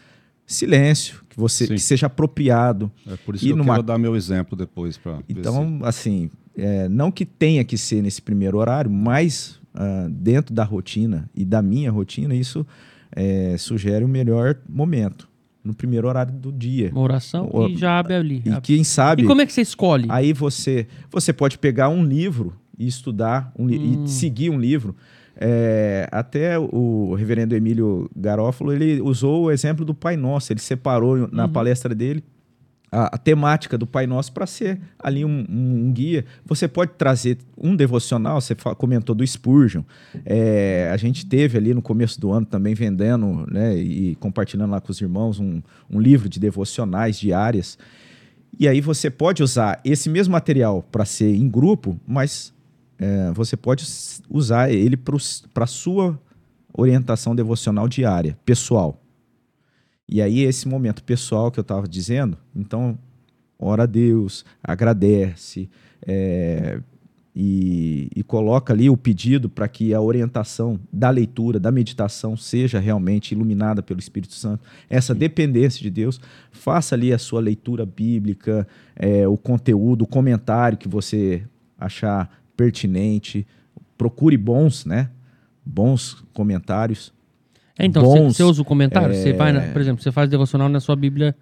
silêncio, 0.46 1.20
que 1.28 1.36
você 1.38 1.66
que 1.66 1.78
seja 1.78 2.06
apropriado. 2.06 2.90
É 3.06 3.16
por 3.16 3.34
isso 3.34 3.44
e 3.44 3.48
que 3.48 3.52
eu 3.52 3.56
numa... 3.56 3.74
quero 3.74 3.82
dar 3.82 3.98
meu 3.98 4.16
exemplo 4.16 4.56
depois 4.56 4.96
para. 4.96 5.18
Então, 5.28 5.80
assim, 5.82 6.30
é, 6.56 6.88
não 6.88 7.10
que 7.10 7.26
tenha 7.26 7.64
que 7.64 7.76
ser 7.76 8.02
nesse 8.02 8.22
primeiro 8.22 8.58
horário, 8.58 8.90
mas 8.90 9.60
uh, 9.74 10.08
dentro 10.08 10.54
da 10.54 10.64
rotina 10.64 11.28
e 11.34 11.44
da 11.44 11.60
minha 11.60 11.90
rotina, 11.90 12.34
isso 12.34 12.66
é, 13.12 13.56
sugere 13.58 14.04
o 14.04 14.08
melhor 14.08 14.56
momento 14.68 15.28
no 15.62 15.74
primeiro 15.74 16.08
horário 16.08 16.32
do 16.32 16.50
dia. 16.52 16.90
Uma 16.92 17.02
oração 17.02 17.50
o, 17.52 17.68
e 17.68 17.76
já 17.76 17.98
abre 17.98 18.14
ali. 18.14 18.42
E 18.44 18.60
quem 18.60 18.84
sabe. 18.84 19.22
E 19.22 19.26
como 19.26 19.42
é 19.42 19.46
que 19.46 19.52
você 19.52 19.60
escolhe? 19.60 20.06
Aí 20.08 20.32
você, 20.32 20.86
você 21.10 21.32
pode 21.32 21.58
pegar 21.58 21.88
um 21.88 22.04
livro 22.04 22.54
e 22.78 22.86
estudar 22.86 23.52
um 23.58 23.66
hum. 23.66 24.04
e 24.04 24.08
seguir 24.08 24.50
um 24.50 24.58
livro. 24.58 24.94
É, 25.40 26.08
até 26.10 26.58
o 26.58 27.14
reverendo 27.14 27.54
Emílio 27.54 28.10
Garófalo 28.16 28.72
ele 28.72 29.00
usou 29.00 29.44
o 29.44 29.50
exemplo 29.50 29.84
do 29.84 29.94
Pai 29.94 30.16
Nosso. 30.16 30.52
Ele 30.52 30.60
separou 30.60 31.28
na 31.30 31.44
uhum. 31.44 31.52
palestra 31.52 31.94
dele 31.94 32.24
a, 32.90 33.14
a, 33.14 33.18
temática 33.18 33.78
do 33.78 33.86
Pai 33.86 34.06
Nosso 34.06 34.32
para 34.32 34.46
ser 34.46 34.80
ali 34.98 35.24
um, 35.24 35.46
um, 35.48 35.86
um, 35.86 35.92
guia. 35.92 36.24
Você 36.44 36.66
pode 36.66 36.92
trazer 36.98 37.38
um 37.56 37.76
devocional, 37.76 38.40
você 38.40 38.54
comentou 38.76 39.14
do 39.14 39.26
Spurgeon. 39.26 39.82
É, 40.24 40.90
a 40.92 40.96
gente 40.96 41.26
teve 41.26 41.56
ali 41.56 41.72
no 41.72 41.82
começo 41.82 42.20
do 42.20 42.32
ano 42.32 42.46
também 42.46 42.74
vendendo 42.74 43.46
né, 43.48 43.76
e 43.76 44.16
compartilhando 44.16 44.70
lá 44.70 44.80
com 44.80 44.90
os 44.90 45.00
irmãos 45.00 45.38
um, 45.38 45.62
um 45.88 46.00
livro 46.00 46.28
de 46.28 46.40
devocionais 46.40 47.18
diárias. 47.18 47.78
E 48.58 48.66
aí 48.66 48.80
você 48.80 49.10
pode 49.10 49.42
usar 49.42 49.80
esse 49.84 50.08
mesmo 50.08 50.32
material 50.32 50.82
para 50.90 51.04
ser 51.04 51.32
em 51.32 51.48
grupo, 51.48 51.98
mas 52.06 52.52
é, 52.98 53.30
você 53.32 53.56
pode 53.56 53.86
usar 54.28 54.70
ele 54.70 54.96
para 54.96 55.64
a 55.64 55.66
sua 55.66 56.20
orientação 56.72 57.34
devocional 57.34 57.88
diária, 57.88 58.36
pessoal. 58.44 59.00
E 60.08 60.22
aí, 60.22 60.40
esse 60.40 60.66
momento 60.66 61.04
pessoal 61.04 61.50
que 61.50 61.58
eu 61.58 61.62
estava 61.62 61.86
dizendo, 61.86 62.38
então, 62.56 62.98
ora 63.58 63.82
a 63.82 63.86
Deus, 63.86 64.44
agradece, 64.62 65.68
é, 66.06 66.80
e, 67.40 68.10
e 68.16 68.22
coloca 68.24 68.72
ali 68.72 68.90
o 68.90 68.96
pedido 68.96 69.48
para 69.48 69.68
que 69.68 69.94
a 69.94 70.00
orientação 70.00 70.80
da 70.92 71.08
leitura, 71.08 71.60
da 71.60 71.70
meditação, 71.70 72.36
seja 72.36 72.80
realmente 72.80 73.32
iluminada 73.32 73.80
pelo 73.80 74.00
Espírito 74.00 74.34
Santo, 74.34 74.64
essa 74.90 75.14
dependência 75.14 75.80
de 75.80 75.88
Deus, 75.88 76.20
faça 76.50 76.96
ali 76.96 77.12
a 77.12 77.18
sua 77.18 77.40
leitura 77.40 77.86
bíblica, 77.86 78.66
é, 78.96 79.28
o 79.28 79.36
conteúdo, 79.36 80.02
o 80.02 80.06
comentário 80.06 80.76
que 80.76 80.88
você 80.88 81.44
achar 81.78 82.28
pertinente, 82.58 83.46
procure 83.96 84.36
bons, 84.36 84.84
né? 84.84 85.08
Bons 85.64 86.24
comentários. 86.32 87.14
É, 87.78 87.86
então, 87.86 88.02
você 88.24 88.42
usa 88.42 88.60
o 88.60 88.64
comentário? 88.64 89.14
Você 89.14 89.32
vai, 89.32 89.52
na- 89.52 89.62
é, 89.62 89.70
por 89.70 89.80
exemplo, 89.80 90.02
você 90.02 90.10
faz 90.10 90.28
devocional 90.28 90.68
na 90.68 90.80
sua 90.80 90.96
Bíblia. 90.96 91.36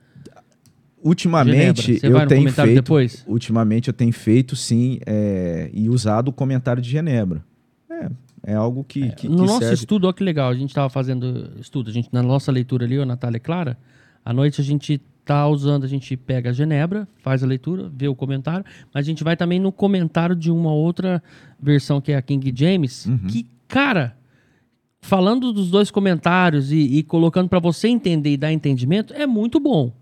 Ultimamente 1.03 1.99
eu 2.03 2.13
vai 2.13 2.25
no 2.25 2.29
tenho 2.29 2.53
feito, 2.53 2.75
depois? 2.75 3.25
ultimamente 3.27 3.89
eu 3.89 3.95
tenho 3.95 4.13
feito 4.13 4.57
sim 4.57 4.99
é, 5.07 5.71
e 5.73 5.89
usado 5.89 6.29
o 6.29 6.33
comentário 6.33 6.83
de 6.83 6.91
Genebra. 6.91 7.43
É, 7.89 8.09
é 8.53 8.55
algo 8.55 8.85
que, 8.85 9.11
que, 9.13 9.29
no 9.29 9.37
que 9.37 9.43
nosso 9.43 9.59
serve. 9.61 9.75
estudo, 9.75 10.07
olha 10.07 10.15
que 10.15 10.25
legal, 10.25 10.51
a 10.51 10.55
gente 10.55 10.71
estava 10.71 10.91
fazendo 10.91 11.53
estudo, 11.61 11.91
a 11.91 11.93
gente, 11.93 12.09
na 12.13 12.23
nossa 12.23 12.51
leitura 12.53 12.85
ali, 12.85 12.99
a 12.99 13.07
Natália 13.07 13.39
Clara, 13.41 13.79
à 14.25 14.33
noite 14.33 14.61
a 14.61 14.65
gente 14.65 15.01
tá 15.27 15.47
usando, 15.49 15.85
a 15.85 15.89
gente 15.89 16.17
pega 16.17 16.51
a 16.51 16.53
Genebra, 16.53 17.07
faz 17.19 17.43
a 17.43 17.47
leitura, 17.47 17.91
vê 17.95 18.07
o 18.09 18.15
comentário, 18.15 18.65
mas 18.95 19.05
a 19.05 19.09
gente 19.11 19.23
vai 19.25 19.37
também 19.37 19.59
no 19.61 19.71
comentário 19.73 20.35
de 20.37 20.51
uma 20.51 20.73
outra 20.73 21.23
versão 21.61 22.01
que 22.01 22.13
é 22.13 22.17
a 22.17 22.23
King 22.23 22.53
James, 22.55 23.07
Uhum. 23.07 23.19
que, 23.29 23.45
cara, 23.69 24.17
falando 25.01 25.53
dos 25.53 25.71
dois 25.71 25.91
comentários 25.91 26.71
e, 26.73 26.77
e 26.99 27.03
colocando 27.03 27.49
para 27.49 27.59
você 27.59 27.89
entender 27.89 28.31
e 28.33 28.37
dar 28.37 28.53
entendimento, 28.53 29.13
é 29.15 29.27
muito 29.27 29.59
bom. 29.61 29.93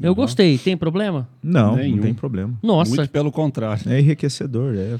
Eu 0.00 0.14
gostei. 0.14 0.58
Tem 0.58 0.76
problema? 0.76 1.28
Não, 1.42 1.76
Nenhum. 1.76 1.96
não 1.96 2.02
tem 2.02 2.12
problema. 2.14 2.52
Nossa, 2.62 2.96
Muito 2.96 3.10
pelo 3.10 3.30
contrário. 3.32 3.90
É 3.90 4.00
enriquecedor, 4.00 4.74
é. 4.76 4.98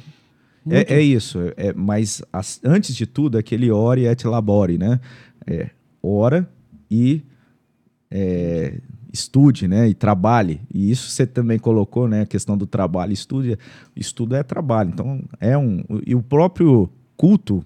É, 0.71 0.95
é 0.95 1.03
isso, 1.03 1.39
é, 1.59 1.75
mas 1.75 2.23
as- 2.33 2.59
antes 2.65 2.95
de 2.97 3.05
tudo, 3.05 3.37
aquele 3.37 3.71
ore 3.71 4.07
et 4.07 4.25
labore, 4.27 4.79
né? 4.79 4.99
É, 5.47 5.69
ora 6.03 6.49
e 6.91 7.23
é, 8.11 8.79
estude, 9.15 9.67
né? 9.69 9.89
E 9.89 9.95
trabalhe. 9.95 10.61
E 10.75 10.91
isso 10.91 11.09
você 11.09 11.25
também 11.27 11.59
colocou, 11.59 12.09
né? 12.09 12.23
A 12.23 12.27
questão 12.27 12.59
do 12.59 12.67
trabalho 12.67 13.13
e 13.13 13.15
estude. 13.15 13.57
Estudo 13.97 14.35
é 14.35 14.43
trabalho. 14.43 14.91
Então, 14.93 15.23
é 15.41 15.57
um. 15.57 15.83
E 16.05 16.15
o 16.15 16.23
próprio 16.23 16.91
culto 17.17 17.65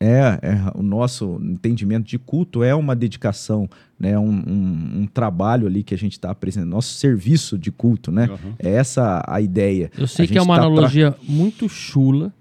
é, 0.00 0.38
é 0.42 0.72
o 0.74 0.82
nosso 0.82 1.38
entendimento 1.42 2.06
de 2.06 2.18
culto 2.18 2.64
é 2.64 2.74
uma 2.74 2.96
dedicação, 2.96 3.68
né? 4.00 4.18
Um, 4.18 4.30
um, 4.30 4.90
um 5.02 5.06
trabalho 5.06 5.66
ali 5.66 5.82
que 5.82 5.94
a 5.94 5.98
gente 5.98 6.12
está 6.12 6.30
apresentando, 6.30 6.70
nosso 6.70 6.94
serviço 6.94 7.58
de 7.58 7.70
culto, 7.70 8.10
né? 8.10 8.26
Uhum. 8.28 8.54
É 8.58 8.70
essa 8.70 9.22
a 9.28 9.40
ideia. 9.40 9.90
eu 9.98 10.06
sei 10.06 10.24
A 10.24 10.28
que 10.28 10.38
é 10.38 10.42
uma 10.42 10.56
tá 10.56 10.62
tra- 10.62 10.70
analogia 10.70 11.14
muito 11.28 11.68
chula. 11.68 12.32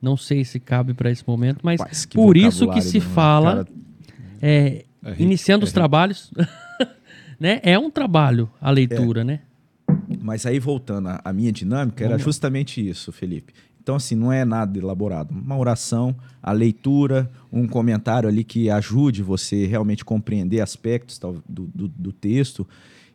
Não 0.00 0.16
sei 0.16 0.44
se 0.44 0.58
cabe 0.58 0.94
para 0.94 1.12
esse 1.12 1.22
momento, 1.24 1.60
mas 1.62 1.78
Rapaz, 1.80 2.04
que 2.04 2.16
por 2.16 2.36
isso 2.36 2.68
que 2.72 2.80
se 2.82 2.98
fala, 2.98 3.64
Cara, 3.64 3.68
é, 4.42 4.84
É 5.04 5.10
rico, 5.10 5.22
iniciando 5.22 5.64
é 5.64 5.66
os 5.66 5.72
trabalhos, 5.72 6.32
né? 7.42 7.60
É 7.64 7.76
um 7.76 7.90
trabalho 7.90 8.48
a 8.60 8.70
leitura, 8.70 9.24
né? 9.24 9.40
Mas 10.22 10.46
aí, 10.46 10.60
voltando 10.60 11.08
à, 11.24 11.32
minha 11.32 11.50
dinâmica, 11.50 12.04
era 12.04 12.12
Vamos 12.12 12.22
justamente 12.22 12.88
isso, 12.88 13.10
Felipe. 13.10 13.52
Então, 13.82 13.96
assim, 13.96 14.14
não 14.14 14.32
é 14.32 14.44
nada 14.44 14.78
elaborado. 14.78 15.32
Uma 15.32 15.58
oração, 15.58 16.14
a 16.40 16.52
leitura, 16.52 17.28
um 17.52 17.66
comentário 17.66 18.28
ali 18.28 18.44
que 18.44 18.70
ajude 18.70 19.24
você 19.24 19.66
realmente 19.66 20.04
compreender 20.04 20.60
aspectos 20.60 21.18
do, 21.18 21.42
do, 21.48 21.88
do 21.88 22.12
texto. 22.12 22.66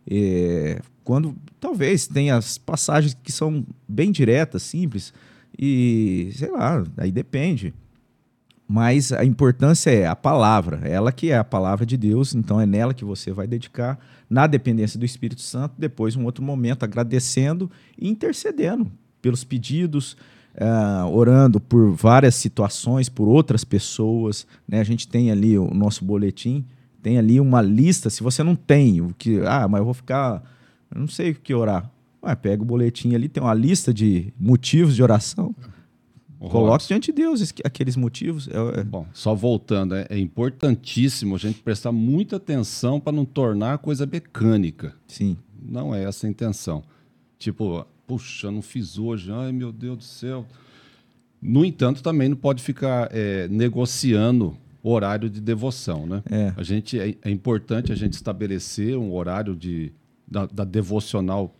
É, 0.05 0.82
quando 1.05 1.34
talvez 1.57 2.05
tenha 2.05 2.36
as 2.36 2.57
passagens 2.57 3.13
que 3.13 3.32
são 3.32 3.65
bem 3.88 4.11
diretas, 4.11 4.61
simples, 4.61 5.13
e 5.57 6.32
sei 6.34 6.51
lá, 6.51 6.84
aí 6.97 7.13
depende. 7.13 7.73
Mas 8.68 9.13
a 9.13 9.24
importância 9.24 9.89
é 9.89 10.05
a 10.05 10.15
palavra, 10.15 10.82
ela 10.84 11.11
que 11.11 11.32
é 11.32 11.38
a 11.38 11.43
palavra 11.43 11.86
de 11.86 11.95
Deus, 11.95 12.36
então 12.36 12.59
é 12.59 12.65
nela 12.65 12.93
que 12.93 13.05
você 13.05 13.32
vai 13.32 13.47
dedicar, 13.47 13.97
na 14.30 14.45
dependência 14.45 14.99
do 14.99 15.05
Espírito 15.05 15.41
Santo, 15.41 15.76
depois 15.78 16.18
um 16.18 16.26
outro 16.26 16.43
momento 16.43 16.84
agradecendo 16.84 17.72
e 17.97 18.09
intercedendo 18.09 18.91
pelos 19.22 19.45
pedidos, 19.45 20.18
ah, 20.59 21.07
orando 21.09 21.59
por 21.59 21.91
várias 21.91 22.36
situações, 22.36 23.07
por 23.07 23.28
outras 23.28 23.63
pessoas. 23.63 24.45
Né? 24.68 24.80
A 24.80 24.84
gente 24.84 25.07
tem 25.07 25.32
ali 25.32 25.57
o 25.57 25.74
nosso 25.74 26.03
boletim, 26.03 26.65
tem 27.01 27.18
ali 27.18 27.39
uma 27.39 27.61
lista. 27.61 28.09
Se 28.09 28.24
você 28.24 28.43
não 28.43 28.55
tem 28.55 28.99
o 29.01 29.13
que, 29.18 29.39
ah, 29.45 29.68
mas 29.68 29.80
eu 29.80 29.86
vou 29.86 29.93
ficar, 29.93 30.43
eu 30.93 30.99
não 30.99 31.07
sei 31.07 31.32
o 31.32 31.36
que 31.36 31.53
orar. 31.53 31.89
Ué, 32.24 32.36
pega 32.36 32.63
o 32.63 32.65
boletim 32.65 33.13
ali, 33.13 33.30
tem 33.30 33.41
uma 33.41 33.53
lista 33.53 33.93
de 33.93 34.34
motivos 34.39 34.95
de 34.95 35.03
oração. 35.03 35.55
Coloque 36.39 36.88
diante 36.88 37.11
de 37.11 37.21
Deus 37.21 37.41
es- 37.41 37.53
aqueles 37.63 37.95
motivos. 37.95 38.47
É- 38.47 38.81
é- 38.81 38.83
Bom, 38.83 39.05
só 39.13 39.33
voltando, 39.33 39.95
é, 39.95 40.05
é 40.09 40.17
importantíssimo 40.19 41.35
a 41.35 41.38
gente 41.39 41.59
prestar 41.61 41.91
muita 41.91 42.35
atenção 42.35 42.99
para 42.99 43.11
não 43.11 43.25
tornar 43.25 43.73
a 43.73 43.77
coisa 43.77 44.05
mecânica. 44.05 44.93
sim. 45.07 45.35
Não 45.59 45.93
é 45.93 46.03
essa 46.03 46.27
a 46.27 46.29
intenção. 46.29 46.83
Tipo, 47.39 47.85
puxa, 48.05 48.49
não 48.51 48.61
fiz 48.61 48.97
hoje, 48.97 49.31
ai 49.31 49.51
meu 49.51 49.71
Deus 49.71 49.97
do 49.97 50.03
céu. 50.03 50.45
No 51.41 51.65
entanto, 51.65 52.01
também 52.03 52.29
não 52.29 52.38
pode 52.38 52.61
ficar 52.63 53.09
negociando 53.49 54.55
horário 54.83 55.29
de 55.29 55.41
devoção, 55.41 56.05
né? 56.05 56.23
É. 56.31 56.53
A 56.55 56.63
gente, 56.63 56.97
é, 56.99 57.15
é 57.21 57.29
importante 57.29 57.91
a 57.91 57.95
gente 57.95 58.13
estabelecer 58.13 58.95
um 58.97 59.13
horário 59.13 59.55
de, 59.55 59.91
da, 60.27 60.45
da 60.45 60.63
devocional 60.63 61.53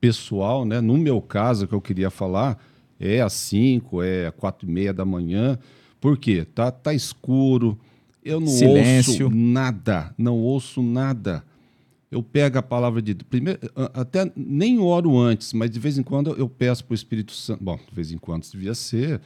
pessoal, 0.00 0.64
né? 0.64 0.80
No 0.80 0.96
meu 0.96 1.20
caso, 1.20 1.66
que 1.66 1.74
eu 1.74 1.80
queria 1.80 2.08
falar, 2.08 2.58
é 3.00 3.20
às 3.22 3.32
5, 3.32 4.02
é 4.02 4.26
às 4.28 4.34
4 4.34 4.68
e 4.68 4.70
meia 4.70 4.92
da 4.92 5.04
manhã. 5.04 5.58
Por 6.00 6.16
quê? 6.18 6.46
Tá, 6.54 6.70
tá 6.70 6.94
escuro, 6.94 7.78
eu 8.24 8.38
não 8.38 8.46
Silêncio. 8.46 9.24
ouço 9.26 9.36
nada, 9.36 10.14
não 10.16 10.38
ouço 10.38 10.82
nada. 10.82 11.42
Eu 12.10 12.22
pego 12.22 12.58
a 12.58 12.62
palavra 12.62 13.00
de 13.00 13.14
primeiro, 13.14 13.58
até 13.94 14.30
nem 14.36 14.78
oro 14.80 15.16
antes, 15.16 15.52
mas 15.52 15.70
de 15.70 15.78
vez 15.78 15.96
em 15.96 16.02
quando 16.02 16.30
eu 16.36 16.48
peço 16.48 16.84
para 16.84 16.92
o 16.92 16.94
Espírito 16.94 17.32
Santo. 17.32 17.62
Bom, 17.62 17.76
de 17.76 17.94
vez 17.94 18.10
em 18.12 18.18
quando 18.18 18.44
devia 18.50 18.74
ser. 18.74 19.20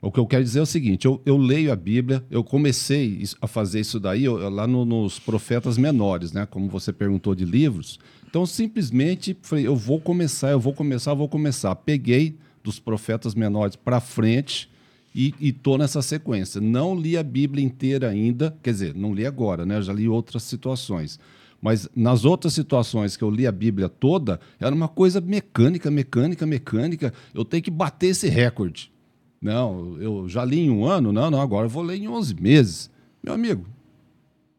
O 0.00 0.12
que 0.12 0.20
eu 0.20 0.26
quero 0.28 0.44
dizer 0.44 0.60
é 0.60 0.62
o 0.62 0.66
seguinte: 0.66 1.04
eu, 1.06 1.20
eu 1.26 1.36
leio 1.36 1.72
a 1.72 1.76
Bíblia, 1.76 2.24
eu 2.30 2.44
comecei 2.44 3.20
a 3.42 3.48
fazer 3.48 3.80
isso 3.80 3.98
daí 3.98 4.22
eu 4.24 4.48
lá 4.48 4.64
no- 4.68 4.84
nos 4.84 5.18
profetas 5.18 5.76
menores, 5.76 6.30
né? 6.32 6.46
Como 6.46 6.68
você 6.68 6.92
perguntou 6.92 7.34
de 7.34 7.44
livros. 7.44 7.98
Então, 8.30 8.46
simplesmente 8.46 9.36
falei, 9.42 9.66
eu 9.66 9.74
vou 9.74 9.98
começar, 10.00 10.50
eu 10.52 10.60
vou 10.60 10.72
começar, 10.72 11.10
eu 11.10 11.16
vou 11.16 11.28
começar. 11.28 11.74
Peguei 11.74 12.36
dos 12.68 12.78
profetas 12.78 13.34
menores 13.34 13.76
para 13.76 13.98
frente 13.98 14.70
e, 15.14 15.34
e 15.40 15.52
tô 15.52 15.78
nessa 15.78 16.02
sequência. 16.02 16.60
Não 16.60 16.94
li 16.94 17.16
a 17.16 17.22
Bíblia 17.22 17.64
inteira 17.64 18.10
ainda, 18.10 18.54
quer 18.62 18.72
dizer, 18.72 18.94
não 18.94 19.14
li 19.14 19.24
agora, 19.24 19.64
né? 19.64 19.80
Já 19.80 19.90
li 19.90 20.06
outras 20.06 20.42
situações. 20.42 21.18
Mas 21.62 21.88
nas 21.96 22.26
outras 22.26 22.52
situações 22.52 23.16
que 23.16 23.24
eu 23.24 23.30
li 23.30 23.46
a 23.46 23.52
Bíblia 23.52 23.88
toda, 23.88 24.38
era 24.60 24.74
uma 24.74 24.86
coisa 24.86 25.18
mecânica, 25.18 25.90
mecânica, 25.90 26.44
mecânica. 26.44 27.14
Eu 27.32 27.42
tenho 27.42 27.62
que 27.62 27.70
bater 27.70 28.08
esse 28.08 28.28
recorde. 28.28 28.92
Não, 29.40 29.96
eu 29.98 30.28
já 30.28 30.44
li 30.44 30.60
em 30.60 30.70
um 30.70 30.84
ano, 30.84 31.10
não, 31.10 31.30
não, 31.30 31.40
agora 31.40 31.64
eu 31.64 31.70
vou 31.70 31.82
ler 31.82 31.96
em 31.96 32.06
11 32.06 32.34
meses. 32.34 32.90
Meu 33.22 33.32
amigo, 33.32 33.64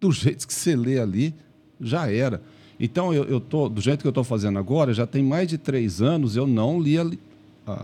do 0.01 0.09
jeito 0.11 0.47
que 0.47 0.53
você 0.53 0.75
lê 0.75 0.99
ali, 0.99 1.35
já 1.79 2.11
era. 2.11 2.41
Então, 2.79 3.13
eu, 3.13 3.25
eu 3.25 3.39
tô, 3.39 3.69
do 3.69 3.79
jeito 3.79 4.01
que 4.01 4.07
eu 4.07 4.09
estou 4.09 4.23
fazendo 4.23 4.57
agora, 4.57 4.95
já 4.95 5.05
tem 5.05 5.21
mais 5.21 5.47
de 5.47 5.59
três 5.59 6.01
anos, 6.01 6.35
eu 6.35 6.47
não 6.47 6.81
li, 6.81 6.97
a 6.97 7.05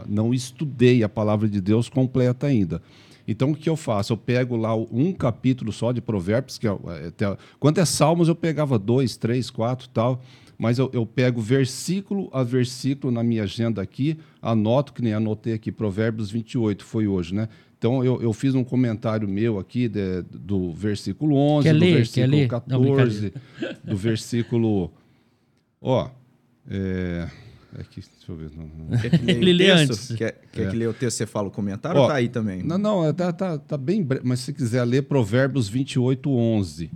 não 0.08 0.34
estudei 0.34 1.04
a 1.04 1.10
palavra 1.10 1.48
de 1.48 1.60
Deus 1.62 1.90
completa 1.90 2.48
ainda. 2.48 2.82
Então, 3.28 3.52
o 3.52 3.56
que 3.56 3.68
eu 3.68 3.76
faço? 3.76 4.14
Eu 4.14 4.18
pego 4.18 4.56
lá 4.56 4.76
um 4.76 5.12
capítulo 5.12 5.72
só 5.72 5.92
de 5.92 6.00
Provérbios, 6.00 6.58
que 6.60 6.68
é, 6.68 6.72
é, 6.72 7.08
até- 7.08 7.38
quando 7.60 7.80
é 7.80 7.86
Salmos, 7.86 8.28
eu 8.28 8.36
pegava 8.36 8.78
dois, 8.78 9.18
três, 9.18 9.50
quatro 9.50 9.90
tal, 9.90 10.22
mas 10.58 10.78
eu, 10.78 10.90
eu 10.94 11.06
pego 11.08 11.42
versículo 11.42 12.30
a 12.32 12.44
versículo 12.44 13.12
na 13.12 13.24
minha 13.24 13.44
agenda 13.44 13.82
aqui, 13.82 14.18
anoto, 14.42 14.94
que 14.94 15.02
nem 15.02 15.14
anotei 15.14 15.54
aqui, 15.54 15.72
Provérbios 15.72 16.30
28 16.30 16.86
foi 16.86 17.08
hoje, 17.08 17.34
né? 17.34 17.50
Então, 17.78 18.04
eu, 18.06 18.22
eu 18.22 18.32
fiz 18.32 18.56
um 18.56 18.64
comentário 18.64 19.28
meu 19.28 19.58
aqui 19.60 19.90
de- 19.90 20.22
do 20.32 20.72
versículo 20.74 21.36
11, 21.36 21.68
Quer 21.68 21.74
do 21.74 21.80
ler? 21.80 21.88
Quer 21.88 21.96
versículo 21.96 22.32
ler? 22.38 22.48
Não, 22.68 22.82
14, 22.96 23.34
do 23.84 23.98
versículo. 23.98 24.92
Ó, 25.82 26.10
é. 26.70 27.28
É 27.80 27.84
que, 27.84 28.02
deixa 28.02 28.32
eu 28.32 28.36
ver. 28.36 28.50
não- 28.56 28.70
não- 28.90 28.98
Quer 28.98 29.10
que 29.20 29.32
Ele 29.32 29.54
lê 29.54 29.72
antes. 29.72 30.08
Quer, 30.16 30.42
quer 30.52 30.68
É. 30.68 30.70
que 30.70 30.76
leia 30.76 30.90
o 30.90 30.94
texto 30.94 31.18
você 31.18 31.26
fala 31.26 31.48
o 31.48 31.52
comentário 31.52 32.00
Ó, 32.00 32.04
ou 32.04 32.08
tá 32.10 32.16
aí 32.16 32.30
também? 32.30 32.64
Não, 32.64 32.78
não, 32.78 33.06
é, 33.06 33.12
tá, 33.14 33.32
tá, 33.34 33.58
tá 33.58 33.78
bem 33.78 34.04
breve, 34.04 34.24
mas 34.26 34.40
se 34.40 34.54
quiser 34.54 34.84
ler 34.84 35.04
Provérbios 35.04 35.68
28, 35.70 36.30
11. 36.32 36.90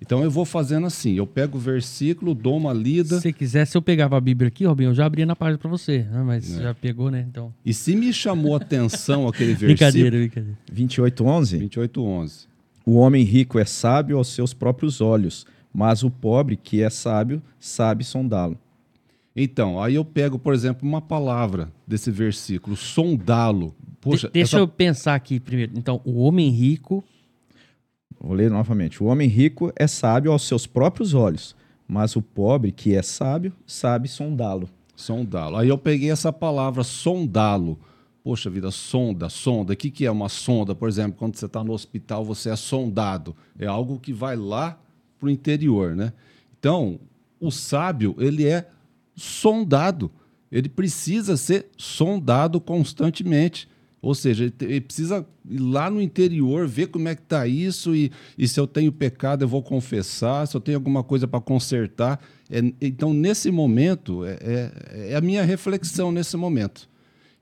Então 0.00 0.22
eu 0.22 0.30
vou 0.30 0.44
fazendo 0.44 0.86
assim: 0.86 1.14
eu 1.14 1.26
pego 1.26 1.56
o 1.56 1.60
versículo, 1.60 2.34
dou 2.34 2.56
uma 2.58 2.72
lida, 2.74 3.20
Se 3.20 3.32
quiser, 3.32 3.64
se 3.66 3.76
eu 3.76 3.80
pegava 3.80 4.16
a 4.16 4.20
Bíblia 4.20 4.48
aqui, 4.48 4.64
Robinho, 4.66 4.90
eu 4.90 4.94
já 4.94 5.06
abria 5.06 5.24
na 5.24 5.34
página 5.34 5.56
pra 5.58 5.70
você. 5.70 6.00
né? 6.02 6.22
Mas 6.24 6.58
É. 6.58 6.62
já 6.62 6.74
pegou, 6.74 7.10
né? 7.10 7.24
Então. 7.28 7.54
e 7.64 7.72
se 7.72 7.96
me 7.96 8.12
chamou 8.12 8.54
a 8.54 8.58
atenção 8.58 9.26
aquele 9.26 9.54
versículo. 9.54 9.68
Brincadeira, 9.74 10.18
brincadeira. 10.18 10.58
28, 10.70 11.24
11. 11.24 11.58
28, 11.58 12.02
11. 12.04 12.46
O 12.84 12.96
homem 12.96 13.24
rico 13.24 13.58
é 13.58 13.64
sábio 13.64 14.18
aos 14.18 14.28
seus 14.28 14.52
próprios 14.52 15.00
olhos, 15.00 15.46
mas 15.72 16.02
o 16.02 16.10
pobre 16.10 16.54
que 16.56 16.82
é 16.82 16.90
sábio 16.90 17.40
sabe 17.58 18.04
sondá-lo. 18.04 18.58
Então, 19.36 19.82
aí 19.82 19.96
eu 19.96 20.04
pego, 20.04 20.38
por 20.38 20.54
exemplo, 20.54 20.88
uma 20.88 21.00
palavra 21.00 21.72
desse 21.86 22.10
versículo, 22.10 22.76
sondá-lo. 22.76 23.74
Poxa, 24.00 24.28
de 24.28 24.34
deixa 24.34 24.56
essa... 24.56 24.62
eu 24.62 24.68
pensar 24.68 25.14
aqui 25.14 25.40
primeiro. 25.40 25.72
Então, 25.76 26.00
o 26.04 26.20
homem 26.20 26.50
rico. 26.50 27.02
Vou 28.20 28.32
ler 28.32 28.50
novamente. 28.50 29.02
O 29.02 29.06
homem 29.06 29.28
rico 29.28 29.72
é 29.76 29.86
sábio 29.86 30.30
aos 30.30 30.46
seus 30.46 30.66
próprios 30.66 31.14
olhos, 31.14 31.54
mas 31.86 32.14
o 32.16 32.22
pobre, 32.22 32.70
que 32.70 32.94
é 32.94 33.02
sábio, 33.02 33.52
sabe 33.66 34.08
sondá-lo. 34.08 34.68
Sondá-lo. 34.94 35.56
Aí 35.56 35.68
eu 35.68 35.76
peguei 35.76 36.10
essa 36.10 36.32
palavra, 36.32 36.84
sondá-lo. 36.84 37.78
Poxa 38.22 38.48
vida, 38.48 38.70
sonda, 38.70 39.28
sonda. 39.28 39.74
O 39.74 39.76
que, 39.76 39.90
que 39.90 40.06
é 40.06 40.10
uma 40.10 40.30
sonda? 40.30 40.74
Por 40.74 40.88
exemplo, 40.88 41.16
quando 41.18 41.36
você 41.36 41.44
está 41.44 41.62
no 41.62 41.72
hospital, 41.72 42.24
você 42.24 42.50
é 42.50 42.56
sondado. 42.56 43.36
É 43.58 43.66
algo 43.66 43.98
que 43.98 44.12
vai 44.12 44.36
lá 44.36 44.78
para 45.18 45.26
o 45.26 45.30
interior, 45.30 45.94
né? 45.94 46.12
Então, 46.58 46.98
o 47.38 47.50
sábio, 47.50 48.14
ele 48.18 48.46
é 48.46 48.70
sondado. 49.14 50.10
Ele 50.50 50.68
precisa 50.68 51.36
ser 51.36 51.66
sondado 51.76 52.60
constantemente. 52.60 53.68
Ou 54.04 54.14
seja, 54.14 54.52
ele, 54.60 54.82
precisa 54.82 55.26
ir 55.48 55.58
lá 55.58 55.88
no 55.88 56.00
interior, 56.00 56.68
ver 56.68 56.88
como 56.88 57.08
é 57.08 57.14
que 57.14 57.22
está 57.22 57.46
isso, 57.46 57.96
e, 57.96 58.12
e, 58.36 58.46
se 58.46 58.60
eu 58.60 58.66
tenho 58.66 58.92
pecado, 58.92 59.42
eu 59.42 59.48
vou 59.48 59.62
confessar, 59.62 60.46
se 60.46 60.54
eu 60.54 60.60
tenho 60.60 60.76
alguma 60.76 61.02
coisa 61.02 61.26
para 61.26 61.40
consertar. 61.40 62.20
É, 62.50 62.60
então, 62.82 63.14
nesse 63.14 63.50
momento, 63.50 64.22
é, 64.22 64.38
é, 64.42 64.72
é, 65.12 65.16
a 65.16 65.22
minha 65.22 65.42
reflexão 65.42 66.12
nesse 66.12 66.36
momento. 66.36 66.86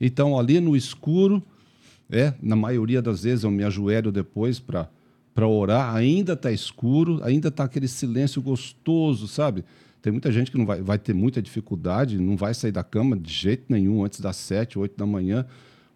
Então, 0.00 0.38
ali 0.38 0.60
no 0.60 0.76
escuro, 0.76 1.42
é, 2.08 2.32
na 2.40 2.54
maioria 2.54 3.02
das 3.02 3.24
vezes 3.24 3.42
eu 3.42 3.50
me 3.50 3.64
ajoelho 3.64 4.12
depois 4.12 4.60
para 4.60 4.88
orar, 5.48 5.92
ainda 5.94 6.34
está 6.34 6.52
escuro, 6.52 7.18
ainda 7.24 7.48
está 7.48 7.64
aquele 7.64 7.88
silêncio 7.88 8.40
gostoso, 8.40 9.26
sabe? 9.26 9.64
Tem 10.02 10.12
muita 10.12 10.30
gente 10.30 10.50
que 10.50 10.58
não 10.58 10.66
vai, 10.66 10.82
vai 10.82 10.98
ter 10.98 11.14
muita 11.14 11.40
dificuldade, 11.40 12.18
não 12.18 12.36
vai 12.36 12.52
sair 12.52 12.72
da 12.72 12.82
cama 12.82 13.16
de 13.16 13.32
jeito 13.32 13.64
nenhum 13.68 14.04
antes 14.04 14.20
das 14.20 14.36
sete, 14.36 14.78
oito 14.78 14.96
da 14.96 15.06
manhã 15.06 15.46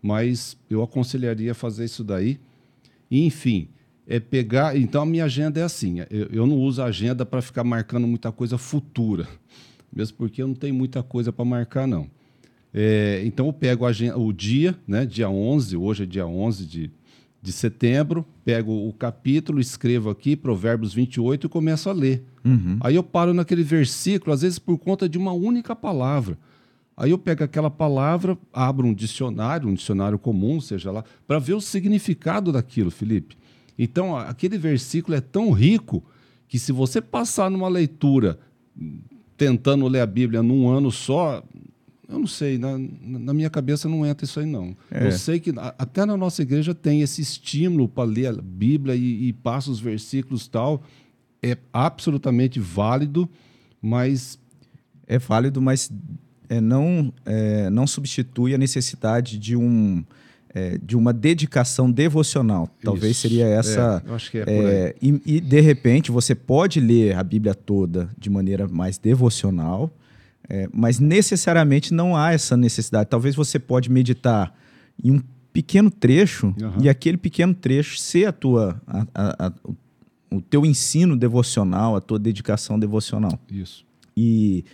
mas 0.06 0.56
eu 0.70 0.82
aconselharia 0.84 1.52
fazer 1.52 1.84
isso 1.84 2.04
daí. 2.04 2.38
Enfim, 3.10 3.68
é 4.06 4.20
pegar. 4.20 4.76
Então 4.76 5.02
a 5.02 5.06
minha 5.06 5.24
agenda 5.24 5.58
é 5.58 5.64
assim: 5.64 5.98
eu, 6.10 6.28
eu 6.32 6.46
não 6.46 6.56
uso 6.56 6.80
a 6.80 6.86
agenda 6.86 7.26
para 7.26 7.42
ficar 7.42 7.64
marcando 7.64 8.06
muita 8.06 8.30
coisa 8.30 8.56
futura, 8.56 9.26
mesmo 9.92 10.16
porque 10.16 10.40
eu 10.40 10.46
não 10.46 10.54
tenho 10.54 10.74
muita 10.74 11.02
coisa 11.02 11.32
para 11.32 11.44
marcar, 11.44 11.88
não. 11.88 12.08
É, 12.72 13.22
então 13.24 13.46
eu 13.46 13.52
pego 13.52 13.84
agenda, 13.84 14.18
o 14.18 14.32
dia, 14.32 14.76
né, 14.86 15.06
dia 15.06 15.28
11, 15.28 15.76
hoje 15.76 16.02
é 16.02 16.06
dia 16.06 16.26
11 16.26 16.66
de, 16.66 16.90
de 17.46 17.52
setembro, 17.52 18.26
pego 18.44 18.72
o 18.88 18.92
capítulo, 18.92 19.60
escrevo 19.60 20.10
aqui, 20.10 20.34
Provérbios 20.34 20.92
28, 20.92 21.46
e 21.46 21.48
começo 21.48 21.88
a 21.88 21.92
ler. 21.92 22.24
Uhum. 22.44 22.76
Aí 22.80 22.96
eu 22.96 23.04
paro 23.04 23.32
naquele 23.32 23.62
versículo, 23.62 24.32
às 24.32 24.42
vezes 24.42 24.58
por 24.58 24.76
conta 24.76 25.08
de 25.08 25.16
uma 25.16 25.32
única 25.32 25.76
palavra. 25.76 26.36
Aí 26.96 27.12
eu 27.12 27.18
pego 27.18 27.44
aquela 27.44 27.70
palavra, 27.70 28.36
abro 28.52 28.84
um 28.84 28.92
dicionário, 28.92 29.68
um 29.68 29.74
dicionário 29.74 30.18
comum, 30.18 30.60
seja 30.60 30.90
lá, 30.90 31.04
para 31.24 31.38
ver 31.38 31.54
o 31.54 31.60
significado 31.60 32.50
daquilo, 32.50 32.90
Felipe. 32.90 33.36
Então, 33.78 34.16
aquele 34.16 34.58
versículo 34.58 35.16
é 35.16 35.20
tão 35.20 35.52
rico 35.52 36.02
que 36.48 36.58
se 36.58 36.72
você 36.72 37.00
passar 37.00 37.48
numa 37.48 37.68
leitura 37.68 38.40
tentando 39.36 39.86
ler 39.86 40.00
a 40.00 40.06
Bíblia 40.06 40.42
num 40.42 40.68
ano 40.68 40.90
só, 40.90 41.44
eu 42.08 42.18
não 42.18 42.26
sei, 42.26 42.56
na, 42.56 42.78
na 43.02 43.34
minha 43.34 43.50
cabeça 43.50 43.88
não 43.88 44.06
entra 44.06 44.24
isso 44.24 44.38
aí, 44.38 44.46
não. 44.46 44.76
É. 44.90 45.06
Eu 45.06 45.12
sei 45.12 45.40
que 45.40 45.52
até 45.78 46.04
na 46.04 46.16
nossa 46.16 46.42
igreja 46.42 46.74
tem 46.74 47.02
esse 47.02 47.20
estímulo 47.20 47.88
para 47.88 48.08
ler 48.08 48.28
a 48.28 48.32
Bíblia 48.32 48.94
e, 48.94 49.28
e 49.28 49.32
passa 49.32 49.70
os 49.70 49.80
versículos 49.80 50.46
tal. 50.46 50.82
É 51.42 51.56
absolutamente 51.72 52.60
válido, 52.60 53.28
mas. 53.80 54.38
É 55.06 55.18
válido, 55.18 55.60
mas 55.60 55.90
é, 56.48 56.60
não, 56.60 57.12
é, 57.24 57.70
não 57.70 57.86
substitui 57.86 58.54
a 58.54 58.58
necessidade 58.58 59.38
de 59.38 59.56
um 59.56 60.04
é, 60.56 60.78
de 60.82 60.96
uma 60.96 61.12
dedicação 61.12 61.90
devocional. 61.90 62.66
Talvez 62.82 63.12
Isso. 63.12 63.20
seria 63.22 63.46
essa. 63.46 64.02
É, 64.06 64.12
acho 64.14 64.30
que 64.30 64.38
é, 64.38 64.44
é 64.46 64.94
e, 65.02 65.20
e, 65.26 65.40
de 65.40 65.60
repente 65.60 66.10
você 66.10 66.34
pode 66.34 66.80
ler 66.80 67.14
a 67.14 67.22
Bíblia 67.22 67.54
toda 67.54 68.08
de 68.16 68.30
maneira 68.30 68.66
mais 68.66 68.96
devocional, 68.96 69.90
é, 70.48 70.68
mas 70.72 70.98
necessariamente 70.98 71.92
não 71.92 72.16
há 72.16 72.32
essa 72.32 72.56
necessidade. 72.56 73.10
Talvez 73.10 73.34
você 73.34 73.58
pode 73.58 73.90
meditar 73.90 74.54
em 75.02 75.10
um 75.12 75.20
pequeno 75.52 75.90
trecho 75.90 76.48
uhum. 76.60 76.82
e 76.82 76.88
aquele 76.88 77.16
pequeno 77.16 77.54
trecho 77.54 77.98
ser 77.98 78.26
a 78.26 78.32
tua 78.32 78.80
a, 78.86 79.06
a, 79.14 79.46
a, 79.46 79.52
o 80.30 80.40
teu 80.40 80.66
ensino 80.66 81.16
devocional, 81.16 81.96
a 81.96 82.00
tua 82.00 82.18
dedicação 82.18 82.78
devocional. 82.78 83.38
Isso. 83.50 83.84
E 84.16 84.64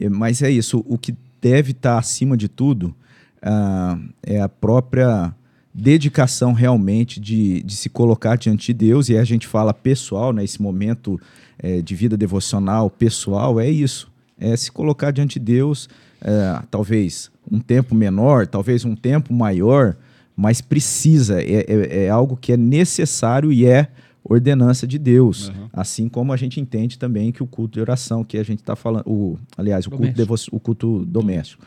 é, 0.00 0.08
mas 0.08 0.42
é 0.42 0.50
isso, 0.50 0.84
o 0.86 0.98
que 0.98 1.14
deve 1.40 1.72
estar 1.72 1.98
acima 1.98 2.36
de 2.36 2.48
tudo 2.48 2.94
uh, 3.42 4.12
é 4.22 4.40
a 4.40 4.48
própria 4.48 5.34
dedicação 5.72 6.52
realmente 6.52 7.20
de, 7.20 7.62
de 7.62 7.74
se 7.74 7.88
colocar 7.88 8.36
diante 8.36 8.68
de 8.68 8.74
Deus, 8.74 9.08
e 9.08 9.16
a 9.16 9.24
gente 9.24 9.46
fala 9.46 9.74
pessoal, 9.74 10.32
né, 10.32 10.44
momento 10.60 11.20
é, 11.58 11.82
de 11.82 11.94
vida 11.94 12.16
devocional 12.16 12.88
pessoal, 12.88 13.60
é 13.60 13.68
isso, 13.68 14.10
é 14.38 14.56
se 14.56 14.70
colocar 14.70 15.10
diante 15.10 15.38
de 15.38 15.44
Deus, 15.44 15.88
é, 16.20 16.62
talvez 16.70 17.30
um 17.50 17.60
tempo 17.60 17.94
menor, 17.94 18.46
talvez 18.46 18.84
um 18.84 18.96
tempo 18.96 19.32
maior, 19.32 19.96
mas 20.36 20.60
precisa, 20.60 21.40
é, 21.42 21.64
é, 21.68 22.04
é 22.04 22.10
algo 22.10 22.36
que 22.36 22.52
é 22.52 22.56
necessário 22.56 23.52
e 23.52 23.66
é 23.66 23.88
ordenança 24.24 24.86
de 24.86 24.98
Deus. 24.98 25.48
Uhum. 25.48 25.68
Assim 25.72 26.08
como 26.08 26.32
a 26.32 26.36
gente 26.36 26.58
entende 26.58 26.98
também 26.98 27.30
que 27.30 27.42
o 27.42 27.46
culto 27.46 27.74
de 27.74 27.80
oração, 27.80 28.24
que 28.24 28.38
a 28.38 28.42
gente 28.42 28.60
está 28.60 28.74
falando, 28.74 29.04
o, 29.06 29.38
aliás, 29.56 29.86
o 29.86 29.90
culto, 29.90 30.12
devo, 30.12 30.34
o 30.50 30.58
culto 30.58 31.04
doméstico. 31.04 31.62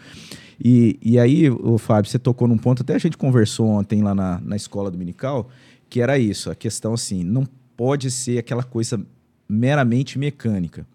E, 0.60 0.98
e 1.04 1.20
aí, 1.20 1.50
o 1.50 1.78
Fábio, 1.78 2.10
você 2.10 2.18
tocou 2.18 2.48
num 2.48 2.58
ponto, 2.58 2.82
até 2.82 2.96
a 2.96 2.98
gente 2.98 3.16
conversou 3.16 3.68
ontem 3.68 4.02
lá 4.02 4.16
na, 4.16 4.42
na 4.44 4.56
escola 4.56 4.90
dominical, 4.90 5.50
que 5.88 6.02
era 6.02 6.18
isso, 6.18 6.50
a 6.50 6.56
questão 6.56 6.96
assim, 6.96 7.24
não 7.24 7.48
pode 7.78 8.10
ser 8.10 8.40
aquela 8.40 8.64
coisa 8.64 9.00
meramente 9.48 10.18
mecânica. 10.18 10.86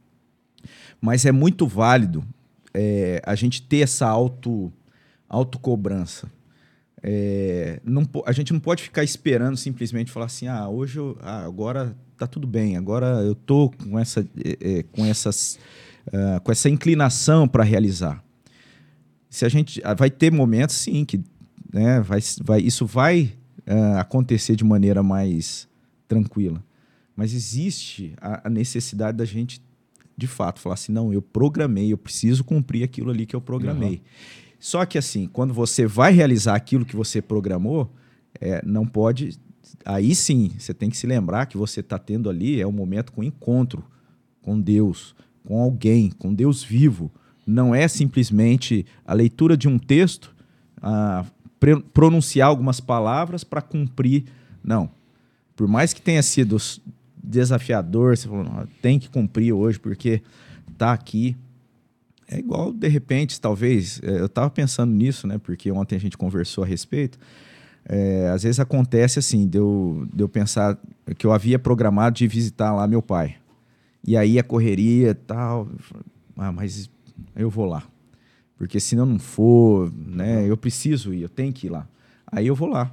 Mas 1.01 1.25
é 1.25 1.33
muito 1.33 1.67
válido 1.67 2.25
é, 2.75 3.21
a 3.25 3.35
gente 3.35 3.63
ter 3.63 3.81
essa 3.81 4.07
auto, 4.07 4.73
autocobrança. 5.29 6.31
É, 7.03 7.81
não, 7.85 8.09
a 8.25 8.33
gente 8.33 8.53
não 8.53 8.61
pode 8.61 8.83
ficar 8.83 9.03
esperando 9.03 9.57
simplesmente 9.57 10.13
falar 10.13 10.27
assim, 10.27 10.47
ah, 10.47 10.69
hoje 10.69 10.99
eu, 10.99 11.19
ah, 11.21 11.45
agora 11.45 11.97
tá 12.17 12.29
tudo 12.29 12.47
bem, 12.47 12.77
agora 12.77 13.07
eu 13.23 13.35
tô 13.35 13.71
com 13.71 13.99
essa, 13.99 14.21
é, 14.45 14.79
é 14.79 14.83
com 14.85 15.05
essas, 15.05 15.59
uh, 16.07 16.41
com 16.41 16.53
essa 16.53 16.69
inclinação 16.69 17.49
para 17.49 17.65
realizar. 17.65 18.23
Se 19.29 19.45
a 19.45 19.49
gente 19.49 19.81
ah, 19.83 19.95
vai 19.95 20.11
ter 20.11 20.31
momentos, 20.31 20.77
sim, 20.77 21.05
que 21.05 21.21
né, 21.73 22.01
vai, 22.01 22.21
vai, 22.45 22.61
isso 22.61 22.87
vai 22.87 23.33
uh, 23.67 23.99
acontecer 23.99 24.55
de 24.55 24.63
maneira 24.63 25.03
mais 25.03 25.69
tranquila, 26.07 26.63
mas 27.17 27.35
existe 27.35 28.15
a, 28.21 28.47
a 28.47 28.51
necessidade 28.51 29.19
da 29.19 29.25
gente 29.25 29.61
de 30.17 30.27
fato 30.27 30.61
falar 30.61 30.75
assim, 30.75 30.93
não, 30.93 31.13
eu 31.13 31.23
programei, 31.23 31.93
eu 31.93 31.99
preciso 31.99 32.45
cumprir 32.45 32.85
aquilo 32.85 33.11
ali 33.11 33.27
que 33.27 33.37
eu 33.37 33.41
programei. 33.41 33.95
Uhum. 33.95 34.01
Só 34.59 34.87
que 34.87 34.97
assim, 34.97 35.27
quando 35.27 35.53
você 35.53 35.87
vai 35.87 36.13
realizar 36.13 36.55
aquilo 36.55 36.85
que 36.85 36.95
você 36.95 37.21
programou, 37.21 37.93
é, 38.41 38.65
não 38.65 38.87
pode. 38.87 39.39
Aí 39.85 40.15
sim, 40.15 40.53
você 40.59 40.73
tem 40.73 40.89
que 40.89 40.97
se 40.97 41.07
lembrar 41.07 41.47
que 41.47 41.57
você 41.57 41.81
está 41.81 41.99
tendo 41.99 42.31
ali 42.31 42.61
é 42.61 42.67
um 42.67 42.73
momento 42.73 43.13
com 43.13 43.25
encontro 43.25 43.85
com 44.43 44.61
Deus, 44.61 45.15
com 45.45 45.61
alguém, 45.61 46.11
com 46.11 46.35
Deus 46.35 46.63
vivo. 46.63 47.11
Não 47.47 47.75
é 47.75 47.89
simplesmente 47.89 48.85
a 49.07 49.15
leitura 49.15 49.57
de 49.57 49.69
um 49.69 49.79
texto, 49.79 50.35
a 50.81 51.25
pronunciar 51.95 52.49
algumas 52.49 52.81
palavras 52.81 53.45
para 53.45 53.63
cumprir. 53.63 54.25
Não. 54.63 54.91
Por 55.55 55.69
mais 55.69 55.93
que 55.93 56.03
tenha 56.03 56.23
sido 56.23 56.57
desafiador, 57.23 58.17
você 58.17 58.29
falou, 58.29 58.67
tem 58.81 58.99
que 58.99 59.09
cumprir 59.09 59.53
hoje 59.53 59.79
porque 59.79 60.23
está 60.73 60.93
aqui, 60.93 61.37
é 62.33 62.39
igual, 62.39 62.73
de 62.73 62.89
repente, 62.89 63.39
talvez, 63.39 64.01
é, 64.03 64.21
eu 64.21 64.27
estava 64.27 64.49
pensando 64.49 64.91
nisso, 64.91 65.27
né? 65.27 65.37
Porque 65.37 65.71
ontem 65.71 65.97
a 65.97 66.01
gente 66.01 66.17
conversou 66.17 66.65
a 66.65 66.67
respeito. 66.67 67.19
É, 67.85 68.29
às 68.29 68.43
vezes 68.43 68.59
acontece 68.59 69.19
assim, 69.19 69.47
de 69.47 69.59
eu, 69.59 70.09
de 70.13 70.23
eu 70.23 70.29
pensar 70.29 70.79
que 71.19 71.27
eu 71.27 71.33
havia 71.33 71.59
programado 71.59 72.17
de 72.17 72.27
visitar 72.27 72.73
lá 72.73 72.87
meu 72.87 73.03
pai. 73.03 73.37
E 74.07 74.17
aí 74.17 74.39
a 74.39 74.43
correria 74.43 75.11
e 75.11 75.15
tal. 75.15 75.69
Ah, 76.37 76.51
mas 76.51 76.89
eu 77.37 77.51
vou 77.51 77.67
lá. 77.67 77.83
Porque 78.57 78.81
se 78.81 78.97
eu 78.97 79.05
não 79.05 79.19
for, 79.19 79.93
né, 79.95 80.49
eu 80.49 80.57
preciso 80.57 81.13
ir, 81.13 81.23
eu 81.23 81.29
tenho 81.29 81.53
que 81.53 81.67
ir 81.67 81.71
lá. 81.71 81.87
Aí 82.27 82.47
eu 82.47 82.55
vou 82.55 82.69
lá. 82.69 82.91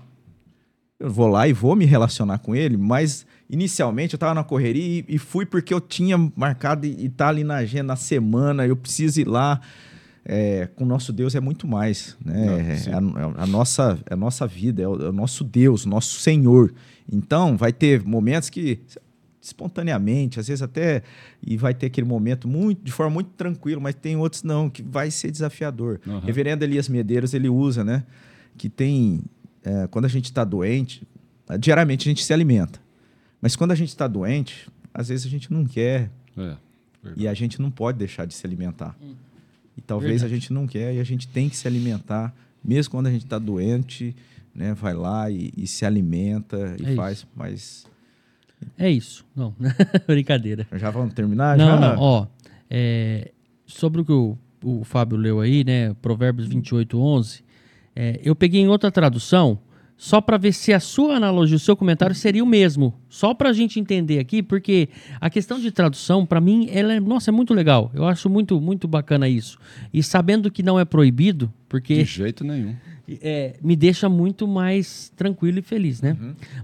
Eu 0.99 1.09
vou 1.09 1.27
lá 1.27 1.47
e 1.47 1.53
vou 1.53 1.77
me 1.77 1.85
relacionar 1.85 2.39
com 2.39 2.53
ele, 2.53 2.75
mas 2.75 3.25
Inicialmente 3.49 4.13
eu 4.13 4.17
estava 4.17 4.33
na 4.33 4.43
correria 4.43 5.03
e, 5.07 5.15
e, 5.15 5.17
fui 5.17 5.45
porque 5.45 5.73
eu 5.73 5.81
tinha 5.81 6.17
marcado 6.35 6.85
e 6.85 7.07
está 7.07 7.29
ali 7.29 7.43
na 7.43 7.55
agenda 7.55 7.85
na 7.85 7.95
semana, 7.95 8.65
eu 8.67 8.75
preciso 8.75 9.19
ir 9.19 9.27
lá. 9.27 9.59
É, 10.31 10.67
com 10.75 10.83
o 10.83 10.87
nosso 10.87 11.11
Deus 11.11 11.33
é 11.33 11.39
muito 11.39 11.65
mais. 11.65 12.15
Né? 12.23 12.45
Não, 12.45 13.17
é, 13.17 13.33
a, 13.39 13.43
a, 13.43 13.47
nossa, 13.47 13.97
a 14.07 14.15
nossa 14.15 14.45
vida, 14.45 14.83
é 14.83 14.87
o, 14.87 15.07
é 15.07 15.09
o 15.09 15.11
nosso 15.11 15.43
Deus, 15.43 15.85
nosso 15.85 16.19
Senhor. 16.19 16.71
Então, 17.11 17.57
vai 17.57 17.73
ter 17.73 18.03
momentos 18.03 18.49
que 18.49 18.79
espontaneamente, 19.41 20.39
às 20.39 20.47
vezes 20.47 20.61
até 20.61 21.01
e 21.41 21.57
vai 21.57 21.73
ter 21.73 21.87
aquele 21.87 22.05
momento 22.05 22.47
muito 22.47 22.83
de 22.83 22.91
forma 22.91 23.11
muito 23.11 23.31
tranquila, 23.31 23.81
mas 23.81 23.95
tem 23.95 24.15
outros 24.15 24.43
não 24.43 24.69
que 24.69 24.83
vai 24.83 25.09
ser 25.09 25.31
desafiador. 25.31 25.99
Uhum. 26.05 26.19
Reverendo 26.19 26.63
Elias 26.63 26.87
Medeiros 26.87 27.33
ele 27.33 27.49
usa, 27.49 27.83
né, 27.83 28.03
que 28.57 28.69
tem 28.69 29.21
é, 29.63 29.87
quando 29.87 30.05
a 30.05 30.09
gente 30.09 30.25
está 30.25 30.43
doente, 30.43 31.03
diariamente 31.59 32.07
a 32.07 32.11
gente 32.11 32.23
se 32.23 32.33
alimenta. 32.33 32.79
Mas 33.41 33.55
quando 33.55 33.71
a 33.71 33.75
gente 33.75 33.89
está 33.89 34.07
doente, 34.07 34.69
às 34.93 35.09
vezes 35.09 35.25
a 35.25 35.29
gente 35.29 35.51
não 35.51 35.65
quer. 35.65 36.09
É, 36.37 36.55
e 37.15 37.27
a 37.27 37.33
gente 37.33 37.61
não 37.61 37.71
pode 37.71 37.97
deixar 37.97 38.25
de 38.25 38.33
se 38.33 38.45
alimentar. 38.45 38.95
Hum. 39.01 39.13
E 39.77 39.81
talvez 39.81 40.21
Verdade. 40.21 40.33
a 40.33 40.35
gente 40.35 40.53
não 40.53 40.67
quer 40.67 40.93
e 40.93 40.99
a 40.99 41.03
gente 41.03 41.27
tem 41.27 41.47
que 41.47 41.55
se 41.55 41.65
alimentar, 41.67 42.33
mesmo 42.63 42.91
quando 42.91 43.07
a 43.07 43.11
gente 43.11 43.23
está 43.23 43.39
doente, 43.39 44.13
né? 44.53 44.73
Vai 44.73 44.93
lá 44.93 45.29
e, 45.31 45.53
e 45.55 45.65
se 45.65 45.85
alimenta 45.85 46.75
e 46.77 46.85
É 46.85 46.95
faz. 46.95 47.25
Mas 47.33 47.85
É 48.77 48.89
isso. 48.89 49.25
Não, 49.33 49.55
brincadeira. 50.05 50.67
já 50.73 50.91
vamos 50.91 51.13
terminar? 51.13 51.57
não, 51.57 51.65
já? 51.65 51.79
não, 51.79 51.97
ó. 51.97 52.27
é, 52.69 53.31
sobre 53.65 54.01
o 54.01 54.05
que 54.05 54.11
o, 54.11 54.37
o 54.61 54.83
Fábio 54.83 55.17
leu 55.17 55.39
aí, 55.39 55.63
né? 55.63 55.93
Provérbios 56.01 56.47
28, 56.49 56.99
11. 56.99 57.43
é, 57.95 58.19
eu 58.21 58.35
peguei 58.35 58.59
em 58.61 58.67
outra 58.67 58.91
tradução, 58.91 59.57
só 60.01 60.21
para 60.21 60.37
ver 60.37 60.53
se 60.53 60.71
a 60.71 60.79
sua 60.79 61.17
analogia, 61.17 61.57
o 61.57 61.59
seu 61.59 61.75
comentário 61.75 62.15
seria 62.15 62.41
o 62.41 62.47
mesmo. 62.47 62.93
Só 63.09 63.33
para 63.33 63.49
a 63.49 63.53
gente 63.53 63.81
entender 63.81 64.17
aqui, 64.17 64.41
porque 64.41 64.87
a 65.19 65.29
questão 65.29 65.59
de 65.59 65.71
tradução, 65.71 66.25
para 66.25 66.39
mim, 66.39 66.69
ela 66.71 66.93
é, 66.93 67.01
nossa, 67.01 67.29
é 67.29 67.33
muito 67.33 67.53
legal. 67.53 67.91
Eu 67.93 68.05
acho 68.05 68.29
muito, 68.29 68.61
muito 68.61 68.87
bacana 68.87 69.27
isso. 69.27 69.59
E 69.93 70.01
sabendo 70.01 70.49
que 70.49 70.63
não 70.63 70.79
é 70.79 70.85
proibido, 70.85 71.51
porque 71.67 71.95
De 71.95 72.05
jeito 72.05 72.45
nenhum. 72.45 72.73
é, 73.21 73.57
me 73.61 73.75
deixa 73.75 74.07
muito 74.07 74.47
mais 74.47 75.11
tranquilo 75.17 75.59
e 75.59 75.61
feliz, 75.61 76.01
né? 76.01 76.15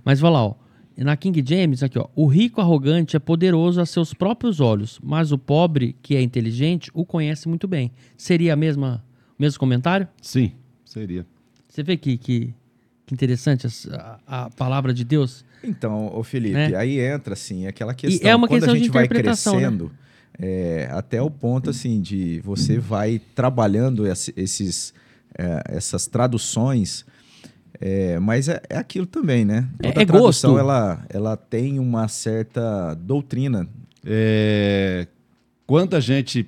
Mas 0.05 0.21
vai 0.21 0.31
lá, 0.31 0.45
ó. 0.45 0.55
Na 0.97 1.17
King 1.17 1.43
James, 1.45 1.83
aqui, 1.83 1.99
ó. 1.99 2.07
O 2.15 2.27
rico 2.27 2.61
arrogante 2.61 3.17
é 3.17 3.19
poderoso 3.19 3.81
a 3.81 3.85
seus 3.85 4.13
próprios 4.13 4.61
olhos, 4.61 4.97
mas 5.03 5.33
o 5.33 5.37
pobre, 5.37 5.93
que 6.01 6.15
é 6.15 6.21
inteligente, 6.21 6.89
o 6.93 7.03
conhece 7.05 7.49
muito 7.49 7.67
bem. 7.67 7.91
Seria 8.15 8.53
a 8.53 8.55
mesma, 8.55 9.03
o 9.37 9.41
mesmo 9.41 9.59
comentário? 9.59 10.07
Sim, 10.21 10.53
seria. 10.85 11.27
Você 11.67 11.83
vê 11.83 11.97
que, 11.97 12.17
que, 12.17 12.53
que 13.05 13.13
interessante 13.13 13.67
a, 13.91 14.19
a 14.27 14.49
palavra 14.51 14.93
de 14.93 15.03
Deus? 15.03 15.43
Então, 15.63 16.11
ô 16.15 16.23
Felipe, 16.23 16.53
Né? 16.55 16.75
aí 16.75 16.99
entra 16.99 17.33
assim 17.33 17.67
aquela 17.67 17.93
questão. 17.93 18.29
é 18.29 18.35
uma 18.35 18.47
quando 18.47 18.59
questão 18.61 18.73
a 18.73 18.77
de 18.77 18.83
gente 18.83 18.93
vai 18.93 19.05
interpretação, 19.05 19.55
né? 19.55 19.59
crescendo, 19.61 19.91
é, 20.39 20.87
até 20.91 21.21
o 21.21 21.29
ponto 21.29 21.69
assim 21.69 22.01
de 22.01 22.39
você 22.43 22.77
vai 22.77 23.19
trabalhando 23.33 24.05
esse- 24.07 24.33
esses, 24.35 24.93
é, 25.37 25.63
essas 25.69 26.07
traduções. 26.07 27.05
é, 27.81 28.17
mas 28.19 28.47
é, 28.47 28.61
é 28.69 28.77
aquilo 28.77 29.05
também, 29.05 29.43
né? 29.43 29.67
É- 29.79 29.87
Toda 29.91 30.01
é 30.01 30.05
tradução 30.05 30.51
gosto. 30.53 30.59
ela, 30.59 31.05
ela 31.09 31.35
tem 31.37 31.77
uma 31.79 32.07
certa 32.07 32.93
doutrina. 32.95 33.67
É, 34.05 35.07
quando, 35.67 35.95
a 35.95 35.99
gente, 35.99 36.47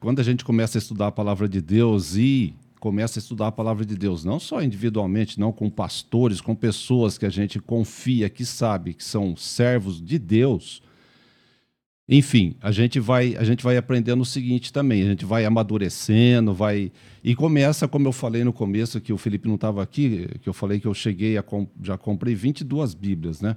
quando 0.00 0.18
a 0.20 0.22
gente 0.22 0.44
começa 0.44 0.76
a 0.76 0.80
estudar 0.80 1.06
a 1.06 1.12
palavra 1.12 1.48
de 1.48 1.60
Deus 1.62 2.16
e 2.16 2.54
começa 2.78 3.18
a 3.18 3.20
estudar 3.20 3.48
a 3.48 3.52
palavra 3.52 3.84
de 3.84 3.96
Deus, 3.96 4.24
não 4.24 4.38
só 4.40 4.62
individualmente, 4.62 5.38
não 5.40 5.52
com 5.52 5.68
pastores, 5.68 6.40
com 6.40 6.54
pessoas 6.54 7.18
que 7.18 7.26
a 7.26 7.30
gente 7.30 7.58
confia, 7.58 8.28
que 8.28 8.44
sabe 8.44 8.94
que 8.94 9.04
são 9.04 9.36
servos 9.36 10.00
de 10.02 10.18
Deus. 10.18 10.82
Enfim, 12.10 12.54
a 12.62 12.72
gente 12.72 12.98
vai 12.98 13.36
a 13.36 13.44
gente 13.44 13.62
vai 13.62 13.76
aprendendo 13.76 14.22
o 14.22 14.24
seguinte 14.24 14.72
também, 14.72 15.02
a 15.02 15.06
gente 15.06 15.26
vai 15.26 15.44
amadurecendo, 15.44 16.54
vai 16.54 16.90
e 17.22 17.34
começa, 17.34 17.86
como 17.86 18.08
eu 18.08 18.12
falei 18.12 18.42
no 18.44 18.52
começo, 18.52 18.98
que 18.98 19.12
o 19.12 19.18
Felipe 19.18 19.46
não 19.46 19.56
estava 19.56 19.82
aqui, 19.82 20.26
que 20.40 20.48
eu 20.48 20.54
falei 20.54 20.80
que 20.80 20.86
eu 20.86 20.94
cheguei 20.94 21.36
a 21.36 21.42
com- 21.42 21.68
já 21.82 21.98
comprei 21.98 22.34
22 22.34 22.94
Bíblias, 22.94 23.42
né? 23.42 23.56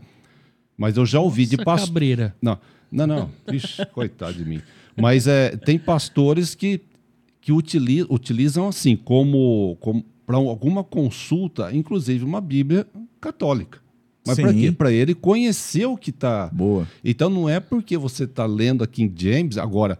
Mas 0.77 0.97
eu 0.97 1.05
já 1.05 1.19
ouvi 1.21 1.45
de 1.45 1.55
Nossa, 1.55 1.63
pastores 1.65 1.89
cabreira. 1.89 2.35
não, 2.41 2.59
não, 2.91 3.07
não. 3.07 3.31
Ixi, 3.53 3.85
coitado 3.93 4.33
de 4.33 4.43
mim. 4.43 4.61
Mas 4.99 5.27
é, 5.27 5.55
tem 5.55 5.79
pastores 5.79 6.53
que, 6.53 6.81
que 7.41 7.51
utili- 7.51 8.05
utilizam 8.09 8.67
assim, 8.67 8.95
como, 8.95 9.75
como 9.81 10.05
para 10.25 10.37
alguma 10.37 10.83
consulta, 10.83 11.75
inclusive 11.75 12.23
uma 12.23 12.39
Bíblia 12.39 12.87
católica. 13.19 13.79
Mas 14.25 14.39
para 14.39 14.53
quê? 14.53 14.71
Para 14.71 14.91
ele 14.91 15.15
conhecer 15.15 15.85
o 15.87 15.97
que 15.97 16.11
está. 16.11 16.47
Boa. 16.53 16.87
Então 17.03 17.29
não 17.29 17.49
é 17.49 17.59
porque 17.59 17.97
você 17.97 18.25
está 18.25 18.45
lendo 18.45 18.83
a 18.83 18.87
King 18.87 19.11
James, 19.19 19.57
agora, 19.57 19.97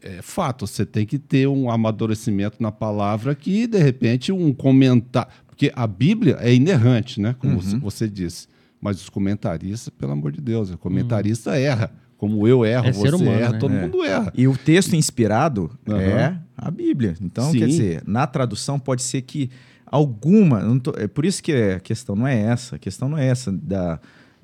é 0.00 0.22
fato, 0.22 0.64
você 0.64 0.86
tem 0.86 1.04
que 1.04 1.18
ter 1.18 1.48
um 1.48 1.68
amadurecimento 1.68 2.62
na 2.62 2.70
palavra 2.70 3.34
que, 3.34 3.66
de 3.66 3.78
repente, 3.78 4.30
um 4.30 4.52
comentário. 4.52 5.30
Porque 5.48 5.72
a 5.74 5.88
Bíblia 5.88 6.36
é 6.40 6.54
inerrante, 6.54 7.20
né? 7.20 7.34
Como 7.40 7.54
Uhum. 7.54 7.60
você- 7.60 7.76
você 7.78 8.08
disse. 8.08 8.46
Mas 8.80 9.00
os 9.02 9.08
comentaristas, 9.08 9.88
pelo 9.88 10.12
amor 10.12 10.30
de 10.30 10.40
Deus, 10.40 10.70
o 10.70 10.78
comentarista 10.78 11.58
erra. 11.58 11.90
Como 12.18 12.46
eu 12.46 12.66
erro, 12.66 12.86
É 12.88 12.92
você 12.92 13.00
ser 13.08 13.14
humano, 13.14 13.30
erra, 13.40 13.52
né? 13.52 13.58
todo 13.58 13.72
É. 13.74 13.80
mundo 13.80 14.04
erra. 14.04 14.32
E 14.36 14.46
o 14.46 14.54
texto 14.56 14.94
inspirado 14.94 15.70
Aham. 15.88 15.98
é 16.00 16.38
a 16.56 16.70
Bíblia. 16.70 17.14
Então, 17.22 17.50
Sim. 17.50 17.60
quer 17.60 17.66
dizer, 17.68 18.02
na 18.06 18.26
tradução 18.26 18.78
pode 18.78 19.02
ser 19.02 19.22
que 19.22 19.48
alguma. 19.86 20.60
tô- 20.80 20.94
é 20.98 21.06
por 21.06 21.24
isso 21.24 21.42
que 21.42 21.52
a 21.52 21.80
questão 21.80 22.14
não 22.16 22.26
é 22.26 22.38
essa. 22.38 22.76
A 22.76 22.78
questão 22.78 23.08
não 23.08 23.16
é 23.16 23.26
essa. 23.26 23.50
Da, 23.52 24.00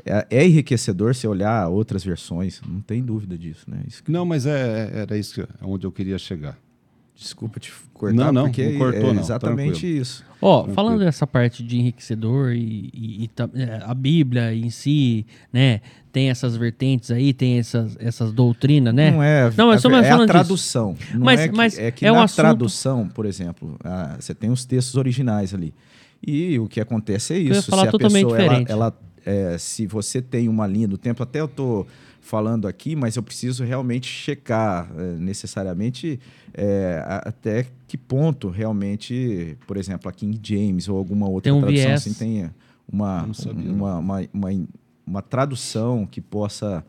é, 0.06 0.26
é 0.30 0.46
enriquecedor 0.46 1.14
se 1.14 1.26
olhar 1.26 1.68
outras 1.68 2.04
versões. 2.04 2.60
Não 2.66 2.80
tem 2.80 3.02
dúvida 3.02 3.36
disso, 3.36 3.64
né? 3.68 3.82
Isso 3.86 4.02
que- 4.04 4.10
Não, 4.12 4.24
mas 4.24 4.46
é, 4.46 4.90
era 4.94 5.18
isso 5.18 5.34
que, 5.34 5.40
é 5.42 5.46
onde 5.62 5.86
eu 5.86 5.92
queria 5.92 6.18
chegar. 6.18 6.56
Desculpa 7.16 7.60
te 7.60 7.72
cortar, 7.92 8.14
Não, 8.16 8.32
não, 8.32 8.42
porque 8.44 8.68
não 8.70 8.78
cortou, 8.78 9.10
é 9.10 9.12
não, 9.14 9.20
exatamente 9.22 9.72
tranquilo. 9.72 10.02
isso. 10.02 10.24
Ó, 10.42 10.56
Tranquilo. 10.58 10.74
falando 10.74 10.98
dessa 10.98 11.26
parte 11.26 11.62
de 11.62 11.78
enriquecedor 11.78 12.52
e, 12.52 12.90
e- 12.92 13.24
e 13.24 13.30
é, 13.60 13.80
a 13.84 13.94
Bíblia 13.94 14.52
em 14.54 14.68
si, 14.68 15.24
né? 15.52 15.80
Tem 16.12 16.28
essas 16.28 16.56
vertentes 16.56 17.10
aí, 17.10 17.32
tem 17.32 17.58
essas, 17.58 17.96
essas 17.98 18.32
doutrinas, 18.32 18.92
né? 18.94 19.10
Não 19.10 19.22
é, 19.22 19.50
Não, 19.56 19.72
é, 19.72 19.78
só 19.78 19.88
mais 19.88 20.06
é 20.06 20.10
falando 20.10 20.28
a 20.28 20.32
tradução. 20.32 20.96
Não 21.14 21.20
Mas- 21.24 21.40
é 21.40 21.48
que, 21.48 21.56
mas 21.56 21.78
é 21.78 21.90
que 21.90 22.04
é 22.06 22.12
um 22.12 22.16
na 22.16 22.24
assunto- 22.24 22.36
tradução, 22.36 23.08
por 23.08 23.26
exemplo, 23.26 23.76
ah, 23.84 24.16
você 24.18 24.34
tem 24.34 24.50
os 24.50 24.64
textos 24.64 24.96
originais 24.96 25.54
ali. 25.54 25.72
E 26.26 26.58
o 26.58 26.66
que 26.68 26.80
acontece 26.80 27.34
é 27.34 27.38
ia 27.38 27.52
isso. 27.52 27.70
falar 27.70 27.82
se 27.82 27.88
a 27.88 27.90
totalmente 27.92 28.24
pessoa, 28.24 28.38
ela, 28.38 28.48
diferente. 28.48 28.72
ela, 28.72 28.98
é, 29.26 29.56
se 29.58 29.86
você 29.86 30.20
tem 30.20 30.48
uma 30.48 30.66
linha 30.66 30.88
do 30.88 30.98
tempo, 30.98 31.22
até 31.22 31.40
eu 31.40 31.48
tô 31.48 31.86
falando 32.24 32.66
aqui, 32.66 32.96
mas 32.96 33.16
eu 33.16 33.22
preciso 33.22 33.62
realmente 33.64 34.06
checar 34.06 34.90
é, 34.96 35.12
necessariamente 35.18 36.18
é, 36.54 37.02
até 37.06 37.66
que 37.86 37.98
ponto 37.98 38.48
realmente, 38.48 39.56
por 39.66 39.76
exemplo, 39.76 40.08
a 40.08 40.12
King 40.12 40.40
James 40.42 40.88
ou 40.88 40.96
alguma 40.96 41.28
outra 41.28 41.50
Tem 41.50 41.52
um 41.52 41.60
tradução 41.60 41.86
viés. 41.86 42.00
assim 42.00 42.14
tenha 42.14 42.54
uma, 42.90 43.32
sabia, 43.34 43.70
uma, 43.70 43.98
uma, 43.98 44.28
uma, 44.32 44.48
uma 45.06 45.22
tradução 45.22 46.06
que 46.06 46.20
possa 46.20 46.84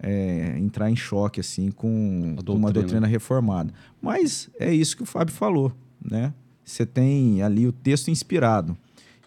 é, 0.00 0.56
entrar 0.58 0.88
em 0.88 0.96
choque 0.96 1.40
assim 1.40 1.72
com 1.72 2.36
A 2.38 2.42
com 2.44 2.52
uma 2.52 2.70
doutrina. 2.70 2.72
doutrina 2.72 3.06
reformada. 3.06 3.74
Mas 4.00 4.48
é 4.60 4.72
isso 4.72 4.96
que 4.96 5.02
o 5.02 5.06
Fábio 5.06 5.34
falou, 5.34 5.72
né? 6.02 6.32
Você 6.64 6.86
tem 6.86 7.42
ali 7.42 7.66
o 7.66 7.72
texto 7.72 8.10
inspirado 8.10 8.76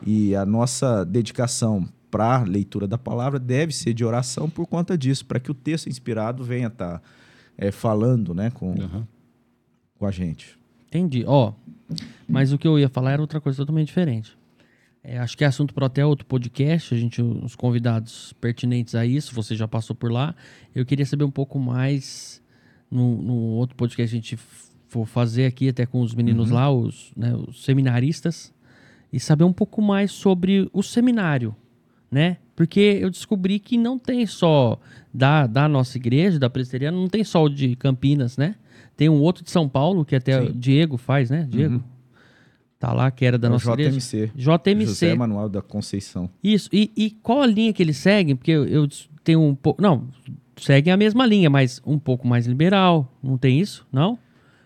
e 0.06 0.34
a 0.34 0.45
nossa 0.45 1.03
dedicação 1.03 1.88
para 2.12 2.40
a 2.40 2.44
leitura 2.44 2.88
da 2.88 2.98
palavra 2.98 3.40
deve 3.40 3.74
ser 3.74 3.94
de 3.94 4.04
oração 4.04 4.50
por 4.50 4.68
conta 4.68 4.98
disso, 4.98 5.26
para 5.26 5.40
que 5.40 5.50
o 5.50 5.54
texto 5.54 5.88
inspirado 5.88 6.44
venha 6.44 6.68
estar 6.68 7.02
falando, 7.72 8.34
né, 8.34 8.52
com, 8.52 8.72
Aham. 8.72 9.08
com 9.98 10.06
a 10.06 10.12
gente. 10.12 10.60
Entendi. 10.88 11.24
Ó, 11.26 11.54
mas 12.28 12.52
o 12.52 12.58
que 12.58 12.68
eu 12.68 12.78
ia 12.78 12.90
falar 12.90 13.12
era 13.12 13.22
outra 13.22 13.40
coisa 13.40 13.58
totalmente 13.58 13.88
diferente. 13.88 14.38
É, 15.04 15.18
acho 15.18 15.36
que 15.36 15.44
é 15.44 15.48
assunto 15.48 15.74
para 15.74 15.88
até 15.88 16.06
outro 16.06 16.26
podcast, 16.26 16.94
a 16.94 16.98
gente, 16.98 17.22
os 17.22 17.56
convidados 17.56 18.34
pertinentes 18.34 18.94
a 18.94 19.06
isso, 19.06 19.34
você 19.34 19.56
já 19.56 19.68
passou 19.68 19.96
por 19.96 20.12
lá. 20.12 20.36
Eu 20.76 20.86
queria 20.86 21.06
saber 21.06 21.24
um 21.24 21.32
pouco 21.32 21.58
mais 21.58 22.42
no, 22.90 23.20
no 23.22 23.34
outro 23.34 23.76
podcast 23.76 24.12
que 24.12 24.18
a 24.18 24.22
gente 24.22 24.38
for 24.88 25.08
fazer 25.08 25.46
aqui, 25.46 25.70
até 25.70 25.86
com 25.86 26.02
os 26.02 26.14
meninos 26.14 26.52
lá, 26.52 26.70
os, 26.70 27.12
né, 27.16 27.34
os 27.34 27.64
seminaristas, 27.64 28.54
e 29.12 29.20
saber 29.20 29.44
um 29.44 29.54
pouco 29.54 29.82
mais 29.82 30.12
sobre 30.12 30.70
o 30.72 30.84
seminário, 30.84 31.56
né? 32.12 32.38
Porque 32.56 33.00
eu 33.02 33.10
descobri 33.10 33.58
que 33.58 33.78
não 33.78 33.98
tem 33.98 34.26
só 34.26 34.78
da, 35.14 35.48
da 35.48 35.68
nossa 35.68 35.98
igreja, 35.98 36.38
da 36.38 36.50
presbiteriana, 36.50 36.98
não 36.98 37.08
tem 37.08 37.24
só 37.24 37.44
o 37.44 37.50
de 37.50 37.76
Campinas, 37.76 38.38
né? 38.38 38.56
Tem 38.96 39.10
um 39.10 39.22
outro 39.22 39.44
de 39.44 39.50
São 39.50 39.68
Paulo, 39.68 40.06
que 40.06 40.16
até 40.16 40.40
o 40.40 40.54
Diego 40.54 40.98
faz, 40.98 41.30
né? 41.30 41.48
Diego? 41.50 41.82
Tá 42.78 42.94
lá, 42.94 43.10
que 43.10 43.24
era 43.26 43.38
da 43.38 43.48
É 43.48 43.52
nossa 43.52 43.72
igreja. 43.72 43.92
JMC. 43.92 44.32
JMC. 44.36 44.86
José 44.86 45.16
Manuel 45.16 45.48
da 45.48 45.62
Conceição. 45.62 46.30
Isso. 46.44 46.70
E, 46.74 46.92
e 46.98 47.12
qual 47.12 47.42
a 47.42 47.48
linha 47.48 47.72
que 47.72 47.82
eles 47.82 47.98
seguem? 47.98 48.36
Porque 48.36 48.52
eu, 48.52 48.66
eu 48.66 48.88
tenho 49.24 49.42
um 49.42 49.56
pouco. 49.56 49.82
Não, 49.82 50.08
seguem 50.58 50.92
a 50.92 50.98
mesma 50.98 51.26
linha, 51.26 51.50
mas 51.50 51.82
um 51.86 51.98
pouco 51.98 52.28
mais 52.28 52.46
liberal. 52.46 53.12
Não 53.24 53.38
tem 53.38 53.60
isso? 53.60 53.88
Não? 53.92 54.18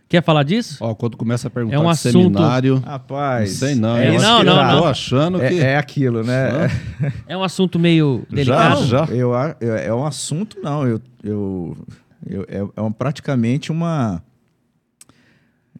Quer 0.07 0.23
falar 0.23 0.43
disso? 0.43 0.77
Ó, 0.81 0.93
quando 0.93 1.17
começa 1.17 1.47
a 1.47 1.51
perguntar 1.51 1.75
É 1.75 1.79
um 1.79 1.89
assunto- 1.89 2.11
seminário, 2.13 2.77
Rapaz. 2.77 3.49
não 3.51 3.57
sei 3.67 3.75
não. 3.75 3.97
é 3.97 4.09
eu 4.15 4.21
não, 4.21 4.39
eu 4.39 4.45
não. 4.45 4.79
tô 4.81 4.85
achando 4.85 5.39
que... 5.39 5.45
É, 5.45 5.71
é 5.71 5.77
aquilo, 5.77 6.23
né? 6.23 6.69
É 7.27 7.35
um 7.35 7.43
assunto 7.43 7.79
meio 7.79 8.23
Já, 8.29 8.35
delicado? 8.35 8.85
já. 8.85 9.05
Eu, 9.05 9.33
a- 9.33 9.55
eu- 9.59 9.75
é 9.75 9.93
um 9.93 10.05
assunto, 10.05 10.57
não. 10.61 10.85
Eu, 10.87 11.01
eu, 11.23 11.77
eu- 12.27 12.45
é, 12.47 12.67
é 12.77 12.81
um- 12.81 12.91
praticamente 12.91 13.71
uma. 13.71 14.21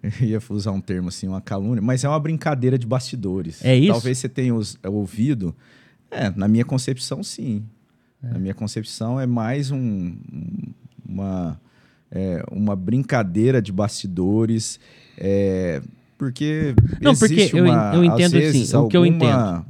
Eu 0.01 0.11
ia 0.27 0.39
usar 0.49 0.71
um 0.71 0.81
termo 0.81 1.09
assim, 1.09 1.27
uma 1.27 1.41
calúnia, 1.41 1.81
mas 1.81 2.03
é 2.03 2.09
uma 2.09 2.19
brincadeira 2.19 2.77
de 2.79 2.85
bastidores. 2.87 3.63
É 3.63 3.75
isso? 3.75 3.91
Talvez 3.91 4.17
você 4.17 4.27
tenha 4.29 4.53
os- 4.55 4.77
ouvido. 4.83 5.55
É, 6.09 6.31
na 6.35 6.47
minha 6.47 6.65
concepção, 6.65 7.21
sim. 7.23 7.63
Na 8.21 8.39
minha 8.39 8.53
concepção, 8.55 9.19
é 9.19 9.27
mais 9.27 9.69
um, 9.69 9.77
um- 9.77 10.73
uma, 11.07 11.59
é, 12.11 12.43
uma 12.51 12.75
brincadeira 12.75 13.61
de 13.61 13.71
bastidores. 13.71 14.79
é, 15.17 15.81
porque. 16.17 16.73
Não, 17.01 17.15
porque 17.15 17.49
eu 17.53 17.65
uma, 17.65 17.91
eu 17.93 18.01
às 18.01 18.05
entendo 18.05 18.37
assim, 18.37 18.39
vezes, 18.39 18.73
o 18.73 18.87
que 18.87 18.97
eu 18.97 19.03
alguma- 19.03 19.65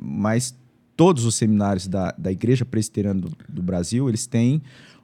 mas 0.00 0.54
todos 0.96 1.24
os 1.24 1.34
seminários 1.34 1.88
da, 1.88 2.14
da 2.16 2.30
Igreja 2.30 2.64
Presbiteriana 2.64 3.20
do, 3.20 3.32
do 3.48 3.62
Brasil, 3.62 4.06
eles 4.08 4.26
têm 4.26 4.60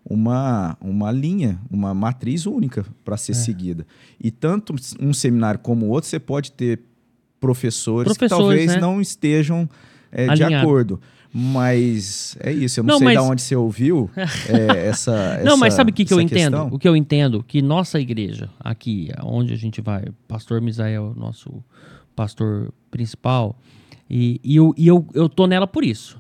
uma, 0.09 0.77
uma 0.81 1.11
linha, 1.11 1.59
uma 1.71 1.95
matriz 1.95 2.47
única 2.47 2.85
para 3.05 3.17
ser 3.17 3.33
é. 3.33 3.35
seguida. 3.35 3.87
E 4.21 4.31
tanto 4.31 4.75
um 5.01 5.13
seminário 5.13 5.59
como 5.59 5.87
o 5.87 5.89
outro, 5.89 6.09
você 6.09 6.21
pode 6.21 6.53
ter 6.53 6.81
professores, 7.41 8.13
professores 8.13 8.19
que 8.19 8.29
talvez 8.29 8.67
né? 8.75 8.81
não 8.81 9.01
estejam 9.01 9.69
é, 10.13 10.33
de 10.35 10.45
acordo. 10.45 11.01
Mas 11.33 12.37
é 12.41 12.53
isso, 12.53 12.81
eu 12.81 12.85
não, 12.85 12.95
não 12.95 12.99
sei 12.99 13.05
mas... 13.07 13.15
de 13.15 13.31
onde 13.31 13.43
você 13.43 13.57
ouviu 13.57 14.11
é, 14.17 14.87
essa, 14.87 15.39
Não, 15.45 15.53
essa, 15.53 15.57
mas 15.57 15.75
sabe 15.75 15.91
o 15.91 15.95
que, 15.95 16.05
que 16.05 16.15
eu 16.15 16.21
entendo? 16.21 16.69
O 16.73 16.79
que 16.79 16.89
eu 16.89 16.97
entendo? 16.97 17.43
Que 17.43 17.61
nossa 17.61 18.01
igreja, 18.01 18.49
aqui, 18.59 19.11
onde 19.23 19.53
a 19.53 19.57
gente 19.57 19.81
vai, 19.81 20.05
pastor 20.27 20.61
Misael, 20.61 21.13
nosso 21.17 21.63
pastor 22.15 22.73
principal, 22.91 23.59
e, 24.09 24.41
e, 24.43 24.57
eu, 24.57 24.75
e 24.77 24.87
eu, 24.87 25.07
eu 25.15 25.29
tô 25.29 25.47
nela 25.47 25.67
por 25.67 25.85
isso. 25.85 26.19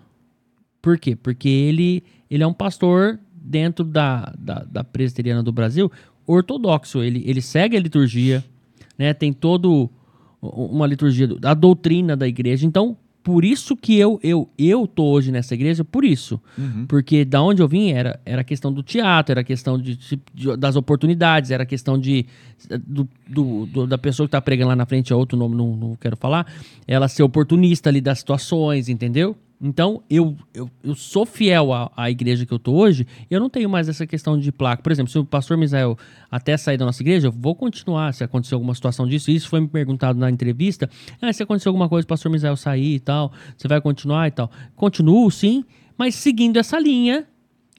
Por 0.82 0.98
quê? 0.98 1.16
Porque 1.16 1.48
ele, 1.48 2.02
ele 2.30 2.42
é 2.42 2.46
um 2.46 2.52
pastor 2.52 3.18
dentro 3.34 3.84
da, 3.84 4.32
da, 4.38 4.64
da 4.64 4.84
presbiteriana 4.84 5.42
do 5.42 5.52
Brasil 5.52 5.90
ortodoxo. 6.26 7.02
Ele, 7.02 7.22
ele 7.26 7.40
segue 7.40 7.76
a 7.76 7.80
liturgia, 7.80 8.44
né? 8.98 9.14
Tem 9.14 9.32
todo 9.32 9.88
uma 10.42 10.86
liturgia, 10.86 11.28
a 11.42 11.54
doutrina 11.54 12.16
da 12.16 12.26
igreja. 12.26 12.66
Então, 12.66 12.96
por 13.26 13.44
isso 13.44 13.74
que 13.74 13.98
eu 13.98 14.20
eu 14.22 14.48
eu 14.56 14.86
tô 14.86 15.02
hoje 15.02 15.32
nessa 15.32 15.52
igreja, 15.52 15.84
por 15.84 16.04
isso. 16.04 16.40
Uhum. 16.56 16.86
Porque 16.86 17.24
da 17.24 17.42
onde 17.42 17.60
eu 17.60 17.66
vim 17.66 17.90
era 17.90 18.20
era 18.24 18.44
questão 18.44 18.72
do 18.72 18.84
teatro, 18.84 19.32
era 19.32 19.42
questão 19.42 19.76
de, 19.76 19.96
de 19.96 20.56
das 20.56 20.76
oportunidades, 20.76 21.50
era 21.50 21.66
questão 21.66 21.98
de 21.98 22.24
do, 22.86 23.08
do, 23.26 23.66
do, 23.66 23.86
da 23.88 23.98
pessoa 23.98 24.28
que 24.28 24.30
tá 24.30 24.40
pregando 24.40 24.68
lá 24.68 24.76
na 24.76 24.86
frente, 24.86 25.12
é 25.12 25.16
outro 25.16 25.36
nome, 25.36 25.56
não, 25.56 25.74
não 25.74 25.96
quero 25.96 26.16
falar, 26.16 26.46
ela 26.86 27.08
ser 27.08 27.24
oportunista 27.24 27.90
ali 27.90 28.00
das 28.00 28.20
situações, 28.20 28.88
entendeu? 28.88 29.36
Então, 29.60 30.02
eu, 30.10 30.36
eu, 30.52 30.70
eu 30.84 30.94
sou 30.94 31.24
fiel 31.24 31.72
à, 31.72 31.90
à, 31.96 32.10
igreja 32.10 32.44
que 32.44 32.52
eu 32.52 32.58
tô 32.58 32.74
hoje, 32.74 33.06
eu 33.30 33.40
não 33.40 33.48
tenho 33.48 33.70
mais 33.70 33.88
essa 33.88 34.06
questão 34.06 34.38
de 34.38 34.52
placa. 34.52 34.82
Por 34.82 34.92
exemplo, 34.92 35.10
se 35.10 35.18
o 35.18 35.24
pastor 35.24 35.56
Misael 35.56 35.96
até 36.30 36.56
sair 36.56 36.76
da 36.76 36.84
nossa 36.84 37.02
igreja, 37.02 37.28
eu 37.28 37.32
vou 37.32 37.54
continuar 37.54 38.12
se 38.12 38.22
acontecer 38.22 38.54
alguma 38.54 38.74
situação 38.74 39.06
disso. 39.06 39.30
Isso 39.30 39.48
foi 39.48 39.60
me 39.60 39.68
perguntado 39.68 40.18
na 40.18 40.30
entrevista. 40.30 40.90
Ah, 41.20 41.32
se 41.32 41.42
acontecer 41.42 41.68
alguma 41.68 41.88
coisa, 41.88 42.04
o 42.04 42.08
pastor 42.08 42.30
Misael 42.30 42.56
sair 42.56 42.96
e 42.96 43.00
tal, 43.00 43.32
você 43.56 43.66
vai 43.66 43.80
continuar 43.80 44.28
e 44.28 44.30
tal. 44.30 44.50
Continuo, 44.74 45.30
sim, 45.30 45.64
mas 45.96 46.14
seguindo 46.14 46.58
essa 46.58 46.78
linha, 46.78 47.26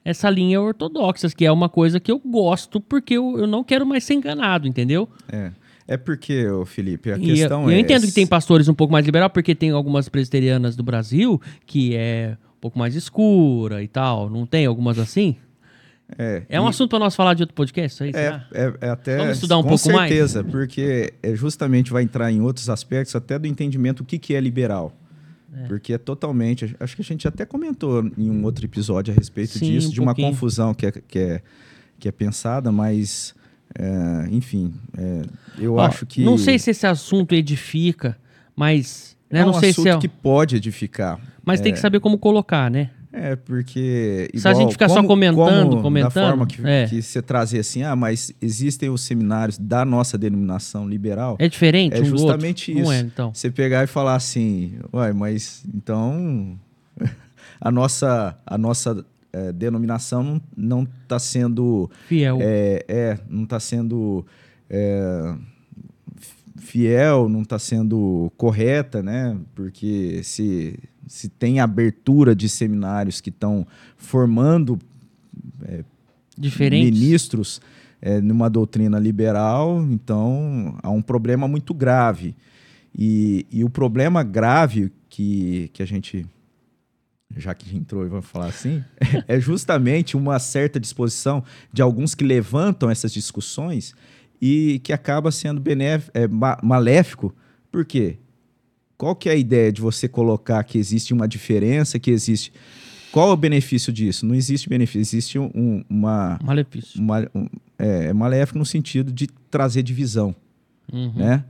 essa 0.04 0.28
linha 0.28 0.60
ortodoxa, 0.60 1.28
que 1.28 1.44
é 1.44 1.52
uma 1.52 1.68
coisa 1.68 2.00
que 2.00 2.10
eu 2.10 2.18
gosto, 2.18 2.80
porque 2.80 3.14
eu, 3.14 3.38
eu 3.38 3.46
não 3.46 3.62
quero 3.62 3.86
mais 3.86 4.02
ser 4.02 4.14
enganado, 4.14 4.66
entendeu? 4.66 5.08
É. 5.30 5.52
É 5.88 5.96
porque, 5.96 6.46
Felipe, 6.66 7.10
a 7.10 7.16
e 7.16 7.20
questão 7.22 7.62
eu, 7.62 7.70
é. 7.70 7.74
Eu 7.74 7.78
entendo 7.78 8.06
que 8.06 8.12
tem 8.12 8.26
pastores 8.26 8.68
um 8.68 8.74
pouco 8.74 8.92
mais 8.92 9.06
liberal, 9.06 9.30
porque 9.30 9.54
tem 9.54 9.70
algumas 9.70 10.06
presbiterianas 10.06 10.76
do 10.76 10.82
Brasil 10.82 11.40
que 11.64 11.96
é 11.96 12.36
um 12.56 12.60
pouco 12.60 12.78
mais 12.78 12.94
escura 12.94 13.82
e 13.82 13.88
tal. 13.88 14.28
Não 14.28 14.44
tem 14.44 14.66
algumas 14.66 14.98
assim? 14.98 15.36
É, 16.16 16.42
é 16.48 16.60
um 16.60 16.66
e... 16.66 16.68
assunto 16.68 16.90
para 16.90 16.98
nós 16.98 17.16
falar 17.16 17.32
de 17.34 17.42
outro 17.42 17.54
podcast, 17.54 18.02
aí, 18.02 18.12
é, 18.14 18.40
é, 18.52 18.74
é, 18.80 18.88
até 18.90 19.16
Vamos 19.16 19.34
estudar 19.34 19.58
um 19.58 19.62
pouco 19.62 19.78
certeza, 19.78 19.98
mais. 19.98 20.10
Com 20.10 20.16
certeza, 20.16 20.44
porque 20.44 21.14
é 21.22 21.34
justamente 21.34 21.90
vai 21.90 22.02
entrar 22.02 22.30
em 22.30 22.40
outros 22.40 22.68
aspectos 22.70 23.14
até 23.14 23.38
do 23.38 23.46
entendimento 23.46 24.02
o 24.02 24.04
que, 24.06 24.18
que 24.18 24.34
é 24.34 24.40
liberal. 24.40 24.94
É. 25.54 25.66
Porque 25.66 25.94
é 25.94 25.98
totalmente. 25.98 26.76
Acho 26.78 26.96
que 26.96 27.02
a 27.02 27.04
gente 27.04 27.26
até 27.26 27.46
comentou 27.46 28.04
em 28.16 28.30
um 28.30 28.44
outro 28.44 28.64
episódio 28.64 29.12
a 29.12 29.16
respeito 29.16 29.58
Sim, 29.58 29.72
disso, 29.72 29.88
um 29.88 29.92
de 29.92 30.00
uma 30.00 30.14
confusão 30.14 30.74
que 30.74 30.86
é, 30.86 30.92
que, 30.92 31.18
é, 31.18 31.42
que 31.98 32.08
é 32.08 32.12
pensada, 32.12 32.70
mas 32.70 33.34
é, 33.76 34.28
enfim, 34.30 34.72
é, 34.96 35.22
eu 35.58 35.74
Ó, 35.74 35.80
acho 35.80 36.06
que. 36.06 36.24
Não 36.24 36.38
sei 36.38 36.58
se 36.58 36.70
esse 36.70 36.86
assunto 36.86 37.34
edifica, 37.34 38.16
mas. 38.54 39.16
Né, 39.30 39.40
é 39.40 39.42
um 39.42 39.48
não 39.48 39.54
sei 39.54 39.70
assunto 39.70 39.84
se 39.84 39.88
é... 39.90 39.98
que 39.98 40.08
pode 40.08 40.56
edificar. 40.56 41.20
Mas 41.44 41.60
tem 41.60 41.72
que 41.72 41.78
é. 41.78 41.82
saber 41.82 42.00
como 42.00 42.18
colocar, 42.18 42.70
né? 42.70 42.90
É, 43.12 43.36
porque. 43.36 44.28
Igual, 44.32 44.40
se 44.40 44.48
a 44.48 44.54
gente 44.54 44.72
ficar 44.72 44.88
como, 44.88 45.00
só 45.00 45.06
comentando, 45.06 45.70
como, 45.70 45.82
comentando. 45.82 46.14
Da 46.14 46.28
forma 46.28 46.46
que, 46.46 46.66
é. 46.66 46.86
que 46.86 47.02
você 47.02 47.22
trazer 47.22 47.60
assim, 47.60 47.82
ah, 47.82 47.96
mas 47.96 48.32
existem 48.40 48.90
os 48.90 49.02
seminários 49.02 49.58
da 49.58 49.84
nossa 49.84 50.16
denominação 50.18 50.88
liberal. 50.88 51.36
É 51.38 51.48
diferente? 51.48 51.96
É 51.96 52.00
um 52.00 52.04
justamente 52.04 52.72
isso. 52.72 52.82
Não 52.82 52.92
é, 52.92 53.00
então. 53.00 53.34
Você 53.34 53.50
pegar 53.50 53.84
e 53.84 53.86
falar 53.86 54.14
assim, 54.14 54.78
uai, 54.92 55.12
mas 55.12 55.64
então. 55.74 56.58
a 57.60 57.70
nossa, 57.70 58.36
a 58.46 58.58
nossa 58.58 59.04
é, 59.32 59.52
denominação 59.52 60.40
não 60.56 60.82
está 61.02 61.18
sendo 61.18 61.90
fiel, 62.06 62.38
é, 62.40 62.84
é 62.88 63.18
não 63.28 63.44
está 63.44 63.60
sendo 63.60 64.24
é, 64.68 65.34
fiel, 66.56 67.28
não 67.28 67.42
está 67.42 67.58
sendo 67.58 68.32
correta, 68.36 69.02
né? 69.02 69.36
Porque 69.54 70.22
se 70.22 70.78
se 71.06 71.28
tem 71.28 71.58
abertura 71.58 72.36
de 72.36 72.48
seminários 72.48 73.20
que 73.20 73.30
estão 73.30 73.66
formando 73.96 74.78
é, 75.62 75.82
ministros 76.70 77.60
é, 78.00 78.20
numa 78.20 78.48
doutrina 78.48 78.98
liberal, 78.98 79.82
então 79.90 80.76
há 80.82 80.90
um 80.90 81.02
problema 81.02 81.48
muito 81.48 81.72
grave. 81.74 82.36
E, 82.96 83.46
e 83.50 83.64
o 83.64 83.70
problema 83.70 84.22
grave 84.22 84.92
que, 85.08 85.70
que 85.72 85.82
a 85.82 85.86
gente 85.86 86.26
já 87.38 87.54
que 87.54 87.76
entrou 87.76 88.04
e 88.04 88.08
vamos 88.08 88.26
falar 88.26 88.46
assim, 88.46 88.82
é 89.26 89.40
justamente 89.40 90.16
uma 90.16 90.38
certa 90.38 90.78
disposição 90.78 91.42
de 91.72 91.80
alguns 91.80 92.14
que 92.14 92.24
levantam 92.24 92.90
essas 92.90 93.12
discussões 93.12 93.94
e 94.40 94.80
que 94.80 94.92
acaba 94.92 95.30
sendo 95.30 95.60
benéfico, 95.60 96.16
é, 96.16 96.28
maléfico. 96.62 97.34
Por 97.70 97.84
quê? 97.84 98.18
Qual 98.96 99.14
que 99.14 99.28
é 99.28 99.32
a 99.32 99.36
ideia 99.36 99.72
de 99.72 99.80
você 99.80 100.08
colocar 100.08 100.62
que 100.64 100.78
existe 100.78 101.12
uma 101.12 101.28
diferença, 101.28 101.98
que 101.98 102.10
existe... 102.10 102.52
Qual 103.12 103.30
é 103.30 103.32
o 103.32 103.36
benefício 103.36 103.92
disso? 103.92 104.26
Não 104.26 104.34
existe 104.34 104.68
benefício, 104.68 105.00
existe 105.00 105.38
um, 105.38 105.84
uma... 105.88 106.38
Malefício. 106.42 107.00
Uma, 107.00 107.28
um, 107.34 107.46
é, 107.78 108.06
é 108.06 108.12
maléfico 108.12 108.58
no 108.58 108.66
sentido 108.66 109.10
de 109.12 109.28
trazer 109.50 109.82
divisão, 109.82 110.34
uhum. 110.92 111.14
né? 111.14 111.44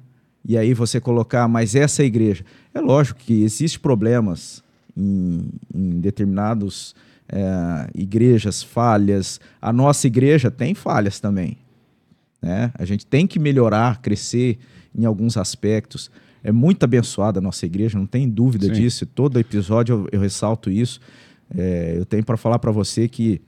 E 0.44 0.56
aí 0.56 0.72
você 0.72 1.00
colocar, 1.00 1.48
mas 1.48 1.74
essa 1.74 2.04
igreja... 2.04 2.44
É 2.72 2.80
lógico 2.80 3.18
que 3.18 3.42
existem 3.42 3.80
problemas 3.80 4.62
em, 4.98 5.48
em 5.74 6.00
determinados 6.00 6.94
é, 7.28 7.90
igrejas 7.94 8.62
falhas. 8.62 9.40
A 9.62 9.72
nossa 9.72 10.06
igreja 10.06 10.50
tem 10.50 10.74
falhas 10.74 11.20
também. 11.20 11.56
Né? 12.42 12.72
A 12.74 12.84
gente 12.84 13.06
tem 13.06 13.26
que 13.26 13.38
melhorar, 13.38 14.00
crescer 14.00 14.58
em 14.94 15.04
alguns 15.04 15.36
aspectos. 15.36 16.10
É 16.42 16.50
muito 16.50 16.82
abençoada 16.84 17.38
a 17.38 17.42
nossa 17.42 17.66
igreja, 17.66 17.98
não 17.98 18.06
tem 18.06 18.28
dúvida 18.28 18.66
Sim. 18.66 18.72
disso. 18.72 19.06
Todo 19.06 19.38
episódio 19.38 19.94
eu, 19.94 20.18
eu 20.18 20.20
ressalto 20.20 20.70
isso. 20.70 21.00
É, 21.56 21.94
eu 21.96 22.04
tenho 22.04 22.24
para 22.24 22.36
falar 22.36 22.58
para 22.58 22.70
você 22.70 23.08
que 23.08 23.40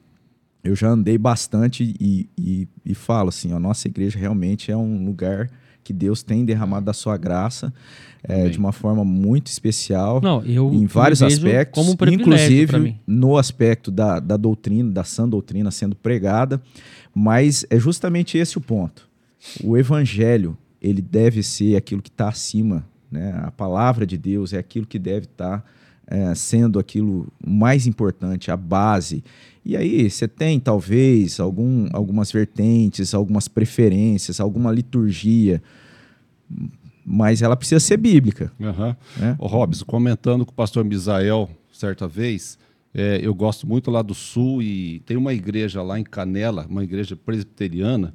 eu 0.63 0.77
já 0.77 0.89
andei 0.89 1.17
bastante 1.17 1.95
e, 1.99 2.29
e, 2.37 2.69
e 2.85 2.95
falo 2.95 3.29
assim: 3.29 3.53
a 3.53 3.59
nossa 3.59 3.89
igreja 3.89 4.19
realmente 4.19 4.71
é 4.71 4.77
um 4.77 5.05
lugar 5.05 5.51
que 5.83 5.93
Deus 5.93 6.23
tem 6.23 6.45
derramado 6.45 6.87
da 6.87 6.93
sua 6.93 7.17
graça 7.17 7.73
é, 8.23 8.49
de 8.49 8.59
uma 8.59 8.73
forma 8.73 9.05
muito 9.05 9.47
especial 9.47 10.21
Não, 10.23 10.43
eu, 10.45 10.73
em 10.73 10.87
vários 10.87 11.23
aspectos, 11.23 11.87
um 11.87 11.97
inclusive 12.11 12.97
no 13.07 13.39
aspecto 13.39 13.91
da, 13.91 14.21
da 14.21 14.37
doutrina, 14.37 14.91
da 14.91 15.05
sã 15.05 15.29
doutrina 15.29 15.71
sendo 15.71 15.97
pregada, 15.97 16.61
mas 17.15 17.65
é 17.71 17.79
justamente 17.79 18.37
esse 18.37 18.59
o 18.59 18.61
ponto. 18.61 19.09
O 19.65 19.77
evangelho 19.77 20.57
ele 20.81 21.03
deve 21.03 21.43
ser 21.43 21.77
aquilo 21.77 22.03
que 22.03 22.09
está 22.09 22.29
acima, 22.29 22.87
né? 23.11 23.39
A 23.43 23.51
palavra 23.51 24.07
de 24.07 24.17
Deus 24.17 24.53
é 24.53 24.59
aquilo 24.59 24.87
que 24.87 24.99
deve 24.99 25.27
estar 25.27 25.59
tá, 25.59 25.65
é, 26.11 26.35
sendo 26.35 26.81
aquilo 26.81 27.29
mais 27.47 27.87
importante, 27.87 28.51
a 28.51 28.57
base. 28.57 29.23
E 29.65 29.77
aí 29.77 30.11
você 30.11 30.27
tem 30.27 30.59
talvez 30.59 31.39
algum, 31.39 31.87
algumas 31.93 32.33
vertentes, 32.33 33.15
algumas 33.15 33.47
preferências, 33.47 34.41
alguma 34.41 34.73
liturgia, 34.73 35.63
mas 37.07 37.43
ela 37.43 37.57
precisa 37.57 37.79
ser 37.79 37.97
bíblica. 37.97 38.53
Uhum. 38.59 38.97
Né? 39.17 39.37
O 39.39 39.47
Robson, 39.47 39.85
comentando 39.85 40.45
com 40.45 40.51
o 40.51 40.55
pastor 40.55 40.85
Misael 40.85 41.49
certa 41.73 42.09
vez, 42.09 42.59
é, 42.93 43.21
eu 43.23 43.33
gosto 43.33 43.67
muito 43.67 43.91
lá 43.91 44.03
do 44.03 44.15
sul 44.15 44.61
e 44.61 44.99
tem 45.07 45.17
uma 45.17 45.33
igreja 45.33 45.81
lá 45.81 45.99
em 45.99 46.05
Canela, 46.05 46.67
uma 46.69 46.83
igreja 46.83 47.15
presbiteriana, 47.15 48.13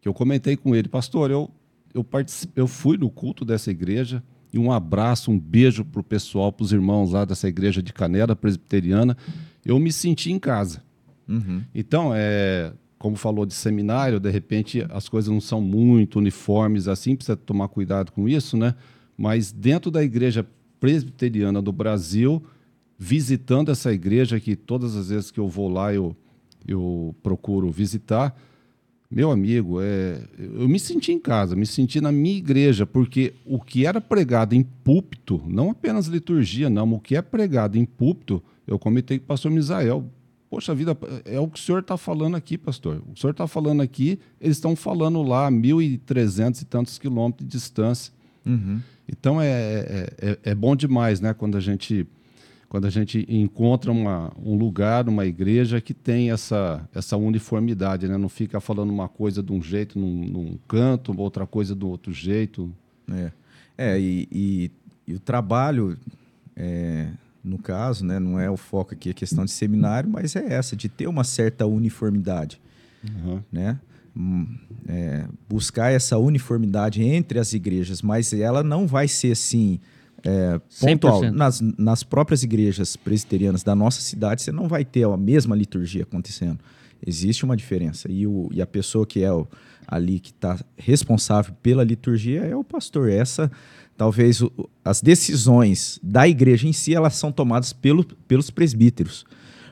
que 0.00 0.08
eu 0.08 0.12
comentei 0.12 0.56
com 0.56 0.74
ele, 0.74 0.88
pastor, 0.88 1.30
eu, 1.30 1.48
eu, 1.94 2.04
eu 2.56 2.66
fui 2.66 2.96
no 2.96 3.08
culto 3.08 3.44
dessa 3.44 3.70
igreja 3.70 4.22
e 4.52 4.58
um 4.58 4.70
abraço, 4.70 5.30
um 5.30 5.38
beijo 5.38 5.84
para 5.84 6.00
o 6.00 6.04
pessoal, 6.04 6.52
para 6.52 6.64
os 6.64 6.72
irmãos 6.72 7.12
lá 7.12 7.24
dessa 7.24 7.48
igreja 7.48 7.82
de 7.82 7.92
Canela 7.92 8.36
presbiteriana, 8.36 9.16
eu 9.64 9.78
me 9.78 9.90
senti 9.90 10.30
em 10.30 10.38
casa. 10.38 10.82
Uhum. 11.28 11.62
Então, 11.74 12.12
é, 12.14 12.72
como 12.98 13.16
falou 13.16 13.46
de 13.46 13.54
seminário, 13.54 14.20
de 14.20 14.30
repente 14.30 14.86
as 14.90 15.08
coisas 15.08 15.28
não 15.32 15.40
são 15.40 15.60
muito 15.60 16.18
uniformes 16.18 16.86
assim, 16.86 17.16
precisa 17.16 17.36
tomar 17.36 17.68
cuidado 17.68 18.12
com 18.12 18.28
isso, 18.28 18.56
né? 18.56 18.74
Mas 19.16 19.50
dentro 19.50 19.90
da 19.90 20.02
igreja 20.02 20.46
presbiteriana 20.78 21.62
do 21.62 21.72
Brasil, 21.72 22.42
visitando 22.98 23.70
essa 23.70 23.92
igreja 23.92 24.38
que 24.38 24.54
todas 24.54 24.96
as 24.96 25.08
vezes 25.08 25.30
que 25.30 25.40
eu 25.40 25.48
vou 25.48 25.68
lá 25.68 25.94
eu, 25.94 26.14
eu 26.66 27.14
procuro 27.22 27.70
visitar, 27.70 28.36
Meu 29.14 29.30
amigo, 29.30 29.78
é, 29.82 30.22
eu 30.38 30.66
me 30.66 30.80
senti 30.80 31.12
em 31.12 31.18
casa, 31.18 31.54
me 31.54 31.66
senti 31.66 32.00
na 32.00 32.10
minha 32.10 32.38
igreja, 32.38 32.86
porque 32.86 33.34
o 33.44 33.60
que 33.60 33.84
era 33.84 34.00
pregado 34.00 34.54
em 34.54 34.62
púlpito, 34.62 35.42
não 35.46 35.70
apenas 35.70 36.06
liturgia, 36.06 36.70
não, 36.70 36.94
o 36.94 36.98
que 36.98 37.14
é 37.14 37.20
pregado 37.20 37.76
em 37.76 37.84
púlpito, 37.84 38.42
eu 38.66 38.78
comentei 38.78 39.18
com 39.18 39.24
o 39.24 39.28
pastor 39.28 39.50
Misael. 39.50 40.06
Poxa 40.48 40.74
vida, 40.74 40.96
é 41.26 41.38
o 41.38 41.46
que 41.46 41.58
o 41.58 41.62
senhor 41.62 41.80
está 41.80 41.98
falando 41.98 42.36
aqui, 42.36 42.56
pastor. 42.56 43.02
O 43.14 43.18
senhor 43.18 43.32
está 43.32 43.46
falando 43.46 43.82
aqui, 43.82 44.18
eles 44.40 44.56
estão 44.56 44.74
falando 44.74 45.22
lá 45.22 45.46
a 45.46 45.50
1.300 45.50 46.62
e 46.62 46.64
tantos 46.64 46.98
quilômetros 46.98 47.46
de 47.46 47.52
distância. 47.52 48.14
Uhum. 48.46 48.80
Então 49.06 49.40
é, 49.42 49.46
é, 49.46 50.14
é, 50.22 50.38
é 50.42 50.54
bom 50.54 50.74
demais, 50.74 51.20
né? 51.20 51.34
Quando 51.34 51.58
a 51.58 51.60
gente 51.60 52.06
quando 52.72 52.86
a 52.86 52.90
gente 52.90 53.26
encontra 53.28 53.92
uma, 53.92 54.32
um 54.42 54.56
lugar, 54.56 55.06
uma 55.06 55.26
igreja 55.26 55.78
que 55.78 55.92
tem 55.92 56.30
essa, 56.30 56.88
essa 56.94 57.18
uniformidade, 57.18 58.08
né? 58.08 58.16
não 58.16 58.30
fica 58.30 58.60
falando 58.60 58.88
uma 58.88 59.10
coisa 59.10 59.42
de 59.42 59.52
um 59.52 59.60
jeito 59.60 59.98
num, 59.98 60.24
num 60.26 60.58
canto, 60.66 61.14
outra 61.20 61.46
coisa 61.46 61.74
do 61.74 61.86
outro 61.86 62.14
jeito. 62.14 62.74
É, 63.10 63.32
é 63.76 64.00
e, 64.00 64.26
e, 64.32 64.70
e 65.06 65.12
o 65.12 65.20
trabalho, 65.20 65.98
é, 66.56 67.08
no 67.44 67.58
caso, 67.58 68.06
né, 68.06 68.18
não 68.18 68.40
é 68.40 68.50
o 68.50 68.56
foco 68.56 68.94
aqui, 68.94 69.10
a 69.10 69.14
questão 69.14 69.44
de 69.44 69.50
seminário, 69.50 70.08
mas 70.08 70.34
é 70.34 70.54
essa, 70.54 70.74
de 70.74 70.88
ter 70.88 71.06
uma 71.06 71.24
certa 71.24 71.66
uniformidade. 71.66 72.58
Uhum. 73.06 73.42
Né? 73.52 73.78
Hum, 74.16 74.46
é, 74.88 75.26
buscar 75.46 75.92
essa 75.92 76.16
uniformidade 76.16 77.02
entre 77.02 77.38
as 77.38 77.52
igrejas, 77.52 78.00
mas 78.00 78.32
ela 78.32 78.62
não 78.62 78.86
vai 78.86 79.08
ser 79.08 79.32
assim 79.32 79.78
é, 80.24 80.60
pontual. 80.80 81.32
Nas, 81.32 81.60
nas 81.60 82.02
próprias 82.02 82.42
igrejas 82.42 82.96
presbiterianas 82.96 83.62
da 83.62 83.74
nossa 83.74 84.00
cidade, 84.00 84.42
você 84.42 84.52
não 84.52 84.68
vai 84.68 84.84
ter 84.84 85.04
a 85.04 85.16
mesma 85.16 85.56
liturgia 85.56 86.02
acontecendo. 86.02 86.58
Existe 87.04 87.44
uma 87.44 87.56
diferença. 87.56 88.10
E, 88.10 88.26
o, 88.26 88.48
e 88.52 88.62
a 88.62 88.66
pessoa 88.66 89.04
que 89.04 89.22
é 89.22 89.32
o, 89.32 89.46
ali, 89.86 90.20
que 90.20 90.30
está 90.30 90.58
responsável 90.76 91.54
pela 91.62 91.82
liturgia, 91.82 92.42
é 92.42 92.54
o 92.54 92.62
pastor. 92.62 93.10
Essa, 93.10 93.50
talvez, 93.96 94.40
o, 94.40 94.52
as 94.84 95.00
decisões 95.00 95.98
da 96.02 96.28
igreja 96.28 96.68
em 96.68 96.72
si, 96.72 96.94
elas 96.94 97.14
são 97.14 97.32
tomadas 97.32 97.72
pelo, 97.72 98.04
pelos 98.04 98.50
presbíteros. 98.50 99.24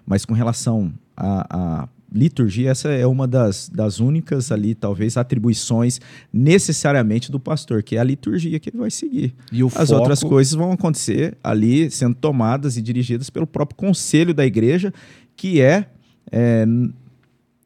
Mas 0.04 0.24
com 0.24 0.34
relação 0.34 0.92
a, 1.16 1.46
a 1.84 1.88
liturgia, 2.12 2.70
essa 2.70 2.88
é 2.88 3.06
uma 3.06 3.26
das, 3.26 3.68
das 3.68 4.00
únicas 4.00 4.50
ali, 4.50 4.74
talvez, 4.74 5.16
atribuições 5.16 6.00
necessariamente 6.32 7.30
do 7.30 7.38
pastor, 7.38 7.82
que 7.82 7.96
é 7.96 8.00
a 8.00 8.04
liturgia 8.04 8.58
que 8.58 8.70
ele 8.70 8.78
vai 8.78 8.90
seguir. 8.90 9.34
E 9.52 9.62
As 9.62 9.72
foco... 9.72 9.94
outras 9.94 10.22
coisas 10.22 10.52
vão 10.52 10.72
acontecer 10.72 11.36
ali, 11.42 11.90
sendo 11.90 12.14
tomadas 12.14 12.76
e 12.76 12.82
dirigidas 12.82 13.30
pelo 13.30 13.46
próprio 13.46 13.76
conselho 13.76 14.34
da 14.34 14.44
igreja, 14.44 14.92
que 15.36 15.60
é, 15.60 15.86
é 16.32 16.66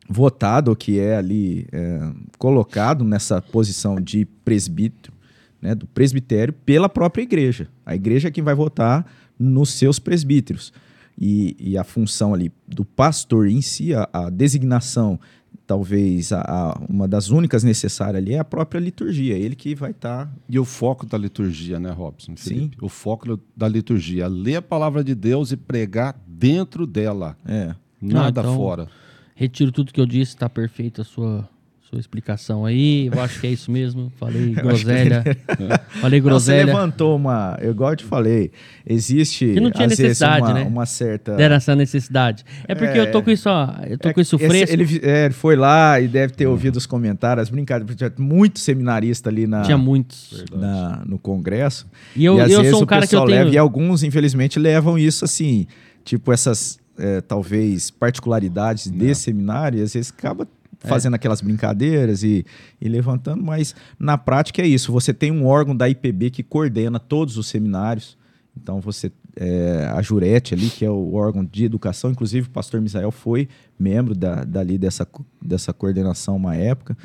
votado, 0.08 0.76
que 0.76 0.98
é 0.98 1.16
ali 1.16 1.66
é, 1.72 2.12
colocado 2.38 3.04
nessa 3.04 3.40
posição 3.40 3.98
de 4.00 4.26
presbítero, 4.44 5.14
né, 5.60 5.74
do 5.74 5.86
presbitério, 5.86 6.52
pela 6.52 6.88
própria 6.88 7.22
igreja. 7.22 7.68
A 7.86 7.94
igreja 7.94 8.28
é 8.28 8.30
quem 8.30 8.44
vai 8.44 8.54
votar 8.54 9.06
nos 9.38 9.70
seus 9.70 9.98
presbíteros 9.98 10.72
e, 11.18 11.56
e 11.58 11.78
a 11.78 11.84
função 11.84 12.34
ali 12.34 12.52
do 12.66 12.84
pastor 12.84 13.48
em 13.48 13.62
si, 13.62 13.94
a, 13.94 14.08
a 14.12 14.30
designação, 14.30 15.18
talvez 15.66 16.32
a, 16.32 16.40
a, 16.40 16.78
uma 16.88 17.06
das 17.08 17.30
únicas 17.30 17.62
necessárias 17.62 18.22
ali 18.22 18.34
é 18.34 18.38
a 18.38 18.44
própria 18.44 18.78
liturgia, 18.78 19.36
ele 19.36 19.54
que 19.54 19.74
vai 19.74 19.92
estar. 19.92 20.26
Tá... 20.26 20.32
E 20.48 20.58
o 20.58 20.64
foco 20.64 21.06
da 21.06 21.16
liturgia, 21.16 21.78
né, 21.78 21.90
Robson? 21.90 22.34
Felipe? 22.36 22.76
Sim. 22.76 22.84
O 22.84 22.88
foco 22.88 23.40
da 23.56 23.68
liturgia, 23.68 24.26
ler 24.26 24.56
a 24.56 24.62
palavra 24.62 25.02
de 25.02 25.14
Deus 25.14 25.52
e 25.52 25.56
pregar 25.56 26.16
dentro 26.26 26.86
dela. 26.86 27.36
É. 27.46 27.74
Nada 28.00 28.40
ah, 28.40 28.44
então, 28.44 28.56
fora. 28.56 28.88
Retiro 29.34 29.72
tudo 29.72 29.92
que 29.92 30.00
eu 30.00 30.06
disse, 30.06 30.34
está 30.34 30.48
perfeita 30.48 31.02
a 31.02 31.04
sua 31.04 31.48
sua 31.94 32.00
explicação 32.00 32.66
aí. 32.66 33.08
Eu 33.12 33.20
acho 33.20 33.40
que 33.40 33.46
é 33.46 33.50
isso 33.50 33.70
mesmo. 33.70 34.12
Falei 34.18 34.50
groselha. 34.54 35.22
Falei 36.00 36.20
groselha. 36.20 36.66
Não, 36.66 36.72
você 36.72 36.76
levantou 36.76 37.16
uma. 37.16 37.56
Eu 37.60 37.70
igual 37.70 37.90
eu 37.90 37.96
te 37.96 38.04
falei, 38.04 38.50
existe. 38.86 39.52
Que 39.52 39.60
não 39.60 39.70
tinha 39.70 39.86
necessidade, 39.86 40.42
uma, 40.42 40.54
né? 40.54 40.62
Uma 40.62 40.86
certa. 40.86 41.32
Era 41.32 41.56
essa 41.56 41.76
necessidade. 41.76 42.44
É 42.66 42.74
porque 42.74 42.98
é, 42.98 43.00
eu 43.00 43.12
tô 43.12 43.22
com 43.22 43.30
isso, 43.30 43.48
ó, 43.48 43.74
eu 43.88 43.98
tô 43.98 44.08
é, 44.08 44.12
com 44.12 44.20
isso 44.20 44.36
esse, 44.36 44.46
fresco. 44.46 44.74
Ele 44.74 45.00
é, 45.02 45.30
foi 45.30 45.56
lá 45.56 46.00
e 46.00 46.08
deve 46.08 46.32
ter 46.32 46.46
ouvido 46.46 46.76
os 46.76 46.86
comentários, 46.86 47.48
brincadeiras. 47.48 47.96
Tinha 47.96 48.12
muito 48.18 48.58
seminarista 48.58 49.28
ali 49.28 49.46
na. 49.46 49.62
Tinha 49.62 49.78
muitos. 49.78 50.44
Na, 50.52 51.02
no 51.06 51.18
Congresso. 51.18 51.86
E 52.16 52.24
eu, 52.24 52.38
e, 52.38 52.40
às 52.40 52.50
eu 52.50 52.58
vezes, 52.58 52.72
sou 52.72 52.82
um 52.82 52.86
cara 52.86 53.06
que 53.06 53.14
eu 53.14 53.24
tenho. 53.24 53.44
Leva, 53.44 53.50
e 53.50 53.58
alguns, 53.58 54.02
infelizmente, 54.02 54.58
levam 54.58 54.98
isso 54.98 55.24
assim. 55.24 55.66
Tipo, 56.04 56.32
essas. 56.32 56.82
É, 56.96 57.20
talvez 57.20 57.90
particularidades 57.90 58.86
desse 58.86 59.22
seminário, 59.22 59.80
e 59.80 59.82
às 59.82 59.94
vezes 59.94 60.12
acaba. 60.16 60.46
Fazendo 60.88 61.14
aquelas 61.14 61.40
brincadeiras 61.40 62.22
e, 62.22 62.44
e 62.80 62.88
levantando, 62.88 63.42
mas 63.42 63.74
na 63.98 64.16
prática 64.16 64.62
é 64.62 64.66
isso. 64.66 64.92
Você 64.92 65.12
tem 65.12 65.30
um 65.30 65.46
órgão 65.46 65.76
da 65.76 65.88
IPB 65.88 66.30
que 66.30 66.42
coordena 66.42 66.98
todos 66.98 67.36
os 67.36 67.46
seminários. 67.46 68.16
Então 68.56 68.80
você 68.80 69.10
é, 69.36 69.90
a 69.92 70.00
Jurete 70.00 70.54
ali, 70.54 70.70
que 70.70 70.84
é 70.84 70.90
o 70.90 71.14
órgão 71.14 71.44
de 71.44 71.64
educação, 71.64 72.10
inclusive 72.10 72.46
o 72.46 72.50
pastor 72.50 72.80
Misael 72.80 73.10
foi 73.10 73.48
membro 73.78 74.14
da, 74.14 74.44
dali 74.44 74.78
dessa, 74.78 75.06
dessa 75.42 75.72
coordenação 75.72 76.36
uma 76.36 76.54
época. 76.54 76.96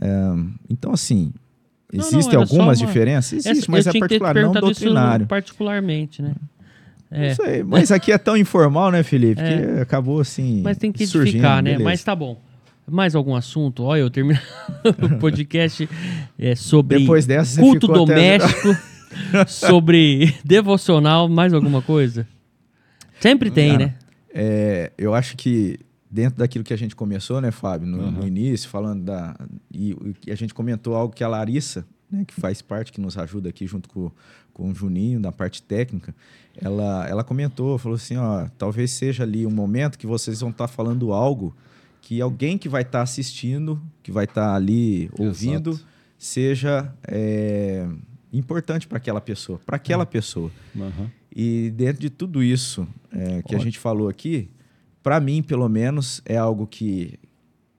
É, 0.00 0.08
então, 0.68 0.92
assim, 0.92 1.32
existem 1.92 2.38
algumas 2.38 2.80
uma... 2.80 2.86
diferenças? 2.86 3.46
Existe, 3.46 3.70
mas 3.70 3.86
é 3.86 3.98
particular, 3.98 4.34
não 4.34 4.52
doutrinário. 4.52 5.26
particularmente, 5.26 6.22
né? 6.22 6.34
É. 7.10 7.28
Não 7.28 7.34
sei, 7.36 7.62
mas 7.62 7.92
aqui 7.92 8.10
é 8.10 8.16
tão 8.16 8.36
informal, 8.36 8.90
né, 8.90 9.02
Felipe, 9.02 9.40
é. 9.42 9.74
que 9.74 9.80
acabou 9.80 10.20
assim. 10.20 10.62
Mas 10.62 10.78
tem 10.78 10.90
que 10.90 11.02
edificar, 11.02 11.62
né? 11.62 11.72
Beleza. 11.72 11.84
Mas 11.84 12.04
tá 12.04 12.14
bom. 12.14 12.40
Mais 12.90 13.14
algum 13.14 13.34
assunto? 13.34 13.84
Olha, 13.84 14.00
eu 14.00 14.10
termino 14.10 14.38
o 14.84 15.18
podcast 15.18 15.88
é, 16.38 16.54
sobre 16.54 16.98
Depois 16.98 17.26
dessa, 17.26 17.60
culto 17.60 17.86
doméstico, 17.86 18.70
até... 19.32 19.46
sobre 19.46 20.34
devocional, 20.44 21.28
mais 21.28 21.54
alguma 21.54 21.80
coisa? 21.80 22.26
Sempre 23.20 23.50
tem, 23.50 23.78
né? 23.78 23.94
É, 24.34 24.90
eu 24.98 25.14
acho 25.14 25.36
que 25.36 25.78
dentro 26.10 26.38
daquilo 26.38 26.64
que 26.64 26.74
a 26.74 26.76
gente 26.76 26.96
começou, 26.96 27.40
né, 27.40 27.50
Fábio, 27.50 27.86
no, 27.86 28.02
uhum. 28.02 28.10
no 28.10 28.26
início, 28.26 28.68
falando 28.68 29.04
da. 29.04 29.36
E, 29.72 29.96
e, 30.26 30.30
a 30.32 30.34
gente 30.34 30.52
comentou 30.52 30.94
algo 30.94 31.14
que 31.14 31.22
a 31.22 31.28
Larissa, 31.28 31.86
né, 32.10 32.24
que 32.26 32.34
faz 32.34 32.60
parte, 32.60 32.92
que 32.92 33.00
nos 33.00 33.16
ajuda 33.16 33.48
aqui 33.48 33.66
junto 33.66 33.88
com, 33.88 34.10
com 34.52 34.70
o 34.70 34.74
Juninho, 34.74 35.20
da 35.20 35.30
parte 35.30 35.62
técnica, 35.62 36.14
ela, 36.60 37.06
ela 37.08 37.24
comentou, 37.24 37.78
falou 37.78 37.96
assim: 37.96 38.16
ó, 38.16 38.46
talvez 38.58 38.90
seja 38.90 39.22
ali 39.22 39.46
um 39.46 39.50
momento 39.50 39.98
que 39.98 40.06
vocês 40.06 40.40
vão 40.40 40.50
estar 40.50 40.66
tá 40.66 40.72
falando 40.72 41.12
algo 41.12 41.54
que 42.02 42.20
alguém 42.20 42.58
que 42.58 42.68
vai 42.68 42.82
estar 42.82 42.98
tá 42.98 43.02
assistindo, 43.02 43.80
que 44.02 44.10
vai 44.10 44.24
estar 44.24 44.48
tá 44.48 44.54
ali 44.54 45.08
ouvindo, 45.16 45.70
Exato. 45.70 45.86
seja 46.18 46.92
é, 47.06 47.88
importante 48.32 48.88
para 48.88 48.98
aquela 48.98 49.20
pessoa, 49.20 49.60
para 49.64 49.76
aquela 49.76 50.02
é. 50.02 50.06
pessoa. 50.06 50.50
Uhum. 50.74 51.08
E 51.34 51.70
dentro 51.70 52.02
de 52.02 52.10
tudo 52.10 52.42
isso 52.42 52.86
é, 53.10 53.40
que 53.42 53.54
Ótimo. 53.54 53.60
a 53.60 53.64
gente 53.64 53.78
falou 53.78 54.08
aqui, 54.08 54.50
para 55.00 55.20
mim, 55.20 55.42
pelo 55.42 55.68
menos, 55.68 56.20
é 56.26 56.36
algo 56.36 56.66
que, 56.66 57.18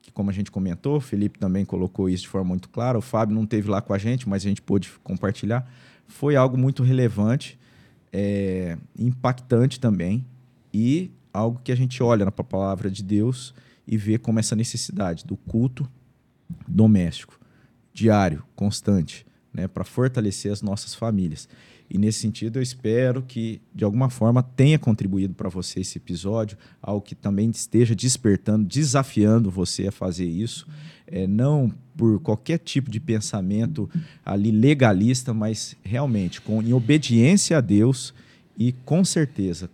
que, 0.00 0.10
como 0.10 0.30
a 0.30 0.32
gente 0.32 0.50
comentou, 0.50 0.96
o 0.96 1.00
Felipe 1.00 1.38
também 1.38 1.64
colocou 1.64 2.08
isso 2.08 2.22
de 2.22 2.28
forma 2.30 2.48
muito 2.48 2.70
clara, 2.70 2.96
o 2.96 3.02
Fábio 3.02 3.36
não 3.36 3.44
teve 3.44 3.68
lá 3.68 3.82
com 3.82 3.92
a 3.92 3.98
gente, 3.98 4.26
mas 4.26 4.44
a 4.44 4.48
gente 4.48 4.62
pôde 4.62 4.90
compartilhar. 5.04 5.70
Foi 6.08 6.34
algo 6.34 6.56
muito 6.56 6.82
relevante, 6.82 7.58
é, 8.10 8.78
impactante 8.98 9.78
também, 9.78 10.24
e 10.72 11.10
algo 11.32 11.60
que 11.62 11.70
a 11.70 11.76
gente 11.76 12.02
olha 12.02 12.24
na 12.24 12.32
palavra 12.32 12.90
de 12.90 13.02
Deus 13.02 13.54
e 13.86 13.96
ver 13.96 14.18
como 14.18 14.38
essa 14.38 14.56
necessidade 14.56 15.24
do 15.24 15.36
culto 15.36 15.88
doméstico, 16.66 17.38
diário, 17.92 18.44
constante, 18.54 19.26
né, 19.52 19.68
para 19.68 19.84
fortalecer 19.84 20.52
as 20.52 20.62
nossas 20.62 20.94
famílias. 20.94 21.48
E 21.88 21.98
nesse 21.98 22.20
sentido, 22.20 22.58
eu 22.58 22.62
espero 22.62 23.22
que, 23.22 23.60
de 23.74 23.84
alguma 23.84 24.08
forma, 24.08 24.42
tenha 24.42 24.78
contribuído 24.78 25.34
para 25.34 25.48
você 25.48 25.80
esse 25.80 25.98
episódio, 25.98 26.56
algo 26.82 27.02
que 27.02 27.14
também 27.14 27.50
esteja 27.50 27.94
despertando, 27.94 28.66
desafiando 28.66 29.50
você 29.50 29.86
a 29.88 29.92
fazer 29.92 30.26
isso, 30.26 30.66
é, 31.06 31.26
não 31.26 31.72
por 31.96 32.18
qualquer 32.20 32.58
tipo 32.58 32.90
de 32.90 32.98
pensamento 32.98 33.88
ali 34.24 34.50
legalista, 34.50 35.34
mas 35.34 35.76
realmente 35.84 36.40
com, 36.40 36.62
em 36.62 36.72
obediência 36.72 37.58
a 37.58 37.60
Deus 37.60 38.14
e, 38.58 38.72
com 38.72 39.04
certeza, 39.04 39.70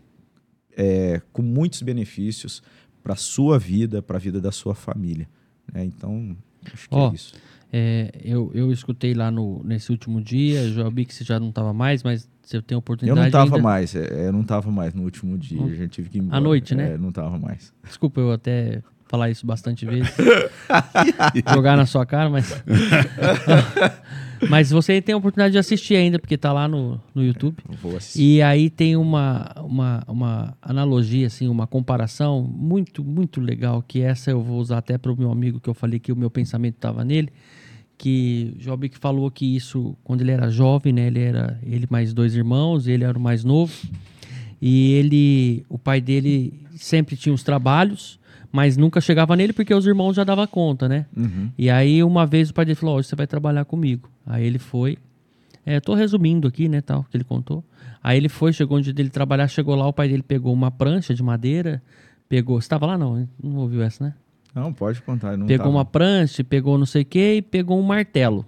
é, 0.76 1.22
com 1.32 1.42
muitos 1.42 1.80
benefícios 1.80 2.62
para 3.02 3.14
a 3.14 3.16
sua 3.16 3.58
vida, 3.58 4.02
para 4.02 4.16
a 4.16 4.20
vida 4.20 4.40
da 4.40 4.52
sua 4.52 4.74
família. 4.74 5.28
Né? 5.72 5.84
Então, 5.84 6.36
acho 6.72 6.88
que 6.88 6.94
oh, 6.94 7.10
é 7.10 7.14
isso. 7.14 7.34
É, 7.72 8.10
eu, 8.24 8.50
eu 8.52 8.72
escutei 8.72 9.14
lá 9.14 9.30
no, 9.30 9.62
nesse 9.64 9.92
último 9.92 10.20
dia, 10.20 10.68
já 10.70 10.88
vi 10.88 11.04
que 11.04 11.14
você 11.14 11.22
já 11.22 11.38
não 11.38 11.50
estava 11.50 11.72
mais, 11.72 12.02
mas 12.02 12.28
você 12.42 12.60
tem 12.60 12.76
oportunidade 12.76 13.16
Eu 13.16 13.22
não 13.22 13.26
estava 13.26 13.56
ainda... 13.56 13.62
mais, 13.62 13.94
é, 13.94 14.26
eu 14.26 14.32
não 14.32 14.40
estava 14.40 14.70
mais 14.70 14.92
no 14.92 15.04
último 15.04 15.38
dia, 15.38 15.62
oh. 15.62 15.72
já 15.74 15.86
tive 15.86 16.08
que 16.08 16.18
ir 16.18 16.22
embora. 16.22 16.36
À 16.36 16.40
noite, 16.40 16.74
né? 16.74 16.94
É, 16.94 16.98
não 16.98 17.10
estava 17.10 17.38
mais. 17.38 17.72
Desculpa 17.84 18.20
eu 18.20 18.32
até 18.32 18.82
falar 19.06 19.30
isso 19.30 19.46
bastante 19.46 19.86
vezes. 19.86 20.12
Jogar 21.54 21.76
na 21.76 21.86
sua 21.86 22.04
cara, 22.04 22.28
mas... 22.28 22.52
Mas 24.48 24.70
você 24.70 25.00
tem 25.02 25.14
a 25.14 25.18
oportunidade 25.18 25.52
de 25.52 25.58
assistir 25.58 25.96
ainda, 25.96 26.18
porque 26.18 26.36
tá 26.36 26.52
lá 26.52 26.66
no, 26.66 27.00
no 27.14 27.22
YouTube. 27.22 27.56
Eu 27.68 27.76
vou 27.76 27.96
assistir. 27.96 28.22
E 28.22 28.42
aí 28.42 28.70
tem 28.70 28.96
uma, 28.96 29.52
uma, 29.58 30.02
uma 30.06 30.56
analogia, 30.62 31.26
assim, 31.26 31.48
uma 31.48 31.66
comparação 31.66 32.42
muito, 32.42 33.04
muito 33.04 33.40
legal, 33.40 33.82
que 33.86 34.00
essa 34.00 34.30
eu 34.30 34.42
vou 34.42 34.58
usar 34.58 34.78
até 34.78 34.96
para 34.96 35.12
o 35.12 35.16
meu 35.16 35.30
amigo 35.30 35.60
que 35.60 35.68
eu 35.68 35.74
falei 35.74 35.98
que 35.98 36.12
o 36.12 36.16
meu 36.16 36.30
pensamento 36.30 36.76
estava 36.76 37.04
nele, 37.04 37.30
que 37.98 38.54
Job 38.58 38.88
que 38.88 38.98
falou 38.98 39.30
que 39.30 39.56
isso, 39.56 39.96
quando 40.02 40.22
ele 40.22 40.30
era 40.30 40.50
jovem, 40.50 40.92
né, 40.92 41.06
ele 41.06 41.20
era 41.20 41.60
ele 41.62 41.86
mais 41.90 42.14
dois 42.14 42.34
irmãos, 42.34 42.86
ele 42.86 43.04
era 43.04 43.18
o 43.18 43.20
mais 43.20 43.44
novo, 43.44 43.74
e 44.60 44.92
ele, 44.92 45.64
o 45.68 45.78
pai 45.78 46.00
dele 46.00 46.62
sempre 46.76 47.16
tinha 47.16 47.34
os 47.34 47.42
trabalhos, 47.42 48.19
mas 48.52 48.76
nunca 48.76 49.00
chegava 49.00 49.36
nele 49.36 49.52
porque 49.52 49.74
os 49.74 49.86
irmãos 49.86 50.14
já 50.14 50.24
davam 50.24 50.46
conta, 50.46 50.88
né? 50.88 51.06
Uhum. 51.16 51.50
E 51.56 51.70
aí 51.70 52.02
uma 52.02 52.26
vez 52.26 52.50
o 52.50 52.54
pai 52.54 52.64
dele 52.64 52.74
falou, 52.74 52.96
hoje 52.96 53.08
você 53.08 53.16
vai 53.16 53.26
trabalhar 53.26 53.64
comigo. 53.64 54.10
Aí 54.26 54.44
ele 54.44 54.58
foi, 54.58 54.98
é, 55.64 55.80
tô 55.80 55.94
resumindo 55.94 56.48
aqui, 56.48 56.68
né, 56.68 56.80
tal, 56.80 57.04
que 57.04 57.16
ele 57.16 57.24
contou. 57.24 57.64
Aí 58.02 58.16
ele 58.16 58.28
foi, 58.28 58.52
chegou 58.52 58.78
onde 58.78 58.90
ele 58.90 59.10
trabalhar, 59.10 59.46
chegou 59.48 59.74
lá, 59.74 59.86
o 59.86 59.92
pai 59.92 60.08
dele 60.08 60.22
pegou 60.22 60.52
uma 60.52 60.70
prancha 60.70 61.14
de 61.14 61.22
madeira, 61.22 61.82
pegou, 62.28 62.60
você 62.60 62.68
tava 62.68 62.86
lá 62.86 62.98
não, 62.98 63.28
não 63.42 63.56
ouviu 63.56 63.82
essa, 63.82 64.04
né? 64.04 64.14
Não, 64.54 64.72
pode 64.72 65.00
contar. 65.02 65.36
Não 65.36 65.46
pegou 65.46 65.66
tava. 65.66 65.76
uma 65.76 65.84
prancha, 65.84 66.42
pegou 66.42 66.76
não 66.76 66.86
sei 66.86 67.02
o 67.02 67.04
que 67.04 67.34
e 67.34 67.42
pegou 67.42 67.78
um 67.78 67.82
martelo. 67.82 68.44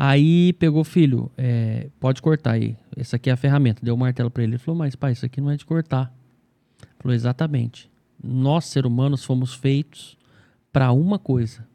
Aí 0.00 0.52
pegou, 0.52 0.84
filho, 0.84 1.28
é, 1.36 1.88
pode 1.98 2.22
cortar 2.22 2.52
aí. 2.52 2.76
Essa 2.96 3.16
aqui 3.16 3.28
é 3.28 3.32
a 3.32 3.36
ferramenta. 3.36 3.84
Deu 3.84 3.96
o 3.96 3.98
martelo 3.98 4.30
pra 4.30 4.44
ele. 4.44 4.52
Ele 4.52 4.58
falou, 4.58 4.78
mas 4.78 4.94
pai, 4.94 5.10
isso 5.10 5.26
aqui 5.26 5.40
não 5.40 5.50
é 5.50 5.56
de 5.56 5.66
cortar. 5.66 6.12
Falou, 7.00 7.12
exatamente. 7.12 7.87
Nós, 8.22 8.66
seres 8.66 8.90
humanos, 8.90 9.24
fomos 9.24 9.54
feitos 9.54 10.16
para 10.72 10.92
uma 10.92 11.18
coisa. 11.18 11.66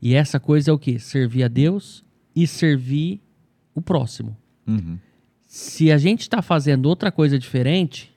E 0.00 0.14
essa 0.14 0.38
coisa 0.38 0.70
é 0.70 0.74
o 0.74 0.78
quê? 0.78 0.98
Servir 0.98 1.44
a 1.44 1.48
Deus 1.48 2.04
e 2.34 2.46
servir 2.46 3.20
o 3.74 3.80
próximo. 3.80 4.36
Uhum. 4.66 4.98
Se 5.46 5.90
a 5.90 5.98
gente 5.98 6.22
está 6.22 6.42
fazendo 6.42 6.86
outra 6.86 7.10
coisa 7.10 7.38
diferente, 7.38 8.14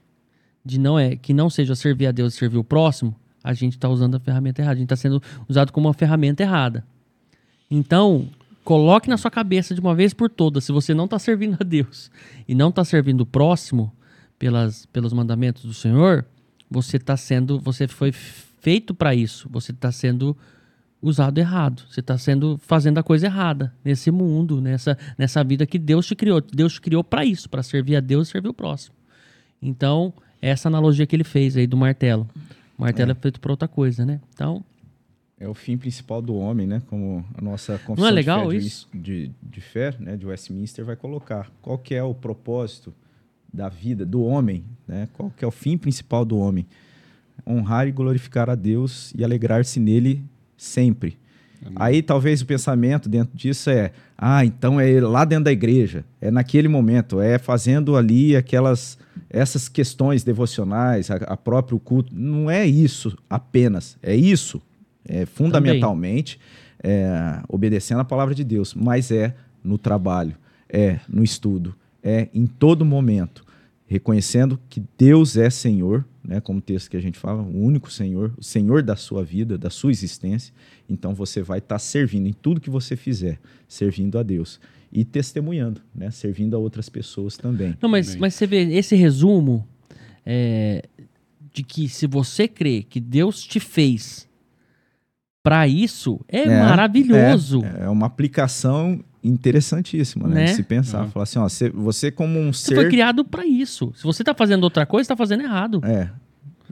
de 0.63 0.79
não 0.79 0.99
é 0.99 1.15
que 1.15 1.33
não 1.33 1.49
seja 1.49 1.75
servir 1.75 2.07
a 2.07 2.11
Deus 2.11 2.33
e 2.33 2.37
servir 2.37 2.57
o 2.57 2.63
próximo, 2.63 3.15
a 3.43 3.53
gente 3.53 3.73
está 3.73 3.89
usando 3.89 4.15
a 4.15 4.19
ferramenta 4.19 4.61
errada. 4.61 4.75
A 4.75 4.77
gente 4.77 4.85
está 4.85 4.95
sendo 4.95 5.21
usado 5.47 5.71
como 5.71 5.87
uma 5.87 5.93
ferramenta 5.93 6.43
errada. 6.43 6.85
Então, 7.69 8.29
coloque 8.63 9.09
na 9.09 9.17
sua 9.17 9.31
cabeça 9.31 9.73
de 9.73 9.81
uma 9.81 9.95
vez 9.95 10.13
por 10.13 10.29
todas, 10.29 10.63
se 10.63 10.71
você 10.71 10.93
não 10.93 11.05
está 11.05 11.17
servindo 11.17 11.57
a 11.59 11.63
Deus 11.63 12.11
e 12.47 12.53
não 12.53 12.69
está 12.69 12.83
servindo 12.83 13.21
o 13.21 13.25
próximo 13.25 13.91
pelas, 14.37 14.85
pelos 14.87 15.13
mandamentos 15.13 15.63
do 15.63 15.73
Senhor, 15.73 16.25
você 16.71 16.95
está 16.95 17.17
sendo, 17.17 17.59
você 17.59 17.85
foi 17.87 18.13
feito 18.13 18.95
para 18.95 19.13
isso. 19.13 19.49
Você 19.51 19.71
está 19.73 19.91
sendo 19.91 20.35
usado 21.01 21.37
errado. 21.37 21.83
Você 21.89 21.99
está 21.99 22.17
sendo 22.17 22.57
fazendo 22.59 22.97
a 22.97 23.03
coisa 23.03 23.25
errada 23.25 23.73
nesse 23.83 24.09
mundo, 24.09 24.61
nessa, 24.61 24.97
nessa 25.17 25.43
vida 25.43 25.65
que 25.65 25.77
Deus 25.77 26.07
te 26.07 26.15
criou. 26.15 26.39
Deus 26.41 26.73
te 26.73 26.81
criou 26.81 27.03
para 27.03 27.25
isso, 27.25 27.49
para 27.49 27.61
servir 27.61 27.97
a 27.97 27.99
Deus 27.99 28.29
e 28.29 28.31
servir 28.31 28.47
o 28.47 28.53
próximo. 28.53 28.95
Então, 29.61 30.13
essa 30.41 30.69
analogia 30.69 31.05
que 31.05 31.15
ele 31.15 31.23
fez 31.25 31.57
aí 31.57 31.67
do 31.67 31.75
martelo. 31.75 32.27
O 32.77 32.81
martelo 32.83 33.11
é, 33.11 33.15
feito 33.15 33.39
para 33.39 33.51
outra 33.51 33.67
coisa, 33.67 34.05
né? 34.05 34.19
Então, 34.33 34.63
É 35.39 35.47
o 35.47 35.53
fim 35.53 35.77
principal 35.77 36.21
do 36.21 36.35
homem, 36.35 36.65
né? 36.65 36.81
Como 36.87 37.25
a 37.35 37.41
nossa 37.41 37.73
confissão 37.79 37.95
Não 37.97 38.07
é 38.07 38.11
legal 38.11 38.47
de, 38.49 38.53
fé, 38.53 38.59
de- 38.59 38.67
isso? 38.67 38.89
De, 38.93 39.31
de 39.43 39.61
fé, 39.61 39.95
né? 39.99 40.15
De 40.15 40.25
Westminster 40.25 40.85
vai 40.85 40.95
colocar 40.95 41.51
qual 41.61 41.77
que 41.77 41.93
é 41.93 42.03
o 42.03 42.13
propósito 42.13 42.93
da 43.53 43.69
vida 43.69 44.05
do 44.05 44.23
homem, 44.23 44.63
né? 44.87 45.07
Qual 45.13 45.31
que 45.35 45.43
é 45.43 45.47
o 45.47 45.51
fim 45.51 45.77
principal 45.77 46.23
do 46.23 46.37
homem? 46.37 46.65
Honrar 47.45 47.87
e 47.87 47.91
glorificar 47.91 48.49
a 48.49 48.55
Deus 48.55 49.13
e 49.15 49.23
alegrar-se 49.23 49.79
nele 49.79 50.23
sempre. 50.55 51.17
Aí 51.75 52.01
talvez 52.01 52.41
o 52.41 52.45
pensamento 52.45 53.07
dentro 53.07 53.37
disso 53.37 53.69
é, 53.69 53.91
ah, 54.17 54.43
então 54.43 54.79
é 54.79 54.99
lá 54.99 55.23
dentro 55.23 55.45
da 55.45 55.51
igreja, 55.51 56.03
é 56.19 56.31
naquele 56.31 56.67
momento, 56.67 57.21
é 57.21 57.37
fazendo 57.37 57.95
ali 57.95 58.35
aquelas 58.35 58.97
essas 59.29 59.69
questões 59.69 60.23
devocionais, 60.23 61.11
a, 61.11 61.15
a 61.15 61.37
próprio 61.37 61.79
culto. 61.79 62.13
Não 62.13 62.49
é 62.49 62.65
isso 62.65 63.15
apenas, 63.29 63.97
é 64.01 64.15
isso, 64.15 64.61
é 65.07 65.25
fundamentalmente 65.25 66.39
é, 66.83 67.39
obedecendo 67.47 67.99
a 67.99 68.05
palavra 68.05 68.33
de 68.33 68.43
Deus, 68.43 68.73
mas 68.73 69.11
é 69.11 69.35
no 69.63 69.77
trabalho, 69.77 70.35
é 70.67 70.99
no 71.07 71.23
estudo, 71.23 71.75
é 72.03 72.29
em 72.33 72.45
todo 72.45 72.85
momento, 72.85 73.45
reconhecendo 73.85 74.59
que 74.69 74.81
Deus 74.97 75.37
é 75.37 75.49
Senhor, 75.49 76.05
né, 76.23 76.39
como 76.39 76.59
o 76.59 76.61
texto 76.61 76.89
que 76.89 76.97
a 76.97 77.01
gente 77.01 77.17
fala, 77.17 77.41
o 77.41 77.61
único 77.61 77.91
Senhor, 77.91 78.33
o 78.37 78.43
Senhor 78.43 78.81
da 78.81 78.95
sua 78.95 79.23
vida, 79.23 79.57
da 79.57 79.69
sua 79.69 79.91
existência. 79.91 80.53
Então 80.89 81.13
você 81.13 81.41
vai 81.41 81.59
estar 81.59 81.79
servindo 81.79 82.27
em 82.27 82.33
tudo 82.33 82.61
que 82.61 82.69
você 82.69 82.95
fizer, 82.95 83.39
servindo 83.67 84.17
a 84.17 84.23
Deus 84.23 84.59
e 84.91 85.03
testemunhando, 85.05 85.81
né, 85.93 86.11
servindo 86.11 86.55
a 86.55 86.59
outras 86.59 86.89
pessoas 86.89 87.37
também. 87.37 87.75
Não, 87.81 87.89
mas, 87.89 88.15
mas 88.15 88.33
você 88.33 88.45
vê 88.45 88.61
esse 88.73 88.95
resumo 88.95 89.67
é, 90.25 90.83
de 91.53 91.63
que 91.63 91.89
se 91.89 92.07
você 92.07 92.47
crê 92.47 92.83
que 92.83 92.99
Deus 92.99 93.43
te 93.43 93.59
fez 93.59 94.27
para 95.43 95.67
isso, 95.67 96.19
é, 96.27 96.45
maravilhoso. 96.45 97.63
É, 97.63 97.85
é 97.85 97.89
uma 97.89 98.05
aplicação 98.05 99.03
interessantíssima, 99.23 100.27
né, 100.27 100.35
Né? 100.35 100.47
se 100.47 100.63
pensar, 100.63 101.03
Uhum. 101.03 101.09
falar 101.11 101.23
assim, 101.23 101.39
ó, 101.39 101.47
você, 101.47 101.69
você 101.69 102.11
como 102.11 102.39
um 102.39 102.51
Você 102.51 102.69
ser 102.69 102.75
foi 102.75 102.89
criado 102.89 103.23
para 103.23 103.45
isso. 103.45 103.91
Se 103.95 104.03
você 104.03 104.23
tá 104.23 104.33
fazendo 104.33 104.63
outra 104.63 104.85
coisa, 104.85 105.09
tá 105.09 105.15
fazendo 105.15 105.41
errado. 105.43 105.81
É, 105.85 106.09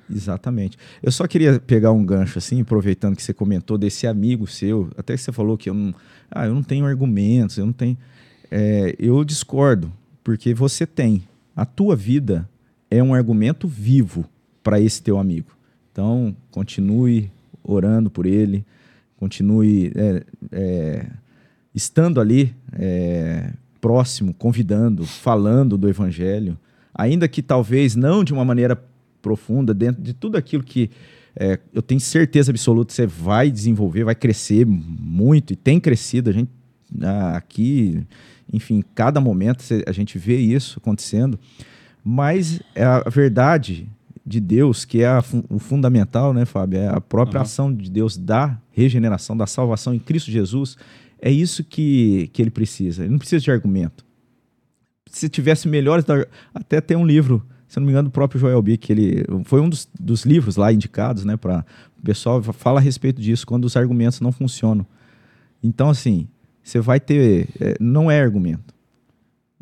exatamente. 0.09 0.77
Eu 1.01 1.11
só 1.11 1.27
queria 1.27 1.59
pegar 1.59 1.91
um 1.91 2.03
gancho 2.05 2.38
assim, 2.38 2.61
aproveitando 2.61 3.15
que 3.15 3.23
você 3.23 3.34
comentou 3.34 3.77
desse 3.77 4.07
amigo 4.07 4.47
seu, 4.47 4.89
até 4.97 5.13
que 5.15 5.21
você 5.21 5.31
falou 5.31 5.57
que 5.57 5.69
eu 5.69 5.73
não, 5.73 5.93
ah, 6.31 6.45
eu 6.45 6.53
não 6.53 6.63
tenho 6.63 6.85
argumentos, 6.85 7.57
eu 7.57 7.65
não 7.65 7.73
tenho. 7.73 7.97
É, 8.51 8.95
eu 8.97 9.23
discordo, 9.23 9.91
porque 10.23 10.53
você 10.53 10.85
tem. 10.88 11.23
A 11.55 11.65
tua 11.65 11.95
vida 11.95 12.49
é 12.89 13.03
um 13.03 13.13
argumento 13.13 13.67
vivo 13.67 14.26
para 14.63 14.80
esse 14.80 15.01
teu 15.03 15.19
amigo. 15.19 15.51
Então, 15.91 16.35
continue 16.49 17.30
orando 17.63 18.09
por 18.09 18.26
ele, 18.26 18.65
continue 19.17 19.91
é, 19.95 20.23
é, 20.51 21.05
estando 21.80 22.19
ali 22.19 22.53
é, 22.73 23.53
próximo, 23.80 24.34
convidando, 24.34 25.06
falando 25.06 25.77
do 25.77 25.88
evangelho, 25.88 26.57
ainda 26.93 27.27
que 27.27 27.41
talvez 27.41 27.95
não 27.95 28.23
de 28.23 28.34
uma 28.34 28.43
maneira 28.43 28.81
profunda, 29.22 29.73
dentro 29.73 30.01
de 30.01 30.14
tudo 30.14 30.38
aquilo 30.38 30.61
que 30.61 30.89
é, 31.35 31.57
eu 31.73 31.81
tenho 31.81 32.01
certeza 32.01 32.51
absoluta 32.51 32.89
que 32.89 32.95
você 32.95 33.07
vai 33.07 33.49
desenvolver, 33.49 34.03
vai 34.03 34.15
crescer 34.15 34.65
muito 34.65 35.53
e 35.53 35.56
tem 35.56 35.80
crescido. 35.80 36.30
A 36.30 36.34
gente 36.34 36.49
aqui, 37.35 38.03
enfim, 38.51 38.84
cada 38.93 39.22
momento 39.22 39.64
a 39.85 39.91
gente 39.91 40.18
vê 40.18 40.38
isso 40.38 40.80
acontecendo, 40.80 41.39
mas 42.03 42.60
é 42.76 42.84
a 42.84 43.01
verdade 43.01 43.88
de 44.26 44.39
Deus, 44.39 44.85
que 44.85 45.01
é 45.01 45.07
a 45.07 45.23
o 45.49 45.60
fundamental, 45.60 46.34
né, 46.34 46.45
Fábio? 46.45 46.80
É 46.80 46.88
a 46.88 46.99
própria 46.99 47.39
Aham. 47.39 47.45
ação 47.45 47.73
de 47.73 47.89
Deus 47.89 48.18
da 48.18 48.60
regeneração, 48.72 49.35
da 49.35 49.47
salvação 49.47 49.93
em 49.93 49.99
Cristo 49.99 50.30
Jesus. 50.30 50.77
É 51.21 51.31
isso 51.31 51.63
que, 51.63 52.29
que 52.33 52.41
ele 52.41 52.49
precisa. 52.51 53.03
Ele 53.03 53.11
não 53.11 53.19
precisa 53.19 53.43
de 53.43 53.51
argumento. 53.51 54.05
Se 55.07 55.27
tivesse 55.27 55.67
melhores. 55.67 56.05
Até 56.53 56.79
tem 56.79 56.95
um 56.95 57.05
livro, 57.05 57.45
se 57.67 57.79
não 57.79 57.85
me 57.85 57.91
engano, 57.91 58.09
do 58.09 58.11
próprio 58.11 58.39
Joel 58.39 58.61
Bick, 58.61 58.91
ele 58.91 59.25
foi 59.43 59.59
um 59.59 59.69
dos, 59.69 59.87
dos 59.99 60.23
livros 60.25 60.55
lá 60.55 60.71
indicados, 60.71 61.25
né? 61.25 61.35
Para 61.35 61.65
o 61.97 62.01
pessoal 62.01 62.41
fala 62.41 62.79
a 62.79 62.83
respeito 62.83 63.21
disso, 63.21 63.45
quando 63.45 63.65
os 63.65 63.75
argumentos 63.75 64.21
não 64.21 64.31
funcionam. 64.31 64.85
Então, 65.61 65.89
assim, 65.89 66.27
você 66.63 66.79
vai 66.79 66.99
ter. 66.99 67.49
é, 67.59 67.75
não 67.79 68.09
é 68.09 68.21
argumento. 68.21 68.73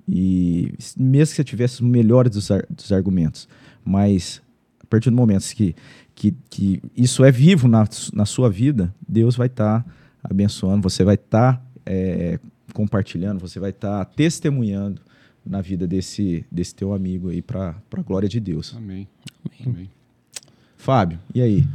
E 0.08 0.74
mesmo 0.98 1.32
que 1.32 1.36
você 1.38 1.44
tivesse 1.44 1.82
os 1.82 1.90
melhores 1.90 2.32
dos, 2.32 2.52
ar- 2.52 2.66
dos 2.70 2.92
argumentos, 2.92 3.48
mas 3.84 4.42
a 4.82 4.86
partir 4.86 5.10
do 5.10 5.16
momento 5.16 5.44
que, 5.54 5.76
que, 6.16 6.34
que 6.50 6.82
isso 6.96 7.26
é 7.26 7.32
vivo 7.32 7.68
na, 7.68 7.86
na 8.14 8.26
sua 8.26 8.50
vida, 8.50 8.94
Deus 9.08 9.36
vai 9.36 9.48
estar 9.48 9.86
abençoando, 10.30 10.88
você 10.88 11.04
vai 11.04 11.16
estar 11.16 11.64
compartilhando, 12.74 13.40
você 13.40 13.60
vai 13.60 13.70
estar 13.70 14.04
testemunhando 14.06 15.02
na 15.46 15.62
vida 15.62 15.88
desse, 15.88 16.46
desse 16.52 16.76
teu 16.76 16.94
amigo 16.94 17.30
aí 17.30 17.42
para 17.42 17.76
a 17.92 18.02
glória 18.02 18.28
de 18.28 18.40
Deus. 18.40 18.76
Amém. 18.76 19.08
Amém. 19.66 19.90
Fábio, 20.78 21.20
e 21.34 21.42
aí? 21.42 21.66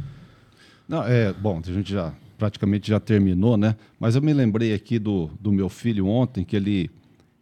Não, 0.87 1.03
é, 1.03 1.33
bom, 1.33 1.61
a 1.65 1.71
gente 1.71 1.91
já 1.91 2.13
praticamente 2.37 2.89
já 2.89 2.99
terminou, 2.99 3.57
né? 3.57 3.75
Mas 3.99 4.15
eu 4.15 4.21
me 4.21 4.33
lembrei 4.33 4.73
aqui 4.73 4.99
do, 4.99 5.29
do 5.39 5.51
meu 5.51 5.69
filho 5.69 6.07
ontem, 6.07 6.43
que 6.43 6.55
ele, 6.55 6.89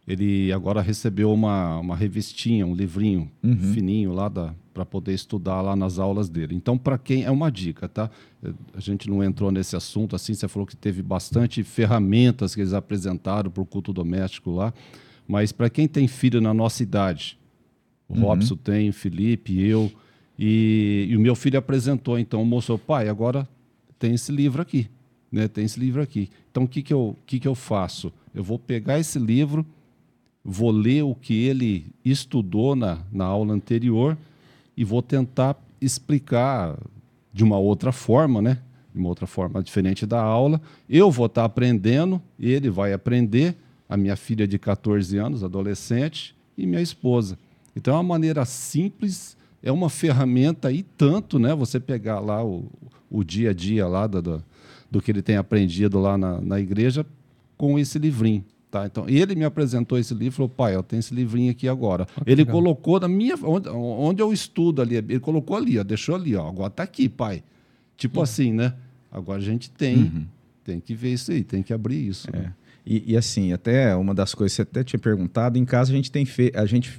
ele 0.06 0.52
agora 0.52 0.80
recebeu 0.80 1.32
uma, 1.32 1.78
uma 1.78 1.96
revistinha, 1.96 2.66
um 2.66 2.74
livrinho 2.74 3.30
fininho 3.72 4.12
lá 4.12 4.28
para 4.74 4.84
poder 4.84 5.12
estudar 5.12 5.60
lá 5.60 5.76
nas 5.76 5.98
aulas 5.98 6.28
dele. 6.28 6.54
Então, 6.54 6.76
para 6.78 6.98
quem 6.98 7.24
é 7.24 7.30
uma 7.30 7.50
dica, 7.52 7.88
tá? 7.88 8.10
Eh, 8.42 8.52
A 8.74 8.80
gente 8.80 9.08
não 9.08 9.22
entrou 9.22 9.50
nesse 9.52 9.76
assunto 9.76 10.16
assim, 10.16 10.34
você 10.34 10.48
falou 10.48 10.66
que 10.66 10.74
teve 10.76 11.02
bastante 11.02 11.62
ferramentas 11.62 12.54
que 12.54 12.60
eles 12.62 12.72
apresentaram 12.72 13.50
para 13.50 13.62
o 13.62 13.66
culto 13.66 13.92
doméstico 13.92 14.50
lá, 14.50 14.72
mas 15.28 15.52
para 15.52 15.68
quem 15.70 15.86
tem 15.86 16.08
filho 16.08 16.40
na 16.40 16.52
nossa 16.54 16.82
idade, 16.82 17.38
o 18.08 18.14
Robson 18.20 18.56
tem, 18.56 18.88
o 18.88 18.92
Felipe, 18.92 19.60
eu. 19.62 19.90
E, 20.38 21.06
e 21.10 21.16
o 21.16 21.20
meu 21.20 21.34
filho 21.36 21.58
apresentou, 21.58 22.18
então, 22.18 22.44
mostrou, 22.44 22.78
pai, 22.78 23.08
agora 23.08 23.48
tem 23.98 24.14
esse 24.14 24.32
livro 24.32 24.60
aqui. 24.60 24.88
né? 25.30 25.46
Tem 25.48 25.64
esse 25.64 25.78
livro 25.78 26.02
aqui. 26.02 26.28
Então, 26.50 26.64
o 26.64 26.68
que, 26.68 26.82
que, 26.82 26.92
eu, 26.92 27.16
que, 27.24 27.38
que 27.38 27.46
eu 27.46 27.54
faço? 27.54 28.12
Eu 28.34 28.42
vou 28.42 28.58
pegar 28.58 28.98
esse 28.98 29.18
livro, 29.18 29.64
vou 30.44 30.70
ler 30.70 31.02
o 31.02 31.14
que 31.14 31.44
ele 31.44 31.86
estudou 32.04 32.74
na, 32.74 32.98
na 33.12 33.24
aula 33.24 33.54
anterior 33.54 34.16
e 34.76 34.84
vou 34.84 35.02
tentar 35.02 35.56
explicar 35.80 36.76
de 37.32 37.44
uma 37.44 37.58
outra 37.58 37.92
forma, 37.92 38.42
né? 38.42 38.58
De 38.92 38.98
uma 38.98 39.08
outra 39.08 39.26
forma 39.26 39.62
diferente 39.62 40.04
da 40.04 40.20
aula. 40.20 40.60
Eu 40.88 41.10
vou 41.10 41.26
estar 41.26 41.44
aprendendo, 41.44 42.20
ele 42.38 42.68
vai 42.68 42.92
aprender, 42.92 43.56
a 43.88 43.96
minha 43.96 44.16
filha 44.16 44.46
de 44.46 44.58
14 44.58 45.18
anos, 45.18 45.44
adolescente, 45.44 46.34
e 46.56 46.66
minha 46.66 46.80
esposa. 46.80 47.38
Então 47.76 47.94
é 47.94 47.96
uma 47.96 48.02
maneira 48.02 48.44
simples, 48.44 49.36
é 49.62 49.70
uma 49.70 49.88
ferramenta 49.88 50.72
e 50.72 50.82
tanto, 50.82 51.38
né? 51.38 51.54
Você 51.54 51.78
pegar 51.78 52.20
lá 52.20 52.44
o, 52.44 52.64
o 53.10 53.22
dia 53.22 53.50
a 53.50 53.52
dia 53.52 53.86
lá 53.86 54.06
do, 54.06 54.22
do, 54.22 54.44
do 54.90 55.00
que 55.00 55.10
ele 55.10 55.22
tem 55.22 55.36
aprendido 55.36 55.98
lá 56.00 56.16
na, 56.16 56.40
na 56.40 56.60
igreja 56.60 57.06
com 57.56 57.78
esse 57.78 57.98
livrinho. 57.98 58.44
Tá? 58.72 58.86
Então, 58.86 59.06
ele 59.06 59.34
me 59.34 59.44
apresentou 59.44 59.98
esse 59.98 60.14
livro 60.14 60.28
e 60.28 60.36
falou: 60.36 60.48
pai, 60.48 60.74
eu 60.74 60.82
tenho 60.82 61.00
esse 61.00 61.14
livrinho 61.14 61.50
aqui 61.50 61.68
agora. 61.68 62.08
Ah, 62.16 62.22
ele 62.24 62.36
legal. 62.36 62.54
colocou 62.54 62.98
na 62.98 63.06
minha. 63.06 63.34
Onde, 63.42 63.68
onde, 63.68 64.22
eu 64.22 64.32
estudo 64.32 64.80
ali, 64.80 64.96
ele 64.96 65.20
colocou 65.20 65.58
ali, 65.58 65.78
ó, 65.78 65.84
deixou 65.84 66.14
ali, 66.14 66.34
ó, 66.34 66.48
agora 66.48 66.68
está 66.68 66.82
aqui, 66.82 67.06
pai. 67.06 67.44
Tipo 67.98 68.20
uhum. 68.20 68.22
assim, 68.22 68.50
né? 68.50 68.72
Agora 69.10 69.38
a 69.40 69.44
gente 69.44 69.70
tem, 69.70 69.96
uhum. 69.98 70.24
tem 70.64 70.80
que 70.80 70.94
ver 70.94 71.12
isso 71.12 71.30
aí, 71.32 71.44
tem 71.44 71.62
que 71.62 71.70
abrir 71.74 72.08
isso. 72.08 72.30
É. 72.32 72.38
Né? 72.38 72.54
E, 72.86 73.12
e, 73.12 73.16
assim, 73.16 73.52
até 73.52 73.94
uma 73.94 74.14
das 74.14 74.34
coisas 74.34 74.52
que 74.52 74.56
você 74.56 74.62
até 74.62 74.82
tinha 74.82 74.98
perguntado, 74.98 75.58
em 75.58 75.66
casa 75.66 75.92
a 75.92 75.94
gente 75.94 76.10
tem 76.10 76.24
feito. 76.24 76.58
A 76.58 76.64
gente 76.64 76.98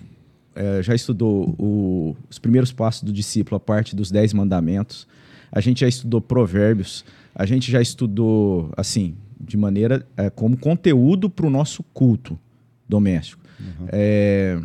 é, 0.53 0.83
já 0.83 0.93
estudou 0.93 1.55
o, 1.57 2.15
os 2.29 2.37
primeiros 2.37 2.71
passos 2.71 3.01
do 3.01 3.11
discípulo, 3.11 3.57
a 3.57 3.59
parte 3.59 3.95
dos 3.95 4.11
dez 4.11 4.31
mandamentos. 4.31 5.07
A 5.51 5.59
gente 5.59 5.81
já 5.81 5.87
estudou 5.87 6.21
provérbios. 6.21 7.03
A 7.33 7.47
gente 7.47 7.71
já 7.71 7.81
estudou, 7.81 8.71
assim, 8.77 9.15
de 9.43 9.57
maneira 9.57 10.07
é, 10.15 10.29
como 10.29 10.57
conteúdo 10.57 11.29
para 11.29 11.45
o 11.45 11.49
nosso 11.49 11.83
culto 11.83 12.39
doméstico. 12.87 13.43
Uhum. 13.59 13.87
É, 13.89 14.59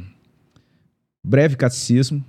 breve 1.23 1.57
catecismo, 1.57 2.25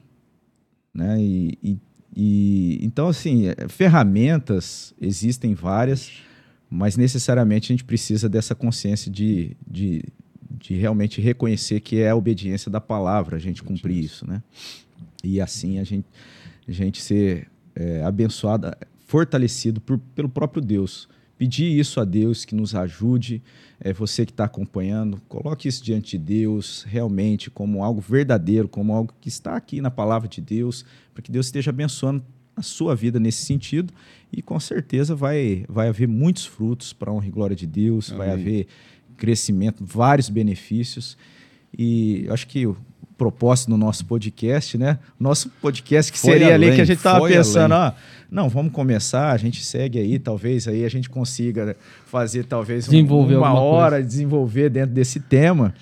né? 0.93 1.17
E, 1.21 1.57
e, 1.63 1.77
e, 2.15 2.79
então 2.81 3.07
assim, 3.07 3.47
é, 3.47 3.67
ferramentas 3.67 4.93
existem 4.99 5.53
várias, 5.53 6.11
mas 6.69 6.97
necessariamente 6.97 7.71
a 7.71 7.73
gente 7.73 7.83
precisa 7.83 8.27
dessa 8.27 8.55
consciência 8.55 9.11
de, 9.11 9.55
de, 9.65 10.03
de 10.51 10.75
realmente 10.75 11.21
reconhecer 11.21 11.79
que 11.79 12.01
é 12.01 12.09
a 12.09 12.15
obediência 12.15 12.69
da 12.71 12.81
palavra, 12.81 13.37
a 13.37 13.39
gente 13.39 13.63
cumprir 13.63 14.03
isso, 14.03 14.27
né? 14.27 14.41
E 15.23 15.39
assim 15.39 15.79
a 15.79 15.83
gente, 15.83 16.07
a 16.67 16.71
gente 16.71 17.01
ser 17.01 17.47
é, 17.75 18.03
abençoado, 18.03 18.71
fortalecido 19.05 19.79
por, 19.81 19.99
pelo 20.15 20.29
próprio 20.29 20.61
Deus 20.61 21.07
pedir 21.39 21.79
isso 21.79 22.01
a 22.01 22.05
Deus 22.05 22.43
que 22.43 22.53
nos 22.53 22.75
ajude. 22.75 23.41
É, 23.79 23.93
você 23.93 24.25
que 24.25 24.33
está 24.33 24.43
acompanhando, 24.43 25.21
coloque 25.29 25.69
isso 25.69 25.81
diante 25.81 26.17
de 26.17 26.25
Deus 26.25 26.83
realmente 26.85 27.49
como 27.49 27.81
algo 27.81 28.01
verdadeiro, 28.01 28.67
como 28.67 28.93
algo 28.93 29.13
que 29.21 29.29
está 29.29 29.55
aqui 29.55 29.79
na 29.79 29.89
palavra 29.89 30.27
de 30.27 30.41
Deus, 30.41 30.83
para 31.13 31.23
que 31.23 31.31
Deus 31.31 31.45
esteja 31.45 31.71
abençoando 31.71 32.21
a 32.57 32.61
sua 32.61 32.93
vida 32.93 33.21
nesse 33.21 33.45
sentido 33.45 33.93
e 34.33 34.41
com 34.41 34.59
certeza 34.59 35.15
vai, 35.15 35.63
vai 35.69 35.87
haver 35.87 36.09
muitos 36.09 36.45
frutos 36.45 36.91
para 36.91 37.09
a 37.09 37.13
honra 37.13 37.27
e 37.27 37.31
glória 37.31 37.55
de 37.55 37.65
Deus, 37.65 38.11
Amém. 38.11 38.17
vai 38.17 38.31
haver 38.31 38.67
crescimento, 39.15 39.85
vários 39.85 40.27
benefícios. 40.27 41.17
E 41.71 42.27
acho 42.29 42.47
que 42.47 42.67
propósito 43.19 43.69
no 43.69 43.77
nosso 43.77 44.05
podcast, 44.05 44.77
né? 44.77 44.97
Nosso 45.19 45.49
podcast 45.61 46.09
que 46.11 46.17
foi 46.17 46.31
seria 46.31 46.53
além, 46.53 46.69
ali 46.69 46.77
que 46.77 46.81
a 46.81 46.85
gente 46.85 46.97
estava 46.97 47.27
pensando, 47.27 47.73
ó, 47.73 47.91
não, 48.31 48.47
vamos 48.47 48.71
começar, 48.71 49.31
a 49.31 49.37
gente 49.37 49.63
segue 49.63 49.99
aí, 49.99 50.17
talvez 50.17 50.69
aí 50.69 50.85
a 50.85 50.89
gente 50.89 51.09
consiga 51.09 51.75
fazer 52.05 52.45
talvez 52.45 52.85
desenvolver 52.85 53.35
uma 53.35 53.53
hora, 53.53 53.97
coisa. 53.97 54.07
desenvolver 54.07 54.69
dentro 54.69 54.95
desse 54.95 55.19
tema. 55.19 55.73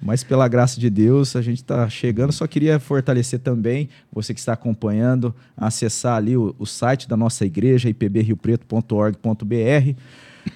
Mas 0.00 0.22
pela 0.22 0.46
graça 0.46 0.78
de 0.78 0.90
Deus, 0.90 1.34
a 1.36 1.42
gente 1.42 1.58
está 1.58 1.88
chegando. 1.88 2.30
Só 2.30 2.46
queria 2.46 2.78
fortalecer 2.78 3.40
também 3.40 3.88
você 4.12 4.34
que 4.34 4.40
está 4.40 4.52
acompanhando, 4.52 5.34
acessar 5.56 6.16
ali 6.16 6.36
o, 6.36 6.54
o 6.58 6.66
site 6.66 7.08
da 7.08 7.16
nossa 7.16 7.46
igreja, 7.46 7.88
ipbriopreto.org.br. 7.88 9.94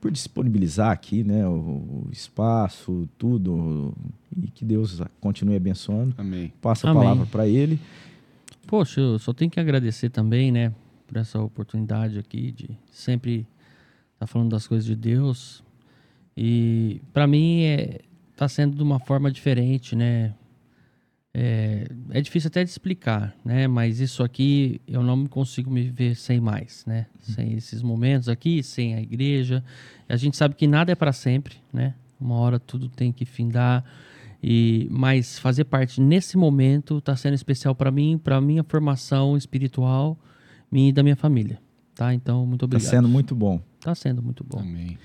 por 0.00 0.10
disponibilizar 0.10 0.90
aqui 0.90 1.22
né, 1.22 1.46
o, 1.46 1.50
o, 1.50 2.08
espaço, 2.10 3.06
tudo, 3.18 3.92
e 4.34 4.46
que 4.48 4.64
Deus 4.64 5.02
continue 5.20 5.54
abençoando. 5.54 6.14
Amém. 6.16 6.50
Passa 6.62 6.88
a 6.88 6.90
Amém. 6.92 7.02
palavra 7.02 7.26
para 7.26 7.46
ele. 7.46 7.78
Poxa, 8.66 9.02
eu 9.02 9.18
só 9.18 9.34
tenho 9.34 9.50
que 9.50 9.60
agradecer 9.60 10.08
também, 10.08 10.50
né, 10.50 10.72
por 11.12 11.20
essa 11.20 11.38
oportunidade 11.38 12.18
aqui 12.18 12.50
de 12.50 12.70
sempre 12.90 13.40
estar 14.14 14.20
tá 14.20 14.26
falando 14.26 14.50
das 14.50 14.66
coisas 14.66 14.86
de 14.86 14.96
Deus. 14.96 15.62
E 16.34 17.02
para 17.12 17.26
mim 17.26 17.64
é 17.64 18.00
tá 18.34 18.48
sendo 18.48 18.74
de 18.74 18.82
uma 18.82 18.98
forma 18.98 19.30
diferente, 19.30 19.94
né? 19.94 20.34
É, 21.34 21.86
é 22.10 22.20
difícil 22.20 22.48
até 22.48 22.64
de 22.64 22.70
explicar, 22.70 23.36
né? 23.44 23.68
Mas 23.68 24.00
isso 24.00 24.22
aqui 24.22 24.80
eu 24.88 25.02
não 25.02 25.26
consigo 25.26 25.70
me 25.70 25.82
ver 25.82 26.16
sem 26.16 26.40
mais, 26.40 26.84
né? 26.86 27.06
Uhum. 27.14 27.34
Sem 27.34 27.52
esses 27.52 27.82
momentos 27.82 28.28
aqui, 28.30 28.62
sem 28.62 28.94
a 28.94 29.00
igreja. 29.02 29.62
A 30.08 30.16
gente 30.16 30.36
sabe 30.36 30.54
que 30.54 30.66
nada 30.66 30.92
é 30.92 30.94
para 30.94 31.12
sempre, 31.12 31.56
né? 31.70 31.94
Uma 32.18 32.36
hora 32.36 32.58
tudo 32.58 32.88
tem 32.88 33.12
que 33.12 33.26
findar. 33.26 33.84
E 34.42 34.88
mas 34.90 35.38
fazer 35.38 35.64
parte 35.64 36.00
nesse 36.00 36.38
momento 36.38 36.98
está 36.98 37.14
sendo 37.14 37.34
especial 37.34 37.74
para 37.74 37.90
mim, 37.90 38.18
para 38.18 38.40
minha 38.40 38.64
formação 38.64 39.36
espiritual 39.36 40.18
minha 40.72 40.88
e 40.88 40.92
da 40.92 41.02
minha 41.02 41.16
família. 41.16 41.58
Tá? 41.94 42.14
Então, 42.14 42.46
muito 42.46 42.60
tá 42.60 42.64
obrigado. 42.64 42.84
Está 42.84 42.96
sendo 42.96 43.08
muito 43.08 43.34
bom. 43.34 43.60
Está 43.78 43.94
sendo 43.94 44.22
muito 44.22 44.42
bom. 44.42 44.58
Amém. 44.58 44.98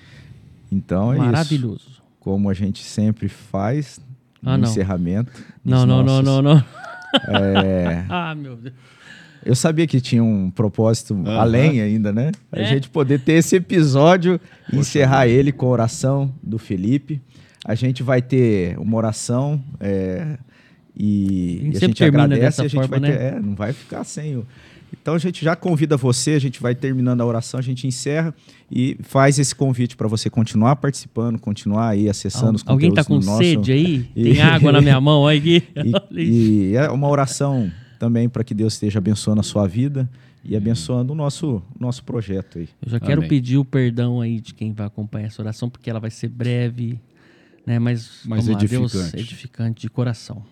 Então 0.71 1.13
é 1.13 1.17
Maravilhoso. 1.17 1.87
Isso. 1.89 2.03
Como 2.19 2.49
a 2.49 2.53
gente 2.53 2.83
sempre 2.83 3.27
faz 3.27 3.99
no 4.41 4.51
ah, 4.51 4.57
encerramento. 4.59 5.31
Não, 5.63 5.85
não, 5.85 6.03
nossos, 6.03 6.25
não, 6.25 6.41
não, 6.41 6.55
não. 6.55 6.63
É... 7.35 8.05
ah, 8.09 8.33
meu 8.35 8.55
Deus. 8.55 8.73
Eu 9.45 9.55
sabia 9.55 9.87
que 9.87 10.01
tinha 10.01 10.23
um 10.23 10.51
propósito 10.51 11.13
uhum. 11.13 11.39
além 11.39 11.79
ainda, 11.79 12.11
né? 12.11 12.31
É? 12.51 12.61
A 12.61 12.63
gente 12.65 12.89
poder 12.89 13.21
ter 13.21 13.33
esse 13.33 13.55
episódio 13.55 14.39
e 14.71 14.77
encerrar 14.77 15.27
ele 15.27 15.51
com 15.51 15.67
a 15.67 15.69
oração 15.69 16.33
do 16.43 16.57
Felipe. 16.57 17.21
A 17.63 17.73
gente 17.73 18.03
vai 18.03 18.21
ter 18.21 18.77
uma 18.77 18.97
oração 18.97 19.63
é, 19.79 20.37
e, 20.95 21.59
a 21.59 21.63
gente, 21.63 21.73
e 21.73 21.77
a 21.77 21.79
gente 21.87 22.03
agradece. 22.03 22.61
a 22.61 22.63
gente 22.63 22.75
forma, 22.75 22.99
vai 22.99 22.99
ter, 22.99 23.19
né? 23.19 23.27
é, 23.27 23.39
não 23.39 23.55
vai 23.55 23.71
ficar 23.71 24.03
sem 24.03 24.35
o 24.35 24.45
então 24.93 25.15
a 25.15 25.17
gente 25.17 25.43
já 25.43 25.55
convida 25.55 25.97
você, 25.97 26.31
a 26.31 26.39
gente 26.39 26.61
vai 26.61 26.75
terminando 26.75 27.21
a 27.21 27.25
oração, 27.25 27.59
a 27.59 27.63
gente 27.63 27.87
encerra 27.87 28.33
e 28.71 28.97
faz 29.01 29.39
esse 29.39 29.55
convite 29.55 29.95
para 29.95 30.07
você 30.07 30.29
continuar 30.29 30.75
participando, 30.77 31.39
continuar 31.39 31.89
aí 31.89 32.09
acessando 32.09 32.49
Al 32.49 32.55
os 32.55 32.63
Alguém 32.65 32.89
está 32.89 33.03
com 33.03 33.21
sede 33.21 33.71
aí? 33.71 34.03
Tem 34.15 34.41
água 34.41 34.71
na 34.71 34.81
minha 34.81 34.99
mão 34.99 35.27
aí? 35.27 35.63
e, 36.11 36.71
e 36.71 36.75
é 36.75 36.89
uma 36.89 37.07
oração 37.07 37.71
também 37.99 38.29
para 38.29 38.43
que 38.43 38.53
Deus 38.53 38.73
esteja 38.73 38.99
abençoando 38.99 39.41
a 39.41 39.43
sua 39.43 39.67
vida 39.67 40.09
e 40.43 40.55
abençoando 40.55 41.11
o 41.13 41.15
nosso, 41.15 41.61
nosso 41.77 42.03
projeto 42.03 42.59
aí. 42.59 42.69
Eu 42.81 42.91
já 42.91 42.99
quero 42.99 43.19
Amém. 43.19 43.29
pedir 43.29 43.57
o 43.57 43.65
perdão 43.65 44.21
aí 44.21 44.39
de 44.39 44.53
quem 44.53 44.71
vai 44.71 44.87
acompanhar 44.87 45.27
essa 45.27 45.41
oração, 45.41 45.69
porque 45.69 45.89
ela 45.89 45.99
vai 45.99 46.09
ser 46.11 46.29
breve, 46.29 46.99
né? 47.65 47.79
Mas, 47.79 48.21
Mas 48.25 48.47
edificante. 48.47 48.93
Deus 48.93 49.13
edificante 49.13 49.81
de 49.81 49.89
coração. 49.89 50.43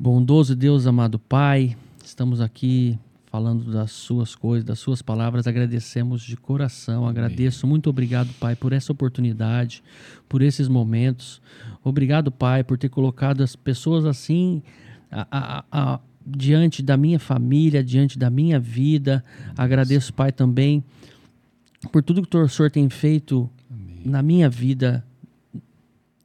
Bondoso 0.00 0.56
Deus, 0.56 0.84
amado 0.88 1.16
Pai, 1.16 1.76
Estamos 2.12 2.42
aqui 2.42 2.98
falando 3.24 3.72
das 3.72 3.90
suas 3.90 4.34
coisas, 4.34 4.66
das 4.66 4.78
suas 4.78 5.00
palavras. 5.00 5.46
Agradecemos 5.46 6.20
de 6.20 6.36
coração. 6.36 7.08
Agradeço. 7.08 7.66
Muito 7.66 7.88
obrigado, 7.88 8.28
Pai, 8.38 8.54
por 8.54 8.74
essa 8.74 8.92
oportunidade, 8.92 9.82
por 10.28 10.42
esses 10.42 10.68
momentos. 10.68 11.40
Obrigado, 11.82 12.30
Pai, 12.30 12.62
por 12.62 12.76
ter 12.76 12.90
colocado 12.90 13.42
as 13.42 13.56
pessoas 13.56 14.04
assim 14.04 14.62
a, 15.10 15.26
a, 15.30 15.64
a, 15.72 16.00
diante 16.26 16.82
da 16.82 16.98
minha 16.98 17.18
família, 17.18 17.82
diante 17.82 18.18
da 18.18 18.28
minha 18.28 18.60
vida. 18.60 19.24
Agradeço, 19.56 20.12
Pai, 20.12 20.32
também 20.32 20.84
por 21.90 22.02
tudo 22.02 22.20
que 22.26 22.36
o 22.36 22.46
Senhor 22.46 22.70
tem 22.70 22.90
feito 22.90 23.48
Amém. 23.70 24.02
na 24.04 24.20
minha 24.20 24.50
vida 24.50 25.02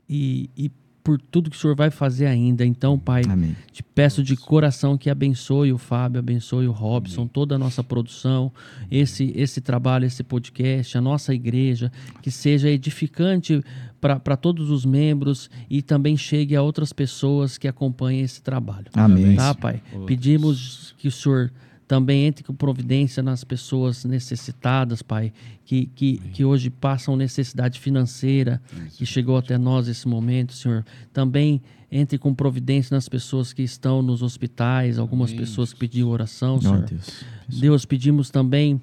e, 0.10 0.50
e 0.58 0.70
por 1.08 1.22
tudo 1.22 1.50
que 1.50 1.56
o 1.56 1.60
Senhor 1.60 1.74
vai 1.74 1.90
fazer 1.90 2.26
ainda. 2.26 2.66
Então, 2.66 3.00
Pai, 3.00 3.22
Amém. 3.30 3.56
te 3.72 3.82
peço 3.82 4.22
de 4.22 4.36
coração 4.36 4.98
que 4.98 5.10
abençoe 5.10 5.72
o 5.72 5.78
Fábio, 5.78 6.20
abençoe 6.20 6.68
o 6.68 6.72
Robson, 6.74 7.22
Amém. 7.22 7.32
toda 7.34 7.56
a 7.56 7.58
nossa 7.58 7.82
produção, 7.82 8.52
esse, 8.92 9.32
esse 9.34 9.62
trabalho, 9.62 10.04
esse 10.04 10.22
podcast, 10.22 10.98
a 10.98 11.02
nossa 11.02 11.34
igreja, 11.34 11.90
que 12.22 12.30
seja 12.30 12.70
edificante 12.70 13.64
para 14.02 14.36
todos 14.36 14.70
os 14.70 14.84
membros 14.84 15.50
e 15.70 15.82
também 15.82 16.18
chegue 16.18 16.58
a 16.58 16.62
outras 16.62 16.92
pessoas 16.92 17.58
que 17.58 17.70
acompanhem 17.70 18.20
esse 18.20 18.42
trabalho. 18.42 18.88
Amém. 18.94 19.38
Tá, 19.38 19.56
Pai? 19.56 19.82
Pedimos 20.06 20.94
que 20.98 21.08
o 21.08 21.12
Senhor 21.12 21.54
também 21.88 22.26
entre 22.26 22.44
com 22.44 22.54
providência 22.54 23.24
nas 23.24 23.44
pessoas 23.44 24.04
necessitadas, 24.04 25.02
Pai, 25.02 25.32
que, 25.64 25.86
que, 25.88 26.18
que 26.18 26.44
hoje 26.44 26.70
passam 26.70 27.16
necessidade 27.16 27.80
financeira, 27.80 28.62
Isso. 28.88 28.98
que 28.98 29.06
chegou 29.06 29.38
até 29.38 29.58
nós 29.58 29.88
esse 29.88 30.08
momento, 30.08 30.54
Senhor. 30.54 30.86
Também 31.14 31.62
entre 31.90 32.18
com 32.18 32.34
providência 32.34 32.94
nas 32.94 33.08
pessoas 33.08 33.54
que 33.54 33.62
estão 33.62 34.02
nos 34.02 34.22
hospitais, 34.22 35.00
algumas 35.00 35.30
Amém. 35.30 35.40
pessoas 35.40 35.72
que 35.72 35.80
pediram 35.80 36.10
oração, 36.10 36.60
Senhor. 36.60 36.82
Deus. 36.82 37.24
Deus, 37.48 37.86
pedimos 37.86 38.30
também 38.30 38.82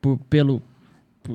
por, 0.00 0.16
pelo, 0.30 0.62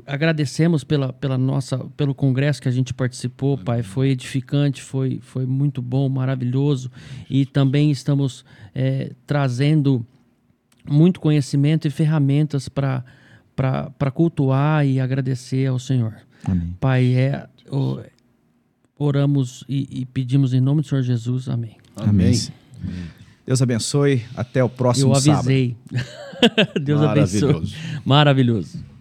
agradecemos 0.07 0.84
pela, 0.84 1.14
pela 1.14 1.38
nossa, 1.38 1.77
pelo 1.95 2.15
congresso 2.15 2.60
que 2.60 2.68
a 2.68 2.72
gente 2.72 2.91
participou, 2.91 3.56
Pai. 3.56 3.84
Foi 3.84 4.10
edificante, 4.10 4.81
foi, 4.81 5.19
foi 5.22 5.45
muito 5.45 5.80
bom, 5.80 6.10
maravilhoso. 6.10 6.90
E 7.30 7.45
também 7.45 7.91
estamos 7.91 8.44
é, 8.73 9.11
trazendo 9.27 10.03
muito 10.89 11.19
conhecimento 11.19 11.88
e 11.88 11.91
ferramentas 11.91 12.68
para 12.69 14.11
cultuar 14.14 14.85
e 14.85 14.99
agradecer 14.99 15.68
ao 15.68 15.80
Senhor. 15.80 16.15
Amém. 16.43 16.76
Pai, 16.80 17.14
é, 17.14 17.47
o, 17.69 17.99
oramos 18.97 19.64
e, 19.68 20.01
e, 20.01 20.05
pedimos 20.05 20.53
em 20.53 20.60
nome 20.60 20.81
do 20.81 20.88
Senhor 20.88 21.01
Jesus. 21.01 21.47
Amém. 21.47 21.77
Amém. 21.95 22.34
Amém. 22.81 23.03
Deus 23.45 23.61
abençoe. 23.61 24.23
Até 24.35 24.64
o 24.64 24.69
próximo 24.69 25.15
sábado. 25.15 25.27
Eu 25.27 25.34
avisei. 25.39 25.77
Deus 26.81 27.01
Maravilhoso. 27.01 27.49
abençoe. 27.49 28.01
Maravilhoso. 28.05 28.92